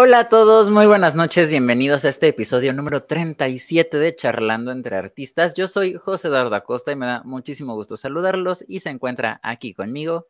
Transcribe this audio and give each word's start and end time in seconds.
Hola 0.00 0.20
a 0.20 0.28
todos, 0.28 0.70
muy 0.70 0.86
buenas 0.86 1.16
noches, 1.16 1.50
bienvenidos 1.50 2.04
a 2.04 2.08
este 2.08 2.28
episodio 2.28 2.72
número 2.72 3.02
37 3.02 3.98
de 3.98 4.14
Charlando 4.14 4.70
entre 4.70 4.94
Artistas. 4.94 5.54
Yo 5.54 5.66
soy 5.66 5.94
José 5.94 6.28
Eduardo 6.28 6.54
Acosta 6.54 6.92
y 6.92 6.94
me 6.94 7.06
da 7.06 7.22
muchísimo 7.24 7.74
gusto 7.74 7.96
saludarlos 7.96 8.64
y 8.68 8.78
se 8.78 8.90
encuentra 8.90 9.40
aquí 9.42 9.74
conmigo. 9.74 10.28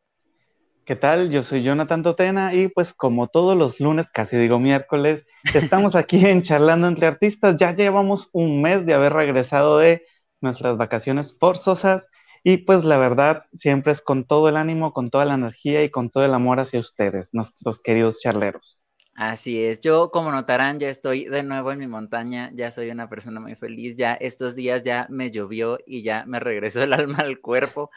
¿Qué 0.87 0.97
tal? 0.97 1.29
Yo 1.29 1.43
soy 1.43 1.63
Jonathan 1.63 2.03
Totena 2.03 2.55
y 2.55 2.69
pues 2.69 2.95
como 2.95 3.29
todos 3.29 3.59
los 3.59 3.79
lunes, 3.79 4.07
casi 4.11 4.39
digo 4.39 4.59
miércoles, 4.59 5.27
estamos 5.53 5.95
aquí 5.97 6.17
en 6.27 6.41
Charlando 6.41 6.89
entre 6.89 7.07
Artistas. 7.07 7.57
Ya 7.59 7.77
llevamos 7.77 8.31
un 8.33 8.63
mes 8.63 8.87
de 8.87 8.95
haber 8.95 9.13
regresado 9.13 9.77
de 9.77 10.03
nuestras 10.41 10.79
vacaciones 10.79 11.37
forzosas 11.39 12.07
y 12.43 12.57
pues 12.57 12.87
la 12.87 12.97
verdad 12.97 13.43
siempre 13.53 13.93
es 13.93 14.01
con 14.01 14.25
todo 14.25 14.49
el 14.49 14.57
ánimo, 14.57 14.95
con 14.95 15.09
toda 15.11 15.27
la 15.27 15.35
energía 15.35 15.85
y 15.85 15.91
con 15.91 16.09
todo 16.09 16.25
el 16.25 16.33
amor 16.33 16.59
hacia 16.59 16.81
ustedes, 16.81 17.29
nuestros 17.35 17.81
queridos 17.81 18.19
charleros. 18.19 18.83
Así 19.21 19.65
es, 19.65 19.81
yo 19.81 20.13
como 20.13 20.31
notarán 20.31 20.79
ya 20.79 20.89
estoy 20.89 21.25
de 21.25 21.43
nuevo 21.43 21.73
en 21.73 21.81
mi 21.81 21.89
montaña, 21.89 22.53
ya 22.55 22.71
soy 22.71 22.89
una 22.91 23.09
persona 23.09 23.41
muy 23.41 23.57
feliz, 23.57 23.97
ya 23.97 24.15
estos 24.15 24.55
días 24.55 24.85
ya 24.85 25.09
me 25.11 25.33
llovió 25.33 25.81
y 25.85 26.05
ya 26.05 26.25
me 26.25 26.39
regresó 26.39 26.85
el 26.85 26.93
alma 27.09 27.19
al 27.19 27.41
cuerpo. 27.41 27.91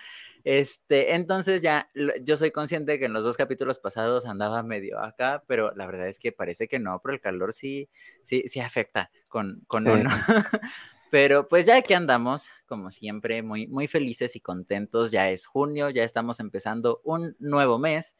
Este, 0.43 1.13
entonces 1.13 1.61
ya 1.61 1.87
yo 2.23 2.37
soy 2.37 2.49
consciente 2.49 2.97
que 2.97 3.05
en 3.05 3.13
los 3.13 3.23
dos 3.23 3.37
capítulos 3.37 3.77
pasados 3.77 4.25
andaba 4.25 4.63
medio 4.63 4.97
acá, 4.97 5.43
pero 5.45 5.71
la 5.75 5.85
verdad 5.85 6.07
es 6.07 6.17
que 6.17 6.31
parece 6.31 6.67
que 6.67 6.79
no, 6.79 6.99
pero 7.03 7.13
el 7.13 7.21
calor 7.21 7.53
sí, 7.53 7.87
sí, 8.23 8.45
sí 8.47 8.59
afecta 8.59 9.11
con, 9.29 9.61
con 9.67 9.87
uno. 9.87 10.09
Pero 11.11 11.49
pues 11.49 11.65
ya 11.65 11.81
que 11.81 11.93
andamos, 11.93 12.47
como 12.65 12.89
siempre, 12.89 13.43
muy, 13.43 13.67
muy 13.67 13.89
felices 13.89 14.37
y 14.37 14.39
contentos, 14.39 15.11
ya 15.11 15.29
es 15.29 15.45
junio, 15.45 15.89
ya 15.89 16.05
estamos 16.05 16.39
empezando 16.39 17.01
un 17.03 17.35
nuevo 17.37 17.77
mes. 17.77 18.15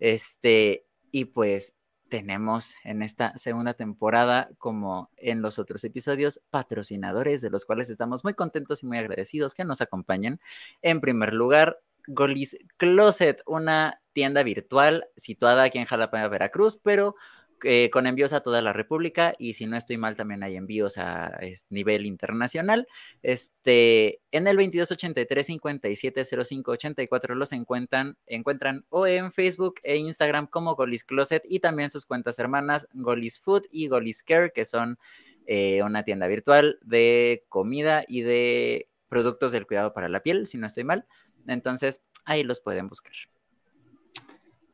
Este, 0.00 0.84
y 1.12 1.26
pues 1.26 1.74
tenemos 2.14 2.76
en 2.84 3.02
esta 3.02 3.36
segunda 3.36 3.74
temporada, 3.74 4.48
como 4.58 5.10
en 5.16 5.42
los 5.42 5.58
otros 5.58 5.82
episodios, 5.82 6.40
patrocinadores 6.50 7.42
de 7.42 7.50
los 7.50 7.64
cuales 7.64 7.90
estamos 7.90 8.22
muy 8.22 8.34
contentos 8.34 8.84
y 8.84 8.86
muy 8.86 8.98
agradecidos 8.98 9.52
que 9.52 9.64
nos 9.64 9.80
acompañen. 9.80 10.38
En 10.80 11.00
primer 11.00 11.34
lugar, 11.34 11.80
Golis 12.06 12.56
Closet, 12.76 13.42
una 13.46 14.00
tienda 14.12 14.44
virtual 14.44 15.08
situada 15.16 15.64
aquí 15.64 15.78
en 15.78 15.86
Jalapa, 15.86 16.28
Veracruz, 16.28 16.78
pero 16.80 17.16
eh, 17.62 17.90
con 17.90 18.06
envíos 18.06 18.32
a 18.32 18.40
toda 18.40 18.60
la 18.62 18.72
República 18.72 19.34
y 19.38 19.54
si 19.54 19.66
no 19.66 19.76
estoy 19.76 19.96
mal 19.96 20.16
también 20.16 20.42
hay 20.42 20.56
envíos 20.56 20.98
a 20.98 21.38
nivel 21.70 22.06
internacional. 22.06 22.86
Este, 23.22 24.20
en 24.32 24.46
el 24.46 24.56
2283 24.56 25.46
570584 25.46 27.34
los 27.34 27.52
encuentran, 27.52 28.16
encuentran 28.26 28.84
o 28.88 29.06
en 29.06 29.32
Facebook 29.32 29.76
e 29.82 29.96
Instagram 29.96 30.46
como 30.46 30.74
Golis 30.74 31.04
Closet 31.04 31.42
y 31.46 31.60
también 31.60 31.90
sus 31.90 32.06
cuentas 32.06 32.38
hermanas 32.38 32.88
Golis 32.92 33.40
Food 33.40 33.62
y 33.70 33.88
Golis 33.88 34.22
Care 34.22 34.50
que 34.52 34.64
son 34.64 34.98
eh, 35.46 35.82
una 35.82 36.04
tienda 36.04 36.26
virtual 36.26 36.78
de 36.82 37.44
comida 37.48 38.04
y 38.08 38.22
de 38.22 38.88
productos 39.08 39.52
del 39.52 39.66
cuidado 39.66 39.92
para 39.92 40.08
la 40.08 40.22
piel, 40.22 40.46
si 40.46 40.58
no 40.58 40.66
estoy 40.66 40.84
mal. 40.84 41.06
Entonces, 41.46 42.02
ahí 42.24 42.42
los 42.42 42.60
pueden 42.60 42.88
buscar. 42.88 43.14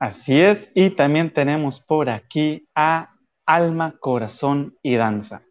Así 0.00 0.40
es, 0.40 0.70
y 0.74 0.88
también 0.88 1.28
tenemos 1.28 1.78
por 1.78 2.08
aquí 2.08 2.66
a 2.74 3.10
Alma, 3.44 3.96
Corazón 4.00 4.74
y 4.82 4.94
Danza, 4.94 5.42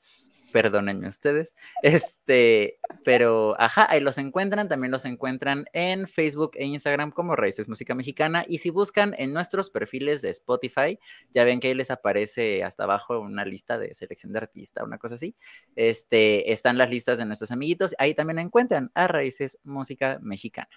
perdónenme 0.56 1.10
ustedes. 1.10 1.54
Este, 1.82 2.80
pero 3.04 3.60
ajá, 3.60 3.92
ahí 3.92 4.00
los 4.00 4.18
encuentran, 4.18 4.70
también 4.70 4.90
los 4.90 5.04
encuentran 5.04 5.66
en 5.74 6.08
Facebook 6.08 6.52
e 6.54 6.64
Instagram 6.64 7.12
como 7.12 7.36
Raíces 7.36 7.68
Música 7.68 7.94
Mexicana. 7.94 8.46
Y 8.48 8.60
si 8.60 8.70
buscan 8.70 9.14
en 9.18 9.34
nuestros 9.34 9.70
perfiles 9.70 10.22
de 10.22 10.30
Spotify, 10.30 10.98
ya 11.34 11.44
ven 11.44 11.60
que 11.60 11.68
ahí 11.68 11.74
les 11.74 11.92
aparece 11.92 12.64
hasta 12.64 12.86
abajo 12.86 13.20
una 13.20 13.44
lista 13.44 13.78
de 13.78 13.94
selección 13.96 14.32
de 14.32 14.40
artista, 14.40 14.86
una 14.86 14.98
cosa 14.98 15.16
así. 15.16 15.36
Este, 15.76 16.50
están 16.54 16.78
las 16.78 16.90
listas 16.90 17.18
de 17.18 17.26
nuestros 17.26 17.52
amiguitos. 17.52 17.94
Ahí 17.98 18.14
también 18.14 18.40
encuentran 18.40 18.92
a 18.94 19.10
Raíces 19.10 19.60
Música 19.66 20.20
Mexicana. 20.22 20.70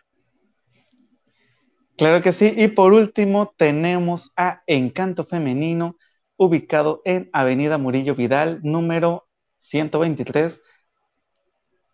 Claro 1.97 2.21
que 2.21 2.33
sí. 2.33 2.53
Y 2.57 2.67
por 2.67 2.93
último, 2.93 3.55
tenemos 3.57 4.33
a 4.35 4.61
Encanto 4.67 5.25
Femenino, 5.25 5.97
ubicado 6.37 7.01
en 7.05 7.31
Avenida 7.33 7.79
Murillo 7.79 8.17
Vidal, 8.17 8.59
número 8.65 9.28
123 9.59 10.63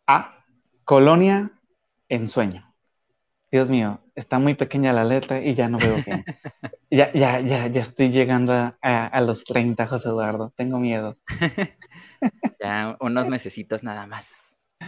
a 0.07 0.45
Colonia 0.85 1.51
en 2.09 2.29
Sueño. 2.29 2.75
Dios 3.51 3.69
mío, 3.69 4.01
está 4.15 4.39
muy 4.39 4.55
pequeña 4.55 4.93
la 4.93 5.05
letra 5.05 5.41
y 5.41 5.55
ya 5.55 5.69
no 5.69 5.79
veo 5.79 6.03
bien. 6.05 6.25
ya, 6.91 7.13
ya, 7.13 7.41
ya, 7.41 7.67
ya 7.69 7.83
estoy 7.83 8.11
llegando 8.11 8.53
a, 8.81 9.21
los 9.21 9.45
30, 9.45 9.87
José 9.87 10.09
Eduardo. 10.09 10.53
Tengo 10.57 10.79
miedo. 10.79 11.17
ya 12.61 12.97
unos 13.01 13.29
mesecitos 13.29 13.83
nada 13.83 14.07
más. 14.07 14.35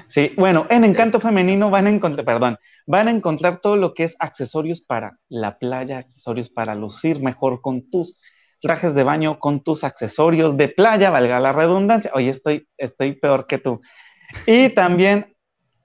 Sí, 0.09 0.33
bueno, 0.37 0.67
en 0.69 0.85
Encanto 0.85 1.21
Femenino 1.21 1.71
van 1.71 1.87
a 1.87 1.91
encontrar, 1.91 2.25
perdón, 2.25 2.59
van 2.87 3.09
a 3.09 3.13
encontrar 3.13 3.61
todo 3.61 3.77
lo 3.77 3.95
que 3.95 4.05
es 4.05 4.17
accesorios 4.19 4.83
para 4.83 5.19
la 5.29 5.59
playa, 5.59 5.99
accesorios 5.99 6.51
para 6.51 6.75
lucir 6.75 7.23
mejor 7.23 7.61
con 7.63 7.89
tus 7.89 8.21
trajes 8.61 8.95
de 8.95 9.05
baño 9.05 9.39
con 9.39 9.63
tus 9.63 9.85
accesorios 9.85 10.57
de 10.57 10.69
playa, 10.69 11.11
valga 11.11 11.41
la 11.41 11.53
redundancia. 11.53 12.11
Oye, 12.15 12.31
estoy, 12.31 12.69
estoy 12.77 13.13
peor 13.13 13.47
que 13.47 13.59
tú. 13.59 13.81
Y 14.47 14.69
también 14.75 15.37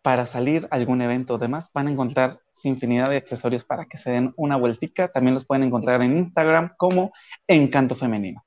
para 0.01 0.25
salir 0.25 0.67
a 0.71 0.75
algún 0.75 1.01
evento 1.01 1.35
o 1.35 1.37
demás, 1.37 1.69
van 1.73 1.87
a 1.87 1.91
encontrar 1.91 2.39
infinidad 2.63 3.09
de 3.09 3.17
accesorios 3.17 3.63
para 3.63 3.85
que 3.85 3.97
se 3.97 4.11
den 4.11 4.33
una 4.35 4.57
vueltica. 4.57 5.11
También 5.11 5.33
los 5.33 5.45
pueden 5.45 5.63
encontrar 5.63 6.01
en 6.01 6.17
Instagram 6.17 6.73
como 6.77 7.11
Encanto 7.47 7.95
Femenino. 7.95 8.43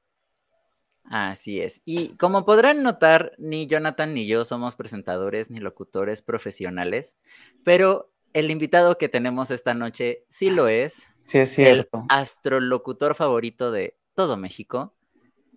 Así 1.05 1.61
es. 1.61 1.81
Y 1.85 2.17
como 2.17 2.45
podrán 2.45 2.83
notar, 2.83 3.33
ni 3.39 3.67
Jonathan 3.67 4.15
ni 4.15 4.27
yo 4.27 4.45
somos 4.45 4.75
presentadores 4.75 5.51
ni 5.51 5.61
locutores 5.61 6.23
profesionales, 6.23 7.19
pero 7.63 8.11
el 8.33 8.51
invitado 8.51 8.99
que 8.99 9.09
tenemos 9.09 9.51
esta 9.51 9.75
noche 9.75 10.25
sí 10.29 10.51
lo 10.51 10.67
es. 10.67 11.07
Sí, 11.27 11.39
es 11.39 11.55
cierto. 11.55 11.99
El 11.99 12.05
astrolocutor 12.09 13.15
favorito 13.15 13.71
de 13.71 13.97
todo 14.15 14.37
México, 14.37 14.95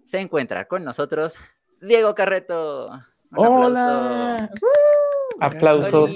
se 0.05 0.19
encuentra 0.19 0.67
con 0.67 0.83
nosotros 0.83 1.35
Diego 1.81 2.15
Carreto. 2.15 2.87
¡Hola! 3.35 4.49
Aplausos. 5.39 6.15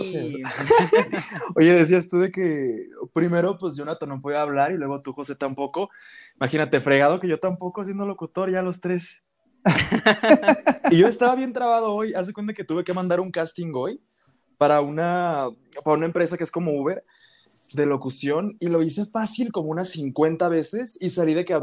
Oye, 1.56 1.74
decías 1.74 2.08
tú 2.08 2.18
de 2.18 2.32
que 2.32 2.88
primero, 3.14 3.58
pues 3.58 3.76
Jonathan 3.76 4.10
no 4.10 4.22
puede 4.22 4.38
hablar 4.38 4.72
y 4.72 4.78
luego 4.78 5.02
tú, 5.02 5.14
José, 5.14 5.36
tampoco. 5.36 5.90
Imagínate, 6.38 6.82
fregado 6.82 7.20
que 7.20 7.28
yo 7.28 7.40
tampoco 7.40 7.84
siendo 7.84 8.06
locutor, 8.06 8.50
ya 8.50 8.62
los 8.62 8.82
tres. 8.82 9.24
y 10.90 10.98
yo 10.98 11.08
estaba 11.08 11.36
bien 11.36 11.54
trabado 11.54 11.94
hoy. 11.94 12.14
Hace 12.14 12.34
cuenta 12.34 12.54
que 12.54 12.64
tuve 12.64 12.84
que 12.84 12.94
mandar 12.94 13.20
un 13.20 13.32
casting 13.32 13.72
hoy 13.76 14.02
para 14.58 14.82
una, 14.82 15.48
para 15.84 15.98
una 15.98 16.06
empresa 16.08 16.38
que 16.38 16.44
es 16.44 16.52
como 16.52 16.72
Uber 16.72 17.04
de 17.74 17.86
locución 17.86 18.58
y 18.60 18.68
lo 18.68 18.82
hice 18.82 19.06
fácil 19.06 19.52
como 19.52 19.70
unas 19.70 19.90
50 19.92 20.50
veces 20.50 20.98
y 21.00 21.10
salí 21.10 21.34
de 21.34 21.46
que 21.46 21.58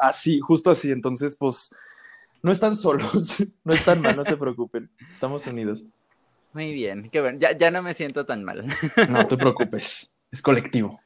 así, 0.00 0.40
justo 0.40 0.70
así. 0.70 0.92
Entonces, 0.92 1.36
pues 1.38 1.74
no 2.42 2.52
están 2.52 2.76
solos, 2.76 3.42
no 3.64 3.72
están 3.72 4.00
mal, 4.02 4.16
no 4.16 4.24
se 4.24 4.36
preocupen. 4.36 4.90
Estamos 5.12 5.46
unidos. 5.46 5.84
Muy 6.52 6.72
bien, 6.72 7.10
qué 7.10 7.20
bueno. 7.20 7.38
Ya, 7.40 7.56
ya 7.56 7.70
no 7.70 7.82
me 7.82 7.94
siento 7.94 8.26
tan 8.26 8.44
mal. 8.44 8.64
No 9.08 9.26
te 9.26 9.36
preocupes, 9.36 10.16
es 10.30 10.42
colectivo. 10.42 11.00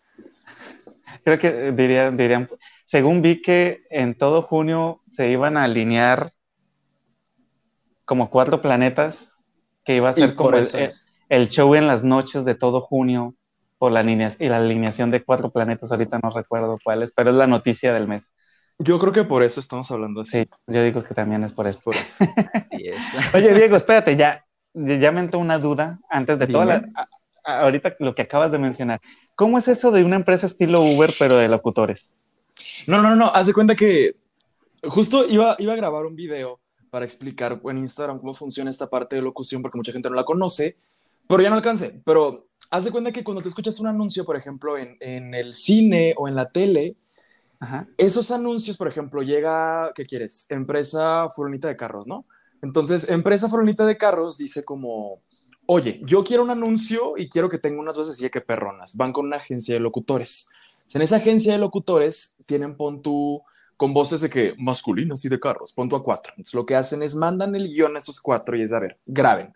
Creo 1.24 1.38
que 1.38 1.72
dirían, 1.72 2.16
dirían, 2.16 2.48
según 2.84 3.22
vi 3.22 3.40
que 3.40 3.82
en 3.88 4.14
todo 4.14 4.42
junio 4.42 5.00
se 5.06 5.30
iban 5.30 5.56
a 5.56 5.64
alinear 5.64 6.32
como 8.04 8.30
cuatro 8.30 8.60
planetas, 8.60 9.32
que 9.84 9.96
iba 9.96 10.10
a 10.10 10.12
ser 10.12 10.34
como 10.34 10.56
el, 10.56 10.66
el, 11.28 11.48
show 11.48 11.74
en 11.74 11.86
las 11.86 12.04
noches 12.04 12.44
de 12.44 12.54
todo 12.54 12.80
junio 12.82 13.34
por 13.78 13.92
la 13.92 14.02
y 14.02 14.48
la 14.48 14.56
alineación 14.56 15.10
de 15.10 15.24
cuatro 15.24 15.50
planetas, 15.50 15.90
ahorita 15.90 16.18
no 16.22 16.30
recuerdo 16.30 16.78
cuáles, 16.82 17.12
pero 17.12 17.30
es 17.30 17.36
la 17.36 17.46
noticia 17.46 17.92
del 17.94 18.08
mes. 18.08 18.24
Yo 18.78 18.98
creo 18.98 19.12
que 19.12 19.24
por 19.24 19.42
eso 19.42 19.60
estamos 19.60 19.90
hablando 19.90 20.20
así. 20.20 20.42
Sí, 20.42 20.48
yo 20.68 20.82
digo 20.82 21.02
que 21.02 21.14
también 21.14 21.42
es 21.42 21.52
por 21.52 21.66
eso. 21.66 21.80
por 21.82 21.96
eso. 21.96 22.24
Oye, 23.34 23.54
Diego, 23.54 23.76
espérate, 23.76 24.16
ya, 24.16 24.44
ya 24.74 25.10
me 25.10 25.20
entró 25.20 25.40
una 25.40 25.58
duda 25.58 25.98
antes 26.08 26.38
de 26.38 26.46
todo. 26.46 26.64
ahorita 27.44 27.96
lo 27.98 28.14
que 28.14 28.22
acabas 28.22 28.52
de 28.52 28.58
mencionar. 28.58 29.00
¿Cómo 29.34 29.58
es 29.58 29.66
eso 29.68 29.90
de 29.90 30.04
una 30.04 30.16
empresa 30.16 30.46
estilo 30.46 30.82
Uber, 30.82 31.12
pero 31.18 31.36
de 31.38 31.48
locutores? 31.48 32.12
No, 32.86 33.02
no, 33.02 33.16
no, 33.16 33.32
haz 33.34 33.48
de 33.48 33.54
cuenta 33.54 33.74
que 33.74 34.14
justo 34.82 35.26
iba, 35.26 35.56
iba 35.58 35.72
a 35.72 35.76
grabar 35.76 36.06
un 36.06 36.14
video 36.14 36.60
para 36.90 37.04
explicar 37.04 37.60
en 37.64 37.78
Instagram 37.78 38.18
cómo 38.18 38.34
funciona 38.34 38.70
esta 38.70 38.88
parte 38.88 39.16
de 39.16 39.22
locución, 39.22 39.60
porque 39.60 39.78
mucha 39.78 39.92
gente 39.92 40.08
no 40.08 40.16
la 40.16 40.24
conoce, 40.24 40.78
pero 41.26 41.42
ya 41.42 41.50
no 41.50 41.56
alcancé. 41.56 42.00
Pero 42.04 42.46
haz 42.70 42.84
de 42.84 42.90
cuenta 42.90 43.12
que 43.12 43.24
cuando 43.24 43.42
te 43.42 43.48
escuchas 43.48 43.80
un 43.80 43.86
anuncio, 43.86 44.24
por 44.24 44.36
ejemplo, 44.36 44.76
en, 44.76 44.96
en 45.00 45.34
el 45.34 45.52
cine 45.52 46.14
o 46.16 46.28
en 46.28 46.34
la 46.34 46.50
tele, 46.50 46.96
esos 47.96 48.30
anuncios, 48.30 48.76
por 48.76 48.88
ejemplo, 48.88 49.22
llega, 49.22 49.90
¿qué 49.94 50.04
quieres? 50.04 50.50
Empresa 50.50 51.28
furonita 51.34 51.68
de 51.68 51.76
carros, 51.76 52.06
¿no? 52.06 52.24
Entonces, 52.62 53.08
empresa 53.08 53.48
furonita 53.48 53.84
de 53.84 53.96
carros 53.96 54.38
dice 54.38 54.64
como, 54.64 55.20
oye, 55.66 56.00
yo 56.04 56.22
quiero 56.24 56.42
un 56.44 56.50
anuncio 56.50 57.14
y 57.16 57.28
quiero 57.28 57.48
que 57.48 57.58
tenga 57.58 57.80
unas 57.80 57.96
voces 57.96 58.18
de 58.18 58.30
que 58.30 58.40
perronas. 58.40 58.96
Van 58.96 59.12
con 59.12 59.26
una 59.26 59.36
agencia 59.36 59.74
de 59.74 59.80
locutores. 59.80 60.50
En 60.94 61.02
esa 61.02 61.16
agencia 61.16 61.52
de 61.52 61.58
locutores 61.58 62.36
tienen, 62.46 62.76
pon 62.76 63.02
tú, 63.02 63.42
con 63.76 63.92
voces 63.92 64.20
de 64.20 64.30
que 64.30 64.54
masculinas 64.58 65.24
y 65.24 65.28
de 65.28 65.38
carros, 65.38 65.72
pon 65.72 65.88
tú 65.88 65.96
a 65.96 66.02
cuatro. 66.02 66.32
Entonces, 66.36 66.54
lo 66.54 66.64
que 66.64 66.76
hacen 66.76 67.02
es 67.02 67.14
mandan 67.14 67.54
el 67.54 67.68
guion 67.68 67.96
a 67.96 67.98
esos 67.98 68.20
cuatro 68.20 68.56
y 68.56 68.62
es, 68.62 68.72
a 68.72 68.78
ver, 68.78 68.98
graben. 69.04 69.52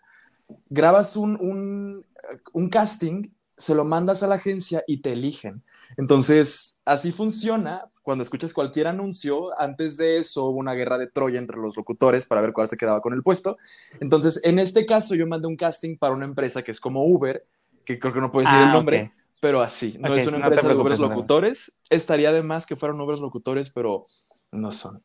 Grabas 0.69 1.15
un, 1.15 1.37
un, 1.39 2.05
un 2.53 2.69
casting 2.69 3.29
se 3.57 3.75
lo 3.75 3.85
mandas 3.85 4.23
a 4.23 4.27
la 4.27 4.35
agencia 4.35 4.83
y 4.87 4.97
te 4.97 5.13
eligen. 5.13 5.63
Entonces, 5.97 6.81
así 6.85 7.11
funciona 7.11 7.89
cuando 8.01 8.23
escuchas 8.23 8.53
cualquier 8.53 8.87
anuncio. 8.87 9.57
Antes 9.59 9.97
de 9.97 10.17
eso 10.17 10.45
hubo 10.45 10.59
una 10.59 10.73
guerra 10.73 10.97
de 10.97 11.07
Troya 11.07 11.39
entre 11.39 11.57
los 11.57 11.77
locutores 11.77 12.25
para 12.25 12.41
ver 12.41 12.51
cuál 12.51 12.67
se 12.67 12.77
quedaba 12.77 13.01
con 13.01 13.13
el 13.13 13.23
puesto. 13.23 13.57
Entonces, 13.99 14.41
en 14.43 14.59
este 14.59 14.85
caso, 14.85 15.15
yo 15.15 15.27
mandé 15.27 15.47
un 15.47 15.55
casting 15.55 15.97
para 15.97 16.13
una 16.13 16.25
empresa 16.25 16.63
que 16.63 16.71
es 16.71 16.79
como 16.79 17.05
Uber, 17.05 17.45
que 17.85 17.99
creo 17.99 18.13
que 18.13 18.19
no 18.19 18.31
puedo 18.31 18.45
decir 18.45 18.61
el 18.61 18.69
ah, 18.69 18.73
nombre, 18.73 19.11
pero 19.39 19.61
así. 19.61 19.97
No 19.99 20.13
es 20.15 20.25
una 20.27 20.37
empresa 20.37 20.67
de 20.67 20.75
Uber 20.75 20.99
locutores. 20.99 21.79
Estaría 21.89 22.33
de 22.33 22.43
más 22.43 22.65
que 22.65 22.75
fueran 22.75 22.99
Uber 22.99 23.19
locutores, 23.19 23.69
pero 23.69 24.05
no 24.51 24.71
son. 24.71 25.03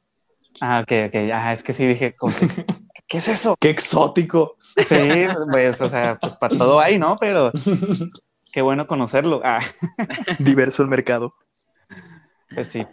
Ah, 0.60 0.80
ok, 0.82 0.92
ok. 1.08 1.14
Ah, 1.32 1.52
es 1.52 1.62
que 1.62 1.72
sí 1.72 1.86
dije, 1.86 2.16
¿qué 3.06 3.18
es 3.18 3.28
eso? 3.28 3.56
¡Qué 3.60 3.70
exótico! 3.70 4.56
Sí, 4.60 5.26
pues, 5.50 5.80
o 5.80 5.88
sea, 5.88 6.18
pues 6.18 6.36
para 6.36 6.56
todo 6.56 6.80
hay, 6.80 6.98
¿no? 6.98 7.16
Pero 7.18 7.52
Qué 8.52 8.62
bueno 8.62 8.86
conocerlo. 8.86 9.40
Ah. 9.44 9.60
Diverso 10.38 10.82
el 10.82 10.88
mercado. 10.88 11.32
Pues 12.54 12.68
sí. 12.68 12.86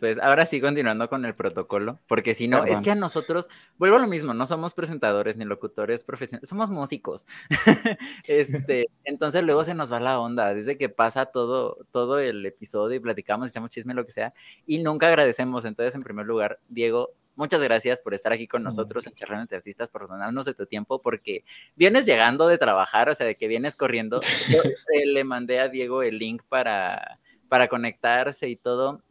Pues 0.00 0.18
ahora 0.18 0.46
sí, 0.46 0.60
continuando 0.60 1.08
con 1.08 1.24
el 1.24 1.32
protocolo, 1.32 2.00
porque 2.08 2.34
si 2.34 2.48
no, 2.48 2.64
es 2.64 2.80
que 2.80 2.90
a 2.90 2.96
nosotros, 2.96 3.48
vuelvo 3.76 3.96
a 3.96 4.00
lo 4.00 4.08
mismo, 4.08 4.34
no 4.34 4.46
somos 4.46 4.74
presentadores 4.74 5.36
ni 5.36 5.44
locutores 5.44 6.02
profesionales, 6.02 6.48
somos 6.48 6.70
músicos. 6.70 7.24
este, 8.24 8.88
entonces 9.04 9.44
luego 9.44 9.62
se 9.62 9.74
nos 9.74 9.92
va 9.92 10.00
la 10.00 10.18
onda, 10.18 10.54
desde 10.54 10.76
que 10.76 10.88
pasa 10.88 11.26
todo, 11.26 11.78
todo 11.92 12.18
el 12.18 12.44
episodio 12.46 12.96
y 12.96 13.00
platicamos, 13.00 13.50
echamos 13.50 13.70
chisme, 13.70 13.94
lo 13.94 14.04
que 14.04 14.12
sea, 14.12 14.34
y 14.66 14.78
nunca 14.78 15.06
agradecemos. 15.06 15.64
Entonces, 15.64 15.94
en 15.94 16.02
primer 16.02 16.26
lugar, 16.26 16.58
Diego, 16.68 17.12
muchas 17.36 17.62
gracias 17.62 18.00
por 18.00 18.14
estar 18.14 18.32
aquí 18.32 18.48
con 18.48 18.64
nosotros 18.64 19.06
en 19.06 19.14
Charlando 19.14 19.42
entre 19.42 19.58
Artistas, 19.58 19.88
por 19.88 20.08
donarnos 20.08 20.46
de 20.46 20.54
tu 20.54 20.66
tiempo, 20.66 21.00
porque 21.00 21.44
vienes 21.76 22.06
llegando 22.06 22.48
de 22.48 22.58
trabajar, 22.58 23.08
o 23.08 23.14
sea, 23.14 23.24
de 23.24 23.36
que 23.36 23.46
vienes 23.46 23.76
corriendo. 23.76 24.18
Yo 24.50 24.62
eh, 24.62 25.06
le 25.06 25.22
mandé 25.22 25.60
a 25.60 25.68
Diego 25.68 26.02
el 26.02 26.18
link 26.18 26.42
para, 26.48 27.20
para 27.48 27.68
conectarse 27.68 28.48
y 28.48 28.56
todo, 28.56 29.04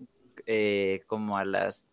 eh, 0.48 1.02
como 1.06 1.38
a 1.38 1.46
las 1.46 1.86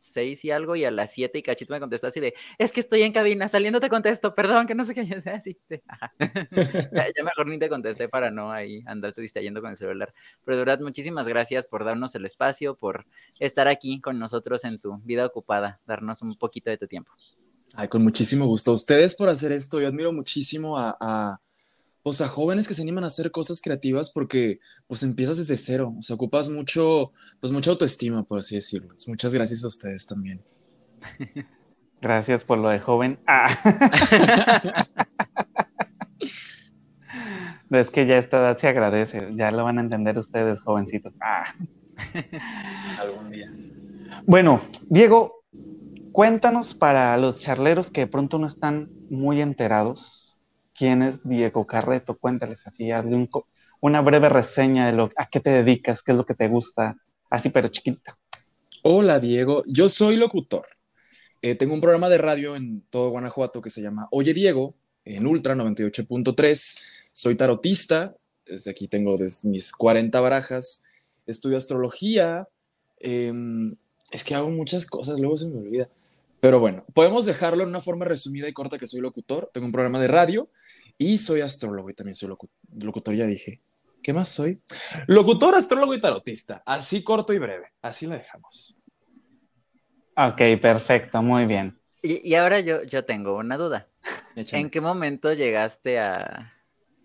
seis 0.00 0.44
y 0.44 0.50
algo 0.50 0.74
y 0.76 0.84
a 0.84 0.90
las 0.90 1.12
siete 1.12 1.38
y 1.38 1.42
cachito 1.42 1.72
me 1.72 1.80
contestó 1.80 2.06
así 2.06 2.20
de, 2.20 2.34
es 2.58 2.72
que 2.72 2.80
estoy 2.80 3.02
en 3.02 3.12
cabina, 3.12 3.46
saliendo 3.48 3.80
te 3.80 3.88
contesto, 3.88 4.34
perdón, 4.34 4.66
que 4.66 4.74
no 4.74 4.84
sé 4.84 4.94
qué, 4.94 5.06
ya 5.06 5.20
sea 5.20 5.36
así, 5.36 5.56
ya, 5.68 7.24
mejor 7.24 7.46
ni 7.46 7.58
te 7.58 7.68
contesté 7.68 8.08
para 8.08 8.30
no 8.30 8.50
ahí 8.50 8.82
andarte 8.86 9.20
distrayendo 9.20 9.60
con 9.60 9.70
el 9.70 9.76
celular. 9.76 10.12
Pero 10.44 10.56
de 10.56 10.64
verdad, 10.64 10.80
muchísimas 10.80 11.28
gracias 11.28 11.66
por 11.66 11.84
darnos 11.84 12.14
el 12.14 12.24
espacio, 12.24 12.74
por 12.74 13.06
estar 13.38 13.68
aquí 13.68 14.00
con 14.00 14.18
nosotros 14.18 14.64
en 14.64 14.78
tu 14.78 14.98
vida 14.98 15.26
ocupada, 15.26 15.80
darnos 15.86 16.22
un 16.22 16.36
poquito 16.36 16.70
de 16.70 16.78
tu 16.78 16.86
tiempo. 16.86 17.12
Ay, 17.74 17.86
con 17.88 18.02
muchísimo 18.02 18.46
gusto. 18.46 18.72
Ustedes 18.72 19.14
por 19.14 19.28
hacer 19.28 19.52
esto, 19.52 19.80
yo 19.80 19.86
admiro 19.86 20.12
muchísimo 20.12 20.76
a 20.76 21.40
pues 22.02 22.20
a 22.20 22.28
jóvenes 22.28 22.66
que 22.66 22.74
se 22.74 22.82
animan 22.82 23.04
a 23.04 23.08
hacer 23.08 23.30
cosas 23.30 23.60
creativas 23.60 24.10
porque 24.10 24.60
pues 24.86 25.02
empiezas 25.02 25.36
desde 25.36 25.56
cero, 25.56 25.94
o 25.98 26.02
sea, 26.02 26.14
ocupas 26.14 26.48
mucho, 26.48 27.12
pues 27.40 27.52
mucha 27.52 27.70
autoestima, 27.70 28.22
por 28.22 28.38
así 28.38 28.54
decirlo. 28.54 28.94
Muchas 29.06 29.34
gracias 29.34 29.64
a 29.64 29.68
ustedes 29.68 30.06
también. 30.06 30.42
Gracias 32.00 32.44
por 32.44 32.58
lo 32.58 32.70
de 32.70 32.78
joven. 32.80 33.18
Ah. 33.26 33.54
es 37.70 37.90
que 37.90 38.06
ya 38.06 38.16
esta 38.16 38.38
edad 38.38 38.56
se 38.56 38.68
agradece, 38.68 39.28
ya 39.34 39.50
lo 39.50 39.64
van 39.64 39.78
a 39.78 39.82
entender 39.82 40.16
ustedes, 40.16 40.60
jovencitos. 40.60 41.14
Ah. 41.20 41.54
Algún 42.98 43.30
día. 43.30 43.52
Bueno, 44.24 44.62
Diego, 44.88 45.44
cuéntanos 46.12 46.74
para 46.74 47.16
los 47.18 47.38
charleros 47.38 47.90
que 47.90 48.02
de 48.02 48.06
pronto 48.06 48.38
no 48.38 48.46
están 48.46 48.90
muy 49.10 49.42
enterados 49.42 50.19
quién 50.80 51.02
es 51.02 51.22
Diego 51.28 51.66
Carreto, 51.66 52.16
cuéntales 52.16 52.66
así, 52.66 52.90
hazle 52.90 53.28
una 53.82 54.00
breve 54.00 54.30
reseña 54.30 54.86
de 54.86 54.94
lo, 54.94 55.10
a 55.14 55.28
qué 55.28 55.38
te 55.38 55.50
dedicas, 55.50 56.02
qué 56.02 56.12
es 56.12 56.16
lo 56.16 56.24
que 56.24 56.32
te 56.32 56.48
gusta, 56.48 56.96
así 57.28 57.50
pero 57.50 57.68
chiquita. 57.68 58.16
Hola 58.82 59.20
Diego, 59.20 59.62
yo 59.66 59.90
soy 59.90 60.16
locutor. 60.16 60.64
Eh, 61.42 61.54
tengo 61.54 61.74
un 61.74 61.82
programa 61.82 62.08
de 62.08 62.16
radio 62.16 62.56
en 62.56 62.80
todo 62.88 63.10
Guanajuato 63.10 63.60
que 63.60 63.68
se 63.68 63.82
llama 63.82 64.08
Oye 64.10 64.32
Diego, 64.32 64.74
en 65.04 65.26
Ultra 65.26 65.54
98.3. 65.54 66.78
Soy 67.12 67.34
tarotista, 67.34 68.16
desde 68.46 68.70
aquí 68.70 68.88
tengo 68.88 69.18
mis 69.44 69.72
40 69.72 70.18
barajas, 70.18 70.84
estudio 71.26 71.58
astrología, 71.58 72.48
em, 73.00 73.76
es 74.10 74.24
que 74.24 74.34
hago 74.34 74.48
muchas 74.48 74.86
cosas, 74.86 75.20
luego 75.20 75.36
se 75.36 75.46
me 75.50 75.58
olvida. 75.58 75.90
Pero 76.40 76.58
bueno, 76.58 76.84
podemos 76.94 77.26
dejarlo 77.26 77.62
en 77.62 77.68
una 77.68 77.80
forma 77.80 78.06
resumida 78.06 78.48
y 78.48 78.52
corta 78.52 78.78
que 78.78 78.86
soy 78.86 79.00
locutor, 79.00 79.50
tengo 79.52 79.66
un 79.66 79.72
programa 79.72 80.00
de 80.00 80.08
radio 80.08 80.50
y 80.96 81.18
soy 81.18 81.42
astrólogo 81.42 81.90
y 81.90 81.94
también 81.94 82.14
soy 82.14 82.28
locutor, 82.28 83.14
ya 83.14 83.26
dije. 83.26 83.60
¿Qué 84.02 84.14
más 84.14 84.30
soy? 84.30 84.62
Locutor, 85.06 85.54
astrólogo 85.54 85.94
y 85.94 86.00
tarotista. 86.00 86.62
Así 86.64 87.04
corto 87.04 87.34
y 87.34 87.38
breve. 87.38 87.72
Así 87.82 88.06
la 88.06 88.16
dejamos. 88.16 88.74
Ok, 90.16 90.40
perfecto, 90.60 91.22
muy 91.22 91.44
bien. 91.44 91.78
Y, 92.02 92.34
ahora 92.34 92.60
yo, 92.60 92.82
yo 92.84 93.04
tengo 93.04 93.36
una 93.36 93.58
duda. 93.58 93.88
¿En 94.34 94.70
qué 94.70 94.80
momento 94.80 95.34
llegaste 95.34 95.98
a, 95.98 96.54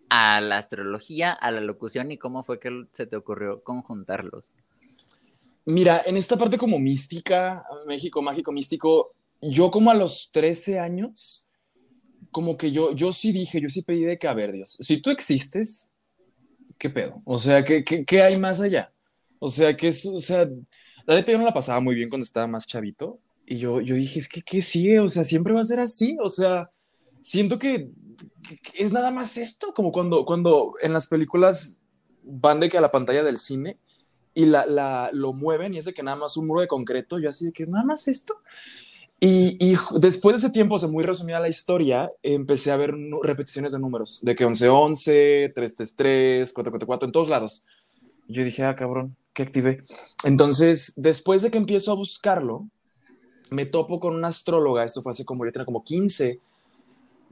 a 0.09 0.39
la 0.39 0.57
astrología, 0.57 1.33
a 1.33 1.51
la 1.51 1.59
locución 1.59 2.11
y 2.11 2.17
cómo 2.17 2.43
fue 2.43 2.61
que 2.61 2.85
se 2.93 3.05
te 3.05 3.17
ocurrió 3.17 3.61
conjuntarlos? 3.61 4.55
Mira, 5.65 6.01
en 6.05 6.15
esta 6.15 6.37
parte 6.37 6.57
como 6.57 6.79
mística, 6.79 7.65
México 7.87 8.21
mágico 8.21 8.51
místico, 8.51 9.15
yo 9.49 9.71
como 9.71 9.91
a 9.91 9.95
los 9.95 10.31
13 10.31 10.79
años, 10.79 11.51
como 12.31 12.57
que 12.57 12.71
yo, 12.71 12.93
yo 12.93 13.13
sí 13.13 13.31
dije, 13.31 13.61
yo 13.61 13.69
sí 13.69 13.81
pedí 13.81 14.03
de 14.03 14.17
que, 14.17 14.27
a 14.27 14.33
ver, 14.33 14.51
Dios, 14.51 14.77
si 14.81 15.01
tú 15.01 15.09
existes, 15.09 15.91
¿qué 16.77 16.89
pedo? 16.89 17.21
O 17.25 17.37
sea, 17.37 17.63
¿qué, 17.63 17.83
qué, 17.83 18.21
hay 18.21 18.39
más 18.39 18.61
allá? 18.61 18.91
O 19.39 19.49
sea, 19.49 19.75
que 19.77 19.87
es, 19.87 20.05
o 20.05 20.19
sea, 20.19 20.47
la 21.05 21.15
neta 21.15 21.31
yo 21.31 21.37
no 21.37 21.45
la 21.45 21.53
pasaba 21.53 21.79
muy 21.79 21.95
bien 21.95 22.09
cuando 22.09 22.23
estaba 22.23 22.47
más 22.47 22.67
chavito. 22.67 23.19
Y 23.45 23.57
yo, 23.57 23.79
yo 23.79 23.95
dije, 23.95 24.19
es 24.19 24.27
que, 24.27 24.41
¿qué 24.41 24.61
sigue? 24.61 24.99
O 24.99 25.07
sea, 25.07 25.23
siempre 25.23 25.53
va 25.53 25.61
a 25.61 25.65
ser 25.65 25.79
así. 25.79 26.17
O 26.21 26.29
sea, 26.29 26.71
siento 27.21 27.59
que, 27.59 27.89
es 28.73 28.91
nada 28.91 29.11
más 29.11 29.37
esto, 29.37 29.73
como 29.73 29.91
cuando, 29.91 30.25
cuando 30.25 30.73
en 30.81 30.93
las 30.93 31.07
películas 31.07 31.83
van 32.23 32.59
de 32.59 32.69
que 32.69 32.77
a 32.77 32.81
la 32.81 32.91
pantalla 32.91 33.23
del 33.23 33.37
cine 33.37 33.77
y 34.33 34.45
la, 34.45 34.65
la, 34.65 35.09
lo 35.13 35.31
mueven 35.31 35.73
y 35.73 35.77
es 35.77 35.85
de 35.85 35.93
que 35.93 36.03
nada 36.03 36.17
más 36.17 36.37
un 36.37 36.47
muro 36.47 36.61
de 36.61 36.67
concreto, 36.67 37.19
yo 37.19 37.29
así 37.29 37.45
de 37.45 37.53
que 37.53 37.63
es 37.63 37.69
nada 37.69 37.85
más 37.85 38.07
esto. 38.07 38.35
Y, 39.27 39.75
después 39.99 40.35
de 40.35 40.45
ese 40.45 40.53
tiempo, 40.53 40.75
o 40.75 40.77
sea, 40.77 40.87
muy 40.87 41.03
resumida 41.03 41.39
la 41.39 41.49
historia, 41.49 42.11
empecé 42.21 42.71
a 42.71 42.77
ver 42.77 42.93
repeticiones 43.23 43.71
de 43.71 43.79
números, 43.79 44.19
de 44.21 44.35
que 44.35 44.45
11-11, 44.45 45.51
3-3-3, 45.51 46.53
4-4-4, 46.53 47.05
en 47.05 47.11
todos 47.11 47.29
lados. 47.29 47.65
yo 48.27 48.43
dije, 48.43 48.63
ah, 48.63 48.75
cabrón, 48.75 49.15
¿qué 49.33 49.41
activé? 49.41 49.81
Entonces, 50.25 50.93
después 50.95 51.41
de 51.41 51.49
que 51.49 51.57
empiezo 51.57 51.91
a 51.91 51.95
buscarlo, 51.95 52.67
me 53.49 53.65
topo 53.65 53.99
con 53.99 54.13
una 54.13 54.27
astróloga, 54.27 54.83
eso 54.83 55.01
fue 55.01 55.11
hace 55.11 55.25
como, 55.25 55.43
yo 55.43 55.51
tenía 55.51 55.65
como 55.65 55.83
15, 55.83 56.39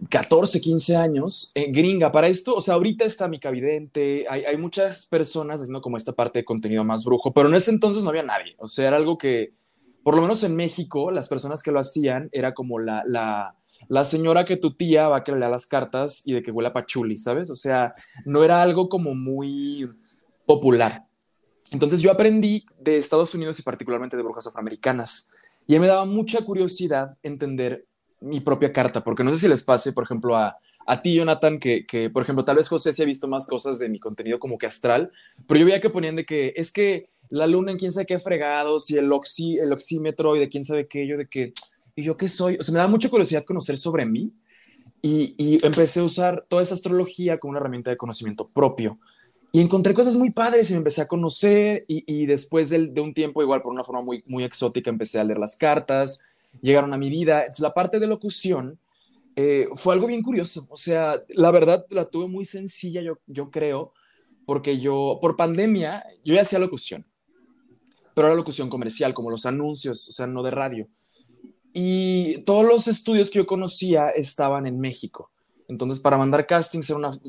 14, 0.09 0.61
15 0.61 0.95
años, 0.95 1.51
en 1.53 1.71
gringa. 1.73 2.11
Para 2.11 2.27
esto, 2.27 2.55
o 2.55 2.61
sea, 2.61 2.73
ahorita 2.73 3.05
está 3.05 3.27
mi 3.27 3.39
cavidente, 3.39 4.25
hay, 4.27 4.45
hay 4.45 4.57
muchas 4.57 5.05
personas 5.05 5.61
haciendo 5.61 5.81
como 5.81 5.97
esta 5.97 6.13
parte 6.13 6.39
de 6.39 6.45
contenido 6.45 6.83
más 6.83 7.05
brujo, 7.05 7.31
pero 7.31 7.49
en 7.49 7.53
ese 7.53 7.69
entonces 7.69 8.03
no 8.03 8.09
había 8.09 8.23
nadie. 8.23 8.55
O 8.57 8.65
sea, 8.65 8.87
era 8.87 8.97
algo 8.97 9.15
que, 9.19 9.53
por 10.03 10.15
lo 10.15 10.21
menos 10.21 10.43
en 10.43 10.55
México, 10.55 11.11
las 11.11 11.29
personas 11.29 11.63
que 11.63 11.71
lo 11.71 11.79
hacían 11.79 12.29
era 12.31 12.53
como 12.53 12.79
la, 12.79 13.03
la, 13.07 13.55
la 13.87 14.05
señora 14.05 14.45
que 14.45 14.57
tu 14.57 14.71
tía 14.71 15.07
va 15.07 15.17
a 15.17 15.23
que 15.23 15.31
le 15.31 15.39
lea 15.39 15.49
las 15.49 15.67
cartas 15.67 16.27
y 16.27 16.33
de 16.33 16.43
que 16.43 16.51
huele 16.51 16.69
a 16.69 16.73
pachuli, 16.73 17.17
¿sabes? 17.17 17.49
O 17.49 17.55
sea, 17.55 17.95
no 18.25 18.43
era 18.43 18.61
algo 18.61 18.89
como 18.89 19.15
muy 19.15 19.89
popular. 20.45 21.05
Entonces 21.71 22.01
yo 22.01 22.11
aprendí 22.11 22.65
de 22.79 22.97
Estados 22.97 23.33
Unidos 23.33 23.59
y 23.59 23.63
particularmente 23.63 24.17
de 24.17 24.23
brujas 24.23 24.45
afroamericanas. 24.47 25.31
Y 25.65 25.79
me 25.79 25.87
daba 25.87 26.05
mucha 26.05 26.43
curiosidad 26.43 27.17
entender 27.23 27.85
mi 28.19 28.39
propia 28.41 28.71
carta, 28.71 29.03
porque 29.03 29.23
no 29.23 29.31
sé 29.31 29.37
si 29.37 29.47
les 29.47 29.63
pase, 29.63 29.93
por 29.93 30.03
ejemplo, 30.03 30.35
a, 30.35 30.57
a 30.85 31.01
ti, 31.01 31.15
Jonathan, 31.15 31.59
que, 31.59 31.85
que, 31.85 32.09
por 32.09 32.23
ejemplo, 32.23 32.45
tal 32.45 32.57
vez 32.57 32.69
José 32.69 32.93
se 32.93 33.03
ha 33.03 33.05
visto 33.05 33.27
más 33.27 33.47
cosas 33.47 33.79
de 33.79 33.89
mi 33.89 33.99
contenido 33.99 34.39
como 34.39 34.57
que 34.57 34.65
astral, 34.65 35.11
pero 35.47 35.59
yo 35.59 35.65
veía 35.65 35.81
que 35.81 35.89
ponían 35.89 36.15
de 36.15 36.25
que 36.25 36.53
es 36.55 36.71
que 36.71 37.09
la 37.29 37.47
luna 37.47 37.71
en 37.71 37.77
quién 37.77 37.91
sabe 37.91 38.05
qué 38.05 38.19
fregados 38.19 38.89
y 38.89 38.97
el, 38.97 39.11
oxí, 39.11 39.57
el 39.57 39.71
oxímetro 39.71 40.35
y 40.35 40.39
de 40.39 40.49
quién 40.49 40.63
sabe 40.63 40.87
qué, 40.87 41.07
yo 41.07 41.17
de 41.17 41.27
qué, 41.27 41.53
y 41.95 42.03
yo 42.03 42.17
qué 42.17 42.27
soy, 42.27 42.57
o 42.59 42.63
sea, 42.63 42.73
me 42.73 42.79
da 42.79 42.87
mucha 42.87 43.09
curiosidad 43.09 43.43
conocer 43.43 43.77
sobre 43.77 44.05
mí 44.05 44.33
y, 45.01 45.35
y 45.37 45.65
empecé 45.65 45.99
a 45.99 46.03
usar 46.03 46.45
toda 46.47 46.61
esa 46.61 46.75
astrología 46.75 47.39
como 47.39 47.51
una 47.51 47.59
herramienta 47.59 47.91
de 47.91 47.97
conocimiento 47.97 48.47
propio. 48.47 48.99
Y 49.51 49.61
encontré 49.61 49.93
cosas 49.93 50.15
muy 50.15 50.31
padres 50.31 50.69
y 50.69 50.73
me 50.73 50.77
empecé 50.77 51.01
a 51.03 51.07
conocer 51.07 51.85
y, 51.87 52.03
y 52.07 52.25
después 52.25 52.69
de, 52.69 52.87
de, 52.87 53.01
un 53.01 53.13
tiempo, 53.13 53.43
igual 53.43 53.61
por 53.61 53.71
una 53.71 53.83
forma 53.83 54.01
muy, 54.01 54.23
muy 54.25 54.43
exótica, 54.43 54.89
empecé 54.89 55.19
a 55.19 55.23
leer 55.23 55.37
las 55.37 55.57
cartas, 55.57 56.23
llegaron 56.61 56.91
a 56.93 56.97
mi 56.97 57.09
vida. 57.09 57.41
Entonces, 57.41 57.59
la 57.59 57.73
parte 57.73 57.99
de 57.99 58.07
locución 58.07 58.79
eh, 59.35 59.67
fue 59.75 59.93
algo 59.93 60.07
bien 60.07 60.21
curioso. 60.21 60.67
O 60.69 60.77
sea, 60.77 61.21
la 61.29 61.51
verdad 61.51 61.85
la 61.89 62.05
tuve 62.05 62.27
muy 62.27 62.45
sencilla, 62.45 63.01
yo, 63.01 63.19
yo 63.27 63.49
creo, 63.51 63.93
porque 64.45 64.79
yo, 64.79 65.19
por 65.21 65.35
pandemia, 65.35 66.03
yo 66.23 66.35
ya 66.35 66.41
hacía 66.41 66.59
locución, 66.59 67.05
pero 68.13 68.27
era 68.27 68.35
locución 68.35 68.69
comercial, 68.69 69.13
como 69.13 69.29
los 69.29 69.45
anuncios, 69.45 70.09
o 70.09 70.11
sea, 70.11 70.27
no 70.27 70.43
de 70.43 70.51
radio. 70.51 70.87
Y 71.73 72.39
todos 72.39 72.65
los 72.65 72.87
estudios 72.87 73.31
que 73.31 73.39
yo 73.39 73.47
conocía 73.47 74.09
estaban 74.09 74.67
en 74.67 74.79
México. 74.79 75.31
Entonces, 75.67 75.99
para 75.99 76.17
mandar 76.17 76.45
castings 76.45 76.89
era 76.89 76.99
una, 76.99 77.19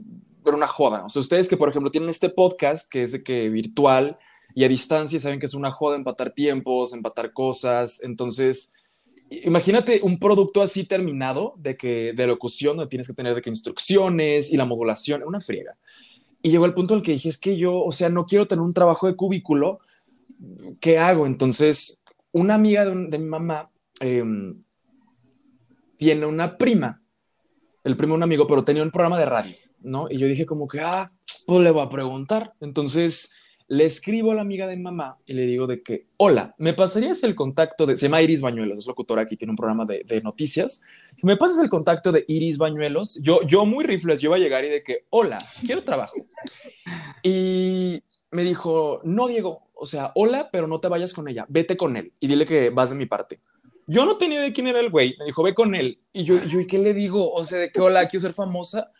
era 0.44 0.56
una 0.56 0.66
joda. 0.66 1.04
O 1.06 1.10
sea, 1.10 1.20
ustedes 1.20 1.48
que, 1.48 1.56
por 1.56 1.70
ejemplo, 1.70 1.90
tienen 1.90 2.10
este 2.10 2.28
podcast 2.28 2.90
que 2.90 3.02
es 3.02 3.12
de 3.12 3.22
que 3.22 3.48
virtual 3.48 4.18
y 4.54 4.64
a 4.64 4.68
distancia 4.68 5.18
saben 5.18 5.40
que 5.40 5.46
es 5.46 5.54
una 5.54 5.70
joda 5.70 5.96
empatar 5.96 6.30
tiempos, 6.30 6.92
empatar 6.92 7.32
cosas. 7.32 8.02
Entonces, 8.04 8.74
imagínate 9.30 10.00
un 10.02 10.18
producto 10.18 10.62
así 10.62 10.84
terminado 10.84 11.54
de 11.56 11.76
que 11.76 12.12
de 12.14 12.26
locución 12.26 12.76
donde 12.76 12.90
tienes 12.90 13.06
que 13.06 13.14
tener 13.14 13.34
de 13.34 13.42
que 13.42 13.50
instrucciones 13.50 14.52
y 14.52 14.56
la 14.56 14.64
modulación, 14.64 15.22
una 15.24 15.40
friega. 15.40 15.76
Y 16.42 16.50
llegó 16.50 16.66
el 16.66 16.74
punto 16.74 16.92
en 16.92 16.98
el 16.98 17.04
que 17.04 17.12
dije, 17.12 17.30
es 17.30 17.38
que 17.38 17.56
yo, 17.56 17.82
o 17.82 17.90
sea, 17.90 18.10
no 18.10 18.26
quiero 18.26 18.46
tener 18.46 18.62
un 18.62 18.74
trabajo 18.74 19.06
de 19.06 19.16
cubículo, 19.16 19.80
¿qué 20.80 20.98
hago? 20.98 21.26
Entonces, 21.26 22.02
una 22.32 22.54
amiga 22.54 22.84
de, 22.84 23.18
mi 23.18 23.26
mamá 23.26 23.70
eh, 24.00 24.24
tiene 25.96 26.26
una 26.26 26.56
prima, 26.56 27.02
el 27.82 27.96
primo 27.96 28.14
un 28.14 28.22
amigo, 28.22 28.46
pero 28.46 28.64
tenía 28.64 28.82
un 28.82 28.90
programa 28.90 29.18
de 29.18 29.26
radio. 29.26 29.54
¿no? 29.84 30.06
Y 30.10 30.18
yo 30.18 30.26
dije 30.26 30.46
como 30.46 30.66
que, 30.66 30.80
ah, 30.80 31.12
pues 31.46 31.60
le 31.60 31.70
voy 31.70 31.82
a 31.82 31.88
preguntar. 31.88 32.54
Entonces 32.60 33.34
le 33.68 33.84
escribo 33.84 34.32
a 34.32 34.34
la 34.34 34.42
amiga 34.42 34.66
de 34.66 34.76
mamá 34.76 35.18
y 35.24 35.32
le 35.32 35.46
digo 35.46 35.66
de 35.66 35.82
que, 35.82 36.08
hola, 36.18 36.54
¿me 36.58 36.74
pasarías 36.74 37.22
el 37.24 37.34
contacto 37.34 37.86
de, 37.86 37.96
se 37.96 38.06
llama 38.06 38.20
Iris 38.20 38.42
Bañuelos, 38.42 38.78
es 38.78 38.86
locutora 38.86 39.22
aquí, 39.22 39.36
tiene 39.36 39.52
un 39.52 39.56
programa 39.56 39.86
de, 39.86 40.20
noticias. 40.22 40.82
¿Me 41.22 41.36
pasas 41.36 41.62
el 41.62 41.70
contacto 41.70 42.12
de 42.12 42.24
Iris 42.28 42.58
Bañuelos? 42.58 43.20
Yo, 43.22 43.40
yo 43.46 43.64
muy 43.64 43.84
rifles, 43.84 44.20
yo 44.20 44.28
iba 44.28 44.36
a 44.36 44.40
llegar 44.40 44.64
y 44.64 44.68
de 44.68 44.80
que, 44.80 45.06
hola, 45.10 45.38
quiero 45.64 45.82
trabajo. 45.82 46.14
Y 47.22 48.02
me 48.34 48.42
dijo, 48.42 49.00
no, 49.04 49.28
Diego, 49.28 49.62
o 49.74 49.86
sea, 49.86 50.10
hola, 50.16 50.50
pero 50.50 50.66
no 50.66 50.80
te 50.80 50.88
vayas 50.88 51.12
con 51.12 51.28
ella, 51.28 51.46
vete 51.48 51.76
con 51.76 51.96
él 51.96 52.12
y 52.18 52.26
dile 52.26 52.44
que 52.44 52.70
vas 52.70 52.90
de 52.90 52.96
mi 52.96 53.06
parte. 53.06 53.40
Yo 53.86 54.04
no 54.06 54.16
tenía 54.16 54.40
de 54.40 54.52
quién 54.52 54.66
era 54.66 54.80
el 54.80 54.90
güey, 54.90 55.14
me 55.18 55.26
dijo, 55.26 55.42
ve 55.42 55.54
con 55.54 55.74
él. 55.74 56.00
Y 56.12 56.24
yo, 56.24 56.42
yo 56.44 56.58
¿y 56.58 56.66
qué 56.66 56.78
le 56.78 56.94
digo? 56.94 57.32
O 57.32 57.44
sea, 57.44 57.58
de 57.58 57.70
que, 57.70 57.80
hola, 57.80 58.08
quiero 58.08 58.22
ser 58.22 58.32
famosa. 58.32 58.90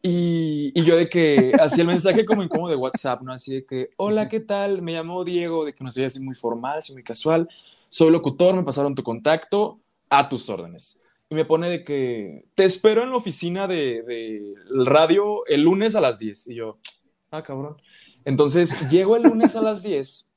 Y, 0.00 0.70
y, 0.74 0.84
yo 0.84 0.96
de 0.96 1.08
que 1.08 1.52
hacía 1.60 1.82
el 1.82 1.88
mensaje 1.88 2.24
como 2.24 2.42
incómodo 2.42 2.70
de 2.70 2.76
WhatsApp, 2.76 3.22
¿no? 3.22 3.32
Así 3.32 3.54
de 3.54 3.66
que, 3.66 3.90
hola, 3.96 4.28
¿qué 4.28 4.40
tal? 4.40 4.80
Me 4.80 4.92
llamo 4.92 5.24
Diego, 5.24 5.64
de 5.64 5.74
que 5.74 5.82
no 5.82 5.90
soy 5.90 6.04
así 6.04 6.20
muy 6.20 6.36
formal, 6.36 6.78
así 6.78 6.92
muy 6.92 7.02
casual. 7.02 7.48
Soy 7.88 8.12
locutor, 8.12 8.54
me 8.54 8.62
pasaron 8.62 8.94
tu 8.94 9.02
contacto, 9.02 9.80
a 10.08 10.28
tus 10.28 10.48
órdenes. 10.48 11.04
Y 11.30 11.34
me 11.34 11.44
pone 11.44 11.68
de 11.68 11.82
que, 11.82 12.44
te 12.54 12.64
espero 12.64 13.02
en 13.02 13.10
la 13.10 13.16
oficina 13.16 13.66
de, 13.66 14.02
de 14.02 14.54
radio 14.84 15.44
el 15.46 15.62
lunes 15.62 15.96
a 15.96 16.00
las 16.00 16.18
10. 16.18 16.48
Y 16.48 16.54
yo, 16.54 16.78
ah, 17.32 17.42
cabrón. 17.42 17.76
Entonces, 18.28 18.90
llego 18.90 19.16
el 19.16 19.22
lunes 19.22 19.56
a 19.56 19.62
las 19.62 19.82
10 19.82 20.30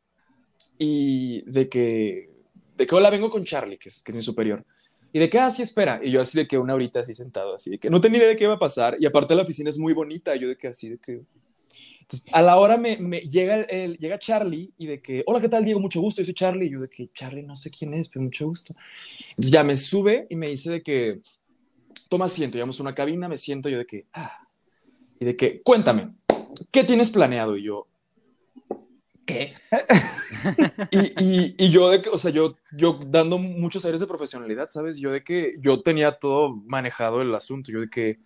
y 0.79 1.41
de 1.41 1.67
que, 1.67 2.29
de 2.77 2.87
que, 2.87 2.95
hola, 2.95 3.09
vengo 3.09 3.29
con 3.29 3.43
Charlie, 3.43 3.77
que 3.77 3.89
es, 3.89 4.01
que 4.01 4.13
es 4.13 4.15
mi 4.15 4.21
superior. 4.21 4.65
Y 5.11 5.19
de 5.19 5.25
así 5.39 5.61
ah, 5.61 5.65
espera. 5.65 5.99
Y 6.01 6.09
yo 6.09 6.21
así 6.21 6.37
de 6.37 6.47
que 6.47 6.57
una 6.57 6.73
horita 6.73 7.01
así 7.01 7.13
sentado, 7.13 7.53
así 7.53 7.69
de 7.69 7.79
que 7.79 7.89
no 7.89 7.99
tenía 7.99 8.19
idea 8.19 8.29
de 8.29 8.37
qué 8.37 8.45
iba 8.45 8.53
a 8.53 8.59
pasar. 8.59 8.95
Y 8.97 9.05
aparte 9.05 9.35
la 9.35 9.43
oficina 9.43 9.69
es 9.69 9.77
muy 9.77 9.91
bonita. 9.91 10.33
Yo 10.37 10.47
de 10.47 10.55
que 10.55 10.69
así 10.69 10.87
de 10.87 10.99
que... 10.99 11.25
Entonces, 11.99 12.25
a 12.31 12.41
la 12.41 12.55
hora 12.55 12.77
me, 12.77 12.95
llega, 12.95 13.67
llega 13.67 14.17
Charlie 14.17 14.71
y 14.77 14.87
de 14.87 15.01
que, 15.01 15.23
hola, 15.27 15.41
¿qué 15.41 15.49
tal, 15.49 15.65
Diego? 15.65 15.81
Mucho 15.81 15.99
gusto. 15.99 16.21
Yo 16.21 16.25
soy 16.27 16.33
Charlie. 16.33 16.67
Y 16.67 16.71
yo 16.71 16.79
de 16.79 16.87
que, 16.87 17.11
Charlie, 17.13 17.43
no 17.43 17.57
sé 17.57 17.69
quién 17.71 17.93
es, 17.93 18.07
pero 18.07 18.23
mucho 18.23 18.45
gusto. 18.45 18.73
Entonces 19.31 19.51
ya 19.51 19.65
me 19.65 19.75
sube 19.75 20.27
y 20.29 20.37
me 20.37 20.47
dice 20.47 20.71
de 20.71 20.81
que, 20.81 21.19
toma 22.07 22.23
asiento. 22.23 22.55
Llevamos 22.55 22.79
una 22.79 22.95
cabina, 22.95 23.27
me 23.27 23.35
siento 23.35 23.67
yo 23.67 23.79
de 23.79 23.85
que, 23.85 24.05
ah. 24.13 24.47
Y 25.19 25.25
de 25.25 25.35
que, 25.35 25.61
cuéntame, 25.61 26.15
¿qué 26.71 26.83
tienes 26.83 27.09
planeado? 27.09 27.57
Y 27.57 27.63
yo, 27.63 27.87
¿qué? 29.25 29.53
y, 30.91 31.65
y, 31.65 31.69
yo 31.71 31.89
de 31.89 32.01
que, 32.01 32.09
o 32.09 32.17
sea, 32.17 32.31
yo, 32.31 32.55
yo 32.71 32.99
dando 33.05 33.37
muchos 33.37 33.85
aires 33.85 33.99
de 33.99 34.07
profesionalidad, 34.07 34.67
¿sabes? 34.67 34.97
Yo 34.97 35.11
de 35.11 35.23
que 35.23 35.55
yo 35.59 35.81
tenía 35.81 36.13
todo 36.13 36.55
manejado 36.55 37.21
el 37.21 37.33
asunto, 37.33 37.71
yo 37.71 37.81
de 37.81 37.89
que, 37.89 38.19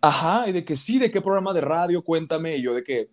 ajá, 0.00 0.48
y 0.48 0.52
de 0.52 0.64
que 0.64 0.76
sí, 0.76 0.98
de 0.98 1.10
qué 1.10 1.20
programa 1.20 1.52
de 1.52 1.60
radio, 1.60 2.02
cuéntame, 2.02 2.56
y 2.56 2.62
yo 2.62 2.74
de 2.74 2.82
que, 2.82 3.10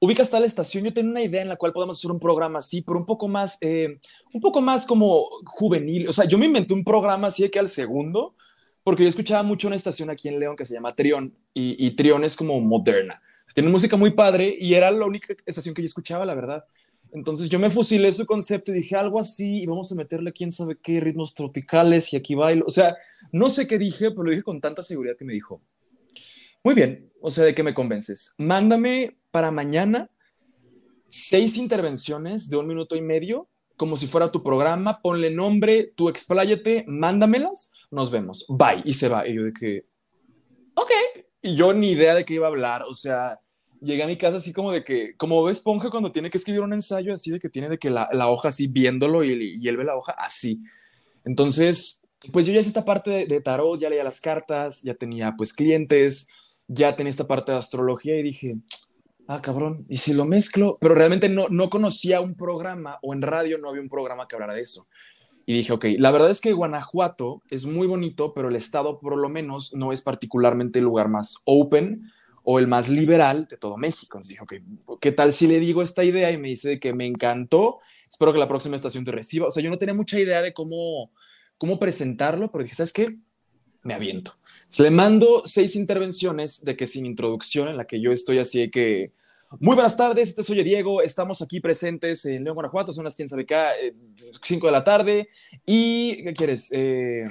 ubicas 0.00 0.30
tal 0.30 0.44
estación, 0.44 0.84
yo 0.84 0.92
tenía 0.92 1.10
una 1.10 1.22
idea 1.22 1.42
en 1.42 1.48
la 1.48 1.56
cual 1.56 1.72
podemos 1.72 1.98
hacer 1.98 2.10
un 2.10 2.20
programa 2.20 2.60
así, 2.60 2.82
pero 2.82 2.98
un 2.98 3.06
poco 3.06 3.26
más, 3.28 3.58
eh, 3.60 3.98
un 4.32 4.40
poco 4.40 4.60
más 4.60 4.86
como 4.86 5.28
juvenil, 5.44 6.08
o 6.08 6.12
sea, 6.12 6.24
yo 6.24 6.38
me 6.38 6.46
inventé 6.46 6.74
un 6.74 6.84
programa 6.84 7.28
así 7.28 7.42
de 7.42 7.50
que 7.50 7.58
al 7.58 7.68
segundo, 7.68 8.34
porque 8.88 9.02
yo 9.02 9.10
escuchaba 9.10 9.42
mucho 9.42 9.66
una 9.66 9.76
estación 9.76 10.08
aquí 10.08 10.28
en 10.28 10.40
León 10.40 10.56
que 10.56 10.64
se 10.64 10.72
llama 10.72 10.96
Trión, 10.96 11.36
y, 11.52 11.86
y 11.86 11.90
Trión 11.90 12.24
es 12.24 12.34
como 12.34 12.58
moderna. 12.58 13.20
Tiene 13.54 13.68
música 13.68 13.98
muy 13.98 14.12
padre 14.12 14.56
y 14.58 14.72
era 14.72 14.90
la 14.90 15.04
única 15.04 15.34
estación 15.44 15.74
que 15.74 15.82
yo 15.82 15.86
escuchaba, 15.86 16.24
la 16.24 16.34
verdad. 16.34 16.64
Entonces 17.12 17.50
yo 17.50 17.58
me 17.58 17.68
fusilé 17.68 18.10
su 18.14 18.24
concepto 18.24 18.72
y 18.72 18.76
dije 18.76 18.96
algo 18.96 19.20
así 19.20 19.62
y 19.62 19.66
vamos 19.66 19.92
a 19.92 19.94
meterle 19.94 20.32
quién 20.32 20.50
sabe 20.50 20.78
qué 20.82 21.00
ritmos 21.00 21.34
tropicales 21.34 22.14
y 22.14 22.16
aquí 22.16 22.34
bailo. 22.34 22.64
O 22.66 22.70
sea, 22.70 22.96
no 23.30 23.50
sé 23.50 23.66
qué 23.66 23.76
dije, 23.76 24.10
pero 24.10 24.22
lo 24.22 24.30
dije 24.30 24.42
con 24.42 24.58
tanta 24.58 24.82
seguridad 24.82 25.18
que 25.18 25.26
me 25.26 25.34
dijo, 25.34 25.60
muy 26.64 26.74
bien, 26.74 27.12
o 27.20 27.30
sea, 27.30 27.44
¿de 27.44 27.54
qué 27.54 27.62
me 27.62 27.74
convences? 27.74 28.34
Mándame 28.38 29.18
para 29.30 29.50
mañana 29.50 30.10
seis 31.10 31.58
intervenciones 31.58 32.48
de 32.48 32.56
un 32.56 32.66
minuto 32.66 32.96
y 32.96 33.02
medio, 33.02 33.50
como 33.78 33.96
si 33.96 34.08
fuera 34.08 34.30
tu 34.30 34.42
programa, 34.42 35.00
ponle 35.00 35.30
nombre, 35.30 35.92
tú 35.96 36.10
expláyate, 36.10 36.84
mándamelas, 36.88 37.72
nos 37.90 38.10
vemos, 38.10 38.44
bye, 38.48 38.82
y 38.84 38.92
se 38.92 39.08
va. 39.08 39.26
Y 39.26 39.34
yo 39.34 39.44
de 39.44 39.52
que, 39.52 39.86
ok, 40.74 40.90
y 41.40 41.54
yo 41.54 41.72
ni 41.72 41.92
idea 41.92 42.14
de 42.14 42.24
qué 42.24 42.34
iba 42.34 42.46
a 42.46 42.50
hablar, 42.50 42.82
o 42.82 42.92
sea, 42.92 43.40
llegué 43.80 44.02
a 44.02 44.08
mi 44.08 44.16
casa 44.16 44.38
así 44.38 44.52
como 44.52 44.72
de 44.72 44.82
que, 44.82 45.16
como 45.16 45.42
ve 45.44 45.52
Esponja 45.52 45.90
cuando 45.90 46.12
tiene 46.12 46.28
que 46.28 46.38
escribir 46.38 46.60
un 46.60 46.72
ensayo, 46.72 47.14
así 47.14 47.30
de 47.30 47.38
que 47.38 47.48
tiene 47.48 47.68
de 47.68 47.78
que 47.78 47.88
la, 47.88 48.08
la 48.12 48.28
hoja 48.28 48.48
así 48.48 48.66
viéndolo 48.66 49.22
y, 49.22 49.58
y, 49.60 49.68
él 49.68 49.76
ve 49.76 49.84
la 49.84 49.96
hoja 49.96 50.12
así. 50.18 50.62
Entonces, 51.24 52.08
pues 52.32 52.46
yo 52.46 52.52
ya 52.52 52.60
hice 52.60 52.70
esta 52.70 52.84
parte 52.84 53.26
de, 53.26 53.40
tarot, 53.40 53.78
ya 53.78 53.90
leía 53.90 54.02
las 54.02 54.20
cartas, 54.20 54.82
ya 54.82 54.94
tenía 54.94 55.34
pues 55.38 55.52
clientes, 55.52 56.28
ya 56.66 56.96
tenía 56.96 57.10
esta 57.10 57.28
parte 57.28 57.52
de 57.52 57.58
astrología 57.58 58.18
y 58.18 58.24
dije, 58.24 58.56
ah, 59.28 59.40
cabrón, 59.40 59.84
¿y 59.88 59.98
si 59.98 60.14
lo 60.14 60.24
mezclo? 60.24 60.78
Pero 60.80 60.94
realmente 60.94 61.28
no, 61.28 61.48
no 61.48 61.68
conocía 61.70 62.20
un 62.20 62.34
programa 62.34 62.98
o 63.02 63.12
en 63.12 63.22
radio 63.22 63.58
no 63.58 63.68
había 63.68 63.82
un 63.82 63.88
programa 63.88 64.26
que 64.26 64.34
hablara 64.34 64.54
de 64.54 64.62
eso. 64.62 64.88
Y 65.46 65.54
dije, 65.54 65.72
ok, 65.72 65.84
la 65.98 66.10
verdad 66.10 66.30
es 66.30 66.40
que 66.40 66.52
Guanajuato 66.52 67.42
es 67.48 67.64
muy 67.64 67.86
bonito, 67.86 68.34
pero 68.34 68.48
el 68.48 68.56
estado 68.56 68.98
por 68.98 69.16
lo 69.16 69.28
menos 69.28 69.74
no 69.74 69.92
es 69.92 70.02
particularmente 70.02 70.78
el 70.78 70.86
lugar 70.86 71.08
más 71.08 71.42
open 71.44 72.10
o 72.42 72.58
el 72.58 72.66
más 72.66 72.88
liberal 72.88 73.46
de 73.48 73.56
todo 73.56 73.76
México. 73.76 74.18
Entonces 74.18 74.38
dije, 74.38 74.42
ok, 74.42 74.98
¿qué 75.00 75.12
tal 75.12 75.32
si 75.32 75.46
le 75.46 75.60
digo 75.60 75.82
esta 75.82 76.04
idea? 76.04 76.30
Y 76.30 76.38
me 76.38 76.48
dice 76.48 76.80
que 76.80 76.92
me 76.92 77.06
encantó, 77.06 77.78
espero 78.10 78.32
que 78.32 78.38
la 78.38 78.48
próxima 78.48 78.76
estación 78.76 79.04
te 79.04 79.12
reciba. 79.12 79.46
O 79.46 79.50
sea, 79.50 79.62
yo 79.62 79.70
no 79.70 79.78
tenía 79.78 79.94
mucha 79.94 80.18
idea 80.18 80.42
de 80.42 80.52
cómo, 80.52 81.12
cómo 81.56 81.78
presentarlo, 81.78 82.50
pero 82.50 82.64
dije, 82.64 82.76
¿sabes 82.76 82.92
qué? 82.92 83.18
Me 83.82 83.94
aviento. 83.94 84.34
Se 84.68 84.82
le 84.82 84.90
mando 84.90 85.42
seis 85.46 85.76
intervenciones 85.76 86.64
de 86.64 86.76
que 86.76 86.86
sin 86.86 87.06
introducción, 87.06 87.68
en 87.68 87.76
la 87.76 87.86
que 87.86 88.00
yo 88.00 88.12
estoy 88.12 88.38
así 88.38 88.60
de 88.60 88.70
que, 88.70 89.12
muy 89.60 89.74
buenas 89.74 89.96
tardes, 89.96 90.28
este 90.28 90.42
soy 90.42 90.62
Diego, 90.62 91.00
estamos 91.00 91.40
aquí 91.40 91.58
presentes 91.60 92.24
en 92.26 92.44
León, 92.44 92.54
Guanajuato, 92.54 92.92
son 92.92 93.04
las 93.04 93.16
quién 93.16 93.28
sabe 93.28 93.46
qué, 93.46 93.94
5 94.42 94.66
de 94.66 94.72
la 94.72 94.84
tarde, 94.84 95.28
y, 95.64 96.22
¿qué 96.22 96.34
quieres? 96.34 96.70
Eh, 96.72 97.24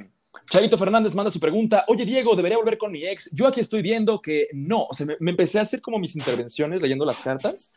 Charito 0.49 0.77
Fernández 0.79 1.13
manda 1.13 1.29
su 1.29 1.39
pregunta, 1.39 1.85
oye 1.87 2.05
Diego, 2.05 2.35
¿debería 2.35 2.57
volver 2.57 2.77
con 2.77 2.91
mi 2.91 3.05
ex? 3.05 3.29
Yo 3.33 3.45
aquí 3.45 3.59
estoy 3.59 3.83
viendo 3.83 4.19
que 4.19 4.47
no, 4.53 4.85
o 4.85 4.93
sea, 4.93 5.05
me, 5.05 5.17
me 5.19 5.31
empecé 5.31 5.59
a 5.59 5.63
hacer 5.63 5.81
como 5.81 5.99
mis 5.99 6.15
intervenciones 6.15 6.81
leyendo 6.81 7.05
las 7.05 7.21
cartas, 7.21 7.75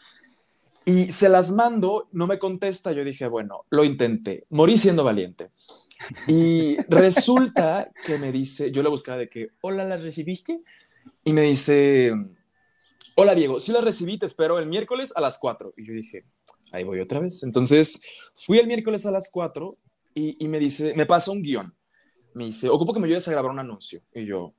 y 0.86 1.04
se 1.12 1.28
las 1.28 1.52
mando, 1.52 2.08
no 2.12 2.26
me 2.26 2.38
contesta, 2.38 2.92
yo 2.92 3.04
dije, 3.04 3.28
bueno, 3.28 3.64
lo 3.68 3.84
intenté, 3.84 4.46
morí 4.48 4.78
siendo 4.78 5.04
valiente. 5.04 5.50
Y 6.26 6.76
resulta 6.88 7.90
que 8.06 8.18
me 8.18 8.32
dice, 8.32 8.70
yo 8.70 8.82
le 8.82 8.88
buscaba 8.88 9.18
de 9.18 9.28
que, 9.28 9.50
hola, 9.60 9.84
¿la 9.84 9.96
recibiste? 9.96 10.60
Y 11.24 11.32
me 11.32 11.42
dice, 11.42 12.12
hola 13.14 13.34
Diego, 13.34 13.60
sí 13.60 13.72
la 13.72 13.80
recibí, 13.80 14.18
te 14.18 14.26
espero 14.26 14.58
el 14.58 14.66
miércoles 14.66 15.12
a 15.16 15.20
las 15.20 15.38
4. 15.38 15.74
Y 15.76 15.86
yo 15.86 15.92
dije, 15.92 16.24
ahí 16.72 16.84
voy 16.84 17.00
otra 17.00 17.20
vez. 17.20 17.42
Entonces 17.42 18.00
fui 18.34 18.58
el 18.58 18.66
miércoles 18.66 19.06
a 19.06 19.10
las 19.10 19.30
4 19.30 19.76
y, 20.14 20.48
me 20.48 20.58
dice, 20.58 20.94
me 20.94 21.06
pasa 21.06 21.30
un 21.30 21.42
guion. 21.42 21.74
Me 22.34 22.44
dice, 22.46 22.68
ocupo 22.68 22.92
que 22.92 23.00
me 23.00 23.06
ayudes 23.06 23.26
a 23.28 23.32
grabar 23.32 23.50
un 23.50 23.58
anuncio. 23.58 24.02
Y 24.14 24.26
yo, 24.26 24.54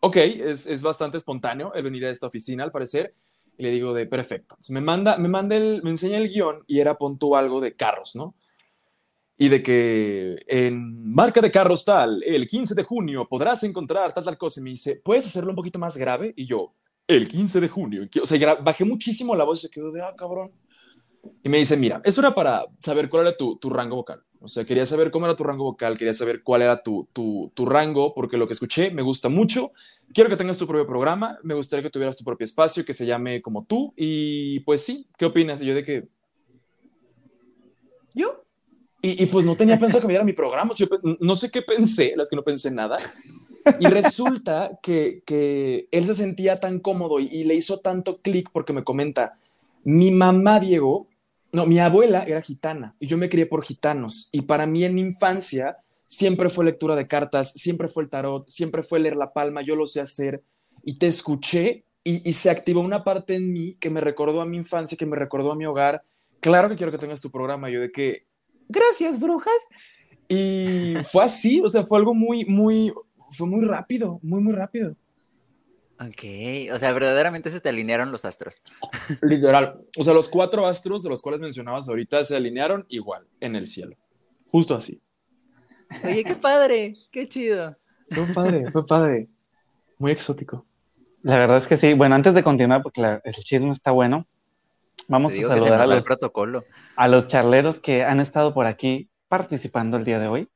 ok, 0.00 0.16
es, 0.16 0.66
es 0.66 0.82
bastante 0.82 1.16
espontáneo 1.16 1.72
el 1.74 1.82
venir 1.82 2.06
a 2.06 2.10
esta 2.10 2.26
oficina 2.26 2.64
al 2.64 2.72
parecer. 2.72 3.14
Y 3.56 3.62
le 3.62 3.70
digo 3.70 3.94
de 3.94 4.06
perfecto. 4.06 4.56
me 4.70 4.80
manda, 4.80 5.16
me 5.16 5.28
manda 5.28 5.56
el, 5.56 5.82
me 5.82 5.90
enseña 5.90 6.18
el 6.18 6.28
guion 6.28 6.64
y 6.66 6.80
era 6.80 6.98
pon 6.98 7.18
algo 7.36 7.60
de 7.60 7.76
carros, 7.76 8.16
¿no? 8.16 8.34
Y 9.36 9.48
de 9.48 9.62
que 9.62 10.36
en 10.46 11.12
marca 11.12 11.40
de 11.40 11.50
carros 11.50 11.84
tal, 11.84 12.22
el 12.22 12.46
15 12.46 12.74
de 12.74 12.84
junio 12.84 13.26
podrás 13.28 13.64
encontrar 13.64 14.12
tal, 14.12 14.24
tal 14.24 14.38
cosa. 14.38 14.60
Y 14.60 14.62
me 14.62 14.70
dice, 14.70 15.00
¿puedes 15.04 15.26
hacerlo 15.26 15.50
un 15.50 15.56
poquito 15.56 15.78
más 15.78 15.96
grave? 15.96 16.32
Y 16.36 16.46
yo, 16.46 16.72
el 17.06 17.28
15 17.28 17.60
de 17.60 17.68
junio. 17.68 18.08
O 18.22 18.26
sea, 18.26 18.54
bajé 18.56 18.84
muchísimo 18.84 19.34
la 19.34 19.44
voz 19.44 19.60
y 19.60 19.66
se 19.66 19.70
quedó 19.70 19.90
de, 19.90 20.02
ah, 20.02 20.14
cabrón. 20.16 20.52
Y 21.42 21.48
me 21.48 21.58
dice, 21.58 21.76
mira, 21.76 22.00
eso 22.04 22.20
era 22.20 22.34
para 22.34 22.64
saber 22.80 23.08
cuál 23.08 23.26
era 23.26 23.36
tu, 23.36 23.56
tu 23.56 23.70
rango 23.70 23.96
vocal. 23.96 24.22
O 24.40 24.48
sea, 24.48 24.64
quería 24.64 24.84
saber 24.84 25.10
cómo 25.10 25.24
era 25.24 25.34
tu 25.34 25.42
rango 25.42 25.64
vocal, 25.64 25.96
quería 25.96 26.12
saber 26.12 26.42
cuál 26.42 26.62
era 26.62 26.82
tu, 26.82 27.08
tu, 27.14 27.50
tu, 27.54 27.64
rango, 27.64 28.12
porque 28.12 28.36
lo 28.36 28.46
que 28.46 28.52
escuché 28.52 28.90
me 28.90 29.00
gusta 29.00 29.30
mucho. 29.30 29.72
Quiero 30.12 30.28
que 30.28 30.36
tengas 30.36 30.58
tu 30.58 30.66
propio 30.66 30.86
programa, 30.86 31.38
me 31.42 31.54
gustaría 31.54 31.82
que 31.82 31.90
tuvieras 31.90 32.16
tu 32.16 32.24
propio 32.24 32.44
espacio, 32.44 32.84
que 32.84 32.92
se 32.92 33.06
llame 33.06 33.40
como 33.40 33.64
tú. 33.64 33.94
Y 33.96 34.60
pues 34.60 34.84
sí, 34.84 35.06
¿qué 35.16 35.24
opinas? 35.24 35.62
Y 35.62 35.66
yo 35.66 35.74
de 35.74 35.84
que... 35.84 36.08
¿Yo? 38.14 38.43
Y, 39.04 39.22
y 39.22 39.26
pues 39.26 39.44
no 39.44 39.56
tenía 39.56 39.78
pensado 39.78 40.00
que 40.00 40.06
me 40.06 40.12
diera 40.12 40.24
mi 40.24 40.32
programa. 40.32 40.72
Yo, 40.74 40.86
no 41.20 41.36
sé 41.36 41.50
qué 41.50 41.62
pensé, 41.62 42.14
las 42.16 42.30
que 42.30 42.36
no 42.36 42.42
pensé 42.42 42.70
nada. 42.70 42.96
Y 43.78 43.86
resulta 43.86 44.78
que, 44.82 45.22
que 45.26 45.88
él 45.90 46.06
se 46.06 46.14
sentía 46.14 46.60
tan 46.60 46.80
cómodo 46.80 47.20
y, 47.20 47.26
y 47.26 47.44
le 47.44 47.54
hizo 47.54 47.80
tanto 47.80 48.18
clic 48.18 48.48
porque 48.52 48.72
me 48.72 48.84
comenta, 48.84 49.38
mi 49.84 50.10
mamá, 50.10 50.60
Diego, 50.60 51.08
no, 51.52 51.66
mi 51.66 51.78
abuela 51.78 52.24
era 52.24 52.42
gitana 52.42 52.96
y 52.98 53.06
yo 53.06 53.16
me 53.16 53.28
crié 53.28 53.46
por 53.46 53.62
gitanos. 53.62 54.28
Y 54.32 54.42
para 54.42 54.66
mí 54.66 54.84
en 54.84 54.94
mi 54.94 55.02
infancia 55.02 55.78
siempre 56.06 56.50
fue 56.50 56.64
lectura 56.64 56.96
de 56.96 57.06
cartas, 57.06 57.52
siempre 57.52 57.88
fue 57.88 58.02
el 58.02 58.10
tarot, 58.10 58.48
siempre 58.48 58.82
fue 58.82 59.00
leer 59.00 59.16
la 59.16 59.32
palma, 59.32 59.62
yo 59.62 59.76
lo 59.76 59.86
sé 59.86 60.00
hacer. 60.00 60.42
Y 60.82 60.98
te 60.98 61.06
escuché 61.06 61.84
y, 62.02 62.32
se 62.34 62.50
activó 62.50 62.80
una 62.80 63.04
parte 63.04 63.34
en 63.34 63.52
mí 63.52 63.76
que 63.80 63.88
me 63.88 64.00
recordó 64.00 64.42
a 64.42 64.46
mi 64.46 64.58
infancia, 64.58 64.98
que 64.98 65.06
me 65.06 65.16
recordó 65.16 65.52
a 65.52 65.56
mi 65.56 65.64
hogar. 65.64 66.02
Claro 66.40 66.68
que 66.68 66.76
quiero 66.76 66.92
que 66.92 66.98
tengas 66.98 67.22
tu 67.22 67.30
programa. 67.30 67.70
Yo 67.70 67.80
de 67.80 67.90
que, 67.90 68.26
gracias, 68.68 69.20
brujas. 69.20 69.68
Y 70.28 70.94
fue 71.10 71.24
así, 71.24 71.60
o 71.60 71.68
sea, 71.68 71.82
fue 71.82 71.98
algo 71.98 72.14
muy, 72.14 72.44
muy, 72.44 72.92
fue 73.30 73.46
muy 73.46 73.64
rápido, 73.64 74.18
muy, 74.22 74.42
muy 74.42 74.52
rápido. 74.52 74.96
Ok, 76.00 76.72
o 76.72 76.78
sea, 76.78 76.92
verdaderamente 76.92 77.50
se 77.50 77.60
te 77.60 77.68
alinearon 77.68 78.10
los 78.10 78.24
astros. 78.24 78.62
Literal. 79.22 79.80
O 79.96 80.02
sea, 80.02 80.12
los 80.12 80.28
cuatro 80.28 80.66
astros 80.66 81.02
de 81.02 81.10
los 81.10 81.22
cuales 81.22 81.40
mencionabas 81.40 81.88
ahorita 81.88 82.24
se 82.24 82.36
alinearon 82.36 82.84
igual 82.88 83.26
en 83.40 83.54
el 83.54 83.66
cielo. 83.66 83.96
Justo 84.50 84.74
así. 84.74 85.00
Oye, 86.02 86.24
qué 86.24 86.34
padre, 86.34 86.96
qué 87.12 87.28
chido. 87.28 87.76
Fue 88.08 88.26
padre, 88.26 88.70
fue 88.72 88.86
padre. 88.86 89.28
Muy 89.98 90.10
exótico. 90.10 90.66
La 91.22 91.38
verdad 91.38 91.58
es 91.58 91.66
que 91.66 91.76
sí. 91.76 91.94
Bueno, 91.94 92.16
antes 92.16 92.34
de 92.34 92.42
continuar, 92.42 92.82
porque 92.82 93.00
el 93.22 93.34
chisme 93.34 93.70
está 93.70 93.92
bueno, 93.92 94.26
vamos 95.08 95.32
a 95.36 95.40
saludar 95.40 95.80
a 95.80 95.86
los, 95.86 96.04
protocolo. 96.04 96.64
a 96.96 97.08
los 97.08 97.26
charleros 97.26 97.80
que 97.80 98.04
han 98.04 98.20
estado 98.20 98.54
por 98.54 98.66
aquí 98.66 99.08
participando 99.28 99.96
el 99.96 100.04
día 100.04 100.18
de 100.18 100.28
hoy. 100.28 100.48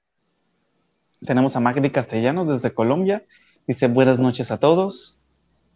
Tenemos 1.21 1.57
a 1.57 1.61
Magdi 1.61 1.91
Castellanos 1.91 2.49
desde 2.49 2.73
Colombia. 2.73 3.25
Dice 3.67 3.89
buenas 3.89 4.19
noches 4.19 4.51
a 4.51 4.59
todos. 4.59 5.19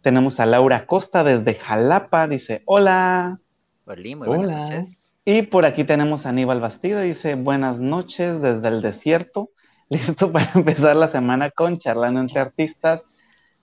Tenemos 0.01 0.39
a 0.39 0.45
Laura 0.45 0.85
Costa 0.85 1.23
desde 1.23 1.55
Jalapa, 1.55 2.27
dice 2.27 2.61
hola. 2.65 3.39
Hola, 3.85 4.15
muy 4.15 4.27
buenas 4.27 4.69
noches. 4.69 5.15
Y 5.25 5.43
por 5.43 5.65
aquí 5.65 5.83
tenemos 5.83 6.25
a 6.25 6.29
Aníbal 6.29 6.59
Bastida, 6.59 7.01
dice 7.01 7.35
buenas 7.35 7.79
noches 7.79 8.41
desde 8.41 8.67
el 8.67 8.81
desierto. 8.81 9.51
Listo 9.89 10.31
para 10.31 10.49
empezar 10.55 10.95
la 10.95 11.07
semana 11.07 11.51
con 11.51 11.77
Charlando 11.77 12.19
entre 12.19 12.39
Artistas. 12.39 13.03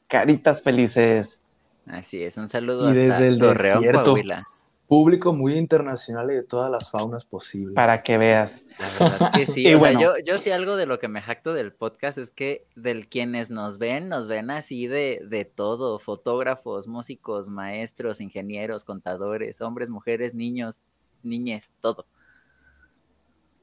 Caritas 0.07 0.62
felices. 0.62 1.38
Así 1.87 2.23
es, 2.23 2.37
un 2.37 2.49
saludo 2.49 2.90
y 2.90 2.94
desde 2.94 3.29
el 3.29 3.38
desierto 3.38 4.14
público 4.90 5.33
muy 5.33 5.57
internacional 5.57 6.33
y 6.33 6.35
de 6.35 6.42
todas 6.42 6.68
las 6.68 6.90
faunas 6.90 7.24
posibles. 7.24 7.76
Para 7.76 8.03
que 8.03 8.18
veas. 8.18 8.64
sí, 9.55 9.72
bueno. 9.76 10.00
yo, 10.00 10.18
yo 10.18 10.37
sí 10.37 10.50
algo 10.50 10.74
de 10.74 10.87
lo 10.87 10.98
que 10.98 11.07
me 11.07 11.22
jacto 11.22 11.55
del 11.55 11.72
podcast 11.72 12.18
es 12.18 12.33
que 12.33 12.66
del 12.74 13.09
quienes 13.09 13.50
nos 13.50 13.79
ven, 13.79 14.09
nos 14.09 14.26
ven 14.26 14.50
así 14.50 14.88
de, 14.88 15.22
de 15.24 15.44
todo, 15.44 16.00
fotógrafos, 16.00 16.88
músicos, 16.88 17.50
maestros, 17.50 18.20
ingenieros, 18.20 18.83
contadores, 18.83 19.61
hombres, 19.61 19.90
mujeres, 19.90 20.35
niños, 20.35 20.81
niñes, 21.22 21.70
todo. 21.81 22.05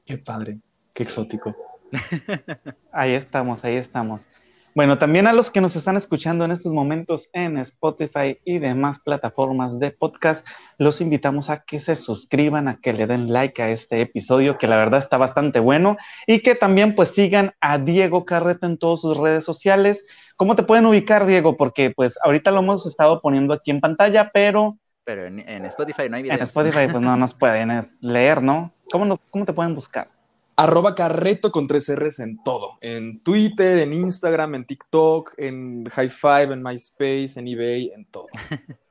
Qué 0.06 0.16
padre, 0.16 0.60
qué 0.94 1.02
exótico. 1.02 1.54
ahí 2.90 3.12
estamos, 3.12 3.66
ahí 3.66 3.76
estamos. 3.76 4.28
Bueno, 4.74 4.98
también 4.98 5.26
a 5.26 5.32
los 5.32 5.50
que 5.50 5.60
nos 5.60 5.74
están 5.76 5.96
escuchando 5.96 6.44
en 6.44 6.52
estos 6.52 6.72
momentos 6.72 7.28
en 7.32 7.56
Spotify 7.58 8.38
y 8.44 8.58
demás 8.58 9.00
plataformas 9.00 9.78
de 9.78 9.90
podcast, 9.90 10.46
los 10.78 11.00
invitamos 11.00 11.50
a 11.50 11.64
que 11.64 11.80
se 11.80 11.96
suscriban, 11.96 12.68
a 12.68 12.80
que 12.80 12.92
le 12.92 13.06
den 13.06 13.32
like 13.32 13.62
a 13.62 13.70
este 13.70 14.00
episodio, 14.00 14.58
que 14.58 14.68
la 14.68 14.76
verdad 14.76 15.00
está 15.00 15.16
bastante 15.16 15.58
bueno, 15.58 15.96
y 16.26 16.40
que 16.40 16.54
también 16.54 16.94
pues 16.94 17.10
sigan 17.10 17.52
a 17.60 17.78
Diego 17.78 18.24
Carreto 18.24 18.66
en 18.66 18.78
todas 18.78 19.00
sus 19.00 19.16
redes 19.16 19.44
sociales. 19.44 20.04
¿Cómo 20.36 20.54
te 20.54 20.62
pueden 20.62 20.86
ubicar, 20.86 21.26
Diego? 21.26 21.56
Porque 21.56 21.90
pues 21.90 22.18
ahorita 22.22 22.50
lo 22.50 22.60
hemos 22.60 22.86
estado 22.86 23.20
poniendo 23.20 23.54
aquí 23.54 23.70
en 23.70 23.80
pantalla, 23.80 24.30
pero... 24.32 24.78
Pero 25.04 25.26
en, 25.26 25.64
Spotify 25.64 26.08
no 26.10 26.16
hay 26.16 26.22
video. 26.22 26.36
En 26.36 26.42
Spotify 26.42 26.86
pues 26.90 27.00
no 27.00 27.16
nos 27.16 27.32
pueden 27.32 27.70
leer, 28.00 28.42
¿no? 28.42 28.72
¿Cómo, 28.90 29.18
cómo 29.30 29.46
te 29.46 29.54
pueden 29.54 29.74
buscar? 29.74 30.17
Arroba 30.58 30.96
carreto 30.96 31.52
con 31.52 31.68
tres 31.68 31.88
R's 31.94 32.18
en 32.18 32.42
todo. 32.42 32.78
En 32.80 33.22
Twitter, 33.22 33.78
en 33.78 33.92
Instagram, 33.92 34.56
en 34.56 34.66
TikTok, 34.66 35.34
en 35.36 35.84
High 35.84 36.10
Five, 36.10 36.52
en 36.52 36.62
MySpace, 36.64 37.38
en 37.38 37.46
eBay, 37.46 37.92
en 37.94 38.04
todo. 38.06 38.26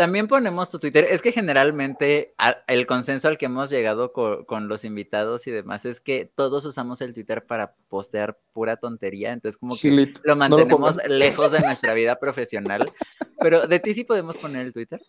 También 0.00 0.28
ponemos 0.28 0.70
tu 0.70 0.78
Twitter. 0.78 1.06
Es 1.10 1.20
que 1.20 1.30
generalmente 1.30 2.34
el 2.68 2.86
consenso 2.86 3.28
al 3.28 3.36
que 3.36 3.44
hemos 3.44 3.68
llegado 3.68 4.14
con, 4.14 4.66
los 4.66 4.86
invitados 4.86 5.46
y 5.46 5.50
demás 5.50 5.84
es 5.84 6.00
que 6.00 6.24
todos 6.24 6.64
usamos 6.64 7.02
el 7.02 7.12
Twitter 7.12 7.44
para 7.44 7.74
postear 7.90 8.40
pura 8.54 8.78
tontería. 8.78 9.30
Entonces, 9.30 9.58
como 9.58 9.74
que 9.76 10.14
lo 10.24 10.36
mantenemos 10.36 10.96
lejos 11.06 11.52
de 11.52 11.60
nuestra 11.60 11.92
vida 11.92 12.18
profesional. 12.18 12.86
Pero 13.40 13.66
de 13.66 13.78
ti 13.78 13.92
sí 13.92 14.04
podemos 14.04 14.38
poner 14.38 14.68
el 14.68 14.72
Twitter. 14.72 15.02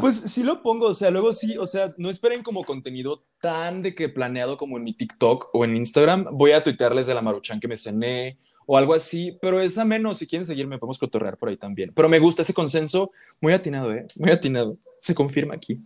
Pues 0.00 0.18
sí 0.18 0.42
lo 0.42 0.62
pongo, 0.62 0.86
o 0.86 0.94
sea, 0.94 1.10
luego 1.10 1.34
sí, 1.34 1.58
o 1.58 1.66
sea, 1.66 1.92
no 1.98 2.08
esperen 2.08 2.42
como 2.42 2.64
contenido 2.64 3.26
tan 3.42 3.82
de 3.82 3.94
que 3.94 4.08
planeado 4.08 4.56
como 4.56 4.78
en 4.78 4.84
mi 4.84 4.94
TikTok 4.94 5.50
o 5.52 5.66
en 5.66 5.76
Instagram. 5.76 6.28
Voy 6.32 6.52
a 6.52 6.62
tuitearles 6.62 7.06
de 7.06 7.14
la 7.14 7.20
maruchan 7.20 7.60
que 7.60 7.68
me 7.68 7.76
cené 7.76 8.38
o 8.70 8.76
algo 8.76 8.92
así, 8.92 9.38
pero 9.40 9.62
es 9.62 9.78
menos, 9.78 10.18
Si 10.18 10.26
quieren 10.26 10.44
seguirme, 10.44 10.76
podemos 10.78 10.98
cotorrear 10.98 11.38
por 11.38 11.48
ahí 11.48 11.56
también. 11.56 11.90
Pero 11.94 12.06
me 12.06 12.18
gusta 12.18 12.42
ese 12.42 12.52
consenso, 12.52 13.10
muy 13.40 13.54
atinado, 13.54 13.94
¿eh? 13.94 14.06
Muy 14.16 14.30
atinado. 14.30 14.76
Se 15.00 15.14
confirma 15.14 15.54
aquí. 15.54 15.80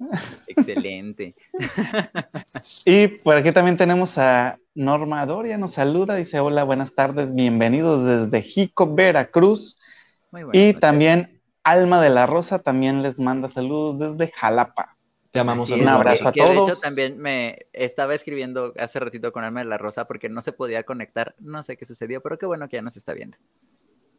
Excelente. 0.48 1.36
y 2.86 3.06
por 3.22 3.36
aquí 3.36 3.52
también 3.52 3.76
tenemos 3.76 4.18
a 4.18 4.58
Norma 4.74 5.24
Doria, 5.26 5.58
nos 5.58 5.74
saluda, 5.74 6.16
dice 6.16 6.40
hola, 6.40 6.64
buenas 6.64 6.92
tardes, 6.96 7.36
bienvenidos 7.36 8.04
desde 8.04 8.42
Jico, 8.42 8.92
Veracruz. 8.92 9.78
y 10.52 10.74
también 10.74 11.40
Alma 11.62 12.02
de 12.02 12.10
la 12.10 12.26
Rosa 12.26 12.58
también 12.58 13.02
les 13.02 13.20
manda 13.20 13.48
saludos 13.48 14.18
desde 14.18 14.32
Jalapa. 14.32 14.96
Te 15.34 15.40
amamos. 15.40 15.68
un 15.68 15.88
abrazo 15.88 16.28
a 16.28 16.32
todos. 16.32 16.48
De 16.48 16.54
hecho, 16.54 16.76
también 16.80 17.18
me 17.18 17.66
estaba 17.72 18.14
escribiendo 18.14 18.72
hace 18.78 19.00
ratito 19.00 19.32
con 19.32 19.42
Alma 19.42 19.58
de 19.58 19.66
la 19.66 19.78
Rosa 19.78 20.06
porque 20.06 20.28
no 20.28 20.40
se 20.40 20.52
podía 20.52 20.84
conectar. 20.84 21.34
No 21.40 21.60
sé 21.64 21.76
qué 21.76 21.84
sucedió, 21.84 22.20
pero 22.20 22.38
qué 22.38 22.46
bueno 22.46 22.68
que 22.68 22.76
ya 22.76 22.82
nos 22.82 22.96
está 22.96 23.14
viendo. 23.14 23.36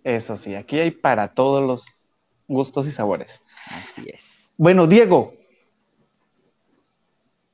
Eso 0.04 0.36
sí, 0.36 0.56
aquí 0.56 0.78
hay 0.78 0.92
para 0.92 1.30
todos 1.30 1.66
los 1.66 2.06
gustos 2.50 2.86
y 2.88 2.92
sabores. 2.92 3.42
Así 3.68 4.06
es. 4.14 4.52
Bueno, 4.58 4.88
Diego. 4.88 5.34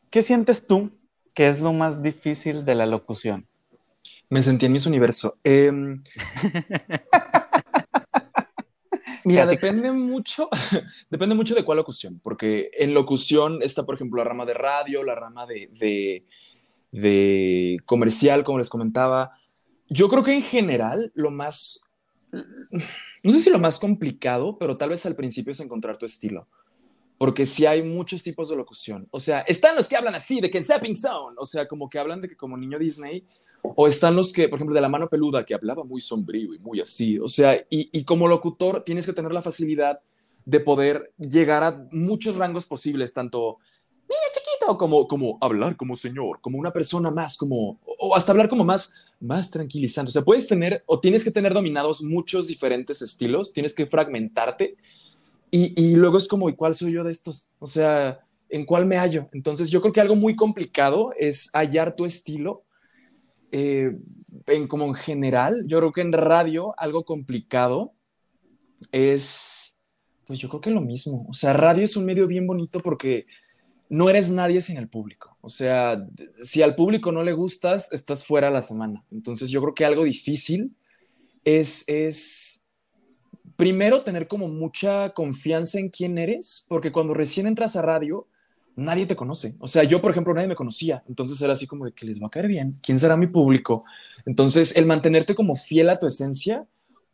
¿qué 0.10 0.24
sientes 0.24 0.66
tú 0.66 0.90
que 1.36 1.48
es 1.48 1.62
lo 1.62 1.72
más 1.72 2.02
difícil 2.02 2.66
de 2.66 2.74
la 2.74 2.88
locución? 2.88 3.46
Me 4.28 4.42
sentí 4.42 4.66
en 4.66 4.72
mis 4.72 4.88
universo. 4.88 5.38
Em, 5.44 6.02
mira, 9.24 9.46
depende 9.46 9.92
mucho, 9.92 10.50
depende 11.10 11.36
mucho 11.36 11.56
de 11.56 11.64
cuál 11.64 11.78
locución, 11.78 12.20
porque 12.24 12.72
en 12.78 12.94
locución 12.94 13.62
está, 13.62 13.86
por 13.86 13.96
ejemplo, 13.96 14.18
la 14.18 14.30
rama 14.30 14.46
de 14.46 14.54
radio, 14.54 15.04
la 15.04 15.16
rama 15.16 15.46
de, 15.46 16.26
de 16.92 17.78
comercial, 17.86 18.44
como 18.44 18.60
les 18.60 18.70
comentaba. 18.70 19.38
Yo 19.90 20.10
creo 20.10 20.24
que 20.24 20.34
en 20.34 20.44
general 20.44 21.12
lo 21.16 21.32
más, 21.32 21.90
no 22.32 23.32
sé 23.32 23.40
si 23.40 23.50
lo 23.50 23.60
más 23.60 23.80
complicado, 23.80 24.58
pero 24.58 24.78
tal 24.78 24.90
vez 24.90 25.06
al 25.06 25.16
principio 25.16 25.52
es 25.52 25.60
encontrar 25.60 25.98
tu 25.98 26.06
estilo 26.06 26.48
porque 27.22 27.46
sí 27.46 27.68
hay 27.68 27.84
muchos 27.84 28.24
tipos 28.24 28.50
de 28.50 28.56
locución. 28.56 29.08
O 29.12 29.20
sea, 29.20 29.42
están 29.42 29.76
los 29.76 29.88
que 29.88 29.96
hablan 29.96 30.16
así, 30.16 30.42
de 30.42 30.50
que 30.50 30.58
en 30.58 30.66
Zapping 30.66 30.96
Zone, 30.96 31.36
o 31.38 31.46
sea, 31.46 31.68
como 31.68 31.88
que 31.88 32.00
hablan 32.00 32.20
de 32.20 32.28
que 32.28 32.36
como 32.36 32.58
niño 32.58 32.80
Disney, 32.80 33.24
o 33.64 33.88
están 33.88 34.16
los 34.16 34.34
que, 34.34 34.50
por 34.50 34.58
ejemplo, 34.58 34.76
de 34.76 34.82
la 34.82 34.90
mano 34.90 35.10
peluda, 35.10 35.46
que 35.46 35.54
hablaba 35.54 35.84
muy 35.84 36.02
sombrío 36.02 36.54
y 36.54 36.60
muy 36.60 36.82
así. 36.82 37.20
O 37.20 37.28
sea, 37.28 37.56
y, 37.70 37.90
y 37.92 38.04
como 38.04 38.28
locutor 38.28 38.84
tienes 38.84 39.06
que 39.06 39.14
tener 39.14 39.34
la 39.34 39.42
facilidad 39.42 40.00
de 40.46 40.60
poder 40.60 41.14
llegar 41.18 41.64
a 41.64 41.88
muchos 41.92 42.36
rangos 42.36 42.66
posibles, 42.66 43.14
tanto 43.14 43.58
niño 44.12 44.22
chiquito 44.34 44.78
como, 44.78 45.08
como 45.08 45.38
hablar 45.42 45.78
como 45.78 45.96
señor, 45.96 46.40
como 46.42 46.58
una 46.58 46.72
persona 46.72 47.12
más, 47.12 47.38
como, 47.38 47.80
o 47.86 48.16
hasta 48.16 48.32
hablar 48.32 48.50
como 48.50 48.64
más, 48.64 48.96
más 49.20 49.50
tranquilizante. 49.50 50.10
O 50.10 50.12
sea, 50.12 50.24
puedes 50.24 50.48
tener 50.48 50.84
o 50.86 51.00
tienes 51.00 51.24
que 51.24 51.32
tener 51.32 51.54
dominados 51.54 52.02
muchos 52.02 52.48
diferentes 52.48 53.02
estilos, 53.02 53.54
tienes 53.54 53.74
que 53.74 53.86
fragmentarte 53.86 54.76
y, 55.54 55.98
luego 55.98 56.18
es 56.18 56.30
como, 56.30 56.50
¿y 56.50 56.56
cuál 56.56 56.74
soy 56.74 56.94
yo 56.94 57.04
de 57.04 57.12
estos? 57.12 57.52
O 57.60 57.68
sea, 57.68 58.22
¿en 58.48 58.66
cuál 58.66 58.86
me 58.86 58.96
hallo? 58.96 59.28
Entonces 59.34 59.70
yo 59.70 59.82
creo 59.82 59.92
que 59.92 60.00
algo 60.00 60.16
muy 60.16 60.34
complicado 60.34 61.12
es 61.20 61.50
hallar 61.54 61.94
tu 61.98 62.06
estilo. 62.06 62.64
Eh, 63.52 63.98
en, 64.48 64.68
como 64.68 64.86
en 64.86 64.94
general, 64.94 65.64
yo 65.68 65.80
creo 65.80 65.92
que 65.92 66.02
en 66.02 66.14
radio 66.14 66.74
algo 66.78 67.06
complicado 67.06 67.94
es, 68.92 69.80
pues 70.26 70.40
yo 70.40 70.50
creo 70.50 70.62
que 70.62 70.72
lo 70.72 70.82
mismo. 70.82 71.26
O 71.30 71.34
sea, 71.34 71.54
radio 71.54 71.84
es 71.84 71.96
un 71.96 72.06
medio 72.06 72.28
bien 72.28 72.48
bonito 72.48 72.80
porque 72.80 73.26
no 73.90 74.10
eres 74.10 74.32
nadie 74.32 74.62
sin 74.62 74.78
el 74.78 74.88
público. 74.88 75.38
O 75.42 75.50
sea, 75.50 76.08
si 76.34 76.62
al 76.62 76.76
público 76.76 77.12
no 77.12 77.24
le 77.24 77.34
gustas, 77.34 77.92
estás 77.92 78.24
fuera 78.26 78.50
la 78.50 78.62
semana. 78.62 79.04
Entonces 79.12 79.50
yo 79.50 79.62
creo 79.62 79.76
que 79.76 79.86
algo 79.86 80.04
difícil 80.04 80.76
es, 81.44 81.84
es 81.88 82.66
primero 83.58 84.04
tener 84.04 84.28
como 84.28 84.48
mucha 84.48 85.10
confianza 85.14 85.80
en 85.80 85.90
quién 85.90 86.18
eres, 86.18 86.66
porque 86.70 86.92
cuando 86.92 87.14
recién 87.14 87.48
entras 87.48 87.76
a 87.76 87.82
radio, 87.82 88.28
nadie 88.76 89.06
te 89.06 89.16
conoce. 89.16 89.56
O 89.60 89.68
sea, 89.68 89.84
yo, 89.84 90.02
por 90.02 90.12
ejemplo, 90.12 90.34
nadie 90.34 90.48
me 90.48 90.56
conocía. 90.56 91.04
Entonces 91.08 91.42
era 91.42 91.54
así 91.54 91.68
como 91.68 91.86
de 91.86 91.94
que 91.94 92.06
les 92.06 92.22
va 92.22 92.28
a 92.28 92.30
caer 92.30 92.48
bien. 92.48 92.80
¿Quién 92.82 93.00
será 93.00 93.18
mi 93.18 93.28
público? 93.28 93.84
Entonces, 94.26 94.76
el 94.78 94.86
mantenerte 94.86 95.36
como 95.36 95.56
fiel 95.56 95.90
a 95.90 95.96
tu 95.96 96.08
esencia 96.08 96.68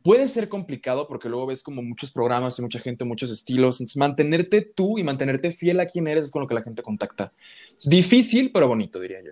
puede 0.04 0.28
ser 0.28 0.50
complicado 0.50 1.08
porque 1.08 1.30
luego 1.30 1.48
ves 1.48 1.64
como 1.64 1.82
muchos 1.82 2.12
programas 2.12 2.58
y 2.60 2.62
mucha 2.62 2.80
gente, 2.80 3.06
muchos 3.06 3.32
estilos. 3.32 3.80
Entonces, 3.80 3.98
mantenerte 3.98 4.62
tú 4.62 4.98
y 4.98 5.04
mantenerte 5.04 5.52
fiel 5.52 5.80
a 5.80 5.86
quién 5.86 6.08
eres 6.08 6.26
es 6.26 6.32
con 6.32 6.42
lo 6.42 6.48
que 6.48 6.56
la 6.56 6.62
gente 6.62 6.84
contacta. 6.84 7.34
Es 7.78 7.90
difícil, 7.90 8.52
pero 8.52 8.68
bonito, 8.68 9.00
diría 9.00 9.20
yo. 9.24 9.32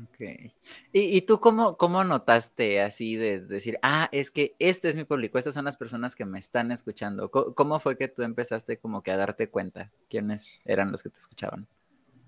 Ok. 0.00 0.52
¿Y, 0.92 1.20
tú 1.22 1.40
cómo, 1.40 1.76
cómo 1.76 2.02
notaste 2.02 2.80
así 2.80 3.16
de, 3.16 3.40
decir, 3.40 3.78
ah, 3.82 4.08
es 4.12 4.30
que 4.30 4.56
este 4.58 4.88
es 4.88 4.96
mi 4.96 5.04
público, 5.04 5.36
estas 5.36 5.54
son 5.54 5.66
las 5.66 5.76
personas 5.76 6.16
que 6.16 6.24
me 6.24 6.38
están 6.38 6.72
escuchando? 6.72 7.30
¿Cómo, 7.30 7.78
fue 7.78 7.98
que 7.98 8.08
tú 8.08 8.22
empezaste 8.22 8.78
como 8.78 9.02
que 9.02 9.10
a 9.10 9.16
darte 9.16 9.50
cuenta 9.50 9.90
quiénes 10.08 10.60
eran 10.64 10.90
los 10.90 11.02
que 11.02 11.10
te 11.10 11.18
escuchaban? 11.18 11.66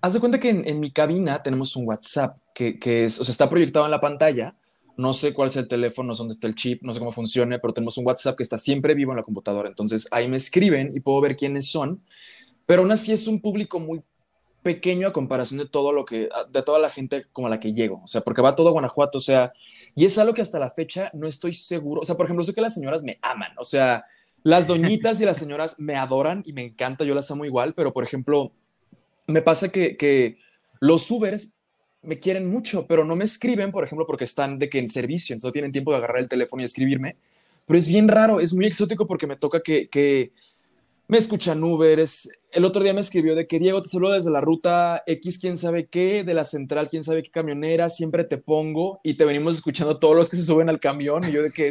Haz 0.01 0.13
de 0.13 0.19
cuenta 0.19 0.39
que 0.39 0.49
en, 0.49 0.79
mi 0.79 0.91
cabina 0.91 1.41
tenemos 1.41 1.75
un 1.75 1.87
WhatsApp 1.87 2.37
que, 2.53 2.77
que 2.77 3.05
es, 3.05 3.19
o 3.19 3.23
sea, 3.23 3.31
está 3.31 3.49
proyectado 3.49 3.85
en 3.85 3.91
la 3.91 3.99
pantalla. 3.99 4.55
No 4.97 5.13
sé 5.13 5.33
cuál 5.33 5.47
es 5.47 5.57
el 5.57 5.67
teléfono, 5.67 6.13
dónde 6.13 6.33
está 6.33 6.47
el 6.47 6.55
chip, 6.55 6.83
no 6.83 6.93
sé 6.93 6.99
cómo 6.99 7.11
funcione, 7.11 7.59
pero 7.59 7.73
tenemos 7.73 7.97
un 7.97 8.05
WhatsApp 8.05 8.37
que 8.37 8.43
está 8.43 8.57
siempre 8.57 8.93
vivo 8.93 9.11
en 9.11 9.17
la 9.17 9.23
computadora. 9.23 9.69
Entonces 9.69 10.07
ahí 10.11 10.27
me 10.27 10.37
escriben 10.37 10.91
y 10.95 10.99
puedo 10.99 11.19
ver 11.19 11.35
quiénes 11.35 11.69
son, 11.69 12.03
pero 12.65 12.83
aún 12.83 12.91
así 12.91 13.11
es 13.11 13.27
un 13.27 13.41
público 13.41 13.79
muy 13.79 14.03
pequeño 14.65 15.07
a 15.07 15.13
comparación 15.13 15.59
de 15.59 15.67
todo 15.67 15.93
lo 15.93 16.05
que, 16.05 16.27
de 16.51 16.63
toda 16.63 16.79
la 16.79 16.89
gente 16.89 17.27
como 17.31 17.45
a 17.45 17.51
la 17.51 17.59
que 17.59 17.71
llego, 17.71 18.01
o 18.03 18.07
sea, 18.07 18.21
porque 18.21 18.41
va 18.41 18.55
todo 18.55 18.69
a 18.69 18.71
Guanajuato, 18.71 19.19
o 19.19 19.21
sea, 19.21 19.53
y 19.93 20.05
es 20.05 20.17
algo 20.17 20.33
que 20.33 20.41
hasta 20.41 20.57
la 20.57 20.71
fecha 20.71 21.11
no 21.13 21.27
estoy 21.27 21.53
seguro, 21.53 22.01
o 22.01 22.03
sea, 22.03 22.15
por 22.15 22.25
ejemplo, 22.25 22.43
sé 22.43 22.55
que 22.55 22.61
las 22.61 22.73
señoras 22.73 23.03
me 23.03 23.19
aman, 23.21 23.51
o 23.59 23.63
sea, 23.63 24.05
las 24.41 24.65
doñitas 24.71 25.21
y 25.21 25.25
las 25.25 25.37
señoras 25.37 25.79
me 25.79 25.95
adoran 25.95 26.41
y 26.47 26.53
me 26.53 26.63
encanta, 26.63 27.05
yo 27.05 27.13
las 27.13 27.29
amo 27.29 27.45
igual, 27.45 27.75
pero 27.75 27.93
por 27.93 28.03
ejemplo, 28.03 28.53
me 29.27 29.43
pasa 29.43 29.71
que, 29.71 29.97
que 29.97 30.39
los 30.79 31.11
Ubers 31.11 31.57
me 32.01 32.17
quieren 32.17 32.49
mucho, 32.49 32.87
pero 32.87 33.05
no 33.05 33.15
me 33.15 33.25
escriben, 33.25 33.71
por 33.71 33.85
ejemplo, 33.85 34.07
porque 34.07 34.23
están 34.23 34.57
de 34.57 34.67
que 34.67 34.79
en 34.79 34.89
servicio, 34.89 35.33
entonces 35.33 35.49
no 35.49 35.53
tienen 35.53 35.73
tiempo 35.73 35.91
de 35.91 35.97
agarrar 35.97 36.17
el 36.17 36.27
teléfono 36.27 36.63
y 36.63 36.65
escribirme, 36.65 37.17
pero 37.67 37.77
es 37.77 37.87
bien 37.87 38.07
raro, 38.07 38.39
es 38.39 38.51
muy 38.55 38.65
exótico 38.65 39.05
porque 39.05 39.27
me 39.27 39.35
toca 39.35 39.61
que, 39.61 39.89
que 39.89 40.31
me 41.07 41.17
escuchan 41.17 41.63
Uber. 41.63 42.03
el 42.51 42.65
otro 42.65 42.83
día 42.83 42.93
me 42.93 43.01
escribió 43.01 43.35
de 43.35 43.47
que 43.47 43.59
Diego 43.59 43.81
te 43.81 43.89
saludo 43.89 44.13
desde 44.13 44.31
la 44.31 44.41
ruta 44.41 45.03
X, 45.05 45.39
quién 45.39 45.57
sabe 45.57 45.87
qué, 45.87 46.23
de 46.23 46.33
la 46.33 46.45
central, 46.45 46.87
quién 46.89 47.03
sabe 47.03 47.23
qué 47.23 47.29
camionera, 47.29 47.89
siempre 47.89 48.23
te 48.23 48.37
pongo 48.37 48.99
y 49.03 49.15
te 49.15 49.25
venimos 49.25 49.55
escuchando 49.55 49.99
todos 49.99 50.15
los 50.15 50.29
que 50.29 50.37
se 50.37 50.43
suben 50.43 50.69
al 50.69 50.79
camión. 50.79 51.23
Y 51.27 51.31
yo 51.31 51.43
de 51.43 51.51
que 51.51 51.69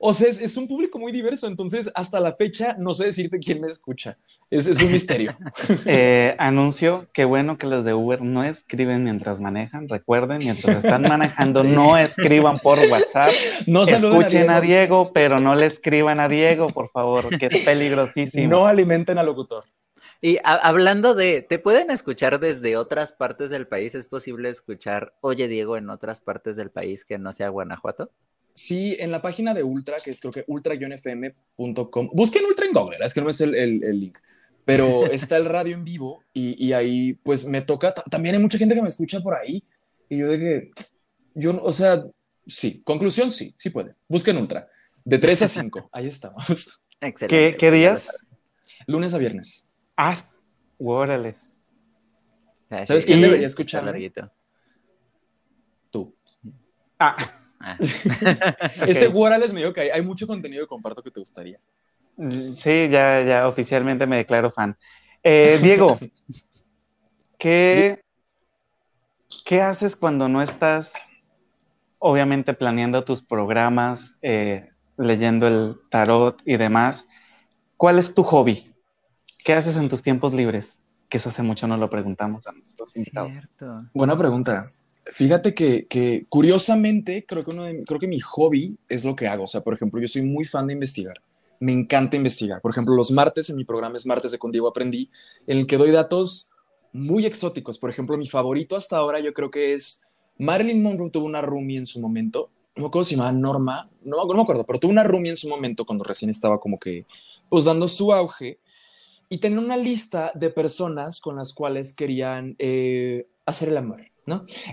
o 0.00 0.14
sea, 0.14 0.28
es, 0.28 0.56
un 0.56 0.68
público 0.68 0.98
muy 0.98 1.10
diverso, 1.10 1.48
entonces 1.48 1.90
hasta 1.94 2.20
la 2.20 2.34
fecha 2.34 2.76
no 2.78 2.94
sé 2.94 3.06
decirte 3.06 3.40
quién 3.40 3.60
me 3.60 3.66
escucha. 3.66 4.16
Es, 4.48 4.66
es 4.66 4.80
un 4.80 4.92
misterio. 4.92 5.36
Eh, 5.86 6.34
anuncio, 6.38 7.08
qué 7.12 7.24
bueno 7.24 7.58
que 7.58 7.66
los 7.66 7.84
de 7.84 7.94
Uber 7.94 8.22
no 8.22 8.44
escriben 8.44 9.02
mientras 9.04 9.40
manejan. 9.40 9.88
Recuerden, 9.88 10.38
mientras 10.38 10.76
están 10.76 11.02
manejando, 11.08 11.64
no 11.64 11.96
escriban 11.96 12.58
por 12.60 12.78
WhatsApp. 12.78 13.30
No 13.66 13.82
Escuchen 13.82 14.50
a 14.50 14.60
Diego. 14.60 15.10
pero 15.12 15.40
no 15.40 15.54
le 15.54 15.66
escriban 15.66 16.20
a 16.20 16.28
Diego, 16.28 16.70
por 16.70 16.90
favor, 16.90 17.36
que 17.38 17.46
es 17.46 17.64
peligrosísimo. 17.64 18.48
No 18.48 18.66
alimenten 18.66 19.18
al 19.18 19.26
locutor. 19.26 19.64
Y 20.20 20.38
hablando 20.42 21.14
de, 21.14 21.42
¿te 21.42 21.58
pueden 21.58 21.90
escuchar 21.90 22.40
desde 22.40 22.76
otras 22.76 23.12
partes 23.12 23.50
del 23.50 23.68
país? 23.68 23.94
¿Es 23.94 24.06
posible 24.06 24.48
escuchar 24.48 25.14
Oye 25.20 25.46
Diego 25.46 25.76
en 25.76 25.90
otras 25.90 26.20
partes 26.20 26.56
del 26.56 26.70
país 26.70 27.04
que 27.04 27.18
no 27.18 27.32
sea 27.32 27.50
Guanajuato? 27.50 28.10
Sí, 28.58 28.96
en 28.98 29.12
la 29.12 29.22
página 29.22 29.54
de 29.54 29.62
Ultra, 29.62 29.98
que 30.02 30.10
es 30.10 30.20
creo 30.20 30.32
que 30.32 30.44
ultra-fm.com, 30.48 32.10
busquen 32.12 32.44
Ultra 32.44 32.66
en 32.66 32.72
Google, 32.72 32.98
es 33.00 33.14
que 33.14 33.20
no 33.20 33.30
es 33.30 33.40
el, 33.40 33.54
el, 33.54 34.00
link, 34.00 34.18
pero 34.64 35.06
está 35.12 35.36
el 35.36 35.44
radio 35.44 35.76
en 35.76 35.84
vivo 35.84 36.24
y, 36.34 36.66
y 36.66 36.72
ahí 36.72 37.12
pues 37.12 37.44
me 37.44 37.60
toca, 37.60 37.94
también 37.94 38.34
hay 38.34 38.40
mucha 38.40 38.58
gente 38.58 38.74
que 38.74 38.82
me 38.82 38.88
escucha 38.88 39.20
por 39.20 39.36
ahí 39.36 39.62
y 40.08 40.18
yo 40.18 40.26
de 40.26 40.38
que, 40.40 40.70
yo, 41.36 41.62
o 41.62 41.72
sea, 41.72 42.04
sí, 42.48 42.82
conclusión, 42.82 43.30
sí, 43.30 43.54
sí 43.56 43.70
puede, 43.70 43.94
busquen 44.08 44.36
Ultra, 44.36 44.68
de 45.04 45.18
3 45.18 45.42
a 45.42 45.48
5, 45.62 45.90
ahí 45.92 46.08
estamos. 46.08 46.82
Excelente. 47.00 47.56
¿Qué, 47.56 47.70
días? 47.70 48.08
Lunes 48.88 49.14
a 49.14 49.18
viernes. 49.18 49.70
Ah, 49.96 50.16
órale. 50.78 51.36
¿Sabes 52.84 53.06
quién 53.06 53.20
debería 53.20 53.46
escuchar? 53.46 53.84
Tú. 55.92 56.12
Ah. 56.98 57.37
Ah. 57.68 57.76
Ese 58.86 59.08
Warales 59.08 59.52
me 59.52 59.60
dijo 59.60 59.72
que 59.72 59.92
hay, 59.92 60.02
mucho 60.02 60.26
contenido 60.26 60.64
que 60.64 60.68
comparto 60.68 61.02
que 61.02 61.10
te 61.10 61.20
gustaría. 61.20 61.60
Sí, 62.56 62.88
ya, 62.88 63.22
ya 63.22 63.48
oficialmente 63.48 64.06
me 64.06 64.16
declaro 64.16 64.50
fan. 64.50 64.76
Eh, 65.22 65.58
Diego, 65.62 65.98
¿qué, 67.38 68.02
¿qué 69.44 69.62
haces 69.62 69.96
cuando 69.96 70.28
no 70.28 70.40
estás, 70.40 70.94
obviamente, 71.98 72.54
planeando 72.54 73.04
tus 73.04 73.22
programas, 73.22 74.16
eh, 74.22 74.70
leyendo 74.96 75.46
el 75.46 75.76
tarot 75.90 76.40
y 76.44 76.56
demás? 76.56 77.06
¿Cuál 77.76 77.98
es 77.98 78.14
tu 78.14 78.24
hobby? 78.24 78.74
¿Qué 79.44 79.52
haces 79.52 79.76
en 79.76 79.88
tus 79.88 80.02
tiempos 80.02 80.32
libres? 80.32 80.76
Que 81.08 81.18
eso 81.18 81.28
hace 81.28 81.42
mucho 81.42 81.66
no 81.68 81.76
lo 81.76 81.88
preguntamos 81.88 82.46
a 82.46 82.52
nuestros 82.52 82.96
invitados. 82.96 83.32
Buena 83.92 84.16
pregunta. 84.16 84.62
Fíjate 85.06 85.54
que, 85.54 86.26
curiosamente 86.28 87.24
creo 87.26 87.44
que, 87.44 87.50
uno 87.50 87.64
creo 87.86 88.00
que 88.00 88.08
mi 88.08 88.20
hobby 88.20 88.76
es 88.88 89.04
lo 89.04 89.16
que 89.16 89.28
hago. 89.28 89.44
O 89.44 89.46
sea, 89.46 89.62
por 89.62 89.74
ejemplo, 89.74 90.00
yo 90.00 90.08
soy 90.08 90.22
muy 90.22 90.44
fan 90.44 90.66
de 90.66 90.74
investigar. 90.74 91.22
Me 91.60 91.72
encanta 91.72 92.16
investigar. 92.16 92.60
Por 92.60 92.70
ejemplo, 92.70 92.94
los 92.94 93.10
martes 93.10 93.50
en 93.50 93.56
mi 93.56 93.64
programa 93.64 93.96
es 93.96 94.06
Martes 94.06 94.32
de 94.32 94.38
Contigo 94.38 94.68
Aprendí, 94.68 95.10
en 95.46 95.58
el 95.58 95.66
que 95.66 95.76
doy 95.76 95.90
datos 95.90 96.52
muy 96.92 97.26
exóticos. 97.26 97.78
Por 97.78 97.90
ejemplo, 97.90 98.16
mi 98.16 98.26
favorito 98.26 98.76
hasta 98.76 98.96
ahora 98.96 99.20
yo 99.20 99.32
creo 99.32 99.50
que 99.50 99.74
es 99.74 100.06
Marilyn 100.38 100.82
Monroe 100.82 101.10
tuvo 101.10 101.26
una 101.26 101.40
roomie 101.40 101.78
en 101.78 101.86
su 101.86 102.00
momento. 102.00 102.50
No 102.76 102.82
me 102.82 102.88
acuerdo 102.88 103.04
si 103.04 103.10
se 103.10 103.16
llamaba 103.16 103.32
Norma, 103.32 103.90
no, 104.04 104.24
no 104.24 104.34
me 104.34 104.42
acuerdo, 104.42 104.64
pero 104.64 104.78
tuvo 104.78 104.92
una 104.92 105.02
roomie 105.02 105.30
en 105.30 105.36
su 105.36 105.48
momento 105.48 105.84
cuando 105.84 106.04
recién 106.04 106.30
estaba 106.30 106.60
como 106.60 106.78
que 106.78 107.06
pues 107.48 107.64
dando 107.64 107.88
su 107.88 108.12
auge 108.12 108.60
y 109.28 109.38
tenía 109.38 109.58
una 109.58 109.76
lista 109.76 110.32
de 110.34 110.50
personas 110.50 111.20
con 111.20 111.36
las 111.36 111.52
cuales 111.52 111.94
querían 111.94 112.54
eh, 112.58 113.26
hacer 113.46 113.68
el 113.70 113.76
amor. 113.76 114.02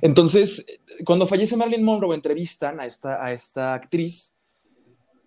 Entonces, 0.01 0.79
cuando 1.03 1.27
fallece 1.27 1.57
Marilyn 1.57 1.83
Monroe, 1.83 2.15
entrevistan 2.15 2.79
a 2.79 2.85
esta, 2.85 3.23
a 3.23 3.31
esta 3.31 3.73
actriz 3.73 4.39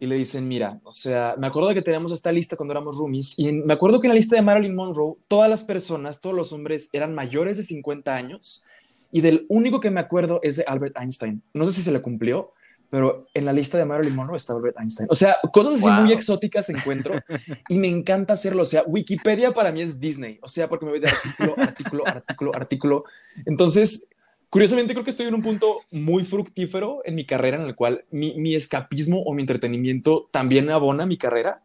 y 0.01 0.07
le 0.07 0.17
dicen, 0.17 0.47
mira, 0.47 0.81
o 0.85 0.93
sea, 0.93 1.35
me 1.39 1.47
acuerdo 1.47 1.75
que 1.75 1.83
teníamos 1.83 2.13
esta 2.13 2.31
lista 2.31 2.57
cuando 2.57 2.73
éramos 2.73 2.97
roomies 2.97 3.39
y 3.39 3.53
me 3.53 3.75
acuerdo 3.75 4.01
que 4.01 4.07
en 4.07 4.13
la 4.13 4.17
lista 4.17 4.37
de 4.37 4.43
Marilyn 4.43 4.75
Monroe, 4.75 5.17
todas 5.27 5.51
las 5.51 5.65
personas, 5.65 6.21
todos 6.21 6.37
los 6.37 6.53
hombres 6.53 6.91
eran 6.93 7.15
mayores 7.15 7.57
de 7.57 7.63
50 7.65 8.15
años 8.15 8.65
y 9.11 9.21
del 9.23 9.47
único 9.49 9.81
que 9.81 9.91
me 9.91 10.01
acuerdo 10.01 10.41
es 10.43 10.57
de 10.57 10.65
Albert 10.67 10.97
Einstein. 10.99 11.43
No 11.53 11.65
sé 11.65 11.73
si 11.73 11.83
se 11.83 11.91
le 11.91 12.01
cumplió, 12.01 12.53
pero 12.91 13.27
en 13.35 13.45
la 13.45 13.53
lista 13.53 13.77
de 13.77 13.85
Marilyn 13.85 14.15
Monroe 14.15 14.37
está 14.37 14.53
Albert 14.53 14.79
Einstein. 14.79 15.09
O 15.11 15.15
sea, 15.15 15.37
cosas 15.53 15.75
así 15.75 15.89
muy 16.01 16.13
exóticas 16.13 16.71
encuentro 16.71 17.21
y 17.69 17.77
me 17.77 17.89
encanta 17.89 18.35
hacerlo. 18.35 18.63
O 18.63 18.67
sea, 18.67 18.83
Wikipedia 18.87 19.53
para 19.53 19.73
mí 19.73 19.81
es 19.81 20.01
Disney. 20.01 20.39
O 20.43 20.49
sea, 20.49 20.69
porque 20.69 20.87
me 20.87 20.93
voy 20.93 21.01
de 21.01 21.09
artículo, 21.09 21.55
artículo, 21.59 22.07
artículo, 22.07 22.55
artículo. 22.55 23.05
Entonces, 23.47 24.09
curiosamente 24.51 24.93
creo 24.93 25.05
que 25.05 25.11
estoy 25.11 25.27
en 25.27 25.35
un 25.35 25.43
punto 25.43 25.83
muy 25.91 26.25
fructífero 26.25 27.01
en 27.05 27.15
mi 27.15 27.25
carrera 27.25 27.59
en 27.61 27.67
el 27.67 27.75
cual 27.75 28.05
mi, 28.11 28.35
mi 28.35 28.55
escapismo 28.55 29.23
o 29.23 29.35
mi 29.35 29.43
entretenimiento 29.43 30.29
también 30.31 30.71
abona 30.71 31.07
mi 31.07 31.17
carrera. 31.17 31.63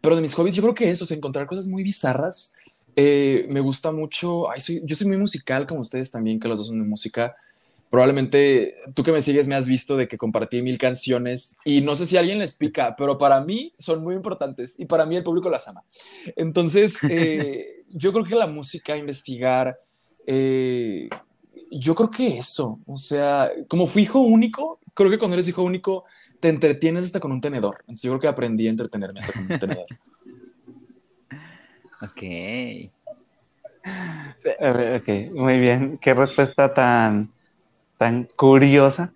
Pero 0.00 0.16
de 0.16 0.22
mis 0.22 0.34
hobbies 0.34 0.54
yo 0.54 0.62
creo 0.62 0.74
que 0.74 0.90
eso, 0.90 1.04
es 1.04 1.10
encontrar 1.10 1.46
cosas 1.46 1.66
muy 1.66 1.82
bizarras. 1.82 2.56
Eh, 2.96 3.46
me 3.50 3.60
gusta 3.60 3.92
mucho, 3.92 4.46
yo 4.84 4.96
soy 4.96 5.06
muy 5.06 5.16
musical 5.16 5.66
como 5.66 5.80
ustedes 5.80 6.10
también, 6.10 6.40
que 6.40 6.48
los 6.48 6.58
dos 6.58 6.68
son 6.68 6.80
de 6.80 6.88
música 6.88 7.36
probablemente 7.90 8.76
tú 8.94 9.02
que 9.02 9.12
me 9.12 9.20
sigues 9.20 9.48
me 9.48 9.56
has 9.56 9.68
visto 9.68 9.96
de 9.96 10.06
que 10.08 10.16
compartí 10.16 10.62
mil 10.62 10.78
canciones 10.78 11.58
y 11.64 11.80
no 11.80 11.96
sé 11.96 12.06
si 12.06 12.16
alguien 12.16 12.38
les 12.38 12.54
pica, 12.54 12.94
pero 12.96 13.18
para 13.18 13.40
mí 13.40 13.74
son 13.76 14.02
muy 14.02 14.14
importantes 14.14 14.78
y 14.78 14.86
para 14.86 15.04
mí 15.04 15.16
el 15.16 15.24
público 15.24 15.50
las 15.50 15.66
ama. 15.66 15.82
Entonces, 16.36 17.00
eh, 17.10 17.84
yo 17.88 18.12
creo 18.12 18.24
que 18.24 18.36
la 18.36 18.46
música, 18.46 18.96
investigar, 18.96 19.78
eh, 20.26 21.08
yo 21.70 21.94
creo 21.94 22.10
que 22.10 22.38
eso, 22.38 22.80
o 22.86 22.96
sea, 22.96 23.50
como 23.68 23.86
fui 23.86 24.02
hijo 24.02 24.20
único, 24.20 24.80
creo 24.94 25.10
que 25.10 25.18
cuando 25.18 25.34
eres 25.34 25.48
hijo 25.48 25.62
único 25.62 26.04
te 26.40 26.48
entretienes 26.48 27.04
hasta 27.04 27.20
con 27.20 27.32
un 27.32 27.40
tenedor. 27.40 27.78
Entonces, 27.80 28.02
yo 28.02 28.10
creo 28.12 28.20
que 28.20 28.28
aprendí 28.28 28.66
a 28.66 28.70
entretenerme 28.70 29.20
hasta 29.20 29.32
con 29.32 29.50
un 29.50 29.58
tenedor. 29.58 29.86
Ok. 32.02 32.22
Ok, 34.58 35.08
muy 35.34 35.58
bien. 35.58 35.98
Qué 35.98 36.14
respuesta 36.14 36.72
tan 36.72 37.30
tan 38.00 38.26
curiosa, 38.34 39.12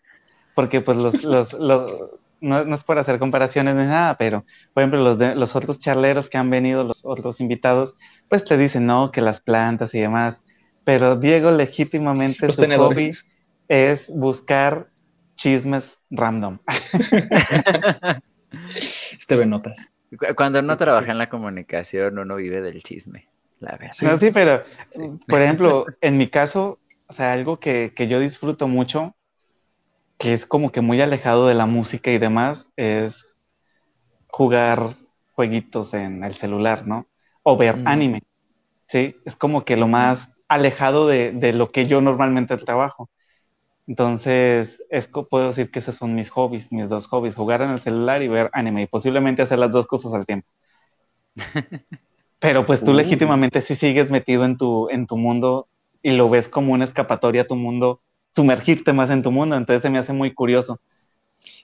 porque 0.55 0.83
pues 0.83 1.03
los, 1.03 1.55
los, 1.55 1.91
no, 2.43 2.75
es 2.75 2.85
por 2.85 2.99
hacer 2.99 3.19
comparaciones 3.19 3.77
ni 3.77 3.87
nada, 3.87 4.19
pero 4.19 4.45
por 4.75 4.83
ejemplo 4.83 5.03
los, 5.03 5.17
de, 5.17 5.35
los 5.35 5.57
otros 5.57 5.79
charleros 5.79 6.29
que 6.29 6.37
han 6.37 6.51
venido, 6.51 6.85
los 6.85 7.03
otros 7.07 7.41
invitados, 7.41 7.95
pues 8.29 8.45
te 8.45 8.59
dicen, 8.59 8.85
no, 8.85 9.11
que 9.11 9.23
las 9.23 9.41
plantas 9.41 9.95
y 9.95 10.01
demás, 10.01 10.43
pero 10.85 11.17
Diego 11.17 11.51
legítimamente 11.51 12.53
su 12.53 12.63
hobby 12.77 13.13
es 13.69 14.11
buscar 14.11 14.91
chismes 15.35 15.99
random. 16.11 16.59
este 19.19 19.37
ve 19.37 19.47
notas. 19.47 19.95
Cuando 20.37 20.63
no 20.63 20.77
trabaja 20.77 21.11
en 21.11 21.19
la 21.19 21.29
comunicación, 21.29 22.19
uno 22.19 22.37
vive 22.37 22.61
del 22.61 22.83
chisme, 22.83 23.29
la 23.59 23.73
verdad. 23.73 23.97
No, 24.03 24.19
sí, 24.19 24.31
pero, 24.31 24.63
por 25.27 25.41
ejemplo, 25.41 25.87
en 26.01 26.17
mi 26.17 26.29
caso, 26.29 26.79
o 27.09 27.13
sea, 27.13 27.33
algo 27.33 27.59
que, 27.59 27.93
yo 27.97 28.21
disfruto 28.21 28.69
mucho, 28.69 29.17
que 30.19 30.33
es 30.33 30.47
como 30.47 30.71
que 30.71 30.83
muy 30.83 31.01
alejado 31.01 31.49
de 31.49 31.55
la 31.55 31.67
música 31.67 32.13
y 32.13 32.19
demás, 32.19 32.69
es 32.77 33.27
jugar 34.29 34.95
jueguitos 35.33 35.95
en 35.95 36.23
el 36.23 36.35
celular, 36.35 36.87
¿no? 36.87 37.09
O 37.43 37.57
ver 37.57 37.79
mm. 37.79 37.89
anime, 37.89 38.23
¿sí? 38.87 39.17
Es 39.25 39.35
como 39.35 39.65
que 39.65 39.77
lo 39.77 39.89
más 39.89 40.34
alejado 40.49 41.07
de, 41.07 41.53
lo 41.53 41.71
que 41.71 41.87
yo 41.87 42.01
normalmente 42.01 42.57
trabajo. 42.57 43.11
Entonces, 43.87 44.83
es, 44.91 45.09
puedo 45.09 45.49
decir 45.49 45.71
que 45.71 45.79
esos 45.79 45.97
son 45.97 46.15
mis 46.15 46.31
hobbies, 46.31 46.73
mis 46.73 46.89
dos 46.89 47.07
hobbies, 47.09 47.35
jugar 47.35 47.63
en 47.63 47.71
el 47.71 47.81
celular 47.81 48.23
y 48.23 48.29
ver 48.29 48.51
anime, 48.53 48.83
y 48.83 48.87
posiblemente 48.87 49.43
hacer 49.43 49.59
las 49.59 49.71
dos 49.71 49.87
cosas 49.87 50.15
al 50.15 50.27
tiempo. 50.27 50.49
Pero 52.39 52.67
pues 52.67 52.85
tú 52.85 52.93
legítimamente 52.93 53.61
sí 53.61 53.75
sigues 53.75 54.11
metido 54.11 54.45
en 54.45 54.57
tu, 54.57 54.89
en 54.91 55.07
tu 55.07 55.17
mundo 55.17 55.67
y 56.03 56.11
lo 56.11 56.29
ves 56.29 56.49
como 56.49 56.75
una 56.75 56.85
escapatoria 56.85 57.43
a 57.43 57.47
tu 57.47 57.57
mundo, 57.57 58.01
sumergirte 58.33 58.93
más 58.93 59.09
en 59.11 59.23
tu 59.23 59.31
mundo, 59.31 59.57
entonces 59.57 59.83
se 59.83 59.91
me 59.91 59.99
hace 59.99 60.13
muy 60.13 60.35
curioso. 60.35 60.79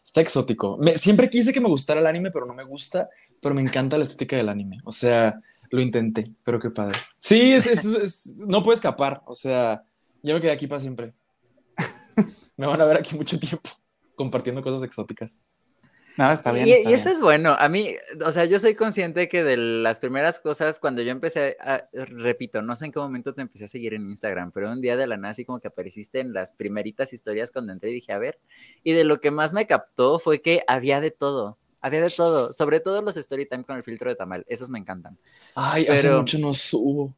Está 0.04 0.22
exótico. 0.22 0.78
siempre 0.96 1.28
quise 1.28 1.52
que 1.52 1.60
me 1.60 1.68
gustara 1.68 2.00
el 2.00 2.06
anime, 2.06 2.30
pero 2.30 2.46
no 2.46 2.54
me 2.54 2.64
gusta, 2.64 3.08
pero 3.40 3.54
me 3.54 3.60
encanta 3.60 3.98
la 3.98 4.04
estética 4.04 4.36
del 4.36 4.48
anime. 4.48 4.78
O 4.84 4.92
sea, 4.92 5.40
lo 5.70 5.80
intenté, 5.80 6.32
pero 6.44 6.58
qué 6.58 6.70
padre. 6.70 6.98
Sí, 7.16 7.52
es, 7.52 8.36
no 8.38 8.62
puedo 8.62 8.74
escapar. 8.74 9.22
O 9.26 9.34
sea, 9.34 9.84
ya 10.22 10.34
me 10.34 10.40
quedé 10.40 10.52
aquí 10.52 10.66
para 10.66 10.80
siempre. 10.80 11.14
me 12.56 12.66
van 12.66 12.80
a 12.80 12.84
ver 12.84 12.98
aquí 12.98 13.16
mucho 13.16 13.38
tiempo 13.38 13.70
compartiendo 14.16 14.62
cosas 14.62 14.82
exóticas. 14.82 15.40
No, 16.16 16.30
está 16.30 16.52
bien. 16.52 16.66
Y, 16.66 16.90
y 16.90 16.92
eso 16.92 17.08
es 17.08 17.20
bueno. 17.20 17.56
A 17.58 17.68
mí, 17.68 17.94
o 18.22 18.32
sea, 18.32 18.44
yo 18.44 18.58
soy 18.58 18.74
consciente 18.74 19.28
que 19.28 19.42
de 19.42 19.56
las 19.56 19.98
primeras 19.98 20.40
cosas, 20.40 20.78
cuando 20.78 21.00
yo 21.00 21.12
empecé, 21.12 21.56
a, 21.60 21.88
repito, 21.92 22.60
no 22.60 22.74
sé 22.74 22.86
en 22.86 22.92
qué 22.92 22.98
momento 22.98 23.32
te 23.32 23.40
empecé 23.40 23.64
a 23.64 23.68
seguir 23.68 23.94
en 23.94 24.10
Instagram, 24.10 24.50
pero 24.52 24.70
un 24.70 24.82
día 24.82 24.96
de 24.96 25.06
la 25.06 25.16
nada, 25.16 25.30
así 25.30 25.44
como 25.44 25.60
que 25.60 25.68
apareciste 25.68 26.20
en 26.20 26.34
las 26.34 26.52
primeritas 26.52 27.12
historias 27.14 27.50
cuando 27.50 27.72
entré 27.72 27.90
y 27.90 27.94
dije, 27.94 28.12
a 28.12 28.18
ver. 28.18 28.38
Y 28.82 28.92
de 28.92 29.04
lo 29.04 29.20
que 29.20 29.30
más 29.30 29.52
me 29.52 29.66
captó 29.66 30.18
fue 30.18 30.42
que 30.42 30.62
había 30.66 31.00
de 31.00 31.12
todo. 31.12 31.56
Había 31.80 32.00
de 32.02 32.10
todo, 32.10 32.52
sobre 32.52 32.80
todo 32.80 33.02
los 33.02 33.16
story 33.16 33.46
time 33.46 33.64
con 33.64 33.76
el 33.76 33.82
filtro 33.82 34.10
de 34.10 34.16
tamal, 34.16 34.44
esos 34.48 34.68
me 34.70 34.78
encantan. 34.78 35.18
Ay, 35.54 35.86
hace 35.86 36.10
mucho 36.10 36.38
no 36.38 36.52
subo. 36.52 37.14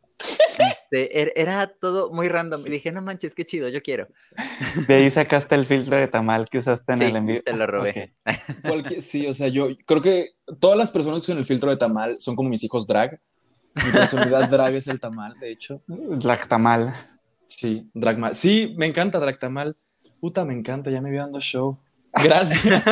Este, 0.58 1.20
er, 1.20 1.32
era 1.34 1.66
todo 1.66 2.12
muy 2.12 2.28
random. 2.28 2.66
Y 2.66 2.70
dije, 2.70 2.92
no 2.92 3.02
manches, 3.02 3.34
qué 3.34 3.44
chido, 3.44 3.68
yo 3.68 3.82
quiero. 3.82 4.08
De 4.86 4.94
ahí 4.94 5.10
sacaste 5.10 5.54
el 5.54 5.66
filtro 5.66 5.96
de 5.96 6.08
tamal 6.08 6.48
que 6.48 6.58
usaste 6.58 6.92
en 6.92 7.02
el 7.02 7.16
envío. 7.16 7.40
Se 7.44 7.52
lo 7.54 7.66
robé. 7.66 8.14
sí, 9.00 9.26
o 9.26 9.32
sea, 9.32 9.48
yo 9.48 9.68
creo 9.86 10.02
que 10.02 10.30
todas 10.60 10.78
las 10.78 10.90
personas 10.90 11.18
que 11.18 11.22
usan 11.22 11.38
el 11.38 11.46
filtro 11.46 11.70
de 11.70 11.76
tamal 11.76 12.16
son 12.18 12.36
como 12.36 12.48
mis 12.48 12.62
hijos 12.64 12.86
drag. 12.86 13.20
Mi 13.74 13.90
personalidad 13.90 14.48
drag 14.50 14.74
es 14.74 14.88
el 14.88 15.00
tamal, 15.00 15.38
de 15.38 15.50
hecho. 15.50 15.82
Drag 15.86 16.46
tamal. 16.46 16.94
Sí, 17.48 17.90
drag 17.92 18.18
mal. 18.18 18.34
Sí, 18.34 18.74
me 18.76 18.86
encanta 18.86 19.18
drag 19.18 19.38
tamal. 19.38 19.76
Puta, 20.20 20.44
me 20.44 20.54
encanta, 20.54 20.90
ya 20.90 21.00
me 21.00 21.10
voy 21.10 21.18
dando 21.18 21.40
show. 21.40 21.78
Gracias. 22.14 22.84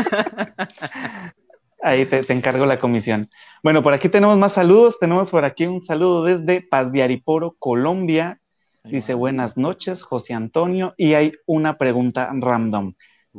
Ahí 1.83 2.05
te, 2.07 2.21
encargo 2.33 2.67
la 2.67 2.79
comisión. 2.79 3.29
Bueno, 3.63 3.83
por 3.83 3.95
aquí 3.95 4.09
tenemos 4.09 4.37
más 4.37 4.53
saludos. 4.53 4.99
Tenemos 4.99 5.31
por 5.31 5.45
aquí 5.45 5.67
un 5.67 5.83
saludo 5.83 6.25
desde 6.25 6.61
Paz 6.61 6.93
de 6.93 7.03
Ariporo, 7.03 7.57
Colombia. 7.59 8.41
Dice 8.85 9.15
buenas 9.15 9.57
noches, 9.57 10.03
José 10.03 10.35
Antonio. 10.35 10.95
Y 10.97 11.15
hay 11.15 11.33
una 11.47 11.79
pregunta 11.79 12.31
random. 12.35 12.95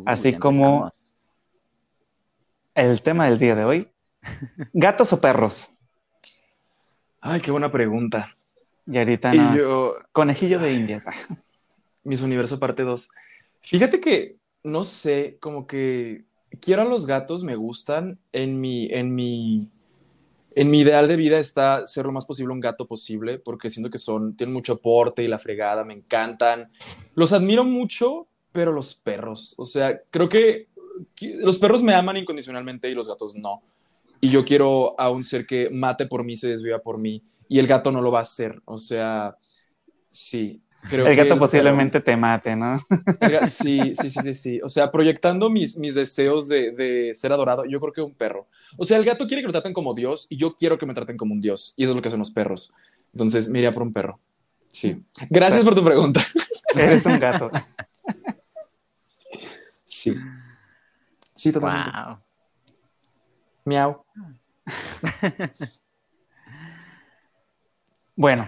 Así 0.06 0.34
como 0.34 0.90
el 2.74 3.02
tema 3.02 3.26
del 3.26 3.38
día 3.38 3.56
de 3.56 3.66
hoy. 3.66 3.92
¿Gatos 4.74 5.14
o 5.14 5.22
perros? 5.22 5.70
Ay, 7.20 7.42
qué 7.42 7.52
buena 7.52 7.72
pregunta. 7.72 8.36
Y 8.88 8.98
ahorita 8.98 9.34
no. 9.34 9.92
Conejillo 10.12 10.60
de 10.60 10.74
Indias. 10.74 11.04
Mis 12.04 12.22
Universo 12.22 12.60
parte 12.60 12.84
2. 12.84 13.10
Fíjate 13.62 14.02
que, 14.02 14.38
no 14.64 14.84
sé, 14.84 15.38
como 15.40 15.68
que 15.68 16.26
quiero 16.60 16.82
a 16.82 16.86
los 16.86 17.06
gatos, 17.06 17.44
me 17.44 17.56
gustan. 17.56 18.20
En 18.32 18.60
mi, 18.60 18.88
en 18.92 19.14
mi, 19.16 19.70
en 20.56 20.70
mi 20.70 20.82
ideal 20.82 21.08
de 21.08 21.16
vida 21.16 21.40
está 21.40 21.86
ser 21.86 22.06
lo 22.06 22.12
más 22.12 22.26
posible 22.26 22.54
un 22.54 22.60
gato 22.60 22.86
posible, 22.86 23.40
porque 23.40 23.70
siento 23.70 23.90
que 23.90 23.98
son, 23.98 24.36
tienen 24.36 24.54
mucho 24.54 24.74
aporte 24.74 25.24
y 25.24 25.28
la 25.28 25.40
fregada, 25.40 25.84
me 25.84 25.94
encantan. 25.94 26.72
Los 27.16 27.34
admiro 27.34 27.64
mucho, 27.64 28.28
pero 28.52 28.72
los 28.72 28.96
perros, 28.96 29.56
o 29.58 29.66
sea, 29.66 30.02
creo 30.10 30.28
que 30.28 30.68
los 31.40 31.58
perros 31.58 31.82
me 31.82 31.94
aman 31.94 32.18
incondicionalmente 32.18 32.90
y 32.90 32.94
los 32.94 33.08
gatos 33.08 33.36
no. 33.36 33.62
Y 34.20 34.30
yo 34.30 34.46
quiero 34.46 35.00
a 35.00 35.10
un 35.10 35.24
ser 35.24 35.48
que 35.48 35.70
mate 35.70 36.06
por 36.06 36.24
mí, 36.24 36.38
se 36.38 36.50
desviva 36.50 36.80
por 36.80 37.00
mí, 37.00 37.24
y 37.48 37.60
el 37.60 37.68
gato 37.68 37.92
no 37.92 38.02
lo 38.02 38.12
va 38.12 38.20
a 38.20 38.24
hacer. 38.24 38.62
O 38.66 38.78
sea, 38.78 39.36
sí, 40.10 40.62
el 40.89 41.15
gato 41.15 41.38
posiblemente 41.38 42.02
te 42.02 42.15
mate, 42.17 42.56
¿no? 42.56 42.80
Sí, 43.48 43.94
sí, 43.94 44.10
sí, 44.10 44.22
sí, 44.22 44.34
sí. 44.34 44.62
O 44.62 44.70
sea, 44.70 44.91
proyectando 44.91 45.50
mis, 45.50 45.78
mis 45.78 45.96
deseos 45.96 46.48
de, 46.48 46.72
de, 46.72 47.13
ser 47.13 47.32
adorado, 47.32 47.65
yo 47.65 47.80
creo 47.80 47.94
que 47.94 48.02
un 48.02 48.13
perro. 48.13 48.48
O 48.78 48.84
sea, 48.84 48.98
el 48.98 49.06
gato 49.06 49.28
quiere 49.28 49.41
que 49.41 49.48
lo 49.48 49.52
traten 49.52 49.74
como 49.74 49.94
Dios 49.94 50.28
y 50.30 50.38
yo 50.38 50.56
quiero 50.56 50.78
que 50.78 50.86
me 50.86 50.94
traten 50.94 51.17
como 51.17 51.34
un 51.34 51.41
Dios. 51.41 51.74
Y 51.78 51.84
eso 51.84 51.91
es 51.91 51.96
lo 51.96 52.02
que 52.02 52.08
hacen 52.08 52.20
los 52.20 52.32
perros. 52.32 52.74
Entonces, 53.13 53.50
me 53.50 53.60
iría 53.60 53.72
por 53.72 53.84
un 53.84 53.94
perro. 53.94 54.20
Sí. 54.72 55.04
Gracias 55.30 55.63
por 55.63 55.76
tu 55.76 55.84
pregunta. 55.84 56.22
Eres 56.76 57.06
un 57.06 57.20
gato. 57.20 57.50
Sí. 59.86 60.15
Sí, 61.36 61.52
totalmente. 61.52 61.91
Wow. 61.91 62.17
Miau. 63.65 64.06
Bueno, 68.13 68.46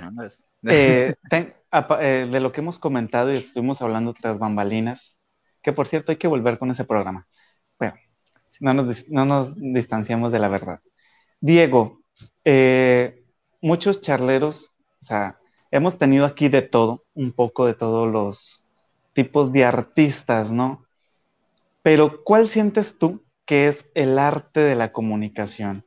eh, 0.68 1.16
eh, 1.32 2.28
de 2.32 2.40
lo 2.40 2.52
que 2.52 2.62
hemos 2.62 2.80
comentado 2.80 3.32
y 3.32 3.38
estuvimos 3.38 3.82
hablando 3.82 4.14
tras 4.14 4.40
bambalinas, 4.40 5.18
que 5.62 5.74
por 5.74 5.88
cierto 5.88 6.12
hay 6.12 6.18
que 6.18 6.28
volver 6.28 6.58
con 6.58 6.72
ese 6.72 6.86
programa. 6.86 7.28
Bueno, 7.80 7.96
no 8.60 8.74
nos, 9.26 9.54
distanciamos 9.56 10.32
de 10.32 10.40
la 10.40 10.48
verdad. 10.48 10.80
Diego, 11.40 12.02
eh, 12.46 13.26
muchos 13.62 14.02
charleros, 14.02 14.76
o 15.02 15.06
sea, 15.06 15.40
hemos 15.72 15.98
tenido 15.98 16.26
aquí 16.26 16.50
de 16.50 16.62
todo, 16.62 17.06
un 17.14 17.32
poco 17.32 17.66
de 17.66 17.74
todos 17.74 18.12
los 18.12 18.64
tipos 19.14 19.52
de 19.52 19.66
artistas, 19.66 20.52
¿no? 20.52 20.86
Pero 21.82 22.24
¿cuál 22.24 22.48
sientes 22.48 22.98
tú 22.98 23.24
qué 23.46 23.68
es 23.68 23.90
el 23.94 24.20
arte 24.20 24.62
de 24.62 24.76
la 24.76 24.92
comunicación. 24.92 25.86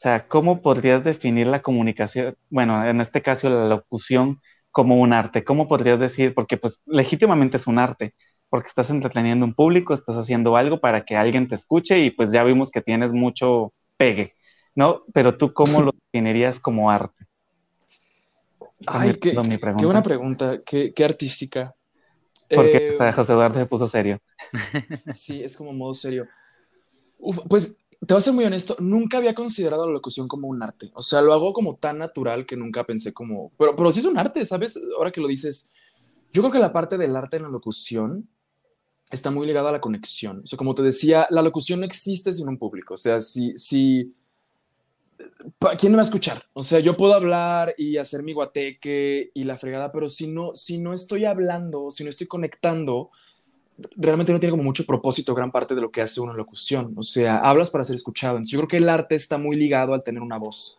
O 0.00 0.02
sea, 0.02 0.26
¿cómo 0.26 0.62
podrías 0.62 1.04
definir 1.04 1.46
la 1.46 1.60
comunicación, 1.60 2.34
bueno, 2.48 2.82
en 2.86 3.02
este 3.02 3.20
caso 3.20 3.50
la 3.50 3.68
locución 3.68 4.40
como 4.70 4.96
un 4.96 5.12
arte? 5.12 5.44
¿Cómo 5.44 5.68
podrías 5.68 6.00
decir, 6.00 6.32
porque 6.32 6.56
pues 6.56 6.80
legítimamente 6.86 7.58
es 7.58 7.66
un 7.66 7.78
arte, 7.78 8.14
porque 8.48 8.68
estás 8.68 8.88
entreteniendo 8.88 9.44
un 9.44 9.52
público, 9.52 9.92
estás 9.92 10.16
haciendo 10.16 10.56
algo 10.56 10.80
para 10.80 11.04
que 11.04 11.18
alguien 11.18 11.48
te 11.48 11.54
escuche 11.54 12.00
y 12.00 12.10
pues 12.10 12.32
ya 12.32 12.42
vimos 12.44 12.70
que 12.70 12.80
tienes 12.80 13.12
mucho 13.12 13.74
pegue, 13.98 14.34
¿no? 14.74 15.04
Pero 15.12 15.36
tú, 15.36 15.52
¿cómo 15.52 15.82
lo 15.82 15.92
definirías 16.10 16.58
como 16.58 16.90
arte? 16.90 17.26
Ay, 18.86 19.12
qué, 19.16 19.32
qué, 19.32 19.84
buena 19.84 20.02
pregunta, 20.02 20.62
qué, 20.64 20.94
qué 20.94 21.04
artística. 21.04 21.74
Porque 22.48 22.96
eh, 22.98 23.12
José 23.12 23.32
Eduardo 23.34 23.58
se 23.58 23.66
puso 23.66 23.86
serio. 23.86 24.18
Sí, 25.12 25.44
es 25.44 25.58
como 25.58 25.74
modo 25.74 25.92
serio. 25.92 26.26
pues 27.50 27.79
te 28.06 28.14
voy 28.14 28.18
a 28.18 28.22
ser 28.22 28.32
muy 28.32 28.44
honesto, 28.44 28.76
nunca 28.80 29.18
había 29.18 29.34
considerado 29.34 29.86
la 29.86 29.92
locución 29.92 30.26
como 30.26 30.48
un 30.48 30.62
arte. 30.62 30.90
O 30.94 31.02
sea, 31.02 31.20
lo 31.20 31.34
hago 31.34 31.52
como 31.52 31.76
tan 31.76 31.98
natural 31.98 32.46
que 32.46 32.56
nunca 32.56 32.84
pensé 32.84 33.12
como, 33.12 33.52
pero, 33.58 33.76
pero 33.76 33.92
sí 33.92 34.00
es 34.00 34.06
un 34.06 34.18
arte, 34.18 34.44
¿sabes? 34.46 34.80
Ahora 34.96 35.12
que 35.12 35.20
lo 35.20 35.28
dices, 35.28 35.70
yo 36.32 36.42
creo 36.42 36.52
que 36.52 36.58
la 36.58 36.72
parte 36.72 36.96
del 36.96 37.14
arte 37.14 37.36
en 37.36 37.42
la 37.42 37.48
locución 37.50 38.28
está 39.10 39.30
muy 39.30 39.46
ligada 39.46 39.68
a 39.68 39.72
la 39.72 39.80
conexión. 39.80 40.40
O 40.44 40.46
sea, 40.46 40.56
como 40.56 40.74
te 40.74 40.82
decía, 40.82 41.26
la 41.30 41.42
locución 41.42 41.80
no 41.80 41.86
existe 41.86 42.32
sin 42.32 42.48
un 42.48 42.58
público. 42.58 42.94
O 42.94 42.96
sea, 42.96 43.20
si, 43.20 43.56
si, 43.56 44.14
¿quién 45.78 45.92
me 45.92 45.96
va 45.96 46.02
a 46.02 46.04
escuchar? 46.04 46.44
O 46.52 46.62
sea, 46.62 46.80
yo 46.80 46.96
puedo 46.96 47.14
hablar 47.14 47.74
y 47.76 47.96
hacer 47.96 48.22
mi 48.22 48.32
guateque 48.32 49.30
y 49.34 49.44
la 49.44 49.58
fregada, 49.58 49.92
pero 49.92 50.08
si 50.08 50.26
no, 50.28 50.54
si 50.54 50.78
no 50.78 50.92
estoy 50.92 51.24
hablando, 51.24 51.90
si 51.90 52.04
no 52.04 52.10
estoy 52.10 52.28
conectando, 52.28 53.10
realmente 53.96 54.32
no 54.32 54.40
tiene 54.40 54.50
como 54.50 54.62
mucho 54.62 54.84
propósito 54.86 55.34
gran 55.34 55.50
parte 55.50 55.74
de 55.74 55.80
lo 55.80 55.90
que 55.90 56.02
hace 56.02 56.20
una 56.20 56.32
locución. 56.32 56.92
O 56.96 57.02
sea, 57.02 57.38
hablas 57.38 57.70
para 57.70 57.84
ser 57.84 57.96
escuchado. 57.96 58.36
Entonces, 58.36 58.52
yo 58.52 58.58
creo 58.60 58.68
que 58.68 58.76
el 58.78 58.88
arte 58.88 59.14
está 59.14 59.38
muy 59.38 59.56
ligado 59.56 59.94
al 59.94 60.02
tener 60.02 60.22
una 60.22 60.38
voz. 60.38 60.78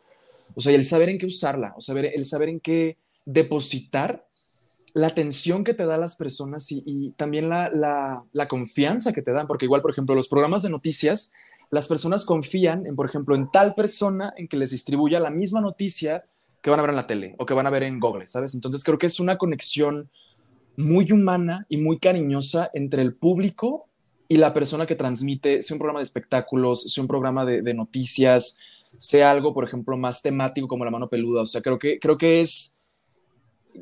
O 0.56 0.62
sea, 0.62 0.74
el 0.74 0.84
saber 0.84 1.10
en 1.10 1.18
qué 1.18 1.26
usarla, 1.26 1.74
o 1.78 1.82
saber, 1.82 2.12
el 2.14 2.26
saber 2.26 2.50
en 2.50 2.60
qué 2.60 2.98
depositar 3.26 4.26
la 4.94 5.08
atención 5.08 5.64
que 5.64 5.74
te 5.74 5.86
da 5.86 5.98
las 5.98 6.16
personas 6.16 6.68
y, 6.70 7.14
también 7.16 7.48
la, 7.48 7.70
la, 7.70 8.24
la, 8.34 8.48
confianza 8.48 9.14
que 9.14 9.22
te 9.22 9.32
dan. 9.32 9.48
Porque 9.48 9.66
igual, 9.66 9.82
por 9.82 9.92
ejemplo, 9.92 10.16
los 10.16 10.28
programas 10.28 10.64
de 10.64 10.70
noticias, 10.70 11.32
las 11.70 11.88
personas 11.88 12.26
confían 12.26 12.86
en, 12.86 12.96
por 12.96 13.08
ejemplo, 13.08 13.36
en 13.36 13.50
tal 13.50 13.74
persona 13.76 14.34
en 14.36 14.48
que 14.48 14.58
les 14.58 14.72
distribuya 14.72 15.20
la 15.20 15.30
misma 15.30 15.62
noticia 15.62 16.26
que 16.62 16.70
van 16.70 16.80
a 16.80 16.84
ver 16.84 16.92
en 16.92 16.96
la 16.98 17.08
tele 17.08 17.36
o 17.40 17.46
que 17.46 17.54
van 17.54 17.66
a 17.66 17.72
ver 17.72 17.84
en 17.84 18.00
Google, 18.00 18.28
¿sabes? 18.28 18.54
Entonces 18.54 18.84
creo 18.84 19.00
que 19.00 19.08
es 19.08 19.20
una 19.20 19.38
conexión 19.38 20.10
muy 20.78 21.12
humana 21.12 21.66
y 21.70 21.78
muy 21.78 21.98
cariñosa 22.00 22.70
entre 22.74 23.02
el 23.02 23.14
público 23.14 23.88
y 24.32 24.38
la 24.38 24.54
persona 24.54 24.86
que 24.86 24.96
transmite, 24.96 25.62
sea 25.62 25.76
un 25.76 25.80
programa 25.80 26.00
de 26.00 26.06
espectáculos, 26.06 26.84
sea 26.84 27.02
un 27.02 27.08
programa 27.10 27.44
de, 27.44 27.74
noticias, 27.74 28.60
sea 28.98 29.30
algo, 29.30 29.54
por 29.54 29.66
ejemplo, 29.66 29.98
más 29.98 30.22
temático 30.22 30.70
como 30.70 30.86
la 30.86 30.92
mano 30.92 31.10
peluda. 31.10 31.42
O 31.42 31.46
sea, 31.46 31.62
creo 31.62 31.78
que, 31.78 32.00
creo 32.00 32.18
que 32.18 32.40
es, 32.40 32.80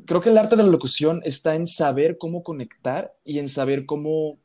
creo 0.06 0.20
que 0.20 0.30
el 0.30 0.38
arte 0.38 0.56
de 0.56 0.64
la 0.64 0.68
locución 0.68 1.20
está 1.24 1.54
en 1.54 1.68
saber 1.68 2.18
cómo 2.18 2.42
conectar 2.42 3.14
y 3.24 3.38
en 3.38 3.48
saber 3.48 3.86
cómo, 3.86 4.38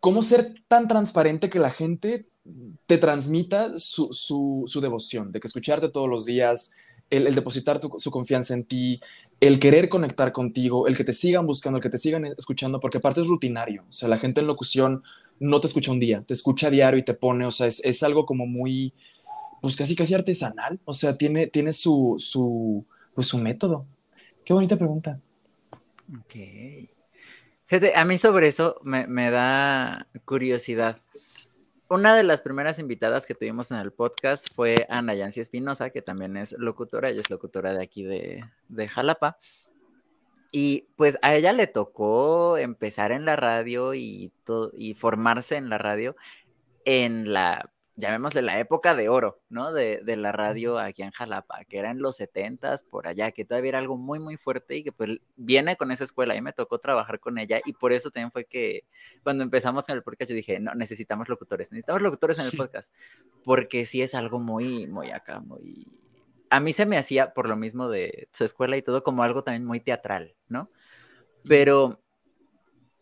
cómo 0.00 0.22
ser 0.22 0.56
tan 0.66 0.88
transparente 0.88 1.48
que 1.48 1.60
la 1.60 1.70
gente 1.70 2.26
te 2.86 2.98
transmita 2.98 3.78
su, 3.78 4.12
su, 4.12 4.80
devoción, 4.80 5.30
de 5.30 5.38
que 5.38 5.46
escucharte 5.46 5.88
todos 5.88 6.08
los 6.08 6.24
días, 6.24 6.74
el, 7.10 7.32
depositar 7.32 7.80
su 7.96 8.10
confianza 8.10 8.54
en 8.54 8.64
ti, 8.64 9.00
el 9.46 9.58
querer 9.58 9.88
conectar 9.88 10.32
contigo, 10.32 10.86
el 10.86 10.96
que 10.96 11.04
te 11.04 11.12
sigan 11.12 11.46
buscando, 11.46 11.76
el 11.76 11.82
que 11.82 11.90
te 11.90 11.98
sigan 11.98 12.24
escuchando, 12.24 12.80
porque 12.80 12.98
aparte 12.98 13.20
es 13.20 13.26
rutinario. 13.26 13.84
O 13.88 13.92
sea, 13.92 14.08
la 14.08 14.18
gente 14.18 14.40
en 14.40 14.46
locución 14.46 15.02
no 15.38 15.60
te 15.60 15.66
escucha 15.66 15.92
un 15.92 16.00
día, 16.00 16.22
te 16.26 16.32
escucha 16.32 16.68
a 16.68 16.70
diario 16.70 16.98
y 16.98 17.04
te 17.04 17.14
pone, 17.14 17.44
o 17.44 17.50
sea, 17.50 17.66
es, 17.66 18.02
algo 18.02 18.24
como 18.24 18.46
muy, 18.46 18.94
pues 19.60 19.76
casi 19.76 19.94
casi 19.94 20.14
artesanal. 20.14 20.80
O 20.84 20.94
sea, 20.94 21.18
tiene, 21.18 21.46
tiene 21.46 21.72
su, 21.72 22.14
su, 22.18 22.86
pues 23.14 23.26
su 23.26 23.38
método. 23.38 23.86
Qué 24.44 24.54
bonita 24.54 24.76
pregunta. 24.76 25.20
Ok. 26.20 26.36
A 27.94 28.04
mí 28.04 28.18
sobre 28.18 28.46
eso 28.46 28.80
me, 28.82 29.06
me 29.06 29.30
da 29.30 30.06
curiosidad 30.24 30.98
una 31.94 32.16
de 32.16 32.24
las 32.24 32.42
primeras 32.42 32.80
invitadas 32.80 33.24
que 33.24 33.36
tuvimos 33.36 33.70
en 33.70 33.76
el 33.76 33.92
podcast 33.92 34.52
fue 34.52 34.84
Ana 34.90 35.14
Yancy 35.14 35.38
Espinosa, 35.38 35.90
que 35.90 36.02
también 36.02 36.36
es 36.36 36.50
locutora, 36.58 37.08
ella 37.08 37.20
es 37.20 37.30
locutora 37.30 37.72
de 37.72 37.84
aquí 37.84 38.02
de, 38.02 38.44
de 38.68 38.88
Jalapa. 38.88 39.38
Y 40.50 40.88
pues 40.96 41.18
a 41.22 41.36
ella 41.36 41.52
le 41.52 41.68
tocó 41.68 42.58
empezar 42.58 43.12
en 43.12 43.24
la 43.24 43.36
radio 43.36 43.94
y, 43.94 44.32
y 44.76 44.94
formarse 44.94 45.54
en 45.54 45.68
la 45.68 45.78
radio 45.78 46.16
en 46.84 47.32
la 47.32 47.70
llamémosle 47.96 48.42
la 48.42 48.58
época 48.58 48.94
de 48.94 49.08
oro, 49.08 49.40
¿no? 49.48 49.72
De, 49.72 50.02
la 50.16 50.32
radio 50.32 50.78
aquí 50.78 51.02
en 51.02 51.10
Jalapa, 51.10 51.64
que 51.64 51.78
era 51.78 51.90
en 51.90 52.00
los 52.00 52.16
setentas, 52.16 52.82
por 52.82 53.06
allá, 53.06 53.30
que 53.32 53.44
todavía 53.44 53.70
era 53.70 53.78
algo 53.78 53.96
muy, 53.96 54.18
muy 54.18 54.36
fuerte 54.36 54.76
y 54.76 54.84
que 54.84 54.92
pues 54.92 55.18
viene 55.36 55.76
con 55.76 55.90
esa 55.90 56.04
escuela 56.04 56.36
y 56.36 56.40
me 56.40 56.52
tocó 56.52 56.78
trabajar 56.78 57.20
con 57.20 57.38
ella 57.38 57.60
y 57.64 57.72
por 57.72 57.92
eso 57.92 58.10
también 58.10 58.32
fue 58.32 58.46
que 58.46 58.84
cuando 59.22 59.44
empezamos 59.44 59.86
con 59.86 59.96
el 59.96 60.02
podcast 60.02 60.30
yo 60.30 60.36
dije, 60.36 60.58
no, 60.60 60.74
necesitamos 60.74 61.28
locutores, 61.28 61.70
necesitamos 61.70 62.02
locutores 62.02 62.38
en 62.38 62.46
el 62.46 62.52
podcast, 62.56 62.92
porque 63.44 63.84
sí 63.84 64.02
es 64.02 64.14
algo 64.14 64.40
muy, 64.40 64.86
muy 64.86 65.10
acá, 65.10 65.40
muy... 65.40 65.86
A 66.50 66.60
mí 66.60 66.72
se 66.72 66.86
me 66.86 66.98
hacía, 66.98 67.32
por 67.32 67.48
lo 67.48 67.56
mismo 67.56 67.88
de 67.88 68.28
su 68.32 68.44
escuela 68.44 68.76
y 68.76 68.82
todo, 68.82 69.02
como 69.02 69.22
algo 69.22 69.42
también 69.42 69.64
muy 69.64 69.80
teatral, 69.80 70.36
¿no? 70.48 70.70
Pero 71.48 72.03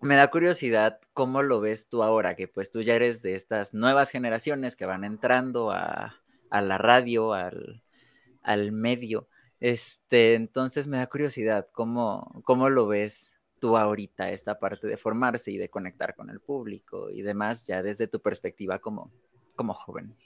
me 0.03 0.17
da 0.17 0.31
curiosidad 0.31 1.01
cómo 1.15 1.43
lo 1.43 1.61
ves 1.61 1.89
tú 1.89 2.03
ahora, 2.03 2.35
que 2.35 2.49
pues 2.49 2.71
tú 2.71 2.83
ya 2.83 2.95
eres 2.95 3.23
de 3.23 3.37
estas 3.37 3.73
nuevas 3.73 4.11
generaciones 4.11 4.77
que 4.77 4.85
van 4.85 5.05
entrando 5.05 5.71
a, 5.71 6.21
la 6.51 6.77
radio, 6.77 7.33
al, 7.33 8.73
medio. 8.73 9.29
Este, 9.61 10.35
entonces 10.35 10.89
me 10.89 10.97
da 10.97 11.07
curiosidad 11.07 11.69
cómo, 11.73 12.43
cómo 12.45 12.69
lo 12.69 12.89
ves 12.89 13.33
tú 13.61 13.77
ahorita, 13.77 14.33
esta 14.33 14.59
parte 14.59 14.89
de 14.89 14.97
formarse 14.97 15.53
y 15.53 15.57
de 15.57 15.71
conectar 15.71 16.17
con 16.17 16.31
el 16.31 16.41
público 16.41 17.09
y 17.11 17.23
demás, 17.23 17.65
ya 17.69 17.81
desde 17.81 18.09
tu 18.09 18.21
perspectiva 18.21 18.81
como, 18.81 19.13
como 19.55 19.73
joven. 19.73 20.17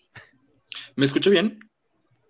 ¿Me 0.97 1.05
escucho 1.05 1.31
bien? 1.31 1.61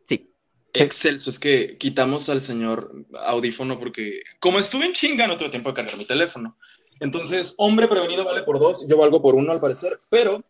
Sí. 0.05 0.35
Excelso, 0.75 1.31
es 1.31 1.39
que 1.39 1.79
quitamos 1.79 2.29
al 2.29 2.41
señor 2.41 3.07
audífono 3.25 3.79
porque 3.79 4.23
como 4.41 4.59
estuve 4.59 4.87
en 4.87 4.93
chinga 4.93 5.29
no 5.29 5.37
tuve 5.37 5.49
tiempo 5.49 5.71
de 5.71 5.77
cargar 5.77 5.97
mi 5.97 6.05
teléfono. 6.05 6.59
Entonces, 7.01 7.55
hombre 7.59 7.89
prevenido 7.89 8.25
vale 8.25 8.43
por 8.43 8.59
dos, 8.59 8.87
yo 8.89 8.97
valgo 8.97 9.21
por 9.21 9.35
uno 9.35 9.53
al 9.53 9.61
parecer, 9.61 10.01
pero 10.09 10.45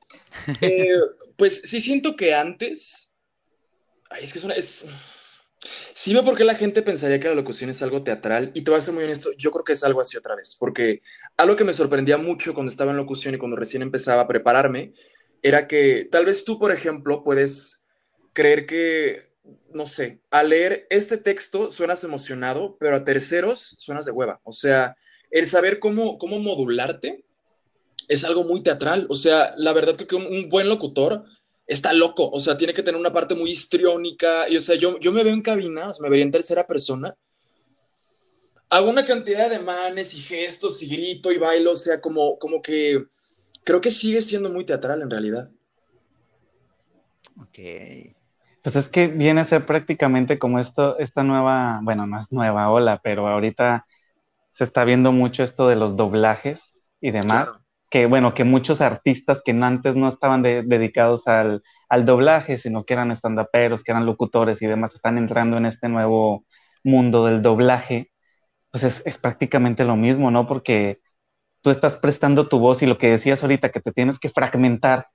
eh, 0.61 0.89
pues 1.37 1.63
sí 1.65 1.81
siento 1.81 2.15
que 2.17 2.35
antes, 2.35 3.17
ay, 4.11 4.25
es 4.25 4.33
que 4.33 4.39
es 4.39 4.45
una, 4.45 4.55
es, 4.55 4.87
sí 5.93 6.13
veo 6.13 6.25
por 6.25 6.37
qué 6.37 6.45
la 6.45 6.55
gente 6.55 6.83
pensaría 6.83 7.19
que 7.19 7.29
la 7.29 7.35
locución 7.35 7.71
es 7.71 7.83
algo 7.83 8.03
teatral 8.03 8.53
y 8.55 8.63
te 8.63 8.71
voy 8.71 8.79
a 8.79 8.83
ser 8.83 8.95
muy 8.95 9.05
honesto, 9.05 9.31
yo 9.37 9.51
creo 9.51 9.65
que 9.65 9.73
es 9.73 9.83
algo 9.83 10.01
así 10.01 10.17
otra 10.17 10.37
vez, 10.37 10.57
porque 10.59 11.03
algo 11.37 11.57
que 11.57 11.65
me 11.65 11.73
sorprendía 11.73 12.17
mucho 12.17 12.55
cuando 12.55 12.71
estaba 12.71 12.93
en 12.93 12.97
locución 12.97 13.35
y 13.35 13.39
cuando 13.39 13.57
recién 13.57 13.83
empezaba 13.83 14.23
a 14.23 14.29
prepararme, 14.29 14.93
era 15.43 15.67
que 15.67 16.09
tal 16.11 16.27
vez 16.27 16.45
tú, 16.45 16.59
por 16.59 16.73
ejemplo, 16.73 17.25
puedes 17.25 17.87
creer 18.33 18.67
que, 18.67 19.21
no 19.75 19.87
sé, 19.87 20.21
al 20.31 20.51
leer 20.51 20.87
este 20.91 21.19
texto 21.19 21.71
suenas 21.71 22.05
emocionado, 22.05 22.77
pero 22.79 22.97
a 22.97 23.05
terceros 23.05 23.77
suenas 23.79 24.05
de 24.05 24.13
hueva, 24.13 24.41
o 24.45 24.53
sea 24.53 24.97
el 25.31 25.47
saber 25.47 25.79
cómo, 25.79 26.19
cómo 26.19 26.39
modularte 26.39 27.25
es 28.09 28.25
algo 28.25 28.45
muy 28.45 28.63
teatral. 28.63 29.07
O 29.09 29.15
sea, 29.15 29.53
la 29.57 29.73
verdad 29.73 29.97
que 29.97 30.15
un, 30.15 30.49
buen 30.49 30.69
locutor 30.69 31.25
está 31.67 31.93
loco. 31.93 32.31
O 32.31 32.41
sea, 32.41 32.57
tiene 32.57 32.75
que 32.75 32.83
tener 32.83 33.01
una 33.01 33.13
parte 33.13 33.35
muy 33.35 33.51
histriónica. 33.51 34.49
Y, 34.49 34.57
o 34.57 34.61
sea, 34.61 34.77
yo, 34.77 34.99
yo 35.01 35.13
me 35.13 35.25
veo 35.25 35.35
en 35.35 35.43
cabina, 35.43 35.89
o 35.89 35.93
sea, 35.93 36.03
me 36.03 36.11
vería 36.11 36.25
en 36.25 36.31
tercera 36.31 36.67
persona. 36.67 37.17
Hago 38.69 38.91
una 38.91 39.05
cantidad 39.05 39.49
de 39.49 39.59
manes 39.59 40.15
y 40.15 40.19
gestos 40.19 40.83
y 40.83 40.89
grito 40.89 41.33
y 41.33 41.39
bailo. 41.39 41.73
O 41.73 41.77
sea, 41.77 42.01
como, 42.01 42.39
como 42.39 42.63
que 42.63 43.05
creo 43.65 43.81
que 43.81 43.91
sigue 43.91 44.21
siendo 44.21 44.51
muy 44.51 44.65
teatral 44.65 45.03
en 45.03 45.11
realidad. 45.11 45.51
Ok. 47.41 47.59
Pues 48.63 48.75
es 48.75 48.89
que 48.89 49.07
viene 49.07 49.41
a 49.41 49.45
ser 49.45 49.65
prácticamente 49.65 50.41
como 50.41 50.59
esto, 50.59 50.99
esta 50.99 51.23
nueva, 51.23 51.79
bueno, 51.83 52.05
no 52.07 52.19
es 52.19 52.33
nueva 52.33 52.69
ola, 52.69 53.01
pero 53.03 53.29
ahorita 53.29 53.87
se 54.57 54.65
está 54.65 54.85
viendo 54.85 55.13
mucho 55.13 55.43
esto 55.43 55.69
de 55.69 55.77
los 55.77 55.97
doblajes 55.97 56.87
y 56.99 57.11
demás. 57.11 57.53
Que 57.91 58.07
bueno, 58.07 58.33
que 58.33 58.45
muchos 58.45 58.81
artistas 58.81 59.43
que 59.45 59.51
antes 59.51 59.97
no 59.97 60.09
estaban 60.09 60.43
dedicados 60.43 61.29
al, 61.29 61.63
doblaje, 62.07 62.57
sino 62.57 62.87
que 62.87 62.95
eran 62.95 63.11
estandaperos, 63.11 63.85
que 63.85 63.93
eran 63.93 64.07
locutores 64.07 64.63
y 64.63 64.67
demás, 64.67 64.95
están 64.95 65.19
entrando 65.19 65.59
en 65.59 65.67
este 65.67 65.91
nuevo 65.91 66.47
mundo 66.83 67.27
del 67.27 67.43
doblaje. 67.43 68.11
Pues 68.71 68.83
es, 68.83 69.03
es 69.05 69.19
prácticamente 69.19 69.85
lo 69.85 69.95
mismo, 69.95 70.31
¿no? 70.31 70.47
Porque 70.47 71.01
tú 71.61 71.69
estás 71.69 71.99
prestando 71.99 72.49
tu 72.49 72.59
voz 72.59 72.81
y 72.81 72.87
lo 72.87 72.97
que 72.97 73.11
decías 73.11 73.43
ahorita, 73.43 73.71
que 73.71 73.81
te 73.81 73.93
tienes 73.93 74.19
que 74.19 74.31
fragmentar 74.31 75.09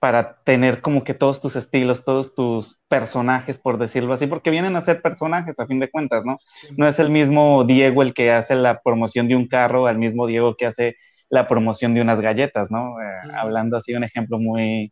para 0.00 0.42
tener 0.44 0.80
como 0.80 1.04
que 1.04 1.12
todos 1.12 1.40
tus 1.40 1.56
estilos, 1.56 2.04
todos 2.04 2.34
tus 2.34 2.80
personajes, 2.88 3.58
por 3.58 3.78
decirlo 3.78 4.14
así, 4.14 4.26
porque 4.26 4.50
vienen 4.50 4.74
a 4.74 4.84
ser 4.84 5.02
personajes 5.02 5.54
a 5.58 5.66
fin 5.66 5.78
de 5.78 5.90
cuentas, 5.90 6.24
¿no? 6.24 6.38
No 6.78 6.88
es 6.88 6.98
el 6.98 7.10
mismo 7.10 7.64
Diego 7.64 8.02
el 8.02 8.14
que 8.14 8.32
hace 8.32 8.54
la 8.54 8.80
promoción 8.80 9.28
de 9.28 9.36
un 9.36 9.46
carro, 9.46 9.86
al 9.86 9.98
mismo 9.98 10.26
Diego 10.26 10.56
que 10.56 10.64
hace 10.64 10.96
la 11.28 11.46
promoción 11.46 11.92
de 11.92 12.00
unas 12.00 12.22
galletas, 12.22 12.70
¿no? 12.70 13.00
Eh, 13.00 13.30
hablando 13.34 13.76
así 13.76 13.94
un 13.94 14.02
ejemplo 14.02 14.38
muy, 14.38 14.90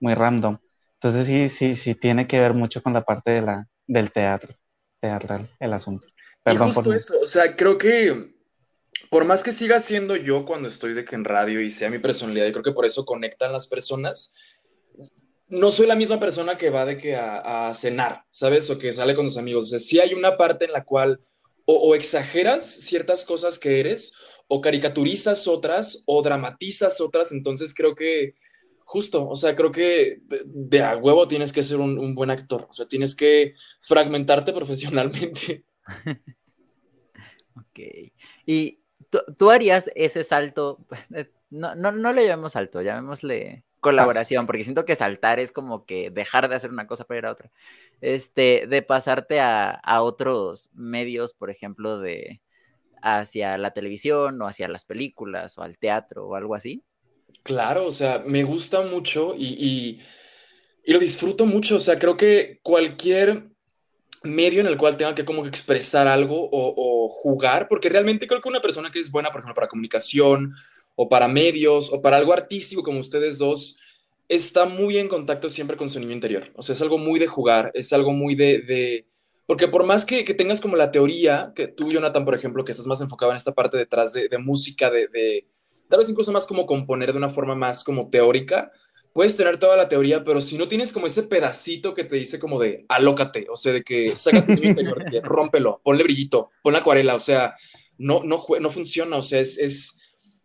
muy 0.00 0.14
random. 0.14 0.56
Entonces 0.94 1.26
sí, 1.26 1.50
sí, 1.50 1.76
sí 1.76 1.94
tiene 1.94 2.26
que 2.26 2.40
ver 2.40 2.54
mucho 2.54 2.82
con 2.82 2.94
la 2.94 3.04
parte 3.04 3.32
de 3.32 3.42
la, 3.42 3.68
del 3.86 4.10
teatro, 4.10 4.54
teatral, 5.00 5.50
el 5.60 5.74
asunto. 5.74 6.06
Perdón 6.42 6.70
y 6.70 6.72
justo 6.72 6.94
eso, 6.94 7.14
o 7.22 7.26
sea, 7.26 7.54
creo 7.54 7.76
que 7.76 8.34
por 9.10 9.24
más 9.24 9.42
que 9.42 9.52
siga 9.52 9.80
siendo 9.80 10.16
yo 10.16 10.44
cuando 10.44 10.68
estoy 10.68 10.94
de 10.94 11.04
que 11.04 11.14
en 11.14 11.24
radio 11.24 11.60
y 11.60 11.70
sea 11.70 11.90
mi 11.90 11.98
personalidad, 11.98 12.46
y 12.46 12.52
creo 12.52 12.64
que 12.64 12.72
por 12.72 12.86
eso 12.86 13.04
conectan 13.04 13.52
las 13.52 13.66
personas, 13.66 14.34
no 15.48 15.70
soy 15.70 15.86
la 15.86 15.94
misma 15.94 16.18
persona 16.18 16.56
que 16.56 16.70
va 16.70 16.84
de 16.84 16.96
que 16.96 17.14
a, 17.16 17.72
cenar, 17.74 18.24
¿sabes? 18.30 18.68
O 18.70 18.78
que 18.78 18.92
sale 18.92 19.14
con 19.14 19.26
sus 19.26 19.38
amigos. 19.38 19.72
O 19.72 19.78
sea, 19.78 20.02
hay 20.02 20.14
una 20.14 20.36
parte 20.36 20.64
en 20.64 20.72
la 20.72 20.84
cual 20.84 21.20
o, 21.64 21.94
exageras 21.94 22.64
ciertas 22.64 23.24
cosas 23.24 23.58
que 23.58 23.80
eres, 23.80 24.16
o 24.48 24.60
caricaturizas 24.60 25.48
otras, 25.48 26.02
o 26.06 26.22
dramatizas 26.22 27.00
otras. 27.00 27.32
Entonces 27.32 27.74
creo 27.74 27.94
que, 27.94 28.34
justo, 28.84 29.28
o 29.28 29.34
sea, 29.34 29.54
creo 29.54 29.72
que 29.72 30.20
de, 30.44 30.82
a 30.82 30.96
huevo 30.96 31.28
tienes 31.28 31.52
que 31.52 31.62
ser 31.62 31.78
un, 31.78 32.14
buen 32.14 32.30
actor. 32.30 32.66
O 32.68 32.72
sea, 32.72 32.86
tienes 32.86 33.14
que 33.14 33.54
fragmentarte 33.80 34.52
profesionalmente. 34.54 35.64
ok. 37.56 37.78
Y 38.46 38.80
tú, 39.38 39.50
harías 39.50 39.90
ese 39.94 40.24
salto, 40.24 40.86
no, 41.50 41.74
no, 41.74 41.92
no 41.92 42.12
le 42.12 42.26
llamemos 42.26 42.52
salto, 42.52 42.82
llamémosle 42.82 43.65
colaboración, 43.86 44.46
porque 44.46 44.64
siento 44.64 44.84
que 44.84 44.96
saltar 44.96 45.38
es 45.38 45.52
como 45.52 45.86
que 45.86 46.10
dejar 46.10 46.48
de 46.48 46.56
hacer 46.56 46.70
una 46.70 46.88
cosa 46.88 47.04
para 47.04 47.18
ir 47.18 47.26
a 47.26 47.30
otra. 47.30 47.52
Este, 48.00 48.66
de 48.66 48.82
pasarte 48.82 49.38
a, 49.40 49.80
otros 50.02 50.70
medios, 50.74 51.34
por 51.34 51.50
ejemplo, 51.50 52.00
de 52.00 52.40
hacia 53.00 53.56
la 53.58 53.70
televisión 53.72 54.42
o 54.42 54.48
hacia 54.48 54.66
las 54.66 54.84
películas 54.84 55.56
o 55.56 55.62
al 55.62 55.78
teatro 55.78 56.26
o 56.26 56.34
algo 56.34 56.56
así. 56.56 56.82
Claro, 57.44 57.86
o 57.86 57.92
sea, 57.92 58.24
me 58.26 58.42
gusta 58.42 58.80
mucho 58.82 59.34
y, 59.38 60.00
lo 60.84 60.98
disfruto 60.98 61.46
mucho. 61.46 61.76
O 61.76 61.80
sea, 61.80 61.96
creo 61.96 62.16
que 62.16 62.58
cualquier 62.62 63.50
medio 64.24 64.60
en 64.60 64.66
el 64.66 64.76
cual 64.76 64.96
tenga 64.96 65.14
que 65.14 65.24
como 65.24 65.44
que 65.44 65.48
expresar 65.48 66.08
algo 66.08 66.42
o, 66.50 66.74
o, 66.76 67.08
jugar, 67.08 67.68
porque 67.68 67.88
realmente 67.88 68.26
creo 68.26 68.40
que 68.40 68.48
una 68.48 68.60
persona 68.60 68.90
que 68.90 68.98
es 68.98 69.12
buena, 69.12 69.30
por 69.30 69.40
ejemplo, 69.40 69.54
para 69.54 69.68
comunicación 69.68 70.52
o 70.96 71.08
para 71.08 71.28
medios 71.28 71.92
o 71.92 72.02
para 72.02 72.16
algo 72.16 72.32
artístico 72.32 72.82
como 72.82 72.98
ustedes 72.98 73.38
dos, 73.38 73.78
está 74.28 74.64
muy 74.64 74.98
en 74.98 75.08
contacto 75.08 75.48
siempre 75.48 75.76
con 75.76 75.88
su 75.88 76.00
niño 76.00 76.12
interior. 76.12 76.50
O 76.56 76.62
sea, 76.62 76.72
es 76.72 76.82
algo 76.82 76.98
muy 76.98 77.20
de 77.20 77.26
jugar, 77.28 77.70
es 77.74 77.92
algo 77.92 78.12
muy 78.12 78.34
de... 78.34 79.06
Porque 79.46 79.68
por 79.68 79.86
más 79.86 80.04
que, 80.04 80.24
tengas 80.34 80.60
como 80.60 80.74
la 80.74 80.90
teoría, 80.90 81.52
que 81.54 81.68
tú, 81.68 81.88
Jonathan, 81.88 82.24
por 82.24 82.34
ejemplo, 82.34 82.64
que 82.64 82.72
estás 82.72 82.88
más 82.88 83.00
enfocado 83.00 83.30
en 83.30 83.36
esta 83.36 83.52
parte 83.52 83.76
detrás 83.76 84.12
de, 84.12 84.28
música, 84.38 84.90
de, 84.90 85.06
de, 85.06 85.46
tal 85.88 86.00
vez 86.00 86.08
incluso 86.08 86.32
más 86.32 86.46
como 86.46 86.66
componer 86.66 87.12
de 87.12 87.18
una 87.18 87.28
forma 87.28 87.54
más 87.54 87.84
como 87.84 88.10
teórica, 88.10 88.72
puedes 89.12 89.36
tener 89.36 89.58
toda 89.58 89.76
la 89.76 89.88
teoría, 89.88 90.24
pero 90.24 90.40
si 90.40 90.58
no 90.58 90.66
tienes 90.66 90.92
como 90.92 91.06
ese 91.06 91.22
pedacito 91.22 91.94
que 91.94 92.02
te 92.04 92.16
dice 92.16 92.40
como 92.40 92.58
de 92.58 92.84
alócate, 92.88 93.46
o 93.48 93.56
sea, 93.56 93.72
de 93.72 93.82
que 93.82 94.16
saca 94.16 94.44
tu 94.44 94.52
niño 94.52 94.70
interior, 94.70 94.98
de 94.98 95.10
que 95.10 95.20
rómpelo, 95.24 95.80
ponle 95.82 96.02
brillito, 96.02 96.50
ponle 96.60 96.80
acuarela, 96.80 97.14
o 97.14 97.20
sea, 97.20 97.54
no, 97.98 98.24
no, 98.24 98.44
no 98.60 98.70
funciona, 98.70 99.16
o 99.16 99.22
sea, 99.22 99.40
es, 99.40 99.58
es 99.58 100.00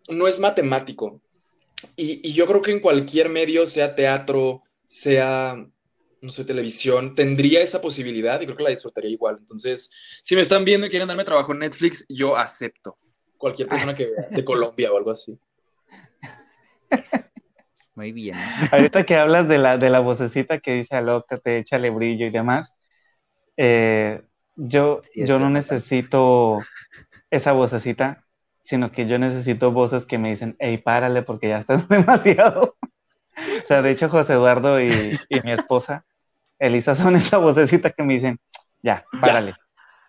no 0.10 0.28
es 0.28 0.40
matemático. 0.40 1.22
Y, 1.96 2.34
yo 2.34 2.46
creo 2.46 2.62
que 2.62 2.72
en 2.72 2.80
cualquier 2.80 3.30
medio, 3.30 3.66
sea 3.66 3.96
teatro, 3.96 4.64
sea, 4.86 5.56
no 6.22 6.32
sé, 6.32 6.46
televisión, 6.46 7.16
tendría 7.16 7.62
esa 7.62 7.82
posibilidad 7.82 8.40
y 8.40 8.46
creo 8.46 8.58
que 8.58 8.64
la 8.64 8.70
disfrutaría 8.70 9.12
igual. 9.12 9.38
Entonces, 9.40 9.92
si 10.22 10.36
me 10.36 10.42
están 10.42 10.66
viendo 10.66 10.88
y 10.88 10.90
quieren 10.90 11.08
darme 11.08 11.24
trabajo 11.24 11.54
en 11.54 11.60
Netflix, 11.60 12.06
yo 12.10 12.38
acepto. 12.38 12.98
Cualquier 13.38 13.68
persona 13.68 13.96
que 13.96 14.08
vea, 14.08 14.28
de 14.30 14.46
Colombia 14.46 14.92
o 14.92 14.98
algo 14.98 15.12
así. 15.12 15.38
Muy 17.96 18.12
bien. 18.12 18.38
Ahorita 18.72 19.04
que 19.04 19.16
hablas 19.16 19.48
de 19.48 19.58
la, 19.58 19.78
de 19.78 19.90
la 19.90 20.00
vocecita 20.00 20.60
que 20.60 20.74
dice 20.74 20.96
te 21.44 21.58
échale 21.58 21.90
brillo 21.90 22.28
y 22.28 22.30
demás, 22.30 22.72
eh, 23.58 24.22
yo, 24.56 25.02
yo 25.16 25.40
no 25.40 25.50
necesito 25.50 26.60
esa 27.30 27.52
vocecita 27.52 28.26
sino 28.62 28.92
que 28.92 29.08
yo 29.08 29.18
necesito 29.20 29.72
voces 29.72 30.06
que 30.06 30.18
me 30.18 30.30
dicen, 30.30 30.56
hey, 30.60 30.78
párale 30.78 31.24
porque 31.24 31.50
ya 31.50 31.60
estás 31.60 31.88
demasiado. 31.90 32.76
o 32.84 33.68
sea, 33.68 33.82
de 33.82 33.92
hecho, 33.92 34.10
José 34.10 34.34
Eduardo 34.34 34.82
y, 34.82 35.20
mi 35.44 35.52
esposa, 35.52 36.06
Elisa, 36.60 36.96
son 36.96 37.16
esa 37.16 37.38
vocecita 37.38 37.90
que 37.92 38.04
me 38.04 38.16
dicen, 38.16 38.40
ya, 38.82 39.06
párale. 39.20 39.56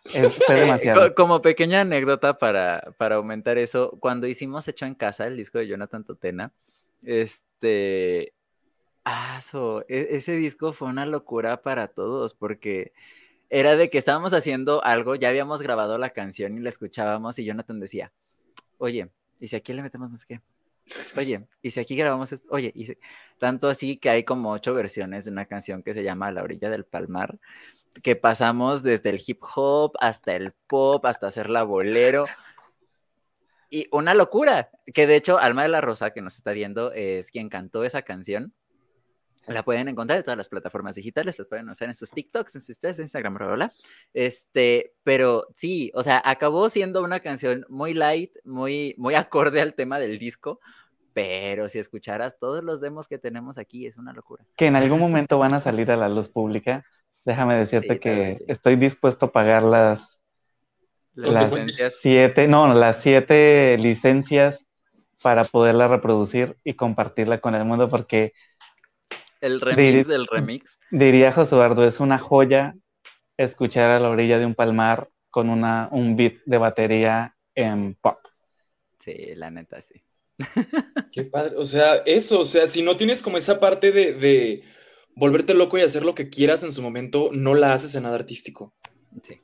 Es, 0.05 0.41
demasiado. 0.49 1.15
Como 1.15 1.43
pequeña 1.43 1.83
anécdota 1.83 2.39
para, 2.39 2.93
para 2.99 3.17
aumentar 3.17 3.57
eso, 3.59 3.97
cuando 4.01 4.27
hicimos 4.27 4.67
Hecho 4.67 4.85
en 4.85 4.95
Casa, 4.95 5.27
el 5.27 5.37
disco 5.37 5.59
de 5.59 5.69
Jonathan 5.69 6.05
Totena, 6.05 6.53
este, 7.03 8.35
ah, 9.05 9.41
e, 9.89 10.09
ese 10.11 10.33
disco 10.33 10.73
fue 10.73 10.89
una 10.89 11.07
locura 11.07 11.63
para 11.63 11.89
todos 11.89 12.35
porque 12.35 12.93
era 13.51 13.77
de 13.77 13.91
que 13.91 13.99
estábamos 13.99 14.33
haciendo 14.33 14.83
algo, 14.85 15.15
ya 15.15 15.29
habíamos 15.29 15.63
grabado 15.63 15.99
la 15.99 16.11
canción 16.11 16.57
y 16.57 16.61
la 16.61 16.69
escuchábamos 16.69 17.39
y 17.39 17.45
Jonathan 17.45 17.81
decía, 17.81 18.13
oye, 18.83 19.09
¿y 19.39 19.49
si 19.49 19.57
aquí 19.57 19.73
le 19.73 19.83
metemos 19.83 20.11
no 20.11 20.17
sé 20.17 20.27
qué? 20.27 20.41
Oye, 21.17 21.47
¿y 21.63 21.71
si 21.71 21.79
aquí 21.79 21.95
grabamos 21.95 22.33
esto? 22.33 22.49
Oye, 22.51 22.73
y 22.75 22.97
tanto 23.39 23.69
así 23.69 23.97
que 23.97 24.11
hay 24.11 24.25
como 24.25 24.51
ocho 24.51 24.75
versiones 24.75 25.25
de 25.25 25.31
una 25.31 25.47
canción 25.47 25.83
que 25.85 25.95
se 25.95 26.03
llama 26.03 26.33
La 26.33 26.43
orilla 26.43 26.69
del 26.69 26.85
palmar, 26.85 27.39
que 28.03 28.17
pasamos 28.17 28.83
desde 28.83 29.11
el 29.11 29.23
hip 29.25 29.41
hop 29.55 29.93
hasta 30.01 30.35
el 30.35 30.53
pop, 30.67 31.07
hasta 31.07 31.29
hacer 31.29 31.49
la 31.49 31.63
bolero. 31.63 32.25
Y 33.71 33.87
una 33.93 34.15
locura, 34.15 34.71
que 34.93 35.07
de 35.07 35.15
hecho 35.15 35.39
Alma 35.39 35.63
de 35.63 35.69
la 35.69 35.81
Rosa, 35.81 36.11
que 36.11 36.21
nos 36.21 36.35
está 36.35 36.51
viendo, 36.51 36.93
es 36.93 37.31
quien 37.31 37.49
cantó 37.49 37.85
esa 37.85 38.03
canción. 38.03 38.53
La 39.47 39.65
pueden 39.65 39.89
encontrar 39.89 40.19
en 40.19 40.25
todas 40.25 40.39
las 40.39 40.49
plataformas 40.49 40.95
digitales, 40.95 41.39
las 41.39 41.49
pueden 41.49 41.69
usar 41.69 41.89
en 41.89 41.95
sus 41.95 42.11
TikToks, 42.11 42.55
en 42.55 42.61
sus 42.61 42.85
en 42.85 43.01
Instagram, 43.01 43.35
bla, 43.35 43.47
bla, 43.55 43.73
Este, 44.15 44.95
pero 45.03 45.47
sí, 45.55 45.91
o 45.95 46.03
sea, 46.03 46.23
acabó 46.25 46.69
siendo 46.69 47.03
una 47.03 47.21
canción 47.21 47.67
muy 47.69 47.93
light, 47.93 48.33
muy, 48.45 48.95
muy 48.99 49.15
acorde 49.15 49.61
al 49.61 49.75
tema 49.75 49.99
del 49.99 50.19
disco, 50.19 50.61
pero 51.13 51.69
si 51.69 51.79
escucharas 51.79 52.39
todos 52.39 52.63
los 52.63 52.81
demos 52.81 53.09
que 53.09 53.19
tenemos 53.19 53.59
aquí, 53.59 53.87
es 53.87 53.97
una 53.97 54.13
locura. 54.13 54.45
Que 54.57 54.67
en 54.67 54.77
algún 54.77 55.01
momento 55.01 55.39
van 55.39 55.55
a 55.55 55.61
salir 55.61 55.91
a 55.91 55.97
la 55.97 56.09
luz 56.09 56.29
pública. 56.29 56.85
Déjame 57.25 57.57
decirte 57.57 57.99
que 57.99 58.39
estoy 58.49 58.77
dispuesto 58.77 59.27
a 59.27 59.33
pagar 59.33 59.63
las, 59.63 60.19
las 61.15 61.53
siete, 62.01 62.49
no, 62.49 62.73
las 62.75 63.03
siete 63.03 63.77
licencias 63.79 64.67
para 65.23 65.45
poderla 65.45 65.87
reproducir 65.87 66.59
y 66.65 66.75
compartirla 66.75 67.41
con 67.41 67.55
el 67.55 67.65
mundo, 67.65 67.89
porque 67.89 68.33
el 69.43 69.61
remix 69.61 70.07
del 70.07 70.27
remix. 70.27 70.79
Diría 70.91 71.33
José 71.33 71.55
Eduardo, 71.55 71.85
es 71.85 72.01
una 72.01 72.19
joya 72.19 72.75
escuchar 73.37 73.91
a 73.91 74.01
la 74.01 74.09
orilla 74.09 74.39
de 74.39 74.47
un 74.47 74.55
palmar 74.55 75.11
con 75.31 75.51
una, 75.51 75.89
un 75.93 76.17
beat 76.17 76.37
de 76.47 76.59
batería 76.59 77.37
en 77.55 77.95
pop. 78.01 78.19
Sí, 79.01 79.35
la 79.35 79.51
neta, 79.51 79.83
sí. 79.83 80.03
Qué 81.13 81.25
padre. 81.25 81.57
O 81.57 81.65
sea, 81.65 81.97
eso, 82.07 82.41
o 82.41 82.45
sea, 82.45 82.67
si 82.69 82.83
no 82.83 82.97
tienes 82.97 83.21
como 83.21 83.37
esa 83.37 83.59
parte 83.59 83.93
de, 83.93 84.15
de 84.15 84.63
volverte 85.17 85.55
loco 85.55 85.77
y 85.77 85.83
hacer 85.83 86.05
lo 86.05 86.15
que 86.15 86.31
quieras 86.31 86.63
en 86.63 86.73
su 86.73 86.81
momento, 86.81 87.31
no 87.33 87.55
la 87.55 87.73
haces 87.73 87.95
en 87.95 88.05
nada 88.05 88.15
artístico. 88.15 88.75
Sí. 89.23 89.41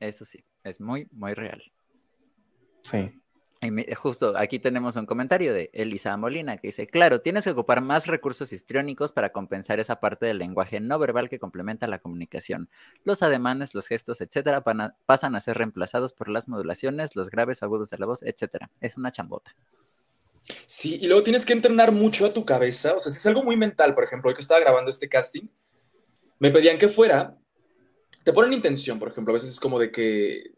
Eso 0.00 0.24
sí, 0.24 0.44
es 0.64 0.80
muy, 0.80 1.06
muy 1.12 1.34
real. 1.34 1.62
Sí 2.82 3.21
justo 3.96 4.36
aquí 4.36 4.58
tenemos 4.58 4.96
un 4.96 5.06
comentario 5.06 5.54
de 5.54 5.70
Elisa 5.72 6.16
Molina 6.16 6.56
que 6.56 6.68
dice, 6.68 6.88
claro, 6.88 7.20
tienes 7.20 7.44
que 7.44 7.50
ocupar 7.50 7.80
más 7.80 8.06
recursos 8.06 8.52
histriónicos 8.52 9.12
para 9.12 9.30
compensar 9.30 9.78
esa 9.78 10.00
parte 10.00 10.26
del 10.26 10.38
lenguaje 10.38 10.80
no 10.80 10.98
verbal 10.98 11.28
que 11.28 11.38
complementa 11.38 11.86
la 11.86 12.00
comunicación. 12.00 12.68
Los 13.04 13.22
ademanes, 13.22 13.74
los 13.74 13.86
gestos, 13.86 14.20
etcétera, 14.20 14.64
pasan 15.06 15.36
a 15.36 15.40
ser 15.40 15.58
reemplazados 15.58 16.12
por 16.12 16.28
las 16.28 16.48
modulaciones, 16.48 17.14
los 17.14 17.30
graves 17.30 17.62
agudos 17.62 17.90
de 17.90 17.98
la 17.98 18.06
voz, 18.06 18.22
etcétera. 18.22 18.70
Es 18.80 18.96
una 18.96 19.12
chambota. 19.12 19.54
Sí, 20.66 20.98
y 21.00 21.06
luego 21.06 21.22
tienes 21.22 21.44
que 21.44 21.52
entrenar 21.52 21.92
mucho 21.92 22.26
a 22.26 22.32
tu 22.32 22.44
cabeza. 22.44 22.94
O 22.94 23.00
sea, 23.00 23.12
si 23.12 23.18
es 23.18 23.26
algo 23.26 23.44
muy 23.44 23.56
mental, 23.56 23.94
por 23.94 24.02
ejemplo, 24.02 24.28
hoy 24.28 24.34
que 24.34 24.40
estaba 24.40 24.60
grabando 24.60 24.90
este 24.90 25.08
casting, 25.08 25.46
me 26.40 26.50
pedían 26.50 26.78
que 26.78 26.88
fuera, 26.88 27.38
te 28.24 28.32
ponen 28.32 28.52
intención, 28.52 28.98
por 28.98 29.08
ejemplo, 29.08 29.32
a 29.32 29.34
veces 29.34 29.50
es 29.50 29.60
como 29.60 29.78
de 29.78 29.92
que 29.92 30.52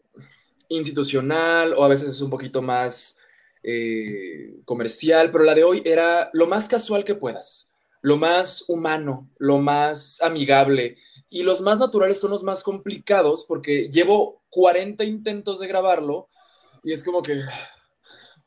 institucional 0.69 1.73
o 1.73 1.83
a 1.83 1.87
veces 1.87 2.09
es 2.09 2.21
un 2.21 2.29
poquito 2.29 2.61
más 2.61 3.19
eh, 3.63 4.61
comercial, 4.63 5.31
pero 5.31 5.43
la 5.43 5.55
de 5.55 5.63
hoy 5.63 5.81
era 5.85 6.29
lo 6.33 6.45
más 6.45 6.67
casual 6.67 7.03
que 7.03 7.15
puedas, 7.15 7.75
lo 8.01 8.17
más 8.17 8.65
humano, 8.67 9.29
lo 9.37 9.57
más 9.57 10.21
amigable 10.21 10.97
y 11.29 11.41
los 11.41 11.61
más 11.61 11.79
naturales 11.79 12.19
son 12.19 12.29
los 12.29 12.43
más 12.43 12.61
complicados 12.61 13.43
porque 13.47 13.89
llevo 13.89 14.43
40 14.49 15.03
intentos 15.03 15.59
de 15.59 15.67
grabarlo 15.67 16.29
y 16.83 16.93
es 16.93 17.03
como 17.03 17.23
que, 17.23 17.41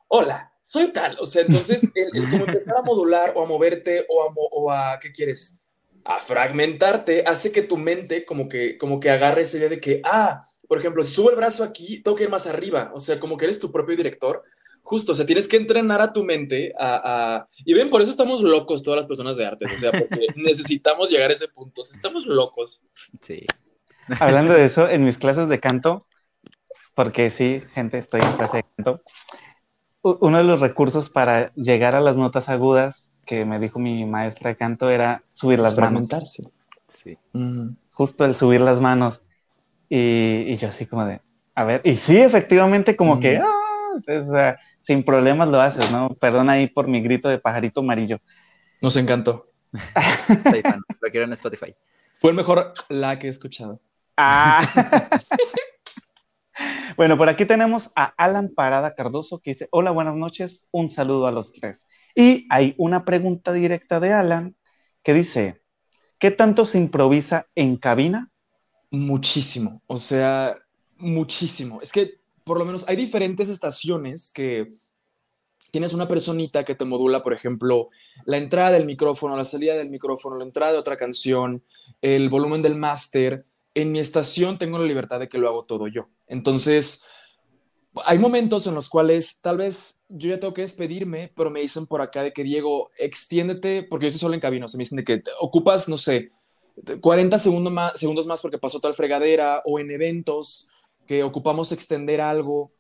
hola, 0.07 0.53
soy 0.62 0.93
tal, 0.93 1.16
o 1.19 1.27
sea, 1.27 1.43
entonces 1.43 1.83
el, 1.95 2.31
como 2.31 2.45
empezar 2.45 2.77
a 2.77 2.83
modular 2.83 3.33
o 3.35 3.43
a 3.43 3.47
moverte 3.47 4.07
o 4.09 4.23
a, 4.23 4.33
o 4.37 4.71
a, 4.71 5.01
¿qué 5.01 5.11
quieres? 5.11 5.62
A 6.05 6.21
fragmentarte 6.21 7.25
hace 7.27 7.51
que 7.51 7.62
tu 7.62 7.77
mente 7.77 8.25
como 8.25 8.49
que, 8.49 8.79
como 8.79 9.01
que 9.01 9.11
agarre 9.11 9.43
esa 9.43 9.57
idea 9.57 9.69
de 9.69 9.81
que, 9.81 10.01
ah, 10.05 10.47
por 10.69 10.79
ejemplo, 10.79 11.03
si 11.03 11.12
subo 11.12 11.31
el 11.31 11.37
brazo 11.37 11.64
aquí, 11.64 12.03
tengo 12.03 12.16
que 12.16 12.25
ir 12.25 12.31
más 12.31 12.47
arriba. 12.47 12.93
O 12.95 13.01
sea, 13.01 13.19
como 13.19 13.37
que 13.37 13.47
eres 13.47 13.59
tu 13.59 13.73
propio 13.73 13.97
director, 13.97 14.45
Justo, 14.89 15.12
o 15.12 15.14
sea, 15.14 15.27
tienes 15.27 15.47
que 15.49 15.59
entrenar 15.59 16.01
a 16.01 16.14
tu 16.14 16.25
mente 16.25 16.73
a, 16.79 17.47
Y 17.66 17.75
ven, 17.75 17.91
por 17.91 18.01
eso 18.01 18.11
estamos 18.11 18.41
locos 18.41 18.83
todas 18.83 18.97
las 18.97 19.07
personas 19.07 19.37
de 19.37 19.45
artes, 19.45 19.71
o 19.71 19.77
sea, 19.77 19.93
porque 19.93 20.29
necesitamos 20.37 21.11
llegar 21.11 21.31
a 21.31 21.35
ese 21.35 21.47
punto, 21.47 21.83
estamos 21.83 22.25
locos. 22.25 22.83
Sí. 23.21 23.45
Hablando 24.19 24.55
de 24.55 24.64
eso, 24.64 24.89
en 24.89 25.05
mis 25.05 25.19
clases 25.19 25.47
de 25.51 25.61
canto, 25.61 26.07
porque 26.95 27.29
sí, 27.29 27.62
gente, 27.75 27.99
estoy 27.99 28.23
en 28.23 28.33
clase 28.33 28.57
de 28.57 28.64
canto, 28.77 29.03
uno 30.01 30.39
de 30.39 30.45
los 30.45 30.61
recursos 30.61 31.11
para 31.11 31.53
llegar 31.53 31.95
a 31.95 32.01
las 32.01 32.16
notas 32.16 32.49
agudas 32.49 33.11
que 33.27 33.45
me 33.45 33.59
dijo 33.59 33.79
mi 33.79 34.07
maestra 34.07 34.49
de 34.49 34.57
canto 34.57 34.89
era 34.89 35.23
subir 35.33 35.59
las 35.59 35.77
manos. 35.77 36.09
Sí. 36.89 37.19
Justo 37.93 38.25
el 38.25 38.35
subir 38.37 38.62
las 38.62 38.81
manos. 38.81 39.21
Y, 39.89 40.57
yo 40.57 40.68
así 40.68 40.86
como 40.86 41.05
de, 41.05 41.20
a 41.55 41.64
ver, 41.64 41.80
y 41.84 41.97
sí, 41.97 42.16
efectivamente, 42.18 42.97
como 42.97 43.20
que, 43.20 43.39
ah, 43.39 44.57
sin 44.82 45.03
problemas 45.03 45.49
lo 45.49 45.61
haces, 45.61 45.91
¿no? 45.93 46.11
Perdón 46.14 46.51
ahí 46.51 46.66
por 46.66 46.89
mi 46.89 47.01
grito 47.01 47.28
de 47.28 47.39
pajarito 47.39 47.80
amarillo. 47.80 48.18
Nos 48.80 48.97
encantó. 48.97 49.51
lo 49.72 51.11
quiero 51.11 51.26
en 51.26 51.32
Spotify. 51.32 51.74
Fue 52.20 52.30
el 52.30 52.36
mejor 52.36 52.74
la 52.89 53.18
que 53.18 53.26
he 53.26 53.30
escuchado. 53.30 53.80
Ah. 54.16 54.66
bueno, 56.97 57.16
por 57.16 57.28
aquí 57.28 57.45
tenemos 57.45 57.91
a 57.95 58.05
Alan 58.16 58.51
Parada 58.55 58.95
Cardoso 58.95 59.41
que 59.41 59.53
dice, 59.53 59.68
hola, 59.70 59.91
buenas 59.91 60.16
noches, 60.16 60.66
un 60.70 60.91
saludo 60.91 61.26
a 61.26 61.32
los 61.32 61.53
tres. 61.53 61.86
Y 62.14 62.47
hay 62.51 62.74
una 62.78 63.05
pregunta 63.05 63.53
directa 63.53 64.01
de 64.01 64.12
Alan 64.12 64.57
que 65.03 65.14
dice, 65.14 65.62
¿qué 66.18 66.30
tanto 66.30 66.66
se 66.66 66.78
improvisa 66.78 67.47
en 67.55 67.76
cabina? 67.76 68.30
Muchísimo, 68.91 69.82
o 69.86 69.97
sea, 69.97 70.57
muchísimo. 70.97 71.80
Es 71.82 71.93
que 71.93 72.20
por 72.45 72.59
lo 72.59 72.64
menos 72.64 72.89
hay 72.89 72.97
diferentes 72.97 73.49
estaciones 73.49 74.32
que 74.34 74.70
tienes 75.70 75.93
una 75.93 76.09
personita 76.09 76.64
que 76.64 76.74
te 76.74 76.86
modula, 76.86 77.22
por 77.22 77.34
ejemplo, 77.34 77.91
la 78.24 78.39
entrada 78.39 78.72
del 78.72 78.86
micrófono, 78.86 79.36
la 79.36 79.45
salida 79.45 79.74
del 79.74 79.91
micrófono, 79.91 80.36
la 80.36 80.45
entrada 80.45 80.72
de 80.72 80.78
otra 80.78 80.97
canción, 80.97 81.62
el 82.01 82.30
volumen 82.30 82.62
del 82.62 82.76
máster. 82.76 83.45
En 83.74 83.93
mi 83.93 83.99
estación 83.99 84.59
tengo 84.59 84.78
la 84.78 84.86
libertad 84.86 85.20
de 85.20 85.28
que 85.28 85.39
lo 85.39 85.49
hago 85.49 85.64
todo 85.64 85.89
yo. 85.89 86.09
Entonces, 86.26 87.05
hay 88.07 88.18
momentos 88.18 88.66
en 88.66 88.74
los 88.74 88.89
cuales 88.89 89.41
tal 89.41 89.59
vez 89.59 90.05
yo 90.09 90.30
ya 90.30 90.41
tengo 90.41 90.55
que 90.55 90.62
despedirme, 90.62 91.32
pero 91.36 91.51
me 91.51 91.61
dicen 91.61 91.86
por 91.86 92.01
acá 92.01 92.22
de 92.22 92.32
que 92.32 92.45
Diego, 92.45 92.91
extiéndete, 92.97 93.82
porque 93.82 94.05
yo 94.05 94.09
estoy 94.09 94.20
solo 94.20 94.34
en 94.34 94.41
cabina, 94.41 94.68
se 94.68 94.76
me 94.76 94.82
dicen 94.82 94.97
de 94.97 95.05
que 95.05 95.22
ocupas, 95.41 95.89
no 95.89 95.99
sé, 95.99 96.32
40 97.01 97.39
segundos 97.39 97.72
más, 97.72 97.99
segundos 97.99 98.26
más 98.26 98.41
porque 98.41 98.59
pasó 98.59 98.81
tal 98.81 98.95
fregadera 98.95 99.62
o 99.64 99.79
en 99.79 99.91
eventos 99.91 100.70
que 101.07 101.22
ocupamos 101.22 101.72
extender 101.72 102.20
algo 102.20 102.72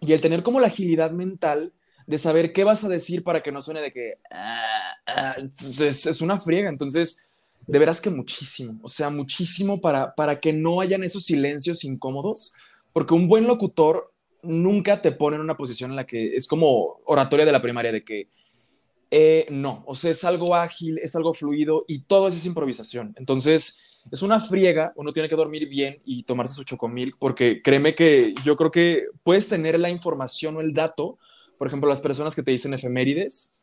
y 0.00 0.12
el 0.12 0.20
tener 0.20 0.42
como 0.42 0.60
la 0.60 0.66
agilidad 0.68 1.10
mental 1.10 1.72
de 2.06 2.18
saber 2.18 2.52
qué 2.52 2.64
vas 2.64 2.84
a 2.84 2.88
decir 2.88 3.22
para 3.22 3.42
que 3.42 3.52
no 3.52 3.62
suene 3.62 3.80
de 3.80 3.92
que 3.92 4.14
ah, 4.32 4.96
ah", 5.06 5.36
es, 5.38 6.20
una 6.20 6.38
friega. 6.38 6.68
Entonces, 6.68 7.28
de 7.66 7.78
veras 7.78 8.00
que 8.00 8.10
muchísimo, 8.10 8.80
o 8.82 8.88
sea, 8.88 9.10
muchísimo 9.10 9.80
para, 9.80 10.14
para 10.14 10.40
que 10.40 10.52
no 10.52 10.80
hayan 10.80 11.04
esos 11.04 11.24
silencios 11.24 11.84
incómodos, 11.84 12.54
porque 12.92 13.14
un 13.14 13.28
buen 13.28 13.46
locutor 13.46 14.12
nunca 14.42 15.00
te 15.02 15.12
pone 15.12 15.36
en 15.36 15.42
una 15.42 15.56
posición 15.56 15.90
en 15.90 15.96
la 15.96 16.06
que 16.06 16.34
es 16.34 16.48
como 16.48 17.00
oratoria 17.04 17.46
de 17.46 17.52
la 17.52 17.62
primaria, 17.62 17.92
de 17.92 18.02
que 18.02 18.28
eh, 19.10 19.46
no, 19.50 19.82
o 19.86 19.94
sea, 19.94 20.12
es 20.12 20.24
algo 20.24 20.54
ágil, 20.54 20.98
es 20.98 21.16
algo 21.16 21.34
fluido 21.34 21.84
y 21.88 22.02
todo 22.02 22.28
es 22.28 22.46
improvisación. 22.46 23.12
Entonces, 23.16 24.02
es 24.10 24.22
una 24.22 24.40
friega, 24.40 24.92
uno 24.96 25.12
tiene 25.12 25.28
que 25.28 25.36
dormir 25.36 25.68
bien 25.68 26.00
y 26.04 26.22
tomarse 26.22 26.54
su 26.54 26.64
chocomil, 26.64 27.14
porque 27.18 27.60
créeme 27.60 27.94
que 27.94 28.34
yo 28.44 28.56
creo 28.56 28.70
que 28.70 29.06
puedes 29.24 29.48
tener 29.48 29.78
la 29.80 29.90
información 29.90 30.56
o 30.56 30.60
el 30.60 30.72
dato, 30.72 31.18
por 31.58 31.66
ejemplo, 31.66 31.88
las 31.88 32.00
personas 32.00 32.34
que 32.34 32.42
te 32.42 32.52
dicen 32.52 32.72
efemérides, 32.72 33.58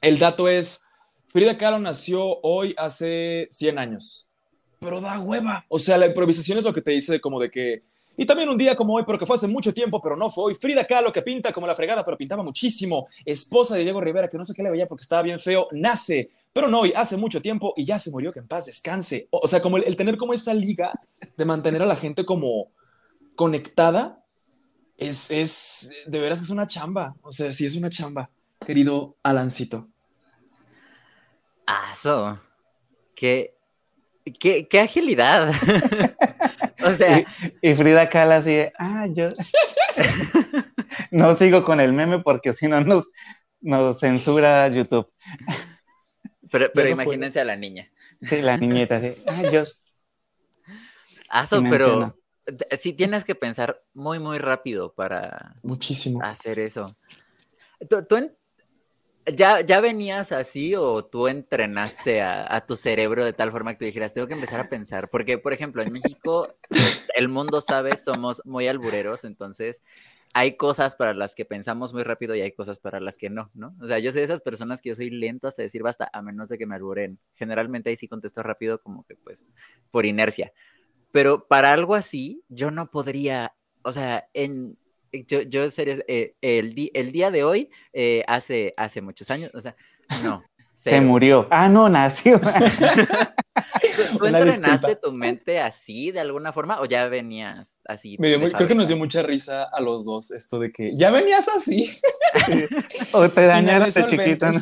el 0.00 0.18
dato 0.18 0.48
es, 0.48 0.84
Frida 1.28 1.58
Kahlo 1.58 1.80
nació 1.80 2.40
hoy 2.42 2.74
hace 2.76 3.48
100 3.50 3.78
años, 3.78 4.30
pero 4.80 5.00
da 5.00 5.18
hueva, 5.18 5.64
o 5.68 5.78
sea, 5.78 5.98
la 5.98 6.06
improvisación 6.06 6.58
es 6.58 6.64
lo 6.64 6.72
que 6.72 6.82
te 6.82 6.92
dice 6.92 7.20
como 7.20 7.40
de 7.40 7.50
que 7.50 7.82
y 8.18 8.26
también 8.26 8.48
un 8.48 8.58
día 8.58 8.74
como 8.74 8.94
hoy, 8.94 9.04
pero 9.06 9.16
que 9.16 9.24
fue 9.24 9.36
hace 9.36 9.46
mucho 9.46 9.72
tiempo, 9.72 10.02
pero 10.02 10.16
no 10.16 10.28
fue 10.28 10.46
hoy. 10.46 10.54
Frida 10.56 10.84
Kahlo, 10.84 11.12
que 11.12 11.22
pinta 11.22 11.52
como 11.52 11.68
la 11.68 11.74
fregada, 11.76 12.04
pero 12.04 12.18
pintaba 12.18 12.42
muchísimo. 12.42 13.06
Esposa 13.24 13.76
de 13.76 13.84
Diego 13.84 14.00
Rivera, 14.00 14.28
que 14.28 14.36
no 14.36 14.44
sé 14.44 14.54
qué 14.54 14.62
le 14.64 14.72
veía 14.72 14.88
porque 14.88 15.02
estaba 15.02 15.22
bien 15.22 15.38
feo, 15.38 15.68
nace. 15.70 16.28
Pero 16.52 16.66
no 16.66 16.80
hoy, 16.80 16.92
hace 16.96 17.16
mucho 17.16 17.40
tiempo 17.40 17.72
y 17.76 17.84
ya 17.84 17.96
se 18.00 18.10
murió, 18.10 18.32
que 18.32 18.40
en 18.40 18.48
paz 18.48 18.66
descanse. 18.66 19.28
O, 19.30 19.46
sea, 19.46 19.62
como 19.62 19.76
el, 19.76 19.94
tener 19.94 20.16
como 20.16 20.32
esa 20.32 20.52
liga 20.52 20.90
de 21.36 21.44
mantener 21.44 21.80
a 21.80 21.86
la 21.86 21.94
gente 21.94 22.24
como 22.24 22.72
conectada, 23.36 24.24
es, 24.96 25.30
es, 25.30 25.88
de 26.04 26.18
veras 26.18 26.42
es 26.42 26.50
una 26.50 26.66
chamba. 26.66 27.14
O 27.22 27.30
sea, 27.30 27.52
sí 27.52 27.66
es 27.66 27.76
una 27.76 27.88
chamba, 27.88 28.30
querido 28.66 29.14
Alancito. 29.22 29.86
Ah, 31.68 31.90
eso. 31.92 32.40
Qué, 33.14 33.57
qué, 34.32 34.68
qué 34.68 34.80
agilidad. 34.80 35.52
O 36.84 36.92
sea. 36.92 37.24
Y, 37.60 37.74
Frida 37.74 38.08
Kahlo 38.08 38.34
así 38.34 38.50
de, 38.50 38.72
ah, 38.78 39.08
yo. 39.10 39.30
no 41.10 41.36
sigo 41.36 41.64
con 41.64 41.80
el 41.80 41.92
meme 41.92 42.20
porque 42.20 42.54
si 42.54 42.68
no 42.68 42.80
nos, 42.80 43.06
nos 43.60 43.98
censura 43.98 44.68
YouTube. 44.68 45.10
Pero, 46.50 46.70
pero 46.72 46.88
imagínense 46.88 47.40
a 47.40 47.44
la 47.44 47.56
niña. 47.56 47.90
Sí, 48.22 48.40
la 48.42 48.56
niñita, 48.56 48.96
así, 48.96 49.12
ah, 49.26 49.50
yo. 49.50 49.62
Aso, 51.28 51.62
pero 51.68 52.16
sí 52.78 52.92
tienes 52.92 53.24
que 53.24 53.34
pensar 53.34 53.82
muy, 53.92 54.18
muy 54.18 54.38
rápido 54.38 54.94
para. 54.94 55.56
Muchísimo. 55.62 56.20
Hacer 56.22 56.58
eso. 56.58 56.84
¿Tú, 57.88 58.04
tú, 58.08 58.32
¿Ya, 59.34 59.60
¿Ya 59.60 59.80
venías 59.80 60.32
así 60.32 60.74
o 60.74 61.04
tú 61.04 61.28
entrenaste 61.28 62.22
a, 62.22 62.64
tu 62.66 62.76
cerebro 62.76 63.24
de 63.24 63.32
tal 63.32 63.50
forma 63.50 63.72
que 63.72 63.80
te 63.80 63.84
dijeras, 63.86 64.12
tengo 64.12 64.26
que 64.26 64.34
empezar 64.34 64.60
a 64.60 64.68
pensar? 64.68 65.10
Porque, 65.10 65.38
por 65.38 65.52
ejemplo, 65.52 65.82
en 65.82 65.92
México, 65.92 66.56
el 67.16 67.28
mundo 67.28 67.60
sabe, 67.60 67.96
somos 67.96 68.42
muy 68.44 68.68
albureros, 68.68 69.24
entonces 69.24 69.82
hay 70.34 70.56
cosas 70.56 70.94
para 70.94 71.14
las 71.14 71.34
que 71.34 71.44
pensamos 71.44 71.94
muy 71.94 72.02
rápido 72.02 72.34
y 72.34 72.40
hay 72.40 72.52
cosas 72.52 72.78
para 72.78 73.00
las 73.00 73.16
que 73.16 73.30
no, 73.30 73.50
¿no? 73.54 73.74
O 73.80 73.86
sea, 73.86 73.98
yo 73.98 74.12
soy 74.12 74.20
de 74.20 74.26
esas 74.26 74.40
personas 74.40 74.80
que 74.80 74.90
yo 74.90 74.94
soy 74.94 75.10
lento 75.10 75.48
hasta 75.48 75.62
decir 75.62 75.82
basta, 75.82 76.08
a 76.12 76.22
menos 76.22 76.48
de 76.48 76.58
que 76.58 76.66
me 76.66 76.74
alburen. 76.74 77.18
Generalmente 77.34 77.90
ahí 77.90 77.96
sí 77.96 78.08
contesto 78.08 78.42
rápido, 78.42 78.80
como 78.80 79.04
que 79.04 79.16
pues 79.16 79.46
por 79.90 80.06
inercia. 80.06 80.52
Pero 81.12 81.46
para 81.48 81.72
algo 81.72 81.94
así, 81.94 82.44
yo 82.48 82.70
no 82.70 82.90
podría, 82.90 83.54
o 83.82 83.92
sea, 83.92 84.28
en, 84.34 84.78
yo, 85.26 85.42
yo 85.42 85.68
sería, 85.70 85.98
eh, 86.08 86.34
el, 86.40 86.90
el, 86.94 87.12
día 87.12 87.30
de 87.30 87.44
hoy, 87.44 87.70
eh, 87.92 88.24
hace, 88.26 88.74
hace 88.76 89.00
muchos 89.00 89.30
años, 89.30 89.50
o 89.54 89.60
sea, 89.60 89.76
no. 90.22 90.44
Se 90.74 91.00
murió. 91.00 91.48
Ah, 91.50 91.68
no, 91.68 91.88
nació. 91.88 92.40
¿Tú 94.18 94.26
entrenaste 94.26 94.94
tu 94.94 95.10
mente 95.10 95.58
así 95.58 96.12
de 96.12 96.20
alguna 96.20 96.52
forma 96.52 96.80
o 96.80 96.84
ya 96.84 97.08
venías 97.08 97.78
así? 97.84 98.16
creo 98.16 98.68
que 98.68 98.74
nos 98.76 98.86
dio 98.86 98.96
mucha 98.96 99.22
risa 99.22 99.64
a 99.64 99.80
los 99.80 100.04
dos 100.04 100.30
esto 100.30 100.60
de 100.60 100.70
que 100.70 100.96
ya 100.96 101.10
venías 101.10 101.48
así. 101.48 101.90
o 103.12 103.28
te 103.28 103.46
dañaron 103.46 103.90
de 103.90 104.06
chiquita. 104.06 104.52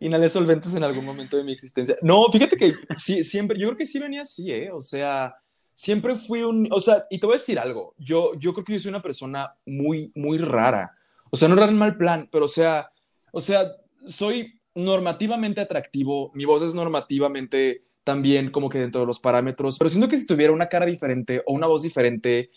Inhalé 0.00 0.28
solventes 0.28 0.74
en 0.74 0.82
algún 0.82 1.04
momento 1.04 1.36
de 1.36 1.44
mi 1.44 1.52
existencia. 1.52 1.96
No, 2.02 2.24
fíjate 2.26 2.56
que 2.56 2.74
sí, 2.96 3.22
siempre, 3.22 3.58
yo 3.58 3.68
creo 3.68 3.78
que 3.78 3.86
sí 3.86 4.00
venía 4.00 4.22
así, 4.22 4.50
¿eh? 4.50 4.70
O 4.72 4.80
sea, 4.80 5.34
siempre 5.72 6.16
fui 6.16 6.42
un, 6.42 6.68
o 6.70 6.80
sea, 6.80 7.06
y 7.10 7.18
te 7.18 7.26
voy 7.26 7.36
a 7.36 7.38
decir 7.38 7.58
algo, 7.58 7.94
yo, 7.98 8.34
yo 8.38 8.52
creo 8.52 8.64
que 8.64 8.72
yo 8.74 8.80
soy 8.80 8.90
una 8.90 9.02
persona 9.02 9.54
muy, 9.66 10.12
muy 10.14 10.38
rara, 10.38 10.96
o 11.30 11.36
sea, 11.36 11.48
no 11.48 11.56
rara 11.56 11.72
en 11.72 11.78
mal 11.78 11.96
plan, 11.96 12.28
pero 12.30 12.44
o 12.44 12.48
sea, 12.48 12.90
o 13.32 13.40
sea, 13.40 13.72
soy 14.06 14.60
normativamente 14.74 15.60
atractivo, 15.60 16.30
mi 16.34 16.44
voz 16.44 16.62
es 16.62 16.74
normativamente 16.74 17.84
también 18.04 18.50
como 18.50 18.68
que 18.68 18.80
dentro 18.80 19.00
de 19.00 19.06
los 19.06 19.20
parámetros, 19.20 19.78
pero 19.78 19.88
siento 19.88 20.08
que 20.08 20.16
si 20.16 20.26
tuviera 20.26 20.52
una 20.52 20.68
cara 20.68 20.86
diferente 20.86 21.42
o 21.46 21.54
una 21.54 21.66
voz 21.66 21.82
diferente, 21.82 22.50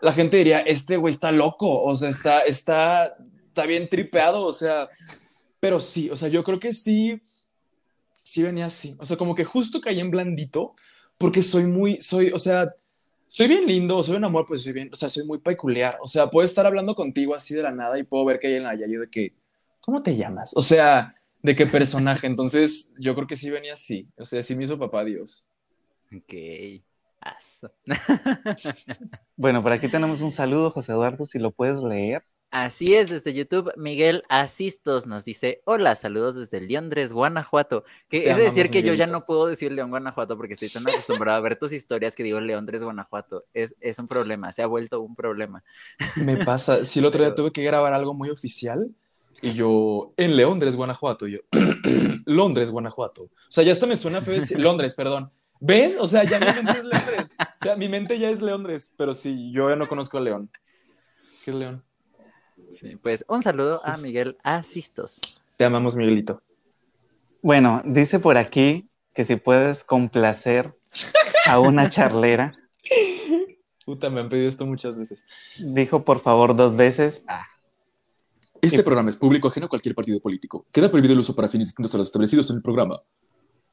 la 0.00 0.12
gente 0.12 0.36
diría, 0.36 0.60
este 0.60 0.96
güey 0.96 1.12
está 1.14 1.32
loco, 1.32 1.82
o 1.82 1.96
sea, 1.96 2.08
está, 2.08 2.40
está, 2.40 3.16
está 3.48 3.66
bien 3.66 3.88
tripeado, 3.88 4.44
o 4.44 4.52
sea, 4.52 4.88
pero 5.60 5.80
sí, 5.80 6.10
o 6.10 6.16
sea, 6.16 6.28
yo 6.28 6.44
creo 6.44 6.60
que 6.60 6.72
sí, 6.72 7.20
sí 8.12 8.42
venía 8.42 8.66
así, 8.66 8.96
o 9.00 9.06
sea, 9.06 9.16
como 9.16 9.34
que 9.34 9.44
justo 9.44 9.80
caí 9.80 10.00
en 10.00 10.10
blandito, 10.10 10.74
porque 11.18 11.42
soy 11.42 11.64
muy, 11.64 12.00
soy, 12.00 12.30
o 12.32 12.38
sea, 12.38 12.74
soy 13.28 13.48
bien 13.48 13.66
lindo, 13.66 14.02
soy 14.02 14.16
un 14.16 14.24
amor, 14.24 14.46
pues 14.46 14.62
soy 14.62 14.72
bien, 14.72 14.90
o 14.92 14.96
sea, 14.96 15.08
soy 15.08 15.24
muy 15.26 15.38
peculiar. 15.38 15.98
O 16.00 16.06
sea, 16.06 16.28
puedo 16.28 16.44
estar 16.44 16.66
hablando 16.66 16.94
contigo 16.94 17.34
así 17.34 17.54
de 17.54 17.62
la 17.62 17.72
nada 17.72 17.98
y 17.98 18.04
puedo 18.04 18.24
ver 18.24 18.38
que 18.38 18.46
hay 18.48 18.54
en 18.54 18.64
la 18.64 18.74
Yayo 18.74 19.00
de 19.00 19.10
que, 19.10 19.34
¿cómo 19.80 20.02
te 20.02 20.16
llamas? 20.16 20.56
O 20.56 20.62
sea, 20.62 21.14
de 21.42 21.56
qué 21.56 21.66
personaje. 21.66 22.26
Entonces, 22.26 22.94
yo 22.98 23.14
creo 23.14 23.26
que 23.26 23.36
sí 23.36 23.50
venía 23.50 23.74
así. 23.74 24.08
O 24.16 24.24
sea, 24.24 24.42
sí 24.42 24.54
me 24.54 24.64
hizo 24.64 24.78
papá 24.78 25.04
Dios. 25.04 25.46
Ok. 26.16 26.34
bueno, 29.36 29.62
por 29.62 29.72
aquí 29.72 29.88
tenemos 29.88 30.20
un 30.20 30.30
saludo, 30.30 30.70
José 30.70 30.92
Eduardo, 30.92 31.24
si 31.24 31.38
lo 31.38 31.50
puedes 31.50 31.78
leer. 31.78 32.22
Así 32.54 32.94
es, 32.94 33.10
desde 33.10 33.34
YouTube, 33.34 33.72
Miguel 33.76 34.22
Asistos 34.28 35.08
nos 35.08 35.24
dice, 35.24 35.60
hola, 35.64 35.96
saludos 35.96 36.36
desde 36.36 36.60
Leondres, 36.60 37.12
Guanajuato. 37.12 37.82
Que 38.08 38.30
he 38.30 38.34
de 38.36 38.44
decir 38.44 38.70
que 38.70 38.84
yo 38.84 38.94
ya 38.94 39.08
no 39.08 39.26
puedo 39.26 39.48
decir 39.48 39.72
León, 39.72 39.90
Guanajuato, 39.90 40.36
porque 40.36 40.52
estoy 40.52 40.68
tan 40.68 40.88
acostumbrado 40.88 41.36
a 41.36 41.40
ver 41.40 41.58
tus 41.58 41.72
historias 41.72 42.14
que 42.14 42.22
digo 42.22 42.40
Leondres, 42.40 42.84
Guanajuato. 42.84 43.44
Es, 43.54 43.74
es 43.80 43.98
un 43.98 44.06
problema, 44.06 44.52
se 44.52 44.62
ha 44.62 44.68
vuelto 44.68 45.00
un 45.00 45.16
problema. 45.16 45.64
Me 46.14 46.36
pasa, 46.44 46.84
si 46.84 47.00
el 47.00 47.06
otro 47.06 47.24
día 47.24 47.34
tuve 47.34 47.50
que 47.50 47.64
grabar 47.64 47.92
algo 47.92 48.14
muy 48.14 48.30
oficial 48.30 48.88
y 49.42 49.54
yo, 49.54 50.12
en 50.16 50.36
Leondres, 50.36 50.76
Guanajuato, 50.76 51.26
yo, 51.26 51.40
Londres, 52.24 52.70
Guanajuato. 52.70 53.24
O 53.24 53.30
sea, 53.48 53.64
ya 53.64 53.72
hasta 53.72 53.86
me 53.86 53.96
suena 53.96 54.22
feo 54.22 54.34
decir, 54.34 54.60
Londres, 54.60 54.94
perdón. 54.94 55.28
¿Ven? 55.58 55.96
O 55.98 56.06
sea, 56.06 56.22
ya 56.22 56.38
mi 56.38 56.46
mente 56.46 56.78
es 56.78 56.84
Londres. 56.84 57.30
O 57.40 57.64
sea, 57.64 57.76
mi 57.76 57.88
mente 57.88 58.16
ya 58.16 58.30
es 58.30 58.42
Londres, 58.42 58.94
pero 58.96 59.12
sí, 59.12 59.50
yo 59.50 59.70
ya 59.70 59.74
no 59.74 59.88
conozco 59.88 60.18
a 60.18 60.20
León. 60.20 60.48
¿Qué 61.44 61.50
es 61.50 61.56
León? 61.56 61.82
Pues 63.02 63.24
un 63.28 63.42
saludo 63.42 63.80
a 63.84 63.96
Miguel 63.98 64.36
Asistos. 64.42 65.44
Te 65.56 65.64
amamos, 65.64 65.96
Miguelito. 65.96 66.42
Bueno, 67.42 67.82
dice 67.84 68.18
por 68.18 68.38
aquí 68.38 68.88
que 69.12 69.24
si 69.24 69.36
puedes 69.36 69.84
complacer 69.84 70.74
a 71.46 71.58
una 71.58 71.90
charlera. 71.90 72.54
Puta, 73.84 74.10
me 74.10 74.20
han 74.20 74.28
pedido 74.28 74.48
esto 74.48 74.66
muchas 74.66 74.98
veces. 74.98 75.26
Dijo 75.58 76.04
por 76.04 76.20
favor 76.20 76.56
dos 76.56 76.76
veces. 76.76 77.22
Ah. 77.28 77.46
Este 78.62 78.82
programa 78.82 79.10
es 79.10 79.16
público 79.16 79.48
ajeno 79.48 79.66
a 79.66 79.68
cualquier 79.68 79.94
partido 79.94 80.20
político. 80.20 80.64
Queda 80.72 80.90
prohibido 80.90 81.12
el 81.12 81.20
uso 81.20 81.34
para 81.34 81.48
fines 81.48 81.68
distintos 81.68 81.94
a 81.94 81.98
los 81.98 82.08
establecidos 82.08 82.48
en 82.50 82.56
el 82.56 82.62
programa. 82.62 83.02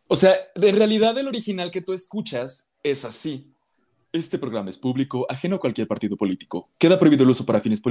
O 0.07 0.17
sea, 0.17 0.35
en 0.55 0.75
realidad 0.75 1.17
el 1.17 1.27
original 1.27 1.71
que 1.71 1.81
tú 1.81 1.93
escuchas 1.93 2.73
es 2.83 3.05
así. 3.05 3.50
Este 4.13 4.37
programa 4.37 4.69
es 4.69 4.77
público, 4.77 5.25
ajeno 5.29 5.55
a 5.55 5.59
cualquier 5.59 5.87
partido 5.87 6.17
político. 6.17 6.69
Queda 6.77 6.99
prohibido 6.99 7.23
el 7.23 7.29
uso 7.29 7.45
para 7.45 7.61
fines, 7.61 7.81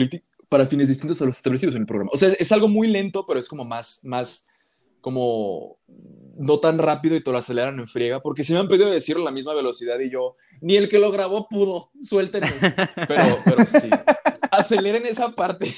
para 0.49 0.67
fines 0.67 0.89
distintos 0.89 1.23
a 1.23 1.25
los 1.25 1.39
establecidos 1.39 1.75
en 1.75 1.81
el 1.83 1.87
programa. 1.87 2.11
O 2.13 2.19
sea, 2.19 2.29
es 2.39 2.53
algo 2.53 2.69
muy 2.69 2.89
lento, 2.89 3.25
pero 3.27 3.41
es 3.41 3.49
como 3.49 3.65
más, 3.65 4.05
más, 4.05 4.49
como 5.01 5.79
no 6.37 6.59
tan 6.59 6.77
rápido 6.79 7.17
y 7.17 7.23
te 7.23 7.31
lo 7.31 7.39
aceleran 7.39 7.79
en 7.79 7.87
friega, 7.87 8.21
porque 8.21 8.45
si 8.45 8.53
me 8.53 8.59
han 8.59 8.69
pedido 8.69 8.91
decirlo 8.91 9.23
a 9.23 9.25
la 9.27 9.31
misma 9.31 9.55
velocidad 9.55 9.99
y 9.99 10.11
yo, 10.11 10.37
ni 10.61 10.77
el 10.77 10.91
que 10.91 10.99
lo 10.99 11.11
grabó 11.11 11.49
pudo, 11.49 11.91
suéltenme. 12.03 12.53
Pero, 13.09 13.39
pero 13.45 13.65
sí, 13.65 13.89
aceleren 14.51 15.07
esa 15.07 15.35
parte. 15.35 15.71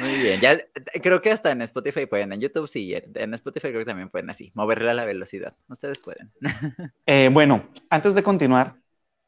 Muy 0.00 0.14
bien, 0.14 0.40
ya 0.40 0.58
creo 1.02 1.20
que 1.20 1.30
hasta 1.30 1.50
en 1.50 1.62
Spotify 1.62 2.06
pueden, 2.06 2.32
en 2.32 2.40
YouTube 2.40 2.68
sí, 2.68 2.94
en 2.94 3.34
Spotify 3.34 3.68
creo 3.68 3.80
que 3.80 3.86
también 3.86 4.08
pueden 4.08 4.30
así, 4.30 4.50
moverle 4.54 4.90
a 4.90 4.94
la 4.94 5.04
velocidad. 5.04 5.54
Ustedes 5.68 6.00
pueden. 6.00 6.32
Eh, 7.06 7.28
bueno, 7.32 7.68
antes 7.88 8.14
de 8.14 8.22
continuar, 8.22 8.76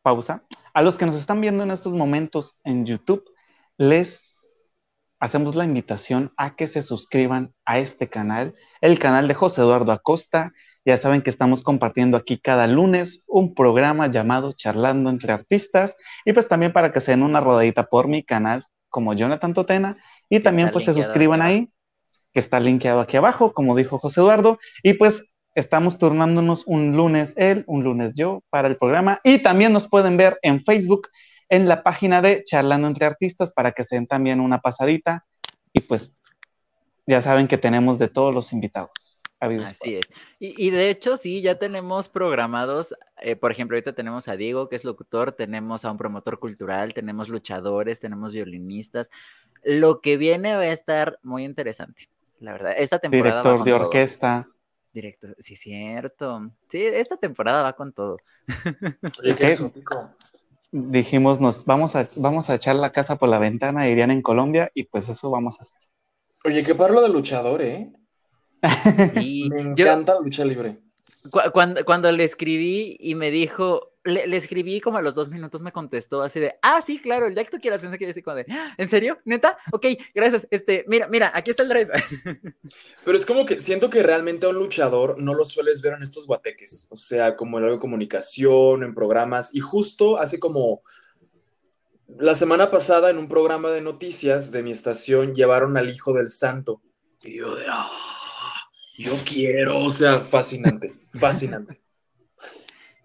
pausa. 0.03 0.45
A 0.73 0.83
los 0.83 0.99
que 0.99 1.07
nos 1.07 1.17
están 1.17 1.41
viendo 1.41 1.63
en 1.63 1.71
estos 1.71 1.93
momentos 1.93 2.59
en 2.65 2.87
YouTube, 2.87 3.25
les 3.77 4.71
hacemos 5.19 5.55
la 5.55 5.65
invitación 5.65 6.33
a 6.37 6.57
que 6.57 6.67
se 6.67 6.83
suscriban 6.83 7.55
a 7.65 7.79
este 7.79 8.09
canal, 8.09 8.55
el 8.81 8.99
canal 8.99 9.29
de 9.29 9.35
José 9.35 9.61
Eduardo 9.61 9.93
Acosta. 9.93 10.53
Ya 10.85 10.99
saben 10.99 11.23
que 11.23 11.31
estamos 11.31 11.63
compartiendo 11.63 12.17
aquí 12.17 12.39
cada 12.39 12.67
lunes 12.67 13.25
un 13.29 13.55
programa 13.55 14.09
llamado 14.09 14.53
Charlando 14.53 15.11
entre 15.11 15.33
Artistas 15.33 15.97
y 16.25 16.33
pues 16.33 16.49
también 16.49 16.73
para 16.73 16.93
que 16.93 17.01
se 17.01 17.13
den 17.13 17.23
una 17.23 17.41
rodadita 17.41 17.85
por 17.85 18.09
mi 18.09 18.25
canal 18.25 18.67
como 18.89 19.15
Jonathan 19.15 19.55
Totena 19.55 19.97
y 20.29 20.41
también 20.41 20.71
pues 20.71 20.85
se 20.85 20.95
suscriban 20.95 21.43
ahí, 21.43 21.69
que 22.33 22.41
está 22.41 22.61
linkeado 22.61 23.01
aquí 23.01 23.17
abajo, 23.17 23.53
como 23.53 23.77
dijo 23.77 23.99
José 23.99 24.21
Eduardo. 24.21 24.59
Y 24.83 24.95
pues 24.95 25.25
estamos 25.55 25.99
turnándonos 25.99 26.65
un 26.67 26.97
lunes 26.97 27.35
él, 27.37 27.65
un 27.67 27.85
lunes 27.85 28.13
yo 28.15 28.43
para 28.51 28.69
el 28.69 28.77
programa. 28.77 29.21
Y 29.25 29.39
también 29.39 29.73
nos 29.73 29.89
pueden 29.89 30.17
ver 30.17 30.39
en 30.43 30.65
Facebook, 30.65 31.09
en 31.49 31.69
la 31.69 31.83
página 31.83 32.23
de 32.23 32.43
Charlando 32.45 32.89
entre 32.89 33.07
Artistas, 33.07 33.53
para 33.53 33.73
que 33.73 33.85
se 33.85 33.97
den 33.97 34.07
también 34.07 34.41
una 34.41 34.61
pasadita. 34.61 35.27
Y 35.73 35.81
pues 35.81 36.13
ya 37.07 37.21
saben 37.21 37.49
que 37.49 37.59
tenemos 37.59 37.99
de 37.99 38.09
todos 38.09 38.35
los 38.35 38.53
invitados. 38.53 39.12
Así 39.43 39.97
es. 39.97 40.09
Y, 40.39 40.71
de 40.71 40.91
hecho, 40.91 41.17
sí, 41.17 41.43
ya 41.43 41.59
tenemos 41.59 42.09
programados, 42.09 42.95
eh, 43.21 43.35
por 43.35 43.51
ejemplo, 43.51 43.77
ahorita 43.77 43.93
tenemos 43.93 44.29
a 44.29 44.37
Diego, 44.37 44.69
que 44.69 44.77
es 44.77 44.85
locutor, 44.85 45.33
tenemos 45.33 45.85
a 45.85 45.91
un 45.91 45.99
promotor 45.99 46.39
cultural, 46.39 46.95
tenemos 46.95 47.29
luchadores, 47.29 47.99
tenemos 47.99 48.33
violinistas. 48.33 49.11
Lo 49.65 50.01
que 50.01 50.17
viene 50.17 50.55
va 50.55 50.63
a 50.63 50.73
estar 50.73 51.19
muy 51.23 51.45
interesante, 51.45 52.09
la 52.39 52.53
verdad. 52.53 52.75
Esta 52.77 53.01
temporada. 53.01 53.43
Director 53.43 53.65
de 53.65 53.73
orquesta. 53.73 54.49
Director, 54.93 55.35
sí, 55.39 55.57
cierto. 55.57 56.51
Sí, 56.69 56.85
esta 56.85 57.17
temporada 57.17 57.63
va 57.63 57.73
con 57.73 57.93
todo. 57.93 58.19
Oye, 59.23 59.35
qué 59.35 59.57
Dijimos, 60.71 61.41
nos 61.41 61.65
vamos 61.65 61.97
a, 61.97 62.09
vamos 62.17 62.49
a 62.49 62.55
echar 62.55 62.77
la 62.77 62.93
casa 62.93 63.17
por 63.17 63.29
la 63.29 63.39
ventana, 63.39 63.89
irían 63.89 64.11
en 64.11 64.23
Colombia, 64.23 64.71
y 64.73 64.85
pues 64.85 65.09
eso 65.09 65.31
vamos 65.31 65.59
a 65.59 65.63
hacer. 65.63 65.79
Oye, 66.45 66.65
qué 66.65 66.75
parlo 66.75 67.03
de 67.03 67.09
luchador, 67.09 67.61
¿eh? 67.61 67.93
Me 68.63 69.61
encanta 69.61 70.15
la 70.15 70.21
lucha 70.21 70.45
libre. 70.45 70.79
cuando, 71.53 71.85
cuando 71.85 72.13
le 72.13 72.25
escribí 72.25 72.97
y 73.01 73.15
me 73.15 73.31
dijo, 73.31 73.93
le, 74.05 74.37
escribí 74.37 74.81
como 74.81 74.99
a 74.99 75.03
los 75.03 75.15
dos 75.15 75.29
minutos 75.29 75.63
me 75.63 75.73
contestó 75.73 76.23
así 76.23 76.41
de, 76.41 76.55
ah, 76.63 76.81
sí, 76.83 76.99
claro, 76.99 77.27
el 77.27 77.35
día 77.35 77.45
que 77.45 77.51
tú 77.51 77.61
quieras, 77.61 77.83
que 77.83 78.23
como 78.23 78.37
de, 78.37 78.47
ah, 78.51 78.75
¿en 78.77 78.89
serio? 78.89 79.19
¿Neta? 79.25 79.59
Ok, 79.73 79.87
gracias, 80.15 80.47
este, 80.51 80.85
mira, 80.89 81.09
mira, 81.09 81.31
aquí 81.35 81.51
está 81.51 81.63
el 81.63 81.69
drive. 81.69 81.91
Pero 83.05 83.17
es 83.17 83.27
como 83.27 83.45
que 83.45 83.61
siento 83.61 83.91
que 83.91 84.03
realmente 84.03 84.47
a 84.47 84.51
un 84.51 84.57
luchador 84.57 85.19
no 85.19 85.35
lo 85.35 85.45
sueles 85.45 85.83
ver 85.83 85.95
en 85.95 86.03
estos 86.03 86.27
guateques, 86.27 86.89
o 86.91 86.97
sea, 86.97 87.37
como 87.37 87.59
en 87.59 87.65
algo 87.65 87.77
de 87.77 87.81
comunicación, 87.81 88.83
en 88.83 88.95
programas, 88.95 89.55
y 89.55 89.61
justo 89.61 90.19
hace 90.19 90.39
como 90.39 90.83
la 92.19 92.35
semana 92.35 92.71
pasada 92.71 93.11
en 93.11 93.19
un 93.19 93.29
programa 93.29 93.71
de 93.71 93.81
noticias 93.81 94.53
de 94.53 94.63
mi 94.63 94.71
estación 94.71 95.33
llevaron 95.33 95.77
al 95.77 95.89
hijo 95.89 96.13
del 96.13 96.29
santo, 96.29 96.83
y 97.23 97.39
yo 97.39 97.55
de, 97.55 97.67
ah 97.69 98.12
yo 98.97 99.13
quiero, 99.25 99.79
o 99.81 99.91
sea, 99.91 100.21
fascinante, 100.21 100.93
fascinante. 101.11 101.81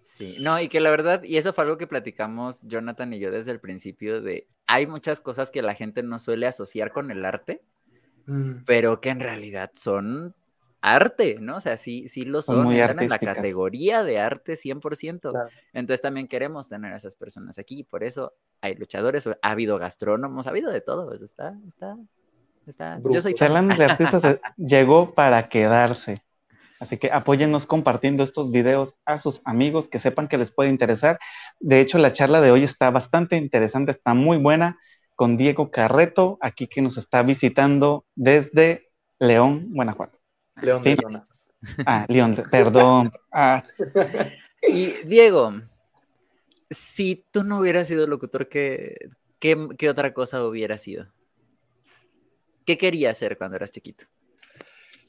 Sí, 0.02 0.36
no, 0.40 0.60
y 0.60 0.68
que 0.68 0.80
la 0.80 0.90
verdad, 0.90 1.22
y 1.22 1.36
eso 1.36 1.52
fue 1.52 1.62
algo 1.62 1.78
que 1.78 1.86
platicamos 1.86 2.62
Jonathan 2.62 3.12
y 3.12 3.20
yo 3.20 3.30
desde 3.30 3.52
el 3.52 3.60
principio, 3.60 4.20
de 4.20 4.48
hay 4.66 4.86
muchas 4.86 5.20
cosas 5.20 5.50
que 5.50 5.62
la 5.62 5.74
gente 5.74 6.02
no 6.02 6.18
suele 6.18 6.46
asociar 6.46 6.92
con 6.92 7.10
el 7.10 7.24
arte, 7.24 7.62
mm. 8.26 8.64
pero 8.66 9.00
que 9.00 9.10
en 9.10 9.20
realidad 9.20 9.70
son 9.74 10.34
arte, 10.80 11.38
¿no? 11.40 11.56
O 11.56 11.60
sea, 11.60 11.76
sí, 11.76 12.08
sí 12.08 12.24
lo 12.24 12.42
son, 12.42 12.72
están 12.72 13.02
en 13.02 13.08
la 13.08 13.18
categoría 13.18 14.02
de 14.02 14.18
arte 14.18 14.54
100%. 14.54 15.50
Entonces 15.72 16.00
también 16.00 16.28
queremos 16.28 16.68
tener 16.68 16.92
a 16.92 16.96
esas 16.96 17.16
personas 17.16 17.58
aquí, 17.58 17.84
por 17.84 18.04
eso 18.04 18.32
hay 18.60 18.74
luchadores, 18.74 19.26
ha 19.26 19.36
habido 19.42 19.78
gastrónomos, 19.78 20.46
ha 20.46 20.50
habido 20.50 20.70
de 20.70 20.80
todo, 20.80 21.12
está, 21.14 21.56
está, 21.66 21.96
yo 23.10 23.22
soy 23.22 23.34
Charlando 23.34 23.74
de 23.74 23.84
Artistas 23.84 24.40
llegó 24.56 25.14
para 25.14 25.48
quedarse. 25.48 26.16
Así 26.80 26.96
que 26.96 27.10
apóyennos 27.10 27.66
compartiendo 27.66 28.22
estos 28.22 28.50
videos 28.50 28.94
a 29.04 29.18
sus 29.18 29.40
amigos 29.44 29.88
que 29.88 29.98
sepan 29.98 30.28
que 30.28 30.38
les 30.38 30.52
puede 30.52 30.70
interesar. 30.70 31.18
De 31.58 31.80
hecho, 31.80 31.98
la 31.98 32.12
charla 32.12 32.40
de 32.40 32.52
hoy 32.52 32.62
está 32.62 32.90
bastante 32.90 33.36
interesante, 33.36 33.90
está 33.90 34.14
muy 34.14 34.36
buena 34.38 34.78
con 35.16 35.36
Diego 35.36 35.72
Carreto, 35.72 36.38
aquí 36.40 36.68
que 36.68 36.80
nos 36.80 36.96
está 36.96 37.22
visitando 37.22 38.06
desde 38.14 38.90
León, 39.18 39.66
Guanajuato. 39.70 40.20
León, 40.62 40.80
¿Sí? 40.82 40.94
Ah, 41.84 42.06
León, 42.08 42.36
perdón. 42.50 43.10
Ah. 43.32 43.62
Y 44.62 44.86
Diego, 45.06 45.60
si 46.70 47.24
tú 47.30 47.44
no 47.44 47.58
hubieras 47.58 47.88
sido 47.88 48.06
locutor, 48.06 48.48
¿qué, 48.48 48.96
qué 49.40 49.90
otra 49.90 50.12
cosa 50.14 50.44
hubiera 50.44 50.78
sido? 50.78 51.06
¿Qué 52.68 52.76
querías 52.76 53.16
hacer 53.16 53.38
cuando 53.38 53.56
eras 53.56 53.70
chiquito? 53.70 54.04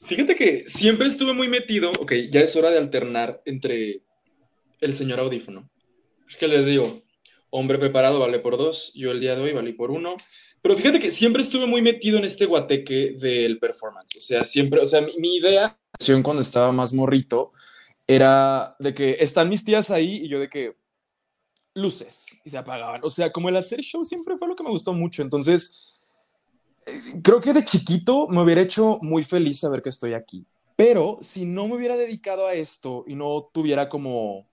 Fíjate 0.00 0.34
que 0.34 0.66
siempre 0.66 1.06
estuve 1.06 1.34
muy 1.34 1.46
metido, 1.46 1.90
ok, 2.00 2.12
ya 2.30 2.40
es 2.40 2.56
hora 2.56 2.70
de 2.70 2.78
alternar 2.78 3.42
entre 3.44 4.00
el 4.80 4.94
señor 4.94 5.20
audífono. 5.20 5.68
Es 6.26 6.38
que 6.38 6.48
les 6.48 6.64
digo, 6.64 6.84
hombre 7.50 7.78
preparado 7.78 8.18
vale 8.18 8.38
por 8.38 8.56
dos, 8.56 8.92
yo 8.94 9.10
el 9.10 9.20
día 9.20 9.36
de 9.36 9.42
hoy 9.42 9.52
valí 9.52 9.74
por 9.74 9.90
uno, 9.90 10.16
pero 10.62 10.74
fíjate 10.74 11.00
que 11.00 11.10
siempre 11.10 11.42
estuve 11.42 11.66
muy 11.66 11.82
metido 11.82 12.16
en 12.16 12.24
este 12.24 12.46
guateque 12.46 13.14
del 13.20 13.58
performance, 13.58 14.16
o 14.16 14.22
sea, 14.22 14.42
siempre, 14.46 14.80
o 14.80 14.86
sea, 14.86 15.02
mi, 15.02 15.12
mi 15.18 15.36
idea 15.36 15.78
cuando 16.22 16.40
estaba 16.40 16.72
más 16.72 16.94
morrito 16.94 17.52
era 18.06 18.74
de 18.78 18.94
que 18.94 19.18
están 19.20 19.50
mis 19.50 19.66
tías 19.66 19.90
ahí 19.90 20.22
y 20.24 20.28
yo 20.28 20.40
de 20.40 20.48
que 20.48 20.78
luces 21.74 22.40
y 22.42 22.48
se 22.48 22.56
apagaban, 22.56 23.02
o 23.04 23.10
sea, 23.10 23.30
como 23.30 23.50
el 23.50 23.56
hacer 23.56 23.82
show 23.82 24.02
siempre 24.02 24.38
fue 24.38 24.48
lo 24.48 24.56
que 24.56 24.64
me 24.64 24.70
gustó 24.70 24.94
mucho, 24.94 25.20
entonces 25.20 25.89
creo 27.22 27.40
que 27.40 27.52
de 27.52 27.64
chiquito 27.64 28.26
me 28.28 28.42
hubiera 28.42 28.60
hecho 28.60 28.98
muy 29.02 29.22
feliz 29.22 29.60
saber 29.60 29.82
que 29.82 29.88
estoy 29.88 30.14
aquí. 30.14 30.46
Pero 30.76 31.18
si 31.20 31.44
no 31.44 31.68
me 31.68 31.76
hubiera 31.76 31.96
dedicado 31.96 32.46
a 32.46 32.54
esto 32.54 33.04
y 33.06 33.14
no 33.14 33.50
tuviera 33.52 33.88
como, 33.88 34.46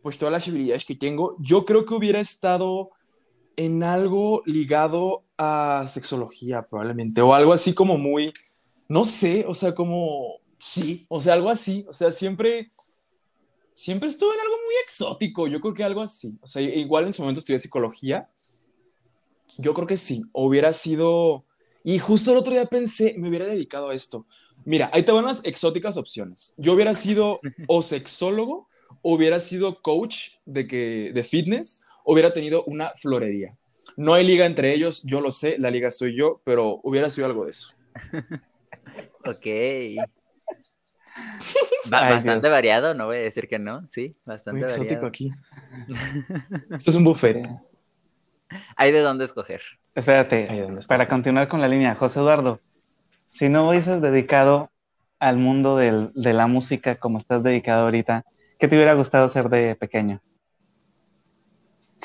pues 0.00 0.16
todas 0.16 0.30
las 0.30 0.46
habilidades 0.46 0.84
que 0.84 0.94
tengo, 0.94 1.36
yo 1.40 1.64
creo 1.64 1.84
que 1.84 1.94
hubiera 1.94 2.20
estado 2.20 2.90
en 3.56 3.82
algo 3.82 4.42
ligado 4.46 5.24
a 5.36 5.86
sexología 5.88 6.62
probablemente, 6.62 7.20
o 7.20 7.34
algo 7.34 7.52
así 7.52 7.74
como 7.74 7.98
muy, 7.98 8.32
no 8.88 9.04
sé, 9.04 9.44
o 9.48 9.54
sea, 9.54 9.74
como, 9.74 10.36
sí, 10.58 11.06
o 11.08 11.20
sea, 11.20 11.34
algo 11.34 11.50
así, 11.50 11.84
o 11.88 11.92
sea, 11.92 12.12
siempre, 12.12 12.70
siempre 13.74 14.08
estuve 14.08 14.34
en 14.34 14.40
algo 14.40 14.54
muy 14.64 14.74
exótico, 14.84 15.48
yo 15.48 15.60
creo 15.60 15.74
que 15.74 15.82
algo 15.82 16.02
así, 16.02 16.38
o 16.42 16.46
sea, 16.46 16.62
igual 16.62 17.06
en 17.06 17.12
su 17.12 17.22
momento 17.22 17.40
estudié 17.40 17.58
psicología, 17.58 18.30
Yo 19.58 19.72
creo 19.74 19.86
que 19.86 19.96
sí, 19.96 20.22
hubiera 20.32 20.72
sido... 20.72 21.45
Y 21.86 22.00
justo 22.00 22.32
el 22.32 22.38
otro 22.38 22.52
día 22.52 22.66
pensé, 22.66 23.14
me 23.16 23.28
hubiera 23.28 23.46
dedicado 23.46 23.90
a 23.90 23.94
esto. 23.94 24.26
Mira, 24.64 24.90
ahí 24.92 25.04
te 25.04 25.12
van 25.12 25.24
las 25.24 25.44
exóticas 25.44 25.96
opciones. 25.96 26.52
Yo 26.56 26.72
hubiera 26.72 26.92
sido 26.94 27.38
o 27.68 27.80
sexólogo, 27.80 28.68
o 29.02 29.14
hubiera 29.14 29.38
sido 29.38 29.80
coach 29.82 30.30
de, 30.46 30.66
que, 30.66 31.12
de 31.14 31.22
fitness, 31.22 31.86
o 32.02 32.14
hubiera 32.14 32.34
tenido 32.34 32.64
una 32.64 32.88
florería. 32.88 33.56
No 33.96 34.14
hay 34.14 34.26
liga 34.26 34.46
entre 34.46 34.74
ellos, 34.74 35.04
yo 35.04 35.20
lo 35.20 35.30
sé, 35.30 35.58
la 35.60 35.70
liga 35.70 35.92
soy 35.92 36.16
yo, 36.16 36.40
pero 36.42 36.80
hubiera 36.82 37.08
sido 37.08 37.28
algo 37.28 37.44
de 37.44 37.52
eso. 37.52 37.76
ok. 39.24 39.46
bastante 41.88 42.48
variado, 42.48 42.94
no 42.94 43.06
voy 43.06 43.18
a 43.18 43.20
decir 43.20 43.46
que 43.46 43.60
no, 43.60 43.80
sí, 43.82 44.16
bastante 44.24 44.58
Muy 44.58 44.68
exótico 44.68 45.02
variado. 45.02 45.06
aquí. 45.06 45.30
Esto 46.76 46.90
es 46.90 46.96
un 46.96 47.04
buffet. 47.04 47.48
Hay 48.76 48.92
de 48.92 49.00
dónde 49.00 49.24
escoger. 49.24 49.60
Espérate, 49.94 50.66
para 50.88 51.08
continuar 51.08 51.48
con 51.48 51.60
la 51.60 51.68
línea, 51.68 51.94
José 51.94 52.20
Eduardo, 52.20 52.60
si 53.28 53.48
no 53.48 53.68
hubieses 53.68 54.02
dedicado 54.02 54.70
al 55.18 55.38
mundo 55.38 55.76
del- 55.76 56.10
de 56.14 56.32
la 56.34 56.46
música 56.46 56.96
como 56.96 57.18
estás 57.18 57.42
dedicado 57.42 57.84
ahorita, 57.84 58.24
¿qué 58.58 58.68
te 58.68 58.76
hubiera 58.76 58.92
gustado 58.94 59.24
hacer 59.24 59.48
de 59.48 59.74
pequeño? 59.74 60.20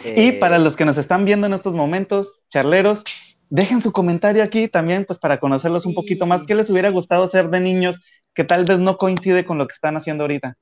Y 0.03 0.29
Eh, 0.29 0.33
para 0.39 0.57
los 0.57 0.75
que 0.75 0.85
nos 0.85 0.97
están 0.97 1.25
viendo 1.25 1.47
en 1.47 1.53
estos 1.53 1.75
momentos, 1.75 2.41
charleros, 2.49 3.03
dejen 3.49 3.81
su 3.81 3.91
comentario 3.91 4.41
aquí 4.43 4.67
también, 4.67 5.05
pues 5.05 5.19
para 5.19 5.37
conocerlos 5.37 5.85
un 5.85 5.93
poquito 5.93 6.25
más. 6.25 6.43
¿Qué 6.45 6.55
les 6.55 6.69
hubiera 6.69 6.89
gustado 6.89 7.25
hacer 7.25 7.49
de 7.49 7.59
niños 7.59 7.99
que 8.33 8.43
tal 8.45 8.65
vez 8.65 8.79
no 8.79 8.97
coincide 8.97 9.45
con 9.45 9.57
lo 9.57 9.67
que 9.67 9.73
están 9.73 9.97
haciendo 9.97 10.23
ahorita? 10.23 10.55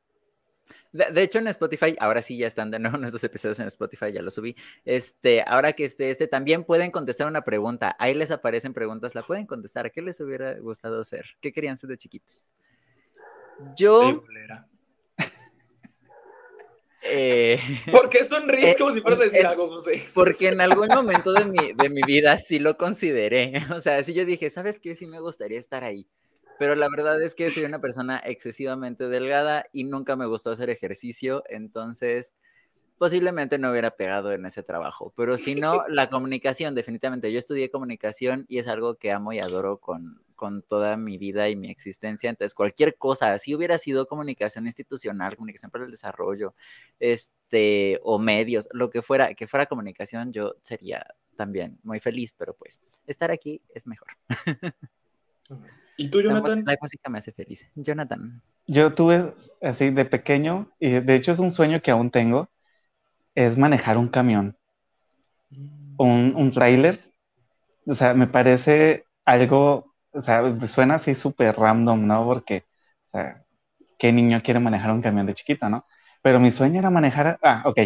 De, 0.92 1.12
de 1.12 1.22
hecho, 1.22 1.40
en 1.40 1.48
Spotify, 1.48 1.96
ahora 2.00 2.22
sí 2.22 2.38
ya 2.38 2.48
están 2.48 2.72
de 2.72 2.80
nuevo 2.80 2.98
nuestros 3.00 3.24
episodios 3.24 3.60
en 3.60 3.68
Spotify, 3.68 4.12
ya 4.12 4.22
los 4.22 4.34
subí. 4.34 4.56
Este, 4.86 5.44
ahora 5.46 5.74
que 5.74 5.86
esté 5.86 6.10
este, 6.12 6.28
también 6.28 6.64
pueden 6.64 6.92
contestar 6.92 7.28
una 7.28 7.42
pregunta. 7.42 7.96
Ahí 8.00 8.14
les 8.14 8.32
aparecen 8.32 8.74
preguntas, 8.74 9.16
la 9.16 9.24
pueden 9.24 9.46
contestar. 9.46 9.92
¿Qué 9.92 10.02
les 10.02 10.20
hubiera 10.20 10.58
gustado 10.60 11.00
hacer? 11.02 11.26
¿Qué 11.42 11.52
querían 11.52 11.78
ser 11.78 11.90
de 11.90 11.98
chiquitos? 11.98 12.48
Yo, 13.76 14.24
eh, 17.02 17.60
¿Por 17.92 18.10
qué 18.10 18.24
sonríes 18.24 18.76
Eh, 18.76 18.76
como 18.78 18.92
si 18.92 19.02
fueras 19.02 19.20
a 19.20 19.24
decir 19.24 19.42
eh, 19.42 19.48
algo, 19.48 19.68
José? 19.68 20.02
porque 20.14 20.50
en 20.50 20.62
algún 20.62 20.88
momento 20.88 21.34
de 21.34 21.46
mi, 21.46 21.74
de 21.74 21.90
mi 21.90 22.02
vida 22.04 22.38
sí 22.38 22.60
lo 22.60 22.78
consideré. 22.78 23.54
O 23.76 23.80
sea, 23.80 24.04
sí 24.04 24.14
yo 24.14 24.26
dije, 24.26 24.50
¿sabes 24.50 24.80
qué? 24.80 24.96
Sí 24.96 25.06
me 25.06 25.20
gustaría 25.20 25.60
estar 25.60 25.84
ahí. 25.84 26.08
Pero 26.60 26.76
la 26.76 26.89
verdad 26.89 27.22
es 27.22 27.34
que 27.34 27.49
soy 27.49 27.64
una 27.66 27.80
persona 27.80 28.22
excesivamente 28.24 29.07
delgada 29.07 29.66
y 29.72 29.86
nunca 29.86 30.16
me 30.16 30.28
gustó 30.28 30.51
hacer 30.51 30.70
ejercicio, 30.70 31.43
entonces 31.49 32.34
posiblemente 32.99 33.57
no 33.57 33.72
hubiera 33.72 33.91
pegado 33.91 34.34
en 34.34 34.45
ese 34.45 34.62
trabajo. 34.62 35.14
Pero 35.16 35.38
si 35.38 35.55
no, 35.55 35.82
la 35.88 36.10
comunicación, 36.12 36.76
definitivamente. 36.76 37.32
Yo 37.32 37.39
estudié 37.39 37.72
comunicación 37.72 38.45
y 38.49 38.60
es 38.60 38.68
algo 38.68 38.95
que 38.95 39.12
amo 39.12 39.32
y 39.32 39.39
adoro 39.39 39.78
con, 39.78 40.22
con 40.36 40.62
toda 40.62 40.97
mi 40.97 41.18
vida 41.18 41.49
y 41.49 41.55
mi 41.55 41.72
existencia. 41.72 42.30
Entonces, 42.30 42.53
cualquier 42.53 42.97
cosa, 42.97 43.38
si 43.38 43.55
hubiera 43.55 43.78
sido 43.78 44.05
comunicación 44.05 44.66
institucional, 44.66 45.38
comunicación 45.38 45.72
para 45.72 45.86
el 45.86 45.91
desarrollo, 45.91 46.53
este, 46.99 47.99
o 48.03 48.20
medios, 48.20 48.68
lo 48.74 48.89
que 48.89 49.01
fuera, 49.01 49.34
que 49.34 49.47
fuera 49.47 49.66
comunicación, 49.66 50.34
yo 50.34 50.55
sería 50.62 51.07
también 51.38 51.80
muy 51.84 52.01
feliz, 52.01 52.34
pero 52.38 52.53
pues 52.53 52.82
estar 53.07 53.32
aquí 53.32 53.62
es 53.74 53.88
mejor. 53.88 54.10
¿Y 56.00 56.08
tú, 56.08 56.22
Jonathan? 56.22 56.64
la 56.66 56.78
música 56.82 57.10
me 57.10 57.18
hace 57.18 57.34
feliz. 57.34 57.68
Jonathan. 57.76 58.41
Yo 58.68 58.93
tuve 58.93 59.34
así 59.62 59.89
de 59.89 60.06
pequeño, 60.06 60.72
y 60.80 60.91
de 60.91 61.16
hecho 61.16 61.34
es 61.34 61.39
un 61.39 61.52
sueño 61.52 61.82
que 61.82 61.91
aún 61.91 62.10
tengo, 62.10 62.50
es 63.36 63.58
manejar 63.58 63.97
un 63.97 64.08
camión, 64.08 64.58
un, 65.97 66.34
un 66.38 66.52
tráiler. 66.52 67.02
O 67.86 67.95
sea, 67.95 68.14
me 68.14 68.28
parece 68.28 69.04
algo, 69.26 69.93
o 70.12 70.22
sea, 70.22 70.41
suena 70.68 70.95
así 70.95 71.16
súper 71.16 71.58
random, 71.58 72.08
¿no? 72.08 72.24
Porque, 72.24 72.64
o 73.12 73.18
sea, 73.18 73.43
¿qué 73.97 74.14
niño 74.14 74.39
quiere 74.41 74.62
manejar 74.62 74.91
un 74.91 75.02
camión 75.02 75.26
de 75.26 75.34
chiquito, 75.34 75.70
no? 75.70 75.86
Pero 76.22 76.39
mi 76.39 76.52
sueño 76.52 76.80
era 76.80 76.89
manejar, 76.89 77.39
ah, 77.43 77.64
ok, 77.66 77.80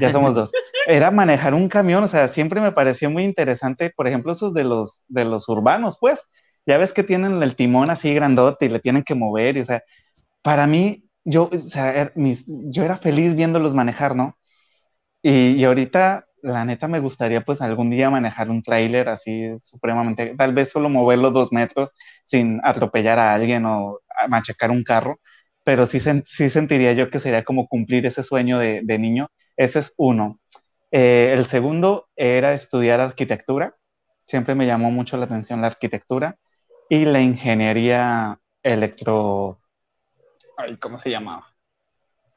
ya 0.00 0.12
somos 0.12 0.34
dos. 0.34 0.52
Era 0.88 1.10
manejar 1.10 1.52
un 1.52 1.68
camión, 1.68 2.04
o 2.04 2.06
sea, 2.06 2.28
siempre 2.28 2.60
me 2.60 2.70
pareció 2.70 3.10
muy 3.10 3.24
interesante, 3.24 3.90
por 3.90 4.06
ejemplo, 4.06 4.32
esos 4.32 4.54
de 4.54 4.62
los, 4.62 5.04
de 5.08 5.24
los 5.24 5.48
urbanos, 5.48 5.96
pues, 6.00 6.20
ya 6.66 6.78
ves 6.78 6.92
que 6.92 7.04
tienen 7.04 7.42
el 7.42 7.56
timón 7.56 7.90
así 7.90 8.14
grandote 8.14 8.66
y 8.66 8.68
le 8.70 8.80
tienen 8.80 9.02
que 9.04 9.14
mover, 9.14 9.56
y, 9.56 9.60
o 9.60 9.64
sea, 9.64 9.82
para 10.42 10.66
mí, 10.66 11.04
yo, 11.24 11.50
o 11.52 11.60
sea, 11.60 11.94
er- 11.96 12.12
mis- 12.16 12.46
yo 12.48 12.84
era 12.84 12.96
feliz 12.98 13.34
viéndolos 13.36 13.74
manejar, 13.74 14.16
¿no? 14.16 14.38
Y, 15.22 15.52
y 15.56 15.64
ahorita, 15.64 16.26
la 16.42 16.64
neta, 16.64 16.88
me 16.88 17.00
gustaría 17.00 17.40
pues 17.42 17.60
algún 17.62 17.90
día 17.90 18.10
manejar 18.10 18.50
un 18.50 18.62
tráiler 18.62 19.08
así 19.08 19.56
supremamente, 19.62 20.34
tal 20.36 20.54
vez 20.54 20.70
solo 20.70 20.88
moverlo 20.88 21.30
dos 21.32 21.52
metros 21.52 21.92
sin 22.24 22.60
atropellar 22.64 23.18
a 23.18 23.34
alguien 23.34 23.64
o 23.66 24.00
machacar 24.28 24.70
un 24.70 24.84
carro, 24.84 25.20
pero 25.64 25.86
sí, 25.86 25.98
sí 26.00 26.50
sentiría 26.50 26.92
yo 26.92 27.10
que 27.10 27.18
sería 27.20 27.42
como 27.44 27.66
cumplir 27.68 28.06
ese 28.06 28.22
sueño 28.22 28.58
de, 28.58 28.82
de 28.84 28.98
niño. 28.98 29.28
Ese 29.56 29.80
es 29.80 29.92
uno. 29.96 30.40
Eh, 30.92 31.34
el 31.36 31.46
segundo 31.46 32.08
era 32.16 32.52
estudiar 32.54 33.00
arquitectura. 33.00 33.74
Siempre 34.26 34.54
me 34.54 34.66
llamó 34.66 34.90
mucho 34.90 35.16
la 35.16 35.24
atención 35.24 35.60
la 35.60 35.68
arquitectura 35.68 36.36
y 36.88 37.04
la 37.04 37.20
ingeniería 37.20 38.40
electro... 38.62 39.60
Ay, 40.56 40.76
¿Cómo 40.76 40.98
se 40.98 41.10
llamaba? 41.10 41.46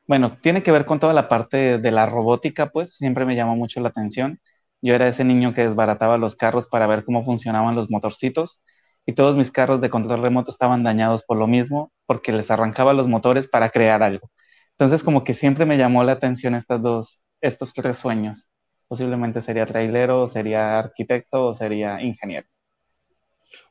Bueno, 0.08 0.38
tiene 0.41 0.64
que 0.64 0.72
ver 0.72 0.86
con 0.86 1.00
toda 1.00 1.14
la 1.14 1.28
parte 1.28 1.78
de 1.78 1.91
la 1.91 2.06
robótica, 2.08 2.72
pues 2.72 2.95
siempre 2.95 3.26
me 3.26 3.36
llamó 3.36 3.56
mucho 3.56 3.80
la 3.80 3.89
atención. 3.89 4.39
Yo 4.82 4.95
era 4.95 5.08
ese 5.08 5.24
niño 5.24 5.54
que 5.54 5.68
desbarataba 5.68 6.18
los 6.18 6.36
carros 6.36 6.68
para 6.68 6.88
ver 6.88 7.06
cómo 7.06 7.24
funcionaban 7.24 7.76
los 7.76 7.89
motorcitos 7.91 8.60
y 9.06 9.14
todos 9.14 9.36
mis 9.38 9.52
carros 9.52 9.82
de 9.82 9.89
control 9.89 10.22
remoto 10.22 10.52
estaban 10.52 10.84
dañados 10.84 11.24
por 11.24 11.38
lo 11.38 11.47
mismo, 11.47 11.91
porque 12.06 12.32
les 12.32 12.50
arrancaba 12.52 12.93
los 12.93 13.08
motores 13.08 13.47
para 13.47 13.70
crear 13.70 14.04
algo. 14.04 14.32
Entonces, 14.72 15.04
como 15.04 15.24
que 15.24 15.34
siempre 15.34 15.66
me 15.66 15.78
llamó 15.78 16.04
la 16.04 16.14
atención 16.14 16.56
estas 16.56 16.82
dos, 16.82 17.22
estos 17.41 17.74
tres 17.74 17.97
sueños. 17.97 18.47
Posiblemente 18.88 19.41
sería 19.41 19.66
trailero, 19.66 20.28
sería 20.28 20.80
arquitecto 20.80 21.47
o 21.47 21.54
sería 21.54 22.02
ingeniero. 22.02 22.47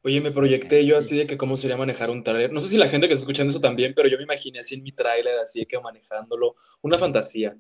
Oye, 0.03 0.21
me 0.21 0.31
proyecté 0.31 0.85
yo 0.85 0.97
así 0.97 1.17
de 1.17 1.27
que 1.27 1.37
cómo 1.37 1.57
sería 1.57 1.77
manejar 1.77 2.11
un 2.11 2.25
tráiler. 2.25 2.53
No 2.53 2.61
sé 2.61 2.69
si 2.69 2.77
la 2.77 2.89
gente 2.89 3.07
que 3.07 3.15
está 3.15 3.23
escuchando 3.23 3.51
eso 3.51 3.61
también, 3.61 3.93
pero 3.95 4.09
yo 4.09 4.17
me 4.17 4.25
imaginé 4.25 4.59
así 4.61 4.75
en 4.75 4.83
mi 4.83 4.93
tráiler, 4.93 5.39
así 5.39 5.61
de 5.61 5.67
que 5.67 5.79
manejándolo. 5.79 6.57
Una 6.83 6.99
fantasía. 6.99 7.57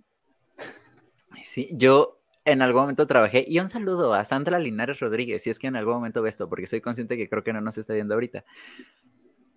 Sí, 1.44 1.68
yo 1.72 2.20
en 2.44 2.62
algún 2.62 2.82
momento 2.82 3.06
trabajé, 3.06 3.44
y 3.46 3.58
un 3.58 3.68
saludo 3.68 4.14
a 4.14 4.24
Sandra 4.24 4.58
Linares 4.58 5.00
Rodríguez, 5.00 5.42
si 5.42 5.50
es 5.50 5.58
que 5.58 5.66
en 5.66 5.76
algún 5.76 5.94
momento 5.94 6.22
ve 6.22 6.30
esto, 6.30 6.48
porque 6.48 6.66
soy 6.66 6.80
consciente 6.80 7.16
que 7.16 7.28
creo 7.28 7.44
que 7.44 7.52
no 7.52 7.60
nos 7.60 7.76
está 7.76 7.92
viendo 7.92 8.14
ahorita. 8.14 8.44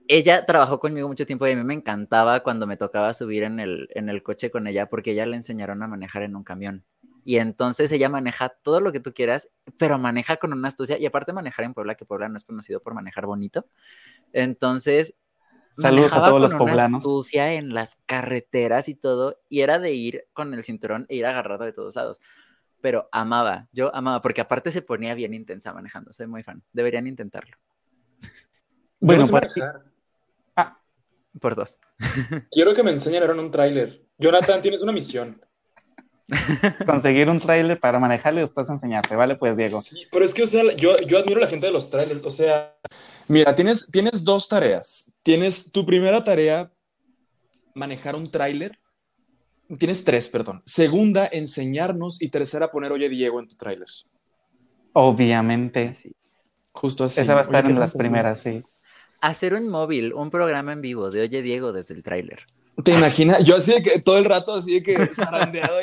Ella 0.07 0.45
trabajó 0.45 0.79
conmigo 0.79 1.07
mucho 1.07 1.25
tiempo 1.25 1.47
y 1.47 1.51
a 1.51 1.55
mí 1.55 1.63
me 1.63 1.73
encantaba 1.73 2.41
cuando 2.41 2.67
me 2.67 2.75
tocaba 2.75 3.13
subir 3.13 3.43
en 3.43 3.61
el, 3.61 3.87
en 3.95 4.09
el 4.09 4.23
coche 4.23 4.51
con 4.51 4.67
ella, 4.67 4.89
porque 4.89 5.11
ella 5.11 5.25
le 5.25 5.37
enseñaron 5.37 5.81
a 5.83 5.87
manejar 5.87 6.23
en 6.23 6.35
un 6.35 6.43
camión. 6.43 6.83
Y 7.23 7.37
entonces 7.37 7.91
ella 7.91 8.09
maneja 8.09 8.49
todo 8.49 8.81
lo 8.81 8.91
que 8.91 8.99
tú 8.99 9.13
quieras, 9.13 9.49
pero 9.77 9.97
maneja 9.97 10.37
con 10.37 10.53
una 10.53 10.67
astucia. 10.67 10.97
Y 10.97 11.05
aparte 11.05 11.33
manejar 11.33 11.65
en 11.65 11.73
Puebla, 11.73 11.95
que 11.95 12.05
Puebla 12.05 12.29
no 12.29 12.37
es 12.37 12.43
conocido 12.43 12.81
por 12.81 12.93
manejar 12.93 13.25
bonito. 13.25 13.65
Entonces, 14.33 15.15
Saludos 15.77 16.13
a 16.13 16.29
los 16.31 16.53
con 16.53 16.69
una 16.69 16.97
astucia 16.97 17.53
en 17.53 17.73
las 17.73 17.97
carreteras 18.05 18.89
y 18.89 18.95
todo. 18.95 19.39
Y 19.49 19.61
era 19.61 19.79
de 19.79 19.93
ir 19.93 20.25
con 20.33 20.53
el 20.53 20.63
cinturón 20.63 21.05
e 21.09 21.15
ir 21.15 21.25
agarrado 21.25 21.63
de 21.63 21.73
todos 21.73 21.95
lados. 21.95 22.19
Pero 22.81 23.07
amaba, 23.11 23.69
yo 23.71 23.93
amaba, 23.95 24.21
porque 24.21 24.41
aparte 24.41 24.71
se 24.71 24.81
ponía 24.81 25.13
bien 25.13 25.33
intensa 25.33 25.73
manejando. 25.73 26.11
Soy 26.13 26.27
muy 26.27 26.43
fan. 26.43 26.63
Deberían 26.73 27.07
intentarlo. 27.07 27.55
Bueno, 28.99 29.27
para- 29.27 29.47
manejar. 29.47 29.91
Por 31.39 31.55
dos. 31.55 31.79
Quiero 32.51 32.73
que 32.73 32.83
me 32.83 32.91
enseñen 32.91 33.21
ahora 33.21 33.33
en 33.35 33.39
un 33.39 33.51
tráiler. 33.51 34.05
Jonathan, 34.17 34.61
tienes 34.61 34.81
una 34.81 34.91
misión. 34.91 35.41
conseguir 36.85 37.29
un 37.29 37.39
tráiler 37.39 37.79
para 37.79 37.99
manejarlo 37.99 38.39
y 38.39 38.43
después 38.43 38.69
enseñarte, 38.69 39.15
¿vale? 39.15 39.35
Pues 39.35 39.55
Diego. 39.57 39.81
Sí, 39.81 40.07
pero 40.11 40.25
es 40.25 40.33
que, 40.33 40.43
o 40.43 40.45
sea, 40.45 40.63
yo, 40.75 40.95
yo 41.07 41.19
admiro 41.19 41.39
a 41.39 41.43
la 41.43 41.49
gente 41.49 41.67
de 41.67 41.73
los 41.73 41.89
trailers. 41.89 42.23
O 42.23 42.29
sea, 42.29 42.75
mira, 43.27 43.53
tienes, 43.55 43.89
tienes 43.91 44.23
dos 44.23 44.47
tareas. 44.47 45.13
Tienes 45.23 45.71
tu 45.71 45.85
primera 45.85 46.23
tarea, 46.23 46.71
manejar 47.73 48.15
un 48.15 48.29
tráiler. 48.29 48.77
Tienes 49.77 50.03
tres, 50.03 50.29
perdón. 50.29 50.61
Segunda, 50.65 51.29
enseñarnos. 51.31 52.21
Y 52.21 52.29
tercera, 52.29 52.71
poner 52.71 52.91
Oye 52.91 53.09
Diego 53.09 53.39
en 53.39 53.47
tu 53.47 53.55
tráiler. 53.55 53.87
Obviamente. 54.93 55.85
Es. 55.85 56.07
Justo 56.73 57.05
así. 57.05 57.21
Esa 57.21 57.33
va 57.33 57.41
a 57.41 57.43
estar 57.43 57.65
en 57.65 57.79
las 57.79 57.95
primeras, 57.95 58.41
sí. 58.41 58.63
Hacer 59.21 59.53
un 59.53 59.69
móvil, 59.69 60.13
un 60.13 60.31
programa 60.31 60.73
en 60.73 60.81
vivo 60.81 61.09
de 61.09 61.21
Oye 61.21 61.41
Diego 61.41 61.71
desde 61.71 61.93
el 61.93 62.03
tráiler. 62.03 62.47
¿Te 62.83 62.93
imaginas? 62.93 63.43
Yo 63.43 63.57
así 63.57 63.73
de 63.73 63.83
que 63.83 63.99
todo 63.99 64.17
el 64.17 64.25
rato, 64.25 64.53
así 64.53 64.79
de 64.79 64.83
que 64.83 65.05
zarandeado. 65.07 65.79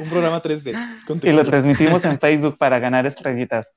Un 0.00 0.08
programa 0.08 0.42
3D. 0.42 1.04
con 1.06 1.20
Y 1.22 1.32
lo 1.32 1.44
transmitimos 1.44 2.04
en 2.04 2.18
Facebook 2.18 2.58
para 2.58 2.78
ganar 2.78 3.06
estrellitas. 3.06 3.68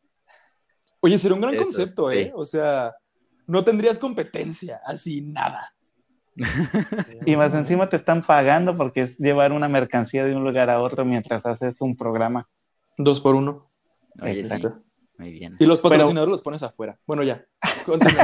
Oye, 1.00 1.18
sería 1.18 1.36
un 1.36 1.42
gran 1.42 1.54
Eso, 1.54 1.64
concepto, 1.64 2.12
¿eh? 2.12 2.26
sí. 2.26 2.32
O 2.34 2.46
sea, 2.46 2.96
no 3.48 3.64
tendrías 3.64 4.00
competencia, 4.00 4.82
así 4.86 5.22
nada. 5.22 5.76
y 7.26 7.36
más 7.36 7.54
encima 7.54 7.88
te 7.88 7.96
están 7.96 8.26
pagando 8.26 8.76
porque 8.76 9.02
es 9.02 9.18
llevar 9.18 9.52
una 9.54 9.70
mercancía 9.70 10.26
de 10.26 10.36
un 10.36 10.44
lugar 10.44 10.70
a 10.70 10.82
otro 10.82 11.06
mientras 11.06 11.46
haces 11.46 11.80
un 11.80 11.96
programa. 11.96 12.50
Dos 12.98 13.20
por 13.20 13.36
uno. 13.36 13.70
Oye, 14.22 14.44
sí. 14.44 14.68
Muy 15.18 15.32
bien. 15.32 15.56
Y 15.60 15.66
los 15.66 15.82
patrocinadores 15.82 16.32
los 16.32 16.42
pones 16.42 16.64
afuera. 16.64 16.98
Bueno, 17.06 17.24
ya. 17.24 17.46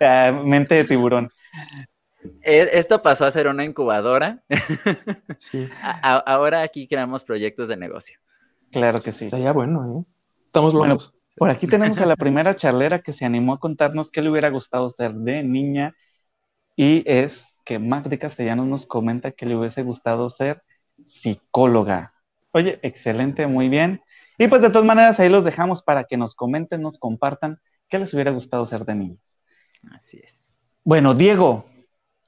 Ah, 0.00 0.32
mente 0.44 0.74
de 0.76 0.84
tiburón. 0.84 1.30
Eh, 2.42 2.68
Esto 2.72 3.02
pasó 3.02 3.24
a 3.24 3.30
ser 3.30 3.48
una 3.48 3.64
incubadora. 3.64 4.42
sí. 5.38 5.68
A- 5.82 6.18
ahora 6.18 6.62
aquí 6.62 6.86
creamos 6.88 7.24
proyectos 7.24 7.68
de 7.68 7.76
negocio. 7.76 8.18
Claro 8.70 9.00
que 9.00 9.12
sí. 9.12 9.26
Estaría 9.26 9.52
bueno, 9.52 9.84
¿eh? 9.84 10.04
Estamos 10.46 10.74
Bueno, 10.74 10.94
locos. 10.94 11.14
Por 11.36 11.48
aquí 11.50 11.66
tenemos 11.66 11.98
a 12.00 12.06
la 12.06 12.16
primera 12.16 12.54
charlera 12.54 12.98
que 13.00 13.12
se 13.12 13.24
animó 13.24 13.54
a 13.54 13.58
contarnos 13.60 14.10
qué 14.10 14.20
le 14.20 14.30
hubiera 14.30 14.50
gustado 14.50 14.90
ser 14.90 15.14
de 15.14 15.42
niña 15.42 15.94
y 16.76 17.02
es 17.06 17.58
que 17.64 17.78
Mac 17.78 18.04
de 18.08 18.18
Castellanos 18.18 18.66
nos 18.66 18.86
comenta 18.86 19.30
que 19.32 19.46
le 19.46 19.56
hubiese 19.56 19.82
gustado 19.82 20.28
ser 20.28 20.62
psicóloga. 21.06 22.12
Oye, 22.52 22.78
excelente, 22.82 23.46
muy 23.46 23.68
bien. 23.68 24.02
Y 24.40 24.48
pues 24.48 24.62
de 24.62 24.70
todas 24.70 24.86
maneras 24.86 25.20
ahí 25.20 25.28
los 25.28 25.44
dejamos 25.44 25.82
para 25.82 26.04
que 26.04 26.16
nos 26.16 26.34
comenten, 26.34 26.80
nos 26.80 26.98
compartan 26.98 27.60
qué 27.90 27.98
les 27.98 28.14
hubiera 28.14 28.30
gustado 28.30 28.64
ser 28.64 28.86
de 28.86 28.94
niños. 28.94 29.38
Así 29.92 30.18
es. 30.24 30.34
Bueno, 30.82 31.12
Diego, 31.12 31.66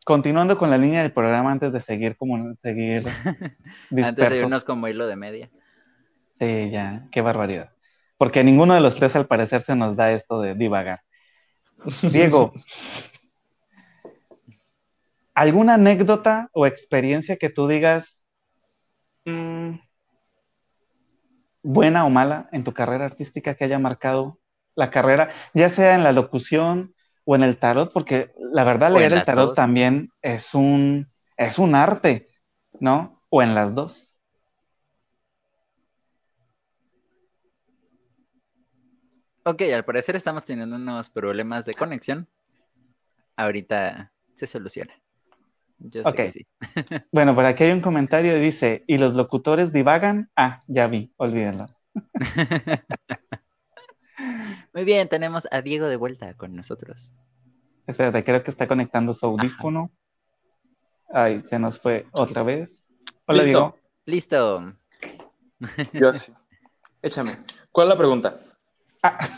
continuando 0.04 0.58
con 0.58 0.68
la 0.68 0.76
línea 0.76 1.00
del 1.00 1.14
programa 1.14 1.50
antes 1.50 1.72
de 1.72 1.80
seguir 1.80 2.18
como 2.18 2.54
seguir 2.56 3.08
Antes 3.24 3.56
de 3.88 3.96
dispersos. 3.96 4.42
irnos 4.42 4.64
como 4.64 4.88
hilo 4.88 5.06
de 5.06 5.16
media. 5.16 5.50
Sí, 6.38 6.68
ya, 6.68 7.08
qué 7.10 7.22
barbaridad. 7.22 7.72
Porque 8.18 8.44
ninguno 8.44 8.74
de 8.74 8.82
los 8.82 8.96
tres 8.96 9.16
al 9.16 9.26
parecer 9.26 9.62
se 9.62 9.74
nos 9.74 9.96
da 9.96 10.12
esto 10.12 10.38
de 10.42 10.54
divagar. 10.54 11.00
Diego, 12.12 12.52
¿alguna 15.32 15.74
anécdota 15.74 16.50
o 16.52 16.66
experiencia 16.66 17.38
que 17.38 17.48
tú 17.48 17.68
digas 17.68 18.22
mm, 19.24 19.76
buena 21.62 22.04
o 22.04 22.10
mala 22.10 22.48
en 22.52 22.64
tu 22.64 22.72
carrera 22.72 23.04
artística 23.04 23.54
que 23.54 23.64
haya 23.64 23.78
marcado 23.78 24.40
la 24.74 24.90
carrera, 24.90 25.30
ya 25.54 25.68
sea 25.68 25.94
en 25.94 26.02
la 26.02 26.12
locución 26.12 26.94
o 27.24 27.36
en 27.36 27.42
el 27.42 27.58
tarot? 27.58 27.92
Porque 27.92 28.32
la 28.52 28.64
verdad 28.64 28.94
O 28.94 28.98
leer 28.98 29.12
el 29.12 29.22
tarot 29.22 29.48
dos. 29.48 29.56
también 29.56 30.10
es 30.22 30.54
un, 30.54 31.10
es 31.36 31.58
un 31.58 31.74
arte, 31.74 32.28
¿no? 32.80 33.22
O 33.28 33.42
en 33.42 33.54
las 33.54 33.74
dos. 33.74 34.16
Ok, 39.44 39.62
al 39.74 39.84
parecer 39.84 40.14
estamos 40.14 40.44
teniendo 40.44 40.76
unos 40.76 41.10
problemas 41.10 41.64
de 41.64 41.74
conexión. 41.74 42.28
Ahorita 43.36 44.12
se 44.34 44.46
soluciona. 44.46 45.01
Yo 45.84 46.02
sé 46.02 46.08
Ok. 46.08 46.14
que 46.16 46.30
sí. 46.30 46.46
Bueno, 47.12 47.34
por 47.34 47.44
aquí 47.44 47.64
hay 47.64 47.72
un 47.72 47.80
comentario 47.80 48.36
y 48.36 48.40
dice, 48.40 48.84
¿y 48.86 48.98
los 48.98 49.14
locutores 49.14 49.72
divagan? 49.72 50.30
Ah, 50.36 50.62
ya 50.66 50.86
vi, 50.86 51.12
olvídenlo. 51.16 51.66
Muy 54.72 54.84
bien, 54.84 55.08
tenemos 55.08 55.46
a 55.50 55.60
Diego 55.62 55.86
de 55.86 55.96
vuelta 55.96 56.34
con 56.34 56.54
nosotros. 56.54 57.12
Espérate, 57.86 58.22
creo 58.22 58.42
que 58.42 58.50
está 58.50 58.66
conectando 58.68 59.12
su 59.12 59.26
audífono. 59.26 59.90
Ay, 61.12 61.42
se 61.44 61.58
nos 61.58 61.78
fue 61.78 62.06
otra 62.12 62.42
vez. 62.42 62.86
Hola, 63.26 63.42
Listo. 63.42 63.58
Diego. 63.58 63.78
Listo. 64.06 64.72
Yo 65.92 66.12
sí. 66.12 66.32
Échame. 67.02 67.36
¿Cuál 67.70 67.88
es 67.88 67.94
la 67.94 67.98
pregunta? 67.98 68.40
Ah. 69.02 69.28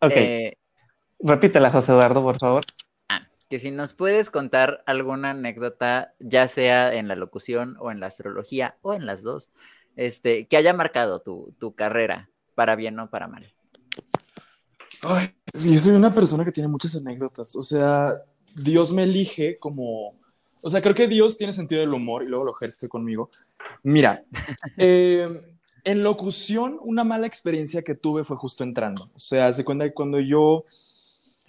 ok, 0.00 0.12
Eh, 0.14 0.56
repítela, 1.18 1.70
José 1.70 1.92
Eduardo, 1.92 2.22
por 2.22 2.38
favor. 2.38 2.63
Que 3.54 3.60
si 3.60 3.70
nos 3.70 3.94
puedes 3.94 4.30
contar 4.30 4.82
alguna 4.84 5.30
anécdota, 5.30 6.12
ya 6.18 6.48
sea 6.48 6.92
en 6.92 7.06
la 7.06 7.14
locución 7.14 7.76
o 7.78 7.92
en 7.92 8.00
la 8.00 8.06
astrología 8.08 8.78
o 8.82 8.94
en 8.94 9.06
las 9.06 9.22
dos, 9.22 9.52
este, 9.94 10.48
que 10.48 10.56
haya 10.56 10.72
marcado 10.72 11.20
tu, 11.20 11.54
tu 11.60 11.72
carrera, 11.72 12.28
para 12.56 12.74
bien 12.74 12.98
o 12.98 13.08
para 13.10 13.28
mal. 13.28 13.54
Ay, 15.02 15.36
sí, 15.54 15.72
yo 15.72 15.78
soy 15.78 15.92
una 15.92 16.12
persona 16.12 16.44
que 16.44 16.50
tiene 16.50 16.68
muchas 16.68 16.96
anécdotas. 16.96 17.54
O 17.54 17.62
sea, 17.62 18.24
Dios 18.56 18.92
me 18.92 19.04
elige 19.04 19.56
como. 19.60 20.16
O 20.60 20.68
sea, 20.68 20.82
creo 20.82 20.96
que 20.96 21.06
Dios 21.06 21.38
tiene 21.38 21.52
sentido 21.52 21.80
del 21.80 21.94
humor 21.94 22.24
y 22.24 22.26
luego 22.26 22.46
lo 22.46 22.56
ejerce 22.56 22.88
conmigo. 22.88 23.30
Mira, 23.84 24.24
eh, 24.78 25.28
en 25.84 26.02
locución, 26.02 26.80
una 26.82 27.04
mala 27.04 27.28
experiencia 27.28 27.82
que 27.82 27.94
tuve 27.94 28.24
fue 28.24 28.36
justo 28.36 28.64
entrando. 28.64 29.12
O 29.14 29.18
sea, 29.20 29.52
se 29.52 29.64
cuenta 29.64 29.84
que 29.84 29.94
cuando 29.94 30.18
yo. 30.18 30.64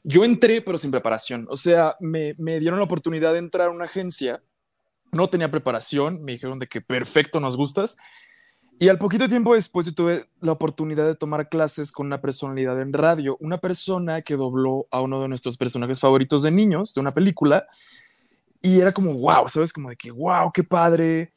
Yo 0.08 0.24
entré, 0.24 0.62
pero 0.62 0.78
sin 0.78 0.92
preparación. 0.92 1.48
O 1.50 1.56
sea, 1.56 1.96
me, 2.00 2.36
dieron 2.36 2.78
la 2.78 2.86
oportunidad 2.86 3.34
de 3.34 3.40
entrar 3.40 3.70
a 3.70 3.72
una 3.72 3.86
agencia. 3.86 4.44
No 5.12 5.28
tenía 5.30 5.50
preparación. 5.50 6.24
Me 6.24 6.34
dijeron 6.34 6.60
de 6.60 6.68
que 6.68 6.80
perfecto, 6.80 7.40
nos 7.40 7.58
gustas. 7.58 7.98
Y 8.78 8.90
al 8.90 9.00
poquito 9.00 9.28
tiempo 9.28 9.56
después 9.56 9.88
yo 9.88 9.96
tuve 9.96 10.30
la 10.42 10.52
oportunidad 10.52 11.08
de 11.08 11.16
tomar 11.16 11.50
clases 11.50 11.92
con 11.92 12.06
una 12.06 12.22
personalidad 12.22 12.80
en 12.80 12.94
radio, 12.94 13.36
una 13.40 13.58
persona 13.58 14.22
que 14.22 14.36
dobló 14.36 14.86
a 14.92 15.02
uno 15.02 15.24
de 15.24 15.28
nuestros 15.28 15.58
personajes 15.58 16.00
favoritos 16.00 16.44
de 16.44 16.52
niños 16.52 16.94
de 16.94 17.02
una 17.02 17.10
película. 17.10 17.66
Y 18.62 18.82
era 18.82 18.92
como, 18.92 19.16
wow, 19.16 19.48
¿sabes? 19.48 19.74
Como 19.74 19.90
de 19.90 19.96
que, 19.96 20.12
wow, 20.12 20.52
qué 20.54 20.64
padre. 20.64 21.34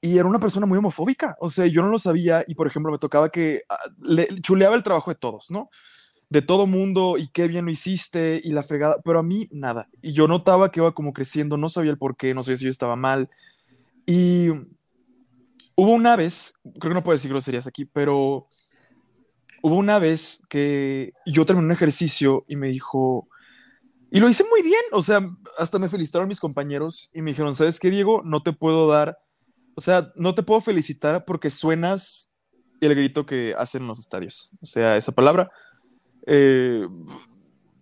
Y 0.00 0.18
era 0.18 0.26
una 0.26 0.40
persona 0.40 0.66
muy 0.66 0.78
homofóbica. 0.78 1.36
O 1.38 1.48
sea, 1.48 1.66
yo 1.66 1.80
no 1.80 1.90
lo 1.90 1.98
sabía 2.00 2.42
y, 2.48 2.56
por 2.56 2.66
ejemplo, 2.66 2.90
me 2.90 2.98
tocaba 2.98 3.28
que 3.28 3.62
ah, 3.68 3.78
le 4.02 4.26
chuleaba 4.42 4.74
el 4.74 4.82
trabajo 4.82 5.12
de 5.12 5.16
todos, 5.16 5.52
¿no? 5.52 5.70
De 6.30 6.42
todo 6.42 6.66
mundo 6.66 7.16
y 7.18 7.28
qué 7.28 7.46
bien 7.48 7.66
lo 7.66 7.70
hiciste 7.70 8.40
y 8.42 8.50
la 8.50 8.62
fregada, 8.62 8.96
pero 9.04 9.18
a 9.18 9.22
mí 9.22 9.48
nada. 9.52 9.88
Y 10.02 10.12
yo 10.12 10.26
notaba 10.26 10.70
que 10.70 10.80
iba 10.80 10.92
como 10.92 11.12
creciendo, 11.12 11.56
no 11.56 11.68
sabía 11.68 11.90
el 11.90 11.98
por 11.98 12.16
qué, 12.16 12.34
no 12.34 12.42
sabía 12.42 12.56
si 12.56 12.64
yo 12.64 12.70
estaba 12.70 12.96
mal. 12.96 13.30
Y 14.06 14.48
hubo 15.76 15.92
una 15.92 16.16
vez, 16.16 16.58
creo 16.62 16.90
que 16.90 16.94
no 16.94 17.04
puedo 17.04 17.14
decir 17.14 17.30
groserías 17.30 17.66
aquí, 17.66 17.84
pero 17.84 18.48
hubo 19.62 19.76
una 19.76 19.98
vez 19.98 20.44
que 20.48 21.12
yo 21.26 21.46
terminé 21.46 21.66
un 21.66 21.72
ejercicio 21.72 22.44
y 22.48 22.56
me 22.56 22.68
dijo, 22.68 23.28
y 24.10 24.20
lo 24.20 24.28
hice 24.28 24.44
muy 24.48 24.62
bien, 24.62 24.82
o 24.92 25.02
sea, 25.02 25.28
hasta 25.58 25.78
me 25.78 25.88
felicitaron 25.88 26.28
mis 26.28 26.40
compañeros 26.40 27.10
y 27.12 27.22
me 27.22 27.30
dijeron, 27.30 27.54
¿sabes 27.54 27.80
qué, 27.80 27.90
Diego? 27.90 28.22
No 28.24 28.42
te 28.42 28.52
puedo 28.52 28.86
dar, 28.88 29.18
o 29.74 29.80
sea, 29.80 30.12
no 30.16 30.34
te 30.34 30.42
puedo 30.42 30.60
felicitar 30.60 31.24
porque 31.24 31.50
suenas 31.50 32.32
el 32.80 32.94
grito 32.94 33.26
que 33.26 33.54
hacen 33.58 33.82
en 33.82 33.88
los 33.88 33.98
estadios. 33.98 34.52
O 34.60 34.66
sea, 34.66 34.96
esa 34.96 35.12
palabra, 35.12 35.50
eh, 36.26 36.86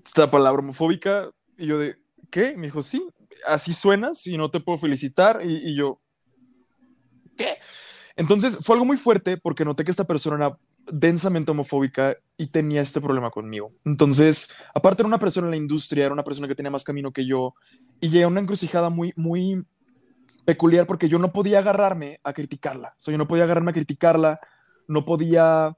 esta 0.05 0.31
palabra 0.31 0.63
homofóbica, 0.63 1.31
y 1.57 1.67
yo 1.67 1.79
de, 1.79 1.97
¿qué? 2.31 2.55
Me 2.57 2.67
dijo, 2.67 2.83
sí, 2.83 3.07
así 3.47 3.73
suenas 3.73 4.27
y 4.27 4.37
no 4.37 4.51
te 4.51 4.61
puedo 4.61 4.79
felicitar. 4.79 5.41
Y, 5.45 5.71
y 5.71 5.77
yo, 5.77 6.01
¿qué? 7.37 7.57
Entonces 8.17 8.59
fue 8.63 8.75
algo 8.75 8.85
muy 8.85 8.97
fuerte 8.97 9.37
porque 9.37 9.65
noté 9.65 9.85
que 9.85 9.91
esta 9.91 10.05
persona 10.05 10.37
era 10.37 10.59
densamente 10.91 11.51
homofóbica 11.51 12.17
y 12.37 12.49
tenía 12.49 12.83
este 12.83 13.01
problema 13.01 13.31
conmigo. 13.31 13.73
Entonces, 13.85 14.55
aparte 14.75 15.03
era 15.03 15.09
una 15.09 15.19
persona 15.19 15.47
en 15.47 15.53
la 15.53 15.57
industria, 15.57 16.07
era 16.07 16.15
una 16.15 16.25
persona 16.25 16.49
que 16.49 16.55
tenía 16.55 16.71
más 16.71 16.85
camino 16.85 17.13
que 17.13 17.25
yo 17.25 17.53
y 18.01 18.09
llegué 18.09 18.25
a 18.25 18.29
una 18.29 18.41
encrucijada 18.41 18.91
muy, 18.91 19.13
muy 19.17 19.65
peculiar 20.45 20.87
porque 20.87 21.09
yo 21.09 21.19
no 21.19 21.33
podía 21.33 21.61
agarrarme 21.61 22.21
a 22.25 22.33
criticarla. 22.33 22.89
O 22.89 23.01
sea, 23.01 23.13
yo 23.13 23.19
no 23.19 23.29
podía 23.29 23.45
agarrarme 23.45 23.71
a 23.71 23.75
criticarla, 23.75 24.39
no 24.89 25.05
podía 25.05 25.75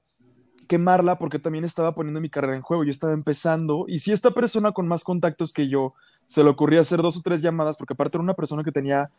quemarla 0.65 1.19
porque 1.19 1.39
también 1.39 1.65
estaba 1.65 1.95
poniendo 1.95 2.21
mi 2.21 2.31
carrera 2.31 2.57
en 2.57 2.63
juego. 2.63 2.85
Yo 2.85 2.91
estaba 2.91 3.13
empezando 3.13 3.85
y 3.89 4.01
si 4.01 4.13
esta 4.13 4.31
persona 4.31 4.73
con 4.73 4.89
más 4.89 5.05
contactos 5.05 5.53
que 5.53 5.69
yo 5.69 5.93
se 6.27 6.43
le 6.43 6.51
ocurría 6.51 6.81
hacer 6.81 7.03
dos 7.03 7.17
o 7.17 7.23
tres 7.23 7.43
llamadas, 7.43 7.77
porque 7.77 7.95
aparte 7.95 8.17
era 8.17 8.23
una 8.23 8.35
persona 8.35 8.65
que 8.65 8.73
tenía 8.73 9.11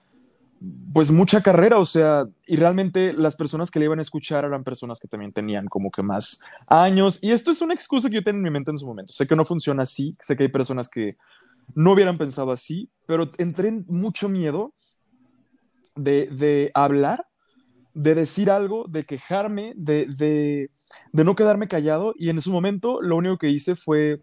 pues 0.94 1.12
mucha 1.12 1.42
carrera, 1.42 1.78
o 1.78 1.86
sea, 1.86 2.26
y 2.48 2.56
realmente 2.56 3.14
las 3.14 3.36
personas 3.36 3.70
que 3.70 3.80
le 3.80 3.86
iban 3.86 4.00
a 4.00 4.02
escuchar 4.02 4.46
eran 4.46 4.64
personas 4.64 5.00
que 5.00 5.08
también 5.08 5.34
tenían 5.34 5.68
como 5.68 5.92
que 5.92 6.02
más 6.02 6.42
años, 6.68 7.20
y 7.22 7.32
esto 7.32 7.52
es 7.52 7.62
una 7.62 7.74
excusa 7.74 8.10
que 8.10 8.16
yo 8.16 8.24
tenía 8.24 8.40
en 8.40 8.44
mi 8.44 8.50
mente 8.50 8.72
en 8.72 8.78
su 8.78 8.88
momento, 8.88 9.12
sé 9.12 9.28
que 9.28 9.36
no 9.36 9.46
funciona 9.46 9.84
así, 9.84 10.16
sé 10.22 10.36
que 10.36 10.44
hay 10.44 10.50
personas 10.50 10.90
que 10.90 11.10
no 11.76 11.92
hubieran 11.92 12.18
pensado 12.18 12.52
así, 12.52 12.90
pero 13.06 13.30
entré 13.38 13.68
en 13.68 13.86
mucho 13.90 14.30
miedo 14.30 14.74
de, 15.96 16.28
de 16.28 16.72
hablar, 16.74 17.28
de 17.96 18.14
decir 18.14 18.52
algo, 18.52 18.86
de 18.90 19.06
quejarme, 19.06 19.74
de, 19.76 20.06
de, 20.06 20.70
de 21.14 21.24
no 21.24 21.36
quedarme 21.36 21.70
callado, 21.70 22.14
y 22.20 22.30
en 22.30 22.38
ese 22.38 22.50
momento 22.50 23.02
lo 23.02 23.16
único 23.16 23.38
que 23.38 23.50
hice 23.50 23.76
fue 23.76 24.20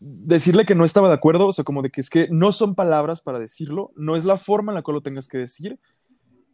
decirle 0.00 0.64
que 0.64 0.74
no 0.74 0.86
estaba 0.86 1.08
de 1.08 1.14
acuerdo, 1.14 1.46
o 1.46 1.52
sea, 1.52 1.62
como 1.62 1.82
de 1.82 1.90
que 1.90 2.00
es 2.00 2.08
que 2.08 2.26
no 2.30 2.50
son 2.50 2.74
palabras 2.74 3.20
para 3.20 3.38
decirlo, 3.38 3.92
no 3.94 4.16
es 4.16 4.24
la 4.24 4.38
forma 4.38 4.72
en 4.72 4.76
la 4.76 4.82
cual 4.82 4.96
lo 4.96 5.02
tengas 5.02 5.28
que 5.28 5.36
decir 5.36 5.78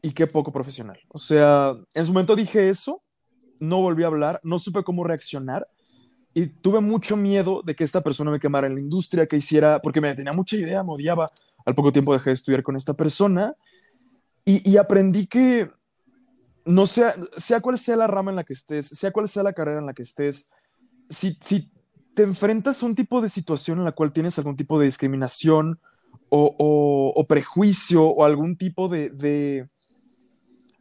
y 0.02 0.10
qué 0.10 0.26
poco 0.26 0.52
profesional. 0.52 0.98
O 1.08 1.18
sea, 1.18 1.72
en 1.94 2.04
su 2.04 2.12
momento 2.12 2.34
dije 2.34 2.68
eso, 2.68 3.04
no 3.60 3.80
volví 3.80 4.02
a 4.02 4.08
hablar, 4.08 4.40
no 4.42 4.58
supe 4.58 4.82
cómo 4.82 5.04
reaccionar 5.04 5.68
y 6.34 6.48
tuve 6.48 6.80
mucho 6.80 7.16
miedo 7.16 7.62
de 7.64 7.76
que 7.76 7.84
esta 7.84 8.00
persona 8.00 8.32
me 8.32 8.40
quemara 8.40 8.66
en 8.66 8.74
la 8.74 8.80
industria, 8.80 9.26
que 9.26 9.36
hiciera, 9.36 9.80
porque 9.80 10.00
me 10.00 10.12
tenía 10.16 10.32
mucha 10.32 10.56
idea, 10.56 10.82
me 10.82 10.92
odiaba. 10.92 11.26
Al 11.64 11.76
poco 11.76 11.92
tiempo 11.92 12.12
dejé 12.12 12.30
de 12.30 12.34
estudiar 12.34 12.64
con 12.64 12.74
esta 12.74 12.94
persona 12.94 13.54
y, 14.48 14.76
aprendí 14.76 15.26
que 15.26 15.70
no 16.64 16.86
sea, 16.86 17.14
sea 17.36 17.60
cual 17.60 17.78
sea 17.78 17.96
la 17.96 18.06
rama 18.06 18.30
en 18.30 18.36
la 18.36 18.44
que 18.44 18.52
estés, 18.52 18.86
sea 18.86 19.10
cual 19.10 19.28
sea 19.28 19.42
la 19.42 19.52
carrera 19.52 19.80
en 19.80 19.86
la 19.86 19.92
que 19.92 20.02
estés, 20.02 20.52
si, 21.10 21.36
si 21.42 21.72
te 22.14 22.22
enfrentas 22.22 22.80
a 22.80 22.86
un 22.86 22.94
tipo 22.94 23.20
de 23.20 23.28
situación 23.28 23.78
en 23.78 23.84
la 23.84 23.92
cual 23.92 24.12
tienes 24.12 24.38
algún 24.38 24.56
tipo 24.56 24.78
de 24.78 24.86
discriminación 24.86 25.80
o, 26.28 27.26
prejuicio 27.28 28.04
o 28.04 28.24
algún 28.24 28.56
tipo 28.56 28.88
de, 28.88 29.68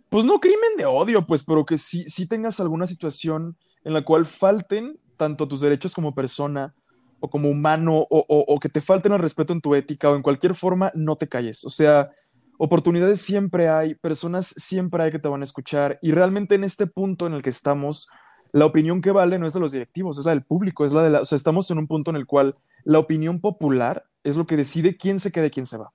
pues 0.09 0.25
no 0.25 0.39
crimen 0.39 0.77
de 0.77 0.85
odio, 0.85 1.25
pues, 1.25 1.43
pero 1.43 1.65
que 1.65 1.79
sí, 1.79 2.03
sí 2.03 2.27
tengas 2.27 2.59
alguna 2.59 2.85
situación 2.85 3.57
en 3.83 3.93
la 3.93 4.05
cual 4.05 4.27
falten 4.27 4.99
tanto 5.17 5.47
tus 5.47 5.61
derechos 5.61 5.95
como 5.95 6.13
persona 6.13 6.75
o 7.19 7.29
como 7.29 7.49
humano 7.49 8.05
o, 8.09 8.25
o, 8.27 8.59
que 8.59 8.69
te 8.69 8.81
falten 8.81 9.13
el 9.13 9.19
respeto 9.19 9.53
en 9.53 9.61
tu 9.61 9.73
ética 9.73 10.11
o 10.11 10.15
en 10.15 10.21
cualquier 10.21 10.53
forma, 10.53 10.91
no 10.93 11.15
te 11.15 11.27
calles. 11.27 11.65
O 11.65 11.69
sea, 11.69 12.11
oportunidades 12.57 13.21
siempre 13.21 13.69
hay, 13.69 13.95
personas 13.95 14.47
siempre 14.47 15.03
hay 15.03 15.11
que 15.11 15.19
te 15.19 15.27
van 15.27 15.41
a 15.41 15.43
escuchar 15.43 15.99
y 16.01 16.11
realmente 16.11 16.55
en 16.55 16.63
este 16.63 16.87
punto 16.87 17.27
en 17.27 17.33
el 17.33 17.41
que 17.41 17.49
estamos, 17.49 18.09
la 18.51 18.65
opinión 18.65 19.01
que 19.01 19.11
vale 19.11 19.39
no 19.39 19.47
es 19.47 19.53
de 19.53 19.59
los 19.59 19.71
directivos, 19.71 20.17
es 20.17 20.25
la 20.25 20.31
del 20.31 20.43
público, 20.43 20.85
es 20.85 20.93
la 20.93 21.03
de 21.03 21.09
la, 21.09 21.21
o 21.21 21.25
sea, 21.25 21.35
estamos 21.35 21.69
en 21.71 21.77
un 21.77 21.87
punto 21.87 22.11
en 22.11 22.17
el 22.17 22.25
cual 22.25 22.53
la 22.83 22.99
opinión 22.99 23.39
popular 23.39 24.05
es 24.23 24.37
lo 24.37 24.45
que 24.45 24.57
decide 24.57 24.97
quién 24.97 25.19
se 25.19 25.31
queda 25.31 25.47
y 25.47 25.51
quién 25.51 25.65
se 25.65 25.77
va. 25.77 25.91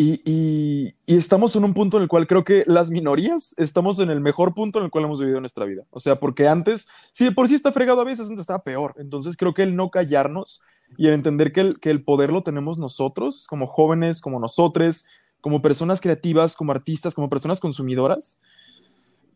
Y, 0.00 0.22
y, 0.24 0.94
estamos 1.06 1.56
en 1.56 1.64
un 1.64 1.74
punto 1.74 1.96
en 1.96 2.04
el 2.04 2.08
cual 2.08 2.28
creo 2.28 2.44
que 2.44 2.62
las 2.68 2.92
minorías 2.92 3.56
estamos 3.58 3.98
en 3.98 4.10
el 4.10 4.20
mejor 4.20 4.54
punto 4.54 4.78
en 4.78 4.84
el 4.84 4.92
cual 4.92 5.04
hemos 5.04 5.18
vivido 5.18 5.40
nuestra 5.40 5.64
vida. 5.64 5.82
O 5.90 5.98
sea, 5.98 6.20
porque 6.20 6.46
antes, 6.46 6.88
si 7.10 7.24
de 7.24 7.32
por 7.32 7.48
sí 7.48 7.56
está 7.56 7.72
fregado 7.72 8.00
a 8.00 8.04
veces, 8.04 8.26
antes 8.26 8.42
estaba 8.42 8.62
peor. 8.62 8.94
Entonces 8.98 9.36
creo 9.36 9.54
que 9.54 9.64
el 9.64 9.74
no 9.74 9.90
callarnos 9.90 10.62
y 10.96 11.06
el 11.06 11.14
entender 11.14 11.52
que 11.52 11.60
el, 11.60 11.80
que 11.80 11.90
el 11.90 12.02
poder 12.02 12.30
lo 12.30 12.42
tenemos 12.42 12.78
nosotros, 12.78 13.46
como 13.48 13.66
jóvenes, 13.66 14.20
como 14.20 14.40
nosotros, 14.40 15.06
como 15.40 15.62
personas 15.62 16.00
creativas, 16.00 16.56
como 16.56 16.72
artistas, 16.72 17.14
como 17.14 17.28
personas 17.28 17.60
consumidoras, 17.60 18.42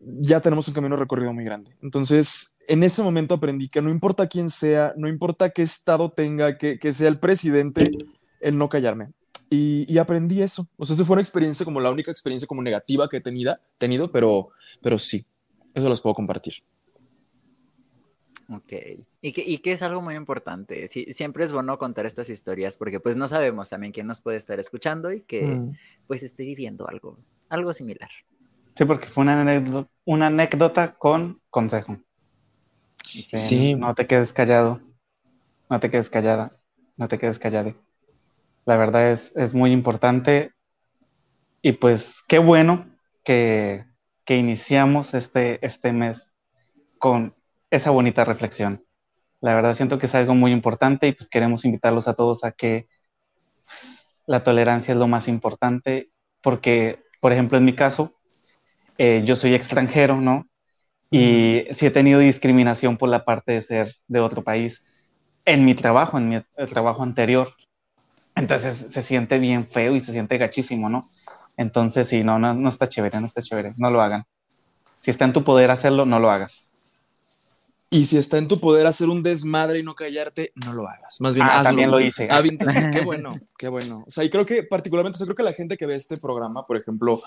ya 0.01 0.41
tenemos 0.41 0.67
un 0.69 0.75
camino 0.75 0.97
recorrido 0.97 1.33
muy 1.33 1.45
grande. 1.45 1.77
Entonces, 1.81 2.57
en 2.67 2.83
ese 2.83 3.03
momento 3.03 3.35
aprendí 3.35 3.69
que 3.69 3.81
no 3.81 3.91
importa 3.91 4.27
quién 4.27 4.51
sea, 4.51 4.93
no 4.97 5.09
importa 5.09 5.51
qué 5.51 5.63
estado 5.63 6.11
tenga, 6.11 6.59
que, 6.59 6.79
que 6.79 6.93
sea 6.93 7.09
el 7.09 7.19
presidente, 7.19 7.91
el 8.41 8.59
no 8.59 8.69
callarme. 8.69 9.09
Y, 9.49 9.85
y, 9.93 9.99
aprendí 9.99 10.41
eso. 10.41 10.67
O 10.79 10.87
sea, 10.87 10.95
esa 10.95 11.05
fue 11.05 11.15
una 11.15 11.23
experiencia 11.23 11.65
como 11.65 11.81
la 11.81 11.91
única 11.91 12.11
experiencia 12.11 12.49
como 12.49 12.63
negativa 12.63 13.09
que 13.09 13.19
he 13.19 13.21
tenido, 13.21 13.55
tenido 13.77 14.11
pero, 14.11 14.49
pero 14.81 14.99
sí, 14.99 15.27
eso 15.75 15.89
los 15.91 16.01
puedo 16.01 16.15
compartir. 16.15 16.55
Ok. 18.49 18.73
Y 19.21 19.33
que, 19.33 19.43
y 19.47 19.59
que 19.59 19.73
es 19.73 19.83
algo 19.83 20.03
muy 20.03 20.15
importante. 20.15 20.89
siempre 20.89 21.45
es 21.45 21.53
bueno 21.53 21.79
contar 21.79 22.07
estas 22.07 22.29
historias 22.29 22.77
porque 22.77 23.01
pues 23.01 23.17
no 23.17 23.29
sabemos 23.29 23.71
también 23.71 23.93
quién 23.93 24.07
nos 24.07 24.21
puede 24.21 24.37
estar 24.37 24.59
escuchando 24.61 25.13
y 25.13 25.23
que 25.23 25.45
mm. 25.45 25.77
pues 26.07 26.23
esté 26.23 26.45
viviendo 26.45 26.89
algo, 26.89 27.19
algo 27.49 27.73
similar. 27.73 28.11
Sí, 28.75 28.85
porque 28.85 29.07
fue 29.07 29.23
una 29.23 29.41
anécdota, 29.41 29.91
una 30.05 30.27
anécdota 30.29 30.95
con 30.95 31.41
consejo. 31.51 31.99
Sí. 33.03 33.75
No 33.75 33.95
te 33.95 34.07
quedes 34.07 34.33
callado, 34.33 34.81
no 35.69 35.81
te 35.81 35.91
quedes 35.91 36.09
callada, 36.09 36.59
no 36.97 37.09
te 37.09 37.19
quedes 37.19 37.39
callada. 37.39 37.75
La 38.65 38.77
verdad 38.77 39.11
es, 39.11 39.33
es 39.37 39.55
muy 39.55 39.73
importante 39.73 40.53
y 41.61 41.73
pues 41.73 42.23
qué 42.27 42.39
bueno 42.39 42.91
que, 43.25 43.85
que 44.25 44.37
iniciamos 44.37 45.15
este, 45.15 45.65
este 45.65 45.93
mes 45.93 46.33
con 46.99 47.35
esa 47.73 47.91
bonita 47.91 48.25
reflexión. 48.25 48.85
La 49.41 49.55
verdad 49.55 49.75
siento 49.75 49.99
que 49.99 50.07
es 50.07 50.15
algo 50.15 50.35
muy 50.35 50.53
importante 50.53 51.09
y 51.09 51.13
pues 51.13 51.29
queremos 51.29 51.65
invitarlos 51.65 52.07
a 52.07 52.15
todos 52.15 52.45
a 52.45 52.53
que 52.53 52.87
pues, 53.65 54.19
la 54.27 54.43
tolerancia 54.43 54.93
es 54.93 54.99
lo 54.99 55.09
más 55.09 55.27
importante 55.27 56.11
porque, 56.43 57.03
por 57.21 57.33
ejemplo, 57.33 57.57
en 57.57 57.65
mi 57.65 57.75
caso, 57.75 58.13
eh, 58.99 59.23
yo 59.25 59.35
soy 59.37 59.55
extranjero, 59.55 60.21
¿no? 60.21 60.47
Y 61.11 61.65
sí 61.73 61.87
he 61.87 61.91
tenido 61.91 62.21
discriminación 62.21 62.99
por 62.99 63.09
la 63.09 63.25
parte 63.25 63.53
de 63.53 63.63
ser 63.63 63.95
de 64.07 64.21
otro 64.21 64.43
país 64.43 64.85
en 65.45 65.65
mi 65.65 65.75
trabajo, 65.75 66.19
en 66.19 66.29
mi 66.29 66.41
trabajo 66.71 67.03
anterior. 67.03 67.55
Entonces 68.35 68.77
se 68.77 69.03
siente 69.03 69.39
bien 69.39 69.67
feo 69.67 69.97
y 69.97 70.01
se 70.01 70.13
siente 70.13 70.39
gachísimo, 70.39 70.89
¿no? 70.89 71.11
Entonces, 71.57 72.09
sí, 72.09 72.23
no, 72.23 72.39
no, 72.39 72.55
no 72.55 72.69
está 72.69 72.89
chévere, 72.89 73.19
no 73.21 73.27
está 73.27 73.43
chévere, 73.43 73.75
no 73.77 73.91
lo 73.91 74.01
hagan. 74.03 74.25
Si 75.01 75.11
está 75.11 75.25
en 75.25 75.33
tu 75.33 75.43
poder 75.43 75.71
hacerlo, 75.71 76.05
no 76.05 76.19
lo 76.19 76.31
hagas. 76.31 76.72
Y 77.93 78.07
si 78.07 78.17
está 78.17 78.39
en 78.39 78.49
tu 78.49 78.59
poder 78.59 78.87
hacer 78.87 79.11
un 79.11 79.23
desmadre 79.23 79.81
y 79.81 79.83
no 79.83 79.95
callarte, 79.95 80.51
no 80.55 80.73
lo 80.73 80.89
hagas. 80.89 81.21
Más 81.21 81.35
bien, 81.35 81.47
ah, 81.51 81.63
También 81.63 81.91
lo 81.91 82.01
hice. 82.01 82.27
Ah, 82.31 82.43
qué 82.91 83.03
bueno, 83.05 83.33
qué 83.59 83.69
bueno. 83.69 84.05
O 84.07 84.11
sea, 84.11 84.25
y 84.25 84.31
creo 84.31 84.47
que 84.47 84.63
particularmente, 84.63 85.23
o 85.23 85.27
creo 85.27 85.37
que 85.37 85.43
la 85.43 85.53
gente 85.53 85.77
que 85.77 85.85
ve 85.85 85.95
este 85.95 86.17
programa, 86.17 86.67
por 86.67 86.79
ejemplo, 86.79 87.21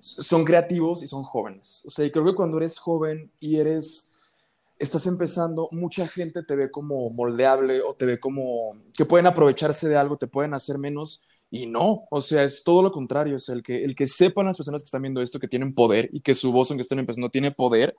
son 0.00 0.44
creativos 0.44 1.04
y 1.04 1.06
son 1.06 1.22
jóvenes. 1.22 1.84
O 1.86 1.90
sea, 1.90 2.04
y 2.04 2.10
creo 2.10 2.24
que 2.24 2.34
cuando 2.34 2.56
eres 2.56 2.80
joven 2.80 3.30
y 3.38 3.60
eres, 3.60 4.40
estás 4.80 5.06
empezando, 5.06 5.68
mucha 5.70 6.08
gente 6.08 6.42
te 6.42 6.56
ve 6.56 6.68
como 6.68 7.10
moldeable 7.10 7.80
o 7.80 7.94
te 7.94 8.04
ve 8.04 8.18
como 8.18 8.76
que 8.96 9.04
pueden 9.04 9.28
aprovecharse 9.28 9.88
de 9.88 9.98
algo, 9.98 10.16
te 10.16 10.26
pueden 10.26 10.52
hacer 10.52 10.78
menos. 10.78 11.28
Y 11.48 11.66
no, 11.66 12.08
o 12.10 12.20
sea, 12.20 12.42
es 12.42 12.64
todo 12.64 12.82
lo 12.82 12.90
contrario. 12.90 13.36
O 13.36 13.38
sea, 13.38 13.54
el 13.54 13.62
que, 13.62 13.84
el 13.84 13.94
que 13.94 14.08
sepan 14.08 14.46
las 14.46 14.56
personas 14.56 14.82
que 14.82 14.86
están 14.86 15.02
viendo 15.02 15.22
esto 15.22 15.38
que 15.38 15.46
tienen 15.46 15.76
poder 15.76 16.10
y 16.12 16.22
que 16.22 16.34
su 16.34 16.50
voz, 16.50 16.72
aunque 16.72 16.82
estén 16.82 16.98
empezando, 16.98 17.28
tiene 17.28 17.52
poder 17.52 17.94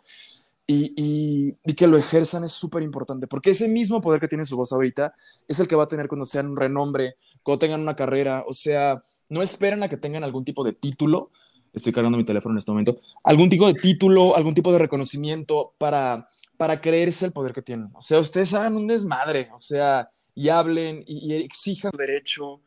y, 0.72 1.74
que 1.76 1.88
lo 1.88 1.98
ejerzan 1.98 2.44
es 2.44 2.52
súper 2.52 2.84
importante, 2.84 3.26
porque 3.26 3.52
ese 3.52 3.68
mismo 3.68 4.02
poder 4.02 4.20
que 4.20 4.28
tiene 4.28 4.46
su 4.46 4.56
voz 4.56 4.72
ahorita 4.72 5.16
es 5.48 5.60
el 5.60 5.68
que 5.68 5.76
va 5.76 5.84
a 5.84 5.88
tener 5.88 6.08
cuando 6.08 6.26
sean 6.26 6.48
un 6.48 6.58
renombre, 6.58 7.16
cuando 7.42 7.60
tengan 7.60 7.82
una 7.82 7.96
carrera, 7.96 8.44
o 8.48 8.54
sea, 8.54 9.02
no 9.30 9.42
esperen 9.42 9.82
a 9.82 9.90
que 9.90 9.98
tengan 9.98 10.24
algún 10.24 10.46
tipo 10.46 10.64
de 10.64 10.74
título, 10.74 11.32
estoy 11.74 11.92
cargando 11.92 12.18
mi 12.18 12.26
teléfono 12.26 12.54
en 12.54 12.60
este 12.60 12.72
momento, 12.72 13.00
algún 13.24 13.50
tipo 13.50 13.66
de 13.66 13.74
título, 13.74 14.36
algún 14.36 14.54
tipo 14.54 14.72
de 14.72 14.78
reconocimiento 14.78 15.74
para, 15.80 16.28
para 16.58 16.80
creerse 16.80 17.26
el 17.26 17.32
poder 17.32 17.54
que 17.54 17.64
tienen. 17.64 17.90
O 17.96 18.02
sea, 18.02 18.20
ustedes 18.20 18.54
hagan 18.54 18.76
un 18.76 18.86
desmadre, 18.86 19.50
o 19.54 19.60
sea, 19.60 20.12
y 20.36 20.50
hablen 20.50 21.04
y, 21.08 21.34
exijan 21.34 21.92
derecho 21.98 22.62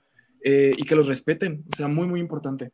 eh, 0.44 0.72
y 0.76 0.82
que 0.82 0.96
los 0.96 1.07
respeten, 1.07 1.64
o 1.72 1.76
sea, 1.76 1.86
muy, 1.86 2.09
muy 2.09 2.18
importante. 2.18 2.70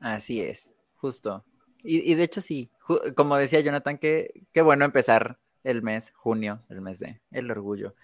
Así 0.00 0.42
es, 0.42 0.70
justo. 0.96 1.44
Y, 1.82 2.14
de 2.14 2.24
hecho 2.24 2.40
sí, 2.40 2.70
como 3.14 3.36
decía 3.36 3.60
Jonathan, 3.60 3.98
qué 3.98 4.62
bueno 4.62 4.84
empezar 4.84 5.38
el 5.64 5.82
mes, 5.82 6.12
junio, 6.16 6.62
el 6.68 6.80
mes 6.80 6.98
de 6.98 7.20
el 7.30 7.50
orgullo, 7.50 7.94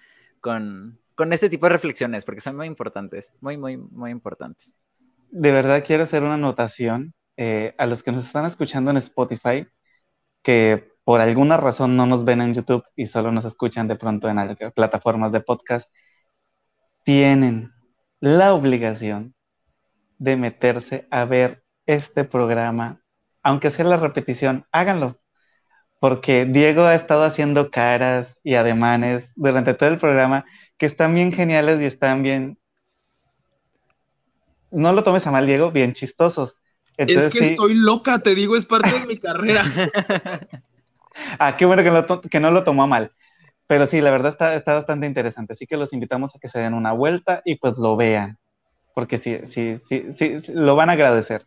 con, 0.41 1.01
con 1.15 1.33
este 1.33 1.49
tipo 1.49 1.67
de 1.67 1.73
reflexiones, 1.73 2.25
porque 2.25 2.41
son 2.41 2.57
muy 2.57 2.67
importantes, 2.67 3.33
muy, 3.41 3.57
muy, 3.57 3.77
muy 3.77 4.11
importantes. 4.11 4.73
De 5.31 5.51
verdad 5.51 5.83
quiero 5.85 6.05
hacer 6.05 6.23
una 6.23 6.35
anotación 6.35 7.15
eh, 7.37 7.75
a 7.79 7.87
los 7.87 8.03
que 8.03 8.13
nos 8.13 8.25
están 8.25 8.45
escuchando 8.45 8.91
en 8.91 8.99
Spotify, 8.99 9.67
que 10.43 10.93
por 11.05 11.21
alguna 11.21 11.57
razón 11.57 11.97
no 11.97 12.07
nos 12.07 12.25
ven 12.25 12.41
en 12.41 12.55
YouTube 12.55 12.85
y 12.97 13.07
solo 13.07 13.33
nos 13.33 13.45
escuchan 13.45 13.89
de 13.89 13.97
pronto 13.97 14.29
en 14.29 14.57
plataformas 14.75 15.33
de 15.33 15.41
podcast, 15.41 15.91
tienen 17.03 17.73
la 18.21 18.55
obligación 18.55 19.35
de 20.19 20.37
meterse 20.37 21.07
a 21.11 21.25
ver 21.25 21.65
este 21.87 22.25
programa 22.25 23.04
aunque 23.45 23.71
sea 23.71 23.85
la 23.85 23.99
repetición, 23.99 24.67
háganlo. 24.73 25.17
Porque 26.01 26.47
Diego 26.47 26.83
ha 26.83 26.95
estado 26.95 27.23
haciendo 27.23 27.71
caras 27.71 28.39
y 28.43 28.55
ademanes 28.55 29.31
durante 29.37 29.75
todo 29.75 29.91
el 29.91 29.99
programa 29.99 30.45
que 30.77 30.87
están 30.87 31.15
bien 31.15 31.33
geniales 31.33 31.81
y 31.81 31.85
están 31.85 32.23
bien. 32.23 32.59
No 34.71 34.93
lo 34.93 35.05
tomes 35.05 35.27
a 35.27 35.31
mal, 35.31 35.47
Diego, 35.47 35.71
bien 35.71 35.93
chistosos. 35.93 36.57
es 36.97 37.33
que 37.33 37.51
estoy 37.51 37.75
loca, 37.75 38.19
te 38.19 38.35
digo, 38.35 38.57
es 38.57 38.65
parte 38.65 38.99
de 38.99 39.07
mi 39.07 39.19
carrera. 39.19 39.63
ah, 41.39 41.57
qué 41.57 41.65
bueno 41.65 41.83
que, 42.31 42.41
no 42.41 42.51
lo 42.51 42.65
tomó 42.65 42.83
a 42.83 42.87
mal. 42.87 43.13
Pero 43.67 43.87
sí, 43.87 44.01
la 44.01 44.11
verdad 44.11 44.33
está, 44.33 44.55
está 44.57 44.75
bastante 44.75 45.07
interesante. 45.07 45.53
Así 45.53 45.67
que 45.67 45.77
los 45.77 45.93
invitamos 45.93 46.35
a 46.35 46.39
que 46.39 46.49
se 46.49 46.59
den 46.59 46.75
una 46.75 46.93
vuelta 46.93 47.41
y 47.45 47.57
pues 47.57 47.79
lo 47.79 47.97
vean. 47.97 48.39
Porque 48.95 49.19
sí, 49.19 49.41
sí, 49.45 49.79
sí, 49.79 50.13
sí, 50.13 50.39
lo 50.49 50.77
van 50.77 50.91
a 50.91 50.95
agradecer. 50.95 51.47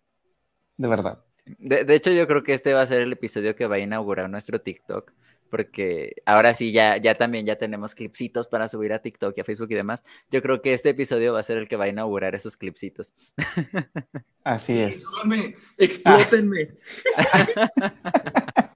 De 0.77 0.87
verdad. 0.87 1.19
De, 1.57 1.95
hecho, 1.95 2.11
yo 2.11 2.27
creo 2.27 2.43
que 2.43 2.53
este 2.53 2.73
va 2.73 2.81
a 2.81 2.85
ser 2.85 3.01
el 3.01 3.11
episodio 3.11 3.55
que 3.55 3.67
va 3.67 3.75
a 3.75 3.79
inaugurar 3.79 4.29
nuestro 4.29 4.61
TikTok, 4.61 5.11
porque 5.49 6.15
ahora 6.25 6.53
sí 6.53 6.71
ya, 6.71 6.97
ya 6.97 7.15
también 7.15 7.45
ya 7.45 7.57
tenemos 7.57 7.95
clipsitos 7.95 8.47
para 8.47 8.67
subir 8.67 8.93
a 8.93 9.01
TikTok 9.01 9.37
y 9.37 9.41
a 9.41 9.43
Facebook 9.43 9.71
y 9.71 9.75
demás. 9.75 10.03
Yo 10.29 10.41
creo 10.41 10.61
que 10.61 10.73
este 10.73 10.89
episodio 10.89 11.33
va 11.33 11.39
a 11.39 11.43
ser 11.43 11.57
el 11.57 11.67
que 11.67 11.77
va 11.77 11.85
a 11.85 11.89
inaugurar 11.89 12.35
esos 12.35 12.57
clipsitos. 12.57 13.13
Así 14.43 14.79
es. 14.79 15.03
Súbame, 15.03 15.55
explótenme. 15.77 16.69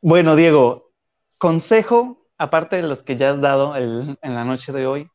bueno, 0.00 0.36
Diego, 0.36 0.92
consejo, 1.38 2.28
aparte 2.38 2.76
de 2.76 2.82
los 2.82 3.02
que 3.02 3.16
ya 3.16 3.30
has 3.30 3.40
dado 3.40 3.76
en 3.76 4.16
la 4.22 4.44
noche 4.44 4.72
de 4.72 4.86
hoy, 4.86 5.10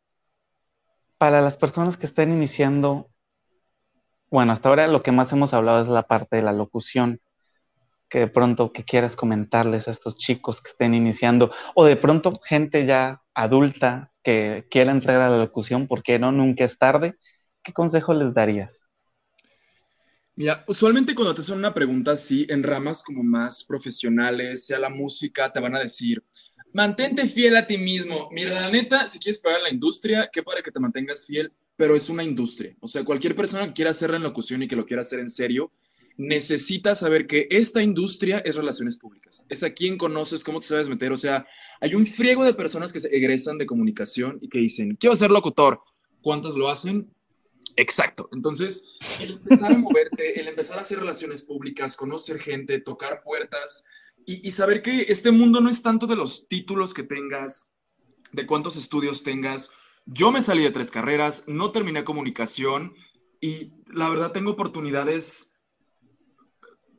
para 1.17 1.41
las 1.41 1.57
personas 1.57 1.97
que 1.97 2.05
estén 2.05 2.31
iniciando 2.31 3.09
bueno, 4.35 4.51
hasta 4.51 4.67
ahora 4.67 4.87
lo 4.87 5.01
que 5.01 5.13
más 5.13 5.31
hemos 5.31 5.53
hablado 5.53 5.81
es 5.81 5.87
la 5.87 6.07
parte 6.07 6.35
de 6.35 6.41
la 6.41 6.51
locución, 6.51 7.21
que 8.09 8.19
de 8.19 8.27
pronto 8.27 8.73
que 8.73 8.83
quieras 8.83 9.15
comentarles 9.15 9.87
a 9.87 9.91
estos 9.91 10.17
chicos 10.17 10.61
que 10.61 10.71
estén 10.71 10.93
iniciando, 10.93 11.53
o 11.73 11.85
de 11.85 11.95
pronto 11.95 12.37
gente 12.43 12.85
ya 12.85 13.23
adulta 13.33 14.11
que 14.23 14.67
quiera 14.69 14.91
entrar 14.91 15.21
a 15.21 15.29
la 15.29 15.37
locución, 15.37 15.87
porque 15.87 16.19
no, 16.19 16.33
nunca 16.33 16.65
es 16.65 16.77
tarde, 16.77 17.15
¿qué 17.63 17.71
consejo 17.71 18.13
les 18.13 18.33
darías? 18.33 18.81
Mira, 20.35 20.65
usualmente 20.67 21.15
cuando 21.15 21.33
te 21.33 21.39
hacen 21.39 21.57
una 21.57 21.73
pregunta 21.73 22.11
así, 22.11 22.45
en 22.49 22.61
ramas 22.61 23.01
como 23.01 23.23
más 23.23 23.63
profesionales, 23.63 24.65
sea 24.65 24.79
la 24.79 24.89
música, 24.89 25.49
te 25.49 25.61
van 25.61 25.77
a 25.77 25.79
decir, 25.79 26.21
Mantente 26.75 27.25
fiel 27.25 27.55
a 27.55 27.65
ti 27.65 27.77
mismo. 27.77 28.27
Mira, 28.33 28.59
la 28.59 28.69
neta, 28.69 29.07
si 29.07 29.17
quieres 29.17 29.39
pagar 29.39 29.61
la 29.61 29.69
industria, 29.69 30.29
qué 30.29 30.43
para 30.43 30.61
que 30.61 30.71
te 30.71 30.79
mantengas 30.81 31.25
fiel, 31.25 31.53
pero 31.75 31.95
es 31.95 32.09
una 32.09 32.23
industria. 32.23 32.75
O 32.79 32.87
sea, 32.87 33.03
cualquier 33.03 33.35
persona 33.35 33.67
que 33.67 33.73
quiera 33.73 33.91
hacerla 33.91 34.17
en 34.17 34.23
locución 34.23 34.63
y 34.63 34.67
que 34.67 34.75
lo 34.75 34.85
quiera 34.85 35.01
hacer 35.01 35.19
en 35.19 35.29
serio, 35.29 35.71
necesita 36.17 36.95
saber 36.95 37.27
que 37.27 37.47
esta 37.51 37.81
industria 37.81 38.39
es 38.39 38.55
relaciones 38.55 38.97
públicas. 38.97 39.45
Es 39.49 39.63
a 39.63 39.73
quién 39.73 39.97
conoces, 39.97 40.43
cómo 40.43 40.59
te 40.59 40.67
sabes 40.67 40.87
meter. 40.87 41.11
O 41.11 41.17
sea, 41.17 41.45
hay 41.81 41.93
un 41.93 42.05
friego 42.05 42.43
de 42.45 42.53
personas 42.53 42.93
que 42.93 42.99
se 42.99 43.15
egresan 43.15 43.57
de 43.57 43.65
comunicación 43.65 44.37
y 44.41 44.47
que 44.47 44.59
dicen, 44.59 44.95
quiero 44.95 45.15
ser 45.15 45.31
locutor. 45.31 45.81
¿Cuántos 46.21 46.55
lo 46.55 46.69
hacen? 46.69 47.11
Exacto. 47.75 48.29
Entonces, 48.31 48.97
el 49.19 49.31
empezar 49.31 49.71
a 49.71 49.77
moverte, 49.77 50.39
el 50.39 50.47
empezar 50.47 50.77
a 50.77 50.81
hacer 50.81 50.99
relaciones 50.99 51.41
públicas, 51.41 51.95
conocer 51.95 52.39
gente, 52.39 52.79
tocar 52.79 53.21
puertas 53.23 53.85
y, 54.25 54.51
saber 54.51 54.81
que 54.81 55.05
este 55.09 55.29
mundo 55.29 55.61
no 55.61 55.69
es 55.69 55.83
tanto 55.83 56.07
de 56.07 56.15
los 56.15 56.47
títulos 56.47 56.95
que 56.95 57.03
tengas, 57.03 57.71
de 58.31 58.47
cuántos 58.47 58.75
estudios 58.75 59.21
tengas. 59.21 59.69
Yo 60.05 60.31
me 60.31 60.41
salí 60.41 60.63
de 60.63 60.71
tres 60.71 60.91
carreras, 60.91 61.45
no 61.47 61.71
terminé 61.71 62.03
comunicación 62.03 62.93
y 63.41 63.73
la 63.87 64.09
verdad 64.09 64.31
tengo 64.31 64.51
oportunidades 64.51 65.55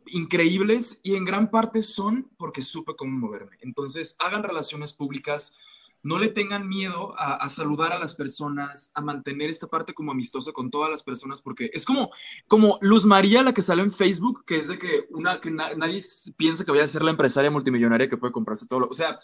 increíbles 0.07 1.01
y 1.05 1.15
en 1.15 1.25
gran 1.25 1.51
parte 1.51 1.83
son 1.83 2.31
porque 2.37 2.63
supe 2.63 2.95
cómo 2.97 3.19
moverme. 3.19 3.59
Entonces, 3.61 4.17
hagan 4.19 4.43
relaciones 4.43 4.93
públicas, 4.93 5.57
no 6.03 6.19
le 6.19 6.29
tengan 6.29 6.69
miedo 6.69 7.15
a, 7.19 7.49
saludar 7.49 7.93
a 7.93 7.99
las 7.99 8.15
personas, 8.15 8.93
a 8.95 9.01
mantener 9.01 9.51
esta 9.51 9.67
parte 9.67 9.93
como 9.93 10.13
amistosa 10.13 10.53
con 10.53 10.71
todas 10.71 10.91
las 10.91 11.03
personas, 11.03 11.41
porque 11.43 11.71
es 11.73 11.85
como, 11.85 12.11
como 12.47 12.79
Luz 12.81 13.05
María, 13.05 13.43
la 13.43 13.53
que 13.53 13.63
salió 13.63 13.83
en 13.83 13.91
Facebook, 13.91 14.45
que 14.45 14.57
es 14.57 14.69
de 14.69 14.79
que, 14.79 15.07
una, 15.11 15.41
que 15.41 15.51
nadie 15.51 16.01
piensa 16.37 16.65
que 16.65 16.71
voy 16.71 16.81
a 16.81 16.87
ser 16.87 17.03
la 17.03 17.11
empresaria 17.11 17.51
multimillonaria 17.51 18.09
que 18.09 18.17
puede 18.17 18.33
comprarse 18.33 18.69
todo. 18.69 18.81
Lo, 18.81 18.87
o 18.89 18.95
sea, 18.95 19.19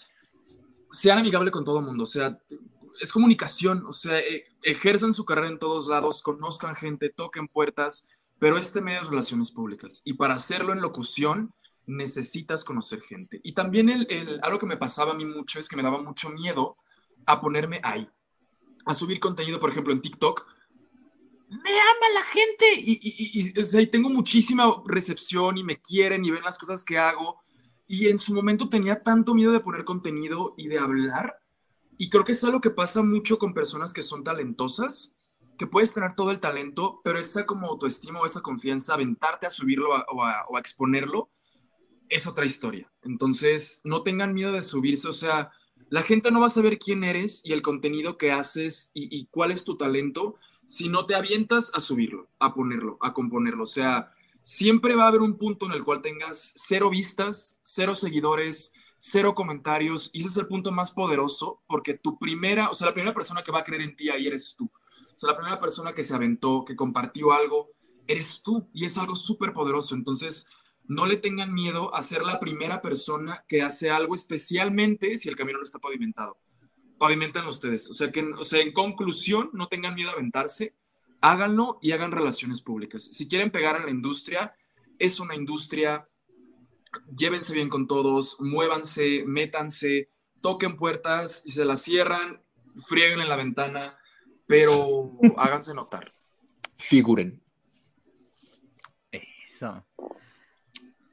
sean 0.90 1.18
amigables 1.18 1.52
con 1.52 1.64
todo 1.64 1.78
el 1.78 1.84
mundo, 1.84 2.02
o 2.02 2.06
sea, 2.06 2.38
es 3.02 3.12
comunicación, 3.12 3.84
o 3.86 3.92
sea, 3.92 4.18
e, 4.20 4.46
ejerzan 4.62 5.12
su 5.12 5.24
carrera 5.24 5.48
en 5.48 5.58
todos 5.58 5.88
lados, 5.88 6.22
conozcan 6.22 6.76
gente, 6.76 7.10
toquen 7.10 7.48
puertas, 7.48 8.08
pero 8.38 8.56
este 8.56 8.80
medio 8.80 9.00
es 9.00 9.08
relaciones 9.08 9.50
públicas. 9.50 10.02
Y 10.04 10.14
para 10.14 10.34
hacerlo 10.34 10.72
en 10.72 10.80
locución, 10.80 11.52
necesitas 11.86 12.62
conocer 12.62 13.00
gente. 13.00 13.40
Y 13.42 13.52
también 13.52 13.88
el, 13.88 14.38
algo 14.42 14.60
que 14.60 14.66
me 14.66 14.76
pasaba 14.76 15.12
a 15.12 15.14
mí 15.14 15.24
mucho 15.24 15.58
es 15.58 15.68
que 15.68 15.76
me 15.76 15.82
daba 15.82 16.00
mucho 16.00 16.30
miedo 16.30 16.76
a 17.26 17.40
ponerme 17.40 17.80
ahí, 17.82 18.08
a 18.86 18.94
subir 18.94 19.18
contenido, 19.18 19.58
por 19.58 19.70
ejemplo, 19.70 19.92
en 19.92 20.00
TikTok. 20.00 20.46
Me 21.48 21.70
ama 21.70 22.06
la 22.14 22.22
gente 22.22 22.66
y, 22.78 23.52
y, 23.54 23.86
tengo 23.88 24.08
muchísima 24.08 24.72
recepción 24.86 25.58
y 25.58 25.64
me 25.64 25.80
quieren 25.80 26.24
y 26.24 26.30
ven 26.30 26.44
las 26.44 26.56
cosas 26.56 26.84
que 26.84 26.98
hago. 26.98 27.42
Y 27.88 28.08
en 28.08 28.18
su 28.18 28.32
momento 28.32 28.68
tenía 28.68 29.02
tanto 29.02 29.34
miedo 29.34 29.50
de 29.50 29.60
poner 29.60 29.84
contenido 29.84 30.54
y 30.56 30.68
de 30.68 30.78
hablar. 30.78 31.41
Y 31.98 32.10
creo 32.10 32.24
que 32.24 32.32
es 32.32 32.44
algo 32.44 32.60
que 32.60 32.70
pasa 32.70 33.02
mucho 33.02 33.38
con 33.38 33.54
personas 33.54 33.92
que 33.92 34.02
son 34.02 34.24
talentosas, 34.24 35.16
que 35.58 35.66
puedes 35.66 35.92
tener 35.92 36.14
todo 36.14 36.30
el 36.30 36.40
talento, 36.40 37.00
pero 37.04 37.18
esa 37.18 37.46
como 37.46 37.68
autoestima 37.68 38.20
o 38.20 38.26
esa 38.26 38.40
confianza, 38.40 38.94
aventarte 38.94 39.46
a 39.46 39.50
subirlo 39.50 39.90
o 40.08 40.24
a 40.24 40.58
exponerlo, 40.58 41.30
es 42.08 42.26
otra 42.26 42.44
historia. 42.44 42.92
Entonces, 43.02 43.80
no 43.84 44.02
tengan 44.02 44.34
miedo 44.34 44.52
de 44.52 44.62
subirse, 44.62 45.08
o 45.08 45.12
sea, 45.12 45.50
la 45.88 46.02
gente 46.02 46.30
no 46.30 46.40
va 46.40 46.46
a 46.46 46.50
saber 46.50 46.78
quién 46.78 47.04
eres 47.04 47.44
y 47.44 47.52
el 47.52 47.62
contenido 47.62 48.16
que 48.16 48.32
haces 48.32 48.90
y, 48.94 49.26
cuál 49.26 49.50
es 49.50 49.64
tu 49.64 49.76
talento 49.76 50.36
si 50.66 50.88
no 50.88 51.04
te 51.04 51.14
avientas 51.14 51.70
a 51.74 51.80
subirlo, 51.80 52.30
a 52.38 52.54
ponerlo, 52.54 52.96
a 53.02 53.12
componerlo. 53.12 53.64
O 53.64 53.66
sea, 53.66 54.10
siempre 54.42 54.94
va 54.94 55.04
a 55.04 55.08
haber 55.08 55.20
un 55.20 55.36
punto 55.36 55.66
en 55.66 55.72
el 55.72 55.84
cual 55.84 56.00
tengas 56.00 56.54
cero 56.56 56.88
vistas, 56.88 57.60
cero 57.64 57.94
seguidores, 57.94 58.74
cero 59.04 59.34
comentarios, 59.34 60.10
y 60.12 60.20
ese 60.20 60.28
es 60.28 60.36
el 60.36 60.46
punto 60.46 60.70
más 60.70 60.92
poderoso, 60.92 61.60
porque 61.66 61.94
tu 61.94 62.20
primera, 62.20 62.70
o 62.70 62.74
sea, 62.76 62.86
la 62.86 62.94
primera 62.94 63.12
persona 63.12 63.42
que 63.42 63.50
va 63.50 63.58
a 63.58 63.64
creer 63.64 63.82
en 63.82 63.96
ti 63.96 64.10
ahí 64.10 64.28
eres 64.28 64.54
tú. 64.56 64.70
O 65.12 65.18
sea, 65.18 65.30
la 65.30 65.36
primera 65.36 65.58
persona 65.58 65.92
que 65.92 66.04
se 66.04 66.14
aventó, 66.14 66.64
que 66.64 66.76
compartió 66.76 67.32
algo, 67.32 67.70
eres 68.06 68.42
tú, 68.44 68.70
y 68.72 68.84
es 68.84 68.96
algo 68.98 69.16
súper 69.16 69.52
poderoso. 69.52 69.96
Entonces, 69.96 70.50
no 70.84 71.04
le 71.06 71.16
tengan 71.16 71.52
miedo 71.52 71.92
a 71.96 72.02
ser 72.02 72.22
la 72.22 72.38
primera 72.38 72.80
persona 72.80 73.44
que 73.48 73.62
hace 73.62 73.90
algo, 73.90 74.14
especialmente 74.14 75.16
si 75.16 75.28
el 75.28 75.34
camino 75.34 75.58
no 75.58 75.64
está 75.64 75.80
pavimentado. 75.80 76.38
Pavimentan 76.96 77.48
ustedes. 77.48 77.90
O 77.90 77.94
sea, 77.94 78.12
que, 78.12 78.22
o 78.22 78.44
sea, 78.44 78.60
en 78.60 78.72
conclusión, 78.72 79.50
no 79.52 79.66
tengan 79.66 79.96
miedo 79.96 80.10
a 80.10 80.12
aventarse, 80.12 80.76
háganlo 81.20 81.80
y 81.82 81.90
hagan 81.90 82.12
relaciones 82.12 82.60
públicas. 82.60 83.02
Si 83.02 83.26
quieren 83.26 83.50
pegar 83.50 83.74
en 83.74 83.86
la 83.86 83.90
industria, 83.90 84.54
es 85.00 85.18
una 85.18 85.34
industria, 85.34 86.06
llévense 87.16 87.52
bien 87.52 87.68
con 87.68 87.86
todos, 87.86 88.40
muévanse, 88.40 89.24
métanse, 89.26 90.10
toquen 90.40 90.76
puertas 90.76 91.42
y 91.46 91.52
se 91.52 91.64
las 91.64 91.82
cierran, 91.82 92.42
frieguen 92.88 93.20
en 93.20 93.28
la 93.28 93.36
ventana, 93.36 93.96
pero 94.46 95.12
háganse 95.36 95.74
notar. 95.74 96.14
Figuren. 96.76 97.42
Eso. 99.10 99.84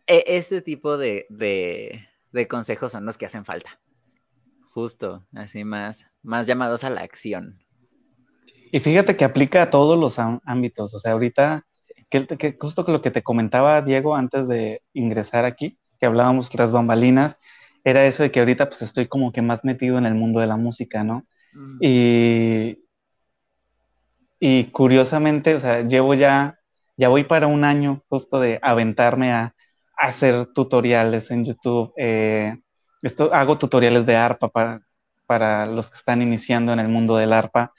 E, 0.07 0.23
este 0.27 0.61
tipo 0.61 0.97
de, 0.97 1.27
consejos 2.49 2.91
son 2.91 3.05
los 3.05 3.17
que 3.17 3.27
hacen 3.27 3.45
falta. 3.45 3.79
Justo, 4.73 5.25
así 5.33 5.63
más, 5.63 6.05
más 6.21 6.47
llamados 6.47 6.83
a 6.83 6.89
la 6.89 7.01
acción. 7.01 7.63
Y 8.71 8.79
fíjate 8.79 9.17
que 9.17 9.25
aplica 9.25 9.63
a 9.63 9.69
todos 9.69 9.99
los 9.99 10.19
ámbitos. 10.19 10.93
O 10.93 10.99
sea, 10.99 11.13
ahorita, 11.13 11.67
que, 12.09 12.57
justo 12.59 12.83
lo 12.87 13.01
que 13.01 13.11
te 13.11 13.23
comentaba 13.23 13.81
Diego 13.81 14.15
antes 14.15 14.47
de 14.47 14.81
ingresar 14.93 15.45
aquí, 15.45 15.77
que 15.99 16.05
hablábamos 16.05 16.53
las 16.55 16.71
bambalinas, 16.71 17.37
era 17.83 18.05
eso 18.05 18.23
de 18.23 18.31
que 18.31 18.39
ahorita 18.39 18.67
pues 18.69 18.81
estoy 18.81 19.07
como 19.07 19.31
que 19.31 19.41
más 19.41 19.63
metido 19.63 19.97
en 19.97 20.05
el 20.05 20.15
mundo 20.15 20.39
de 20.39 20.47
la 20.47 20.57
música, 20.57 21.03
¿no? 21.03 21.25
Mm. 21.53 21.77
Y, 21.81 22.83
y 24.39 24.65
curiosamente, 24.65 25.55
o 25.55 25.59
sea, 25.59 25.81
llevo 25.81 26.13
ya, 26.13 26.59
ya 26.97 27.09
voy 27.09 27.23
para 27.23 27.47
un 27.47 27.63
año 27.63 28.03
justo 28.09 28.39
de 28.39 28.59
aventarme 28.61 29.31
a, 29.31 29.55
hacer 29.99 30.45
tutoriales 30.53 31.29
en 31.29 31.45
YouTube. 31.45 31.93
Eh, 31.97 32.55
esto, 33.01 33.33
hago 33.33 33.57
tutoriales 33.57 34.05
de 34.05 34.15
arpa 34.15 34.47
para, 34.49 34.81
para 35.25 35.65
los 35.65 35.91
que 35.91 35.97
están 35.97 36.21
iniciando 36.21 36.73
en 36.73 36.79
el 36.79 36.87
mundo 36.87 37.17
del 37.17 37.33
arpa. 37.33 37.73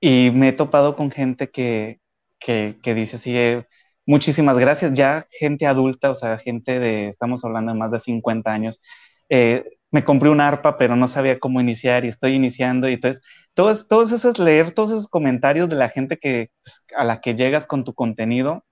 Y 0.00 0.30
me 0.32 0.48
he 0.48 0.52
topado 0.52 0.96
con 0.96 1.10
gente 1.10 1.50
que, 1.50 1.99
que, 2.40 2.76
dice 2.94 3.16
así, 3.16 3.36
eh, 3.36 3.66
muchísimas 4.06 4.58
gracias, 4.58 4.92
ya 4.94 5.26
gente 5.30 5.66
adulta, 5.66 6.10
o 6.10 6.14
sea, 6.14 6.38
gente 6.38 6.80
de, 6.80 7.08
estamos 7.08 7.44
hablando 7.44 7.72
de 7.72 7.78
más 7.78 7.90
de 7.92 8.00
50 8.00 8.52
años, 8.52 8.80
eh, 9.28 9.64
me 9.92 10.04
compré 10.04 10.30
un 10.30 10.40
arpa, 10.40 10.76
pero 10.76 10.96
no 10.96 11.08
sabía 11.08 11.38
cómo 11.40 11.60
iniciar 11.60 12.04
y 12.04 12.08
estoy 12.08 12.34
iniciando. 12.34 12.88
Y 12.88 12.94
entonces, 12.94 13.22
todos, 13.54 13.88
todos 13.88 14.12
esos, 14.12 14.38
leer 14.38 14.72
todos 14.72 14.90
esos 14.92 15.08
comentarios 15.08 15.68
de 15.68 15.76
la 15.76 15.88
gente 15.88 16.16
que, 16.18 16.50
pues, 16.62 16.84
a 16.96 17.04
la 17.04 17.20
que 17.20 17.34
llegas 17.34 17.66
con 17.66 17.84
tu 17.84 17.94
contenido, 17.94 18.64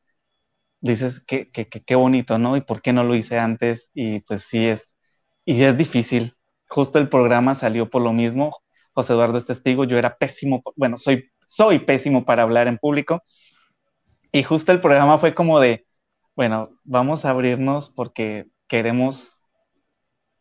dices 0.81 1.21
que 1.21 1.51
qué 1.51 1.95
bonito, 1.95 2.39
¿no? 2.39 2.57
¿Y 2.57 2.61
por 2.61 2.83
qué 2.83 2.93
no 2.93 3.05
lo 3.05 3.15
hice 3.15 3.39
antes? 3.39 3.91
Y 3.95 4.21
pues 4.21 4.45
sí 4.45 4.67
es, 4.67 4.95
y 5.45 5.63
es 5.63 5.77
difícil. 5.77 6.37
Justo 6.69 6.99
el 6.99 7.09
programa 7.09 7.55
salió 7.55 7.91
por 7.91 8.03
lo 8.03 8.13
mismo. 8.13 8.57
José 8.93 9.13
Eduardo 9.15 9.39
es 9.39 9.47
testigo, 9.47 9.85
yo 9.85 9.99
era 9.99 10.17
pésimo, 10.19 10.63
bueno, 10.77 10.97
soy, 10.97 11.31
soy 11.47 11.81
pésimo 11.81 12.25
para 12.25 12.43
hablar 12.43 12.69
en 12.69 12.79
público. 12.79 13.23
Y 14.33 14.43
justo 14.43 14.73
el 14.73 14.81
programa 14.81 15.19
fue 15.19 15.35
como 15.35 15.61
de, 15.61 15.87
bueno, 16.37 16.71
vamos 16.85 17.25
a 17.25 17.31
abrirnos 17.31 17.91
porque 17.91 18.47
queremos 18.69 19.39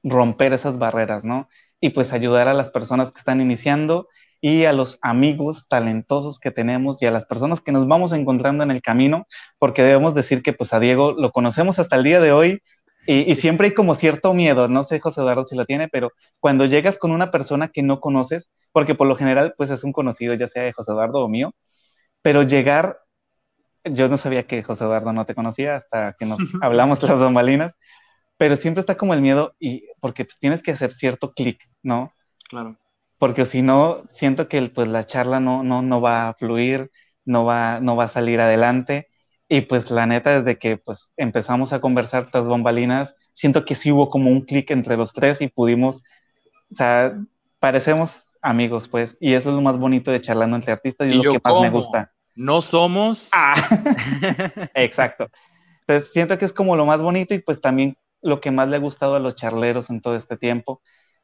romper 0.04 0.54
esas 0.54 0.78
barreras, 0.78 1.24
¿no? 1.24 1.48
Y 1.80 1.90
pues 1.92 2.14
ayudar 2.14 2.48
a 2.48 2.54
las 2.54 2.70
personas 2.70 3.12
que 3.12 3.20
están 3.20 3.42
iniciando 3.42 4.08
y 4.42 4.66
a 4.66 4.74
los 4.74 5.00
amigos 5.02 5.68
talentosos 5.68 6.40
que 6.40 6.52
tenemos 6.52 7.02
y 7.02 7.06
a 7.06 7.12
las 7.12 7.26
personas 7.26 7.62
que 7.62 7.72
nos 7.72 7.88
vamos 7.88 8.14
encontrando 8.14 8.64
en 8.64 8.72
el 8.72 8.82
camino, 8.82 9.26
porque 9.58 9.84
debemos 9.84 10.14
decir 10.14 10.44
que 10.44 10.54
pues 10.54 10.74
a 10.74 10.80
Diego 10.80 11.14
lo 11.14 11.32
conocemos 11.32 11.80
hasta 11.80 11.96
el 11.96 12.04
día 12.04 12.20
de 12.20 12.32
hoy 12.32 12.62
y, 13.10 13.36
siempre 13.36 13.68
hay 13.68 13.74
como 13.74 13.96
cierto 13.96 14.34
miedo, 14.34 14.68
no 14.68 14.84
sé 14.84 15.00
José 15.00 15.22
Eduardo 15.22 15.46
si 15.46 15.56
lo 15.56 15.66
tiene, 15.66 15.88
pero 15.88 16.12
cuando 16.42 16.66
llegas 16.66 17.00
con 17.00 17.12
una 17.12 17.32
persona 17.32 17.70
que 17.70 17.82
no 17.82 18.02
conoces, 18.02 18.52
porque 18.74 18.96
por 18.96 19.08
lo 19.08 19.16
general 19.16 19.54
pues 19.58 19.70
es 19.70 19.86
un 19.86 19.94
conocido 19.94 20.34
ya 20.34 20.48
sea 20.48 20.64
de 20.64 20.74
José 20.74 20.92
Eduardo 20.92 21.24
o 21.24 21.30
mío, 21.30 21.54
pero 22.22 22.44
llegar, 22.44 23.00
yo 23.92 24.10
no 24.10 24.18
sabía 24.18 24.44
que 24.44 24.64
José 24.64 24.84
Eduardo 24.84 25.14
no 25.14 25.26
te 25.26 25.36
conocía 25.36 25.76
hasta 25.76 26.14
que 26.18 26.26
nos 26.26 26.38
hablamos 26.62 27.02
las 27.04 27.20
bambalinas, 27.20 27.74
pero 28.38 28.56
siempre 28.56 28.82
está 28.82 28.96
como 28.96 29.14
el 29.14 29.22
miedo 29.22 29.56
y 29.60 29.86
porque 30.00 30.26
pues, 30.26 30.40
tienes 30.40 30.64
que 30.64 30.72
hacer 30.72 30.92
cierto 30.92 31.34
clic, 31.34 31.70
¿no? 31.84 32.14
Claro 32.50 32.78
porque 33.18 33.46
si 33.46 33.62
no, 33.62 34.04
siento 34.10 34.48
que 34.48 34.62
pues 34.70 34.88
la 34.88 35.06
charla 35.06 35.40
no, 35.40 35.64
no, 35.64 35.82
no 35.82 36.02
va 36.02 36.30
a 36.30 36.34
fluir, 36.34 36.92
no 37.26 37.46
va, 37.46 37.80
no 37.80 37.96
va 37.96 38.06
a 38.06 38.10
salir 38.10 38.40
adelante. 38.40 39.08
Y 39.50 39.62
pues 39.62 39.90
la 39.92 40.06
neta, 40.06 40.42
desde 40.42 40.60
que 40.60 40.78
pues 40.78 41.12
empezamos 41.18 41.74
a 41.74 41.80
conversar 41.80 42.30
tras 42.30 42.48
bombalinas, 42.48 43.16
siento 43.32 43.66
que 43.66 43.76
sí 43.76 43.92
hubo 43.92 44.10
como 44.10 44.30
un 44.30 44.42
clic 44.42 44.72
entre 44.72 44.98
los 44.98 45.14
tres 45.14 45.42
y 45.42 45.48
pudimos, 45.48 46.04
o 46.70 46.76
sea, 46.76 47.18
parecemos 47.60 48.26
amigos, 48.42 48.88
pues, 48.88 49.18
y 49.20 49.34
eso 49.34 49.50
es 49.50 49.56
lo 49.56 49.62
más 49.62 49.78
bonito 49.78 50.12
de 50.12 50.22
charlando 50.22 50.58
entre 50.58 50.74
artistas 50.74 51.08
y, 51.08 51.12
es 51.12 51.24
lo 51.24 51.32
que 51.32 51.40
más 51.44 51.60
me 51.62 51.70
gusta. 51.70 52.12
No 52.38 52.62
somos. 52.62 53.32
Ah. 53.34 53.56
Exacto. 54.76 55.30
Entonces 55.82 56.12
siento 56.14 56.38
que 56.38 56.46
es 56.46 56.54
como 56.54 56.76
lo 56.76 56.86
más 56.86 57.02
bonito 57.02 57.34
y 57.34 57.40
pues 57.40 57.62
también 57.62 57.98
lo 58.22 58.40
que 58.40 58.52
más 58.52 58.68
le 58.68 58.76
ha 58.76 58.80
gustado 58.80 59.16
a 59.16 59.20
los 59.20 59.34
charleros 59.34 59.90
en 59.90 60.02
todo 60.02 60.16
este 60.16 60.38
tiempo, 60.38 60.82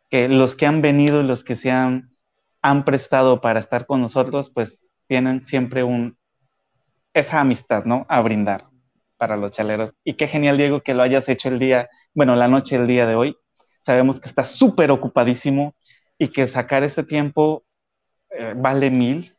que 0.09 0.27
los 0.27 0.55
que 0.55 0.65
han 0.65 0.81
venido 0.81 1.21
y 1.21 1.27
los 1.27 1.43
que 1.43 1.55
se 1.55 1.69
han, 1.69 2.15
han 2.63 2.83
prestado 2.83 3.41
para 3.41 3.59
estar 3.59 3.85
con 3.85 4.01
nosotros, 4.01 4.49
pues 4.49 4.83
tienen 5.07 5.43
siempre 5.43 5.83
un, 5.83 6.17
esa 7.13 7.41
amistad, 7.41 7.85
¿no? 7.85 8.07
A 8.09 8.21
brindar 8.21 8.65
para 9.17 9.37
los 9.37 9.51
charleros. 9.51 9.93
Y 10.03 10.15
qué 10.15 10.27
genial, 10.27 10.57
Diego, 10.57 10.81
que 10.81 10.95
lo 10.95 11.03
hayas 11.03 11.29
hecho 11.29 11.47
el 11.49 11.59
día, 11.59 11.89
bueno, 12.15 12.35
la 12.35 12.47
noche 12.47 12.77
del 12.79 12.87
día 12.87 13.05
de 13.05 13.15
hoy. 13.15 13.37
Sabemos 13.79 14.19
que 14.19 14.29
estás 14.29 14.49
súper 14.49 14.89
ocupadísimo 14.89 15.75
y 16.17 16.29
que 16.29 16.47
sacar 16.47 16.83
ese 16.83 17.03
tiempo 17.03 17.65
eh, 18.31 18.53
vale 18.55 18.89
mil, 18.89 19.37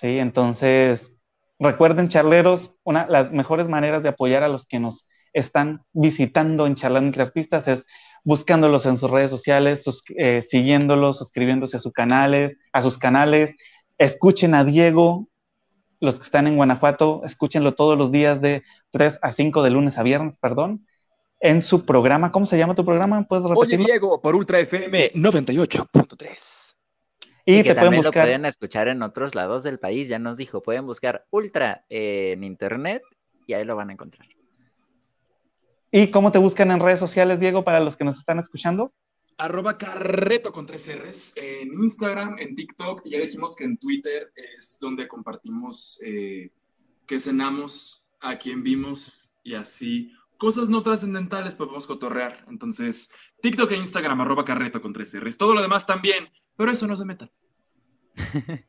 ¿sí? 0.00 0.18
Entonces, 0.18 1.12
recuerden, 1.58 2.08
charleros, 2.08 2.74
una 2.84 3.06
las 3.08 3.32
mejores 3.32 3.68
maneras 3.68 4.02
de 4.02 4.08
apoyar 4.08 4.42
a 4.42 4.48
los 4.48 4.66
que 4.66 4.80
nos 4.80 5.06
están 5.32 5.84
visitando 5.92 6.66
en 6.66 6.74
Charlando 6.74 7.08
entre 7.08 7.22
Artistas 7.22 7.68
es 7.68 7.86
buscándolos 8.24 8.86
en 8.86 8.96
sus 8.96 9.10
redes 9.10 9.30
sociales, 9.30 9.84
eh, 10.16 10.42
siguiéndolos, 10.42 11.18
suscribiéndose 11.18 11.76
a 11.76 11.80
sus 11.80 11.92
canales, 11.92 12.58
a 12.72 12.82
sus 12.82 12.98
canales. 12.98 13.56
Escuchen 13.98 14.54
a 14.54 14.64
Diego, 14.64 15.28
los 16.00 16.18
que 16.18 16.24
están 16.24 16.46
en 16.46 16.56
Guanajuato, 16.56 17.22
escúchenlo 17.24 17.74
todos 17.74 17.96
los 17.96 18.10
días 18.10 18.40
de 18.40 18.62
3 18.90 19.18
a 19.22 19.32
5 19.32 19.62
de 19.62 19.70
lunes 19.70 19.98
a 19.98 20.02
viernes, 20.02 20.38
perdón, 20.38 20.86
en 21.40 21.62
su 21.62 21.84
programa. 21.84 22.32
¿Cómo 22.32 22.46
se 22.46 22.58
llama 22.58 22.74
tu 22.74 22.84
programa? 22.84 23.22
¿Puedes 23.28 23.44
repetirlo? 23.44 23.84
Oye, 23.84 23.92
Diego, 23.92 24.20
por 24.20 24.34
Ultra 24.34 24.58
FM 24.60 25.12
98.3. 25.12 26.79
Y, 27.58 27.62
que 27.62 27.74
también 27.74 28.02
lo 28.02 28.12
pueden 28.12 28.44
escuchar 28.44 28.88
en 28.88 29.02
otros 29.02 29.34
lados 29.34 29.62
del 29.62 29.78
país, 29.78 30.08
ya 30.08 30.18
nos 30.18 30.36
dijo, 30.36 30.62
pueden 30.62 30.86
buscar 30.86 31.26
Ultra 31.30 31.84
en 31.88 32.44
internet 32.44 33.02
y 33.46 33.54
ahí 33.54 33.64
lo 33.64 33.76
van 33.76 33.90
a 33.90 33.92
encontrar. 33.94 34.28
¿Y 35.90 36.10
cómo 36.10 36.30
te 36.30 36.38
buscan 36.38 36.70
en 36.70 36.78
redes 36.78 37.00
sociales, 37.00 37.40
Diego, 37.40 37.64
para 37.64 37.80
los 37.80 37.96
que 37.96 38.04
nos 38.04 38.18
están 38.18 38.38
escuchando? 38.38 38.92
Arroba 39.38 39.76
carreto 39.76 40.52
con 40.52 40.66
tres 40.66 40.88
R's 40.94 41.32
en 41.36 41.72
Instagram, 41.72 42.38
en 42.38 42.54
TikTok, 42.54 43.02
y 43.06 43.10
ya 43.10 43.18
dijimos 43.18 43.56
que 43.56 43.64
en 43.64 43.76
Twitter 43.78 44.32
es 44.36 44.78
donde 44.80 45.08
compartimos 45.08 46.00
eh, 46.04 46.50
qué 47.06 47.18
cenamos, 47.18 48.06
a 48.20 48.38
quién 48.38 48.62
vimos 48.62 49.32
y 49.42 49.54
así. 49.54 50.12
Cosas 50.36 50.68
no 50.68 50.82
trascendentales 50.82 51.54
podemos 51.54 51.86
cotorrear. 51.86 52.44
Entonces, 52.48 53.10
TikTok 53.42 53.72
e 53.72 53.76
Instagram, 53.76 54.20
arroba 54.20 54.44
carreto 54.44 54.80
con 54.80 54.92
tres 54.92 55.18
R's. 55.18 55.38
Todo 55.38 55.54
lo 55.54 55.62
demás 55.62 55.86
también, 55.86 56.28
pero 56.56 56.72
eso 56.72 56.86
no 56.86 56.96
se 56.96 57.04
meta. 57.04 57.30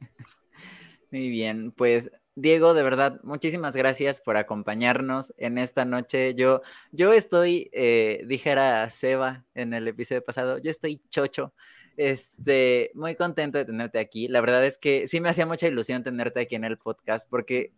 Muy 1.12 1.30
bien, 1.30 1.72
pues 1.72 2.12
Diego, 2.36 2.74
de 2.74 2.84
verdad, 2.84 3.20
muchísimas 3.24 3.76
gracias 3.76 4.22
por 4.22 4.38
acompañarnos 4.38 5.34
en 5.38 5.58
esta 5.58 5.84
noche. 5.84 6.34
Yo, 6.36 6.62
yo 6.92 7.12
estoy, 7.12 7.70
eh, 7.74 8.24
dijera 8.26 8.90
Seba 8.90 9.46
en 9.54 9.74
el 9.74 9.88
episodio 9.88 10.24
pasado, 10.24 10.58
yo 10.58 10.72
estoy 10.72 11.02
chocho. 11.10 11.54
Este, 11.98 12.92
muy 12.94 13.16
contento 13.16 13.58
de 13.58 13.66
tenerte 13.66 14.00
aquí. 14.00 14.30
La 14.30 14.40
verdad 14.40 14.66
es 14.66 14.78
que 14.78 15.08
sí 15.08 15.20
me 15.20 15.28
hacía 15.28 15.46
mucha 15.46 15.68
ilusión 15.68 16.04
tenerte 16.04 16.40
aquí 16.40 16.56
en 16.56 16.64
el 16.64 16.78
podcast 16.78 17.30
porque 17.30 17.70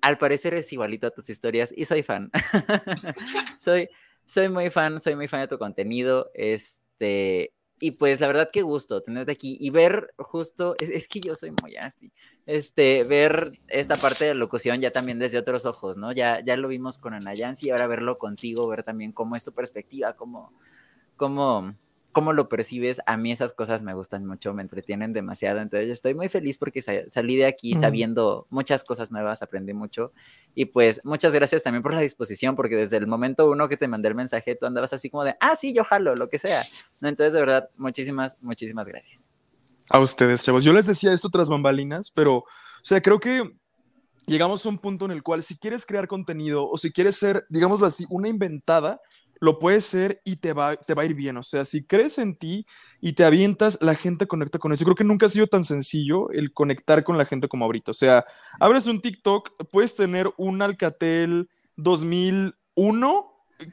al 0.00 0.18
parecer 0.18 0.54
es 0.54 0.72
igualito 0.72 1.06
a 1.06 1.10
tus 1.10 1.30
historias 1.30 1.72
y 1.76 1.84
soy 1.84 2.02
fan. 2.02 2.30
soy, 3.58 3.88
soy 4.26 4.48
muy 4.48 4.70
fan, 4.70 4.98
soy 5.00 5.14
muy 5.14 5.28
fan 5.28 5.42
de 5.42 5.48
tu 5.48 5.58
contenido. 5.58 6.30
Este, 6.34 7.52
y 7.80 7.92
pues 7.92 8.20
la 8.20 8.26
verdad 8.26 8.50
qué 8.52 8.60
gusto 8.60 9.00
tenerte 9.00 9.32
aquí 9.32 9.56
y 9.58 9.70
ver 9.70 10.12
justo, 10.18 10.76
es, 10.78 11.08
que 11.08 11.20
yo 11.20 11.34
soy 11.34 11.50
muy 11.62 11.76
así, 11.76 12.12
este, 12.44 13.04
ver 13.04 13.52
esta 13.68 13.96
parte 13.96 14.26
de 14.26 14.34
locución 14.34 14.80
ya 14.80 14.90
también 14.90 15.18
desde 15.18 15.38
otros 15.38 15.64
ojos, 15.64 15.96
¿no? 15.96 16.12
Ya, 16.12 16.40
ya 16.44 16.58
lo 16.58 16.68
vimos 16.68 16.98
con 16.98 17.14
Anayansi 17.14 17.70
ahora 17.70 17.86
verlo 17.86 18.18
contigo, 18.18 18.68
ver 18.68 18.82
también 18.82 19.12
cómo 19.12 19.34
es 19.34 19.44
tu 19.44 19.52
perspectiva, 19.52 20.12
cómo, 20.12 20.52
cómo, 21.16 21.74
cómo 22.12 22.32
lo 22.32 22.48
percibes, 22.48 23.00
a 23.06 23.16
mí 23.16 23.30
esas 23.30 23.52
cosas 23.52 23.82
me 23.82 23.94
gustan 23.94 24.26
mucho, 24.26 24.52
me 24.52 24.62
entretienen 24.62 25.12
demasiado, 25.12 25.60
entonces 25.60 25.90
estoy 25.90 26.14
muy 26.14 26.28
feliz 26.28 26.58
porque 26.58 26.82
salí 26.82 27.36
de 27.36 27.46
aquí 27.46 27.74
sabiendo 27.74 28.46
muchas 28.50 28.84
cosas 28.84 29.12
nuevas, 29.12 29.42
aprendí 29.42 29.74
mucho 29.74 30.12
y 30.54 30.66
pues 30.66 31.00
muchas 31.04 31.32
gracias 31.32 31.62
también 31.62 31.82
por 31.82 31.94
la 31.94 32.00
disposición, 32.00 32.56
porque 32.56 32.76
desde 32.76 32.96
el 32.96 33.06
momento 33.06 33.48
uno 33.48 33.68
que 33.68 33.76
te 33.76 33.86
mandé 33.86 34.08
el 34.08 34.14
mensaje, 34.14 34.56
tú 34.56 34.66
andabas 34.66 34.92
así 34.92 35.08
como 35.08 35.24
de, 35.24 35.36
ah, 35.40 35.54
sí, 35.54 35.72
yo 35.72 35.84
jalo, 35.84 36.16
lo 36.16 36.28
que 36.28 36.38
sea. 36.38 36.62
Entonces, 37.02 37.32
de 37.32 37.40
verdad, 37.40 37.70
muchísimas, 37.76 38.36
muchísimas 38.40 38.88
gracias. 38.88 39.28
A 39.88 40.00
ustedes, 40.00 40.42
chavos. 40.42 40.64
Yo 40.64 40.72
les 40.72 40.86
decía 40.86 41.12
esto 41.12 41.30
tras 41.30 41.48
bambalinas, 41.48 42.10
pero, 42.10 42.36
o 42.38 42.44
sea, 42.82 43.00
creo 43.00 43.20
que 43.20 43.42
llegamos 44.26 44.64
a 44.64 44.68
un 44.68 44.78
punto 44.78 45.04
en 45.04 45.10
el 45.10 45.22
cual 45.22 45.42
si 45.42 45.56
quieres 45.56 45.86
crear 45.86 46.06
contenido 46.06 46.68
o 46.68 46.76
si 46.76 46.92
quieres 46.92 47.16
ser, 47.16 47.44
digámoslo 47.48 47.86
así, 47.86 48.04
una 48.10 48.28
inventada, 48.28 49.00
lo 49.40 49.58
puedes 49.58 49.86
ser 49.86 50.20
y 50.24 50.36
te 50.36 50.52
va, 50.52 50.76
te 50.76 50.94
va 50.94 51.02
a 51.02 51.06
ir 51.06 51.14
bien. 51.14 51.36
O 51.38 51.42
sea, 51.42 51.64
si 51.64 51.84
crees 51.84 52.18
en 52.18 52.36
ti 52.36 52.66
y 53.00 53.14
te 53.14 53.24
avientas, 53.24 53.78
la 53.80 53.94
gente 53.94 54.26
conecta 54.26 54.58
con 54.58 54.72
eso. 54.72 54.84
Creo 54.84 54.94
que 54.94 55.04
nunca 55.04 55.26
ha 55.26 55.30
sido 55.30 55.46
tan 55.46 55.64
sencillo 55.64 56.30
el 56.30 56.52
conectar 56.52 57.02
con 57.02 57.16
la 57.16 57.24
gente 57.24 57.48
como 57.48 57.64
ahorita. 57.64 57.90
O 57.90 57.94
sea, 57.94 58.24
abres 58.60 58.86
un 58.86 59.00
TikTok, 59.00 59.66
puedes 59.70 59.94
tener 59.94 60.30
un 60.36 60.60
Alcatel 60.60 61.48
2001 61.76 63.26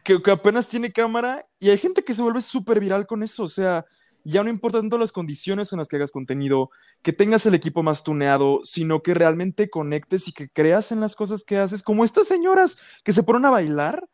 que, 0.03 0.21
que 0.21 0.31
apenas 0.31 0.67
tiene 0.69 0.91
cámara 0.91 1.43
y 1.59 1.69
hay 1.69 1.77
gente 1.77 2.03
que 2.03 2.13
se 2.13 2.23
vuelve 2.23 2.41
súper 2.41 2.79
viral 2.79 3.05
con 3.05 3.21
eso. 3.21 3.43
O 3.43 3.47
sea, 3.47 3.85
ya 4.23 4.43
no 4.43 4.49
importa 4.49 4.79
tanto 4.79 4.97
las 4.97 5.11
condiciones 5.11 5.71
en 5.73 5.79
las 5.79 5.89
que 5.89 5.97
hagas 5.97 6.11
contenido, 6.11 6.69
que 7.03 7.13
tengas 7.13 7.45
el 7.45 7.55
equipo 7.55 7.83
más 7.83 8.03
tuneado, 8.03 8.59
sino 8.63 9.01
que 9.01 9.13
realmente 9.13 9.69
conectes 9.69 10.27
y 10.27 10.33
que 10.33 10.49
creas 10.49 10.91
en 10.91 11.01
las 11.01 11.15
cosas 11.15 11.43
que 11.43 11.57
haces, 11.57 11.83
como 11.83 12.03
estas 12.03 12.27
señoras 12.27 12.77
que 13.03 13.13
se 13.13 13.23
ponen 13.23 13.45
a 13.45 13.49
bailar 13.49 14.07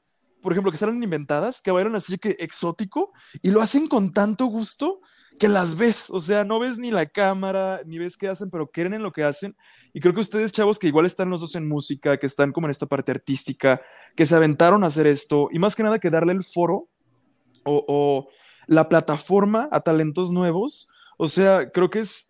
por 0.44 0.52
ejemplo, 0.52 0.72
que 0.72 0.78
salen 0.78 1.02
inventadas, 1.02 1.62
que 1.62 1.72
bailan 1.72 1.96
así 1.96 2.18
que 2.18 2.36
exótico, 2.40 3.12
y 3.42 3.50
lo 3.50 3.62
hacen 3.62 3.88
con 3.88 4.12
tanto 4.12 4.46
gusto 4.46 5.00
que 5.40 5.48
las 5.48 5.78
ves, 5.78 6.10
o 6.12 6.20
sea, 6.20 6.44
no 6.44 6.60
ves 6.60 6.78
ni 6.78 6.92
la 6.92 7.08
cámara, 7.08 7.82
ni 7.86 7.98
ves 7.98 8.18
qué 8.18 8.28
hacen, 8.28 8.50
pero 8.52 8.70
quieren 8.70 8.94
en 8.94 9.02
lo 9.02 9.12
que 9.12 9.24
hacen. 9.24 9.56
Y 9.94 10.00
creo 10.00 10.14
que 10.14 10.20
ustedes, 10.20 10.52
chavos, 10.52 10.78
que 10.78 10.88
igual 10.88 11.06
están 11.06 11.30
los 11.30 11.42
dos 11.42 11.56
en 11.56 11.68
música, 11.68 12.18
que 12.18 12.28
están 12.28 12.52
como 12.52 12.68
en 12.68 12.72
esta 12.72 12.86
parte 12.86 13.12
artística, 13.12 13.82
que 14.16 14.26
se 14.26 14.36
aventaron 14.36 14.84
a 14.84 14.88
hacer 14.88 15.08
esto, 15.08 15.48
y 15.52 15.58
más 15.58 15.76
que 15.76 15.84
nada 15.84 15.98
que 15.98 16.12
darle 16.12 16.34
el 16.34 16.44
foro 16.44 16.90
o, 17.64 17.86
o 17.88 18.28
la 18.68 18.90
plataforma 18.90 19.70
a 19.72 19.82
talentos 19.82 20.32
nuevos, 20.32 20.92
o 21.18 21.28
sea, 21.28 21.72
creo 21.72 21.90
que 21.90 22.00
es, 22.00 22.28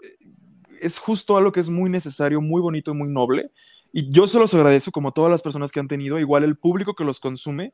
es 0.82 1.00
justo 1.00 1.38
algo 1.38 1.52
que 1.52 1.60
es 1.60 1.70
muy 1.70 1.90
necesario, 1.90 2.42
muy 2.42 2.62
bonito 2.62 2.92
y 2.92 2.96
muy 2.96 3.10
noble. 3.10 3.52
Y 3.96 4.10
yo 4.10 4.26
se 4.26 4.40
los 4.40 4.54
agradezco 4.56 4.92
como 4.92 5.12
todas 5.12 5.32
las 5.32 5.44
personas 5.44 5.72
que 5.72 5.80
han 5.80 5.88
tenido, 5.88 6.20
igual 6.20 6.44
el 6.44 6.58
público 6.58 6.96
que 6.96 7.04
los 7.04 7.20
consume, 7.20 7.74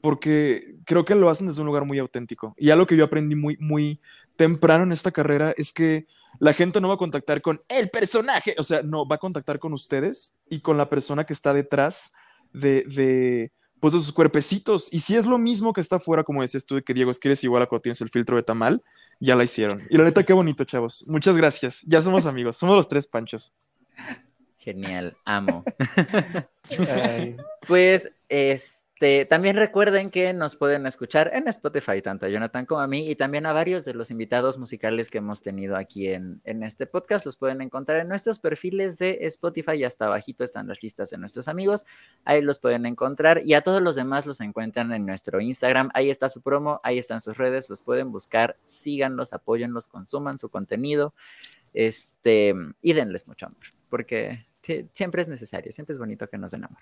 porque 0.00 0.76
creo 0.86 1.04
que 1.04 1.14
lo 1.14 1.28
hacen 1.30 1.46
desde 1.46 1.60
un 1.60 1.66
lugar 1.66 1.84
muy 1.84 1.98
auténtico. 1.98 2.54
Y 2.58 2.70
algo 2.70 2.86
que 2.86 2.96
yo 2.96 3.04
aprendí 3.04 3.34
muy, 3.34 3.56
muy 3.58 4.00
temprano 4.36 4.84
en 4.84 4.92
esta 4.92 5.10
carrera 5.10 5.54
es 5.56 5.72
que 5.72 6.06
la 6.38 6.52
gente 6.52 6.80
no 6.80 6.88
va 6.88 6.94
a 6.94 6.98
contactar 6.98 7.42
con 7.42 7.60
el 7.68 7.90
personaje, 7.90 8.54
o 8.58 8.64
sea, 8.64 8.82
no, 8.82 9.06
va 9.06 9.16
a 9.16 9.18
contactar 9.18 9.58
con 9.58 9.72
ustedes 9.72 10.38
y 10.48 10.60
con 10.60 10.78
la 10.78 10.88
persona 10.88 11.24
que 11.24 11.32
está 11.32 11.52
detrás 11.52 12.14
de, 12.52 12.84
de 12.84 13.52
pues, 13.80 13.94
de 13.94 14.00
sus 14.00 14.12
cuerpecitos. 14.12 14.88
Y 14.92 15.00
si 15.00 15.16
es 15.16 15.26
lo 15.26 15.38
mismo 15.38 15.72
que 15.72 15.80
está 15.80 15.96
afuera, 15.96 16.24
como 16.24 16.42
decías 16.42 16.64
tú, 16.64 16.76
de 16.76 16.82
que 16.82 16.94
Diego, 16.94 17.10
es 17.10 17.18
que 17.18 17.28
eres 17.28 17.44
igual 17.44 17.62
a 17.62 17.66
cuando 17.66 17.82
tienes 17.82 18.00
el 18.00 18.08
filtro 18.08 18.36
de 18.36 18.42
tamal, 18.42 18.82
ya 19.18 19.36
la 19.36 19.44
hicieron. 19.44 19.82
Y 19.90 19.98
la 19.98 20.04
neta, 20.04 20.22
qué 20.22 20.32
bonito, 20.32 20.64
chavos. 20.64 21.04
Muchas 21.08 21.36
gracias. 21.36 21.82
Ya 21.86 22.00
somos 22.00 22.26
amigos, 22.26 22.56
somos 22.56 22.76
los 22.76 22.88
tres 22.88 23.06
panchos. 23.06 23.54
Genial, 24.58 25.16
amo. 25.24 25.64
pues, 27.66 28.10
es 28.28 28.79
este, 29.00 29.24
también 29.24 29.56
recuerden 29.56 30.10
que 30.10 30.34
nos 30.34 30.56
pueden 30.56 30.84
escuchar 30.84 31.30
en 31.32 31.48
Spotify, 31.48 32.02
tanto 32.02 32.26
a 32.26 32.28
Jonathan 32.28 32.66
como 32.66 32.82
a 32.82 32.86
mí, 32.86 33.10
y 33.10 33.16
también 33.16 33.46
a 33.46 33.54
varios 33.54 33.86
de 33.86 33.94
los 33.94 34.10
invitados 34.10 34.58
musicales 34.58 35.08
que 35.08 35.16
hemos 35.16 35.40
tenido 35.40 35.76
aquí 35.76 36.08
en, 36.08 36.42
en 36.44 36.62
este 36.62 36.86
podcast. 36.86 37.24
Los 37.24 37.38
pueden 37.38 37.62
encontrar 37.62 38.00
en 38.00 38.08
nuestros 38.08 38.38
perfiles 38.38 38.98
de 38.98 39.16
Spotify 39.22 39.76
y 39.76 39.84
hasta 39.84 40.04
abajito 40.04 40.44
están 40.44 40.68
las 40.68 40.82
listas 40.82 41.08
de 41.08 41.16
nuestros 41.16 41.48
amigos. 41.48 41.86
Ahí 42.26 42.42
los 42.42 42.58
pueden 42.58 42.84
encontrar 42.84 43.40
y 43.42 43.54
a 43.54 43.62
todos 43.62 43.80
los 43.80 43.96
demás 43.96 44.26
los 44.26 44.42
encuentran 44.42 44.92
en 44.92 45.06
nuestro 45.06 45.40
Instagram. 45.40 45.88
Ahí 45.94 46.10
está 46.10 46.28
su 46.28 46.42
promo, 46.42 46.82
ahí 46.84 46.98
están 46.98 47.22
sus 47.22 47.38
redes, 47.38 47.70
los 47.70 47.80
pueden 47.80 48.12
buscar, 48.12 48.54
síganlos, 48.66 49.32
apóyenlos, 49.32 49.86
consuman 49.86 50.38
su 50.38 50.50
contenido 50.50 51.14
este, 51.72 52.54
y 52.82 52.92
denles 52.92 53.26
mucho 53.26 53.46
amor, 53.46 53.62
porque 53.88 54.44
siempre 54.92 55.22
es 55.22 55.28
necesario, 55.28 55.72
siempre 55.72 55.94
es 55.94 55.98
bonito 55.98 56.28
que 56.28 56.36
nos 56.36 56.50
den 56.50 56.64
amor. 56.64 56.80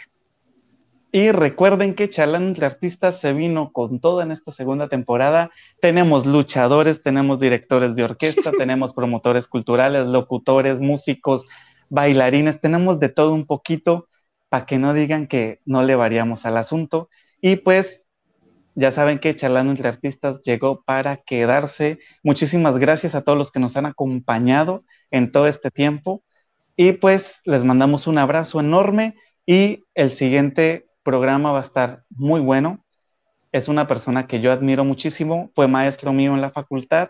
Y 1.10 1.30
recuerden 1.32 1.94
que 1.94 2.10
Charlando 2.10 2.48
entre 2.48 2.66
Artistas 2.66 3.18
se 3.18 3.32
vino 3.32 3.72
con 3.72 3.98
todo 3.98 4.20
en 4.20 4.30
esta 4.30 4.52
segunda 4.52 4.88
temporada. 4.88 5.50
Tenemos 5.80 6.26
luchadores, 6.26 7.02
tenemos 7.02 7.40
directores 7.40 7.94
de 7.94 8.04
orquesta, 8.04 8.50
tenemos 8.58 8.92
promotores 8.92 9.48
culturales, 9.48 10.06
locutores, 10.06 10.80
músicos, 10.80 11.46
bailarines, 11.88 12.60
tenemos 12.60 13.00
de 13.00 13.08
todo 13.08 13.32
un 13.32 13.46
poquito 13.46 14.08
para 14.50 14.66
que 14.66 14.78
no 14.78 14.92
digan 14.92 15.26
que 15.26 15.60
no 15.64 15.82
le 15.82 15.94
variamos 15.94 16.44
al 16.44 16.58
asunto. 16.58 17.08
Y 17.40 17.56
pues 17.56 18.04
ya 18.74 18.90
saben 18.90 19.18
que 19.18 19.34
Charlando 19.34 19.72
entre 19.72 19.88
Artistas 19.88 20.42
llegó 20.42 20.82
para 20.82 21.16
quedarse. 21.16 22.00
Muchísimas 22.22 22.78
gracias 22.78 23.14
a 23.14 23.22
todos 23.22 23.38
los 23.38 23.50
que 23.50 23.60
nos 23.60 23.76
han 23.78 23.86
acompañado 23.86 24.84
en 25.10 25.32
todo 25.32 25.46
este 25.46 25.70
tiempo. 25.70 26.22
Y 26.76 26.92
pues 26.92 27.40
les 27.44 27.64
mandamos 27.64 28.06
un 28.06 28.18
abrazo 28.18 28.60
enorme 28.60 29.16
y 29.46 29.84
el 29.94 30.10
siguiente 30.10 30.87
programa 31.08 31.52
va 31.52 31.58
a 31.58 31.62
estar 31.62 32.04
muy 32.10 32.38
bueno. 32.40 32.84
es 33.50 33.68
una 33.68 33.86
persona 33.86 34.26
que 34.26 34.40
yo 34.40 34.52
admiro 34.52 34.84
muchísimo, 34.84 35.50
fue 35.54 35.66
maestro 35.66 36.12
mío 36.12 36.34
en 36.34 36.42
la 36.42 36.50
facultad 36.50 37.08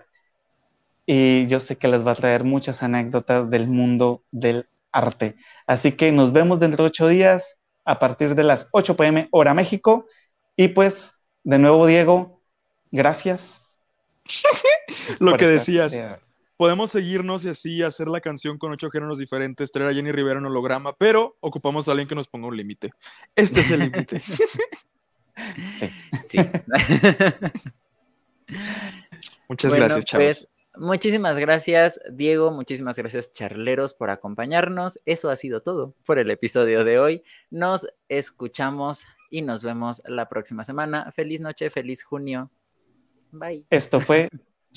y 1.04 1.48
yo 1.48 1.58
sé 1.58 1.76
que 1.76 1.88
les 1.88 2.06
va 2.06 2.12
a 2.12 2.14
traer 2.14 2.44
muchas 2.44 2.80
anécdotas 2.84 3.50
del 3.50 3.66
mundo 3.66 4.22
del 4.30 4.66
arte. 4.92 5.34
Así 5.66 5.90
que 5.92 6.12
nos 6.12 6.32
vemos 6.32 6.60
dentro 6.60 6.84
de 6.84 6.88
ocho 6.88 7.08
días 7.08 7.56
a 7.84 7.98
partir 7.98 8.36
de 8.36 8.44
las 8.44 8.68
8 8.70 8.94
pm 8.96 9.26
hora 9.32 9.52
México. 9.52 10.06
Y 10.54 10.68
pues, 10.68 11.14
de 11.42 11.58
nuevo, 11.58 11.84
Diego, 11.86 12.40
gracias. 12.92 13.62
Lo 15.18 15.36
que 15.36 15.48
decías. 15.48 15.92
Podemos 16.58 16.90
seguirnos 16.90 17.44
y 17.44 17.50
así 17.50 17.82
hacer 17.84 18.08
la 18.08 18.20
canción 18.20 18.58
con 18.58 18.72
ocho 18.72 18.90
géneros 18.90 19.18
diferentes, 19.18 19.70
traer 19.70 19.90
a 19.90 19.94
Jenny 19.94 20.10
Rivera 20.10 20.40
en 20.40 20.46
holograma, 20.46 20.92
pero 20.96 21.36
ocupamos 21.38 21.86
a 21.86 21.92
alguien 21.92 22.08
que 22.08 22.16
nos 22.16 22.26
ponga 22.26 22.48
un 22.48 22.56
límite. 22.56 22.90
Este 23.36 23.60
es 23.60 23.70
el 23.70 23.80
límite. 23.80 24.20
Sí. 25.78 25.88
Sí. 26.28 26.38
Muchas 29.48 29.70
Bueno, 29.70 29.84
gracias, 29.84 30.04
chavos. 30.04 30.24
pues, 30.24 30.48
muchísimas 30.74 31.38
gracias, 31.38 32.00
Diego. 32.10 32.50
Muchísimas 32.50 32.96
gracias, 32.96 33.32
charleros, 33.32 33.94
por 33.94 34.10
acompañarnos. 34.10 34.98
Eso 35.06 35.30
ha 35.30 35.36
sido 35.36 35.62
todo 35.62 35.92
por 36.04 36.18
el 36.18 36.32
episodio 36.32 36.82
de 36.82 36.98
hoy. 36.98 37.22
Nos 37.50 37.86
escuchamos 38.08 39.04
y 39.30 39.42
nos 39.42 39.62
vemos 39.62 40.02
la 40.06 40.28
próxima 40.28 40.64
semana. 40.64 41.12
Feliz 41.12 41.40
noche, 41.40 41.70
feliz 41.70 42.02
junio. 42.02 42.50
Bye. 43.30 43.64
Esto 43.70 44.00
fue 44.00 44.28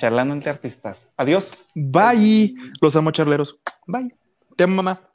Charlando 0.01 0.33
entre 0.33 0.49
Artistas. 0.49 0.99
Adiós. 1.15 1.67
Bye. 1.75 2.55
Los 2.81 2.95
amo, 2.95 3.11
charleros. 3.11 3.59
Bye. 3.85 4.09
Te 4.57 4.63
amo, 4.63 4.77
mamá. 4.77 5.10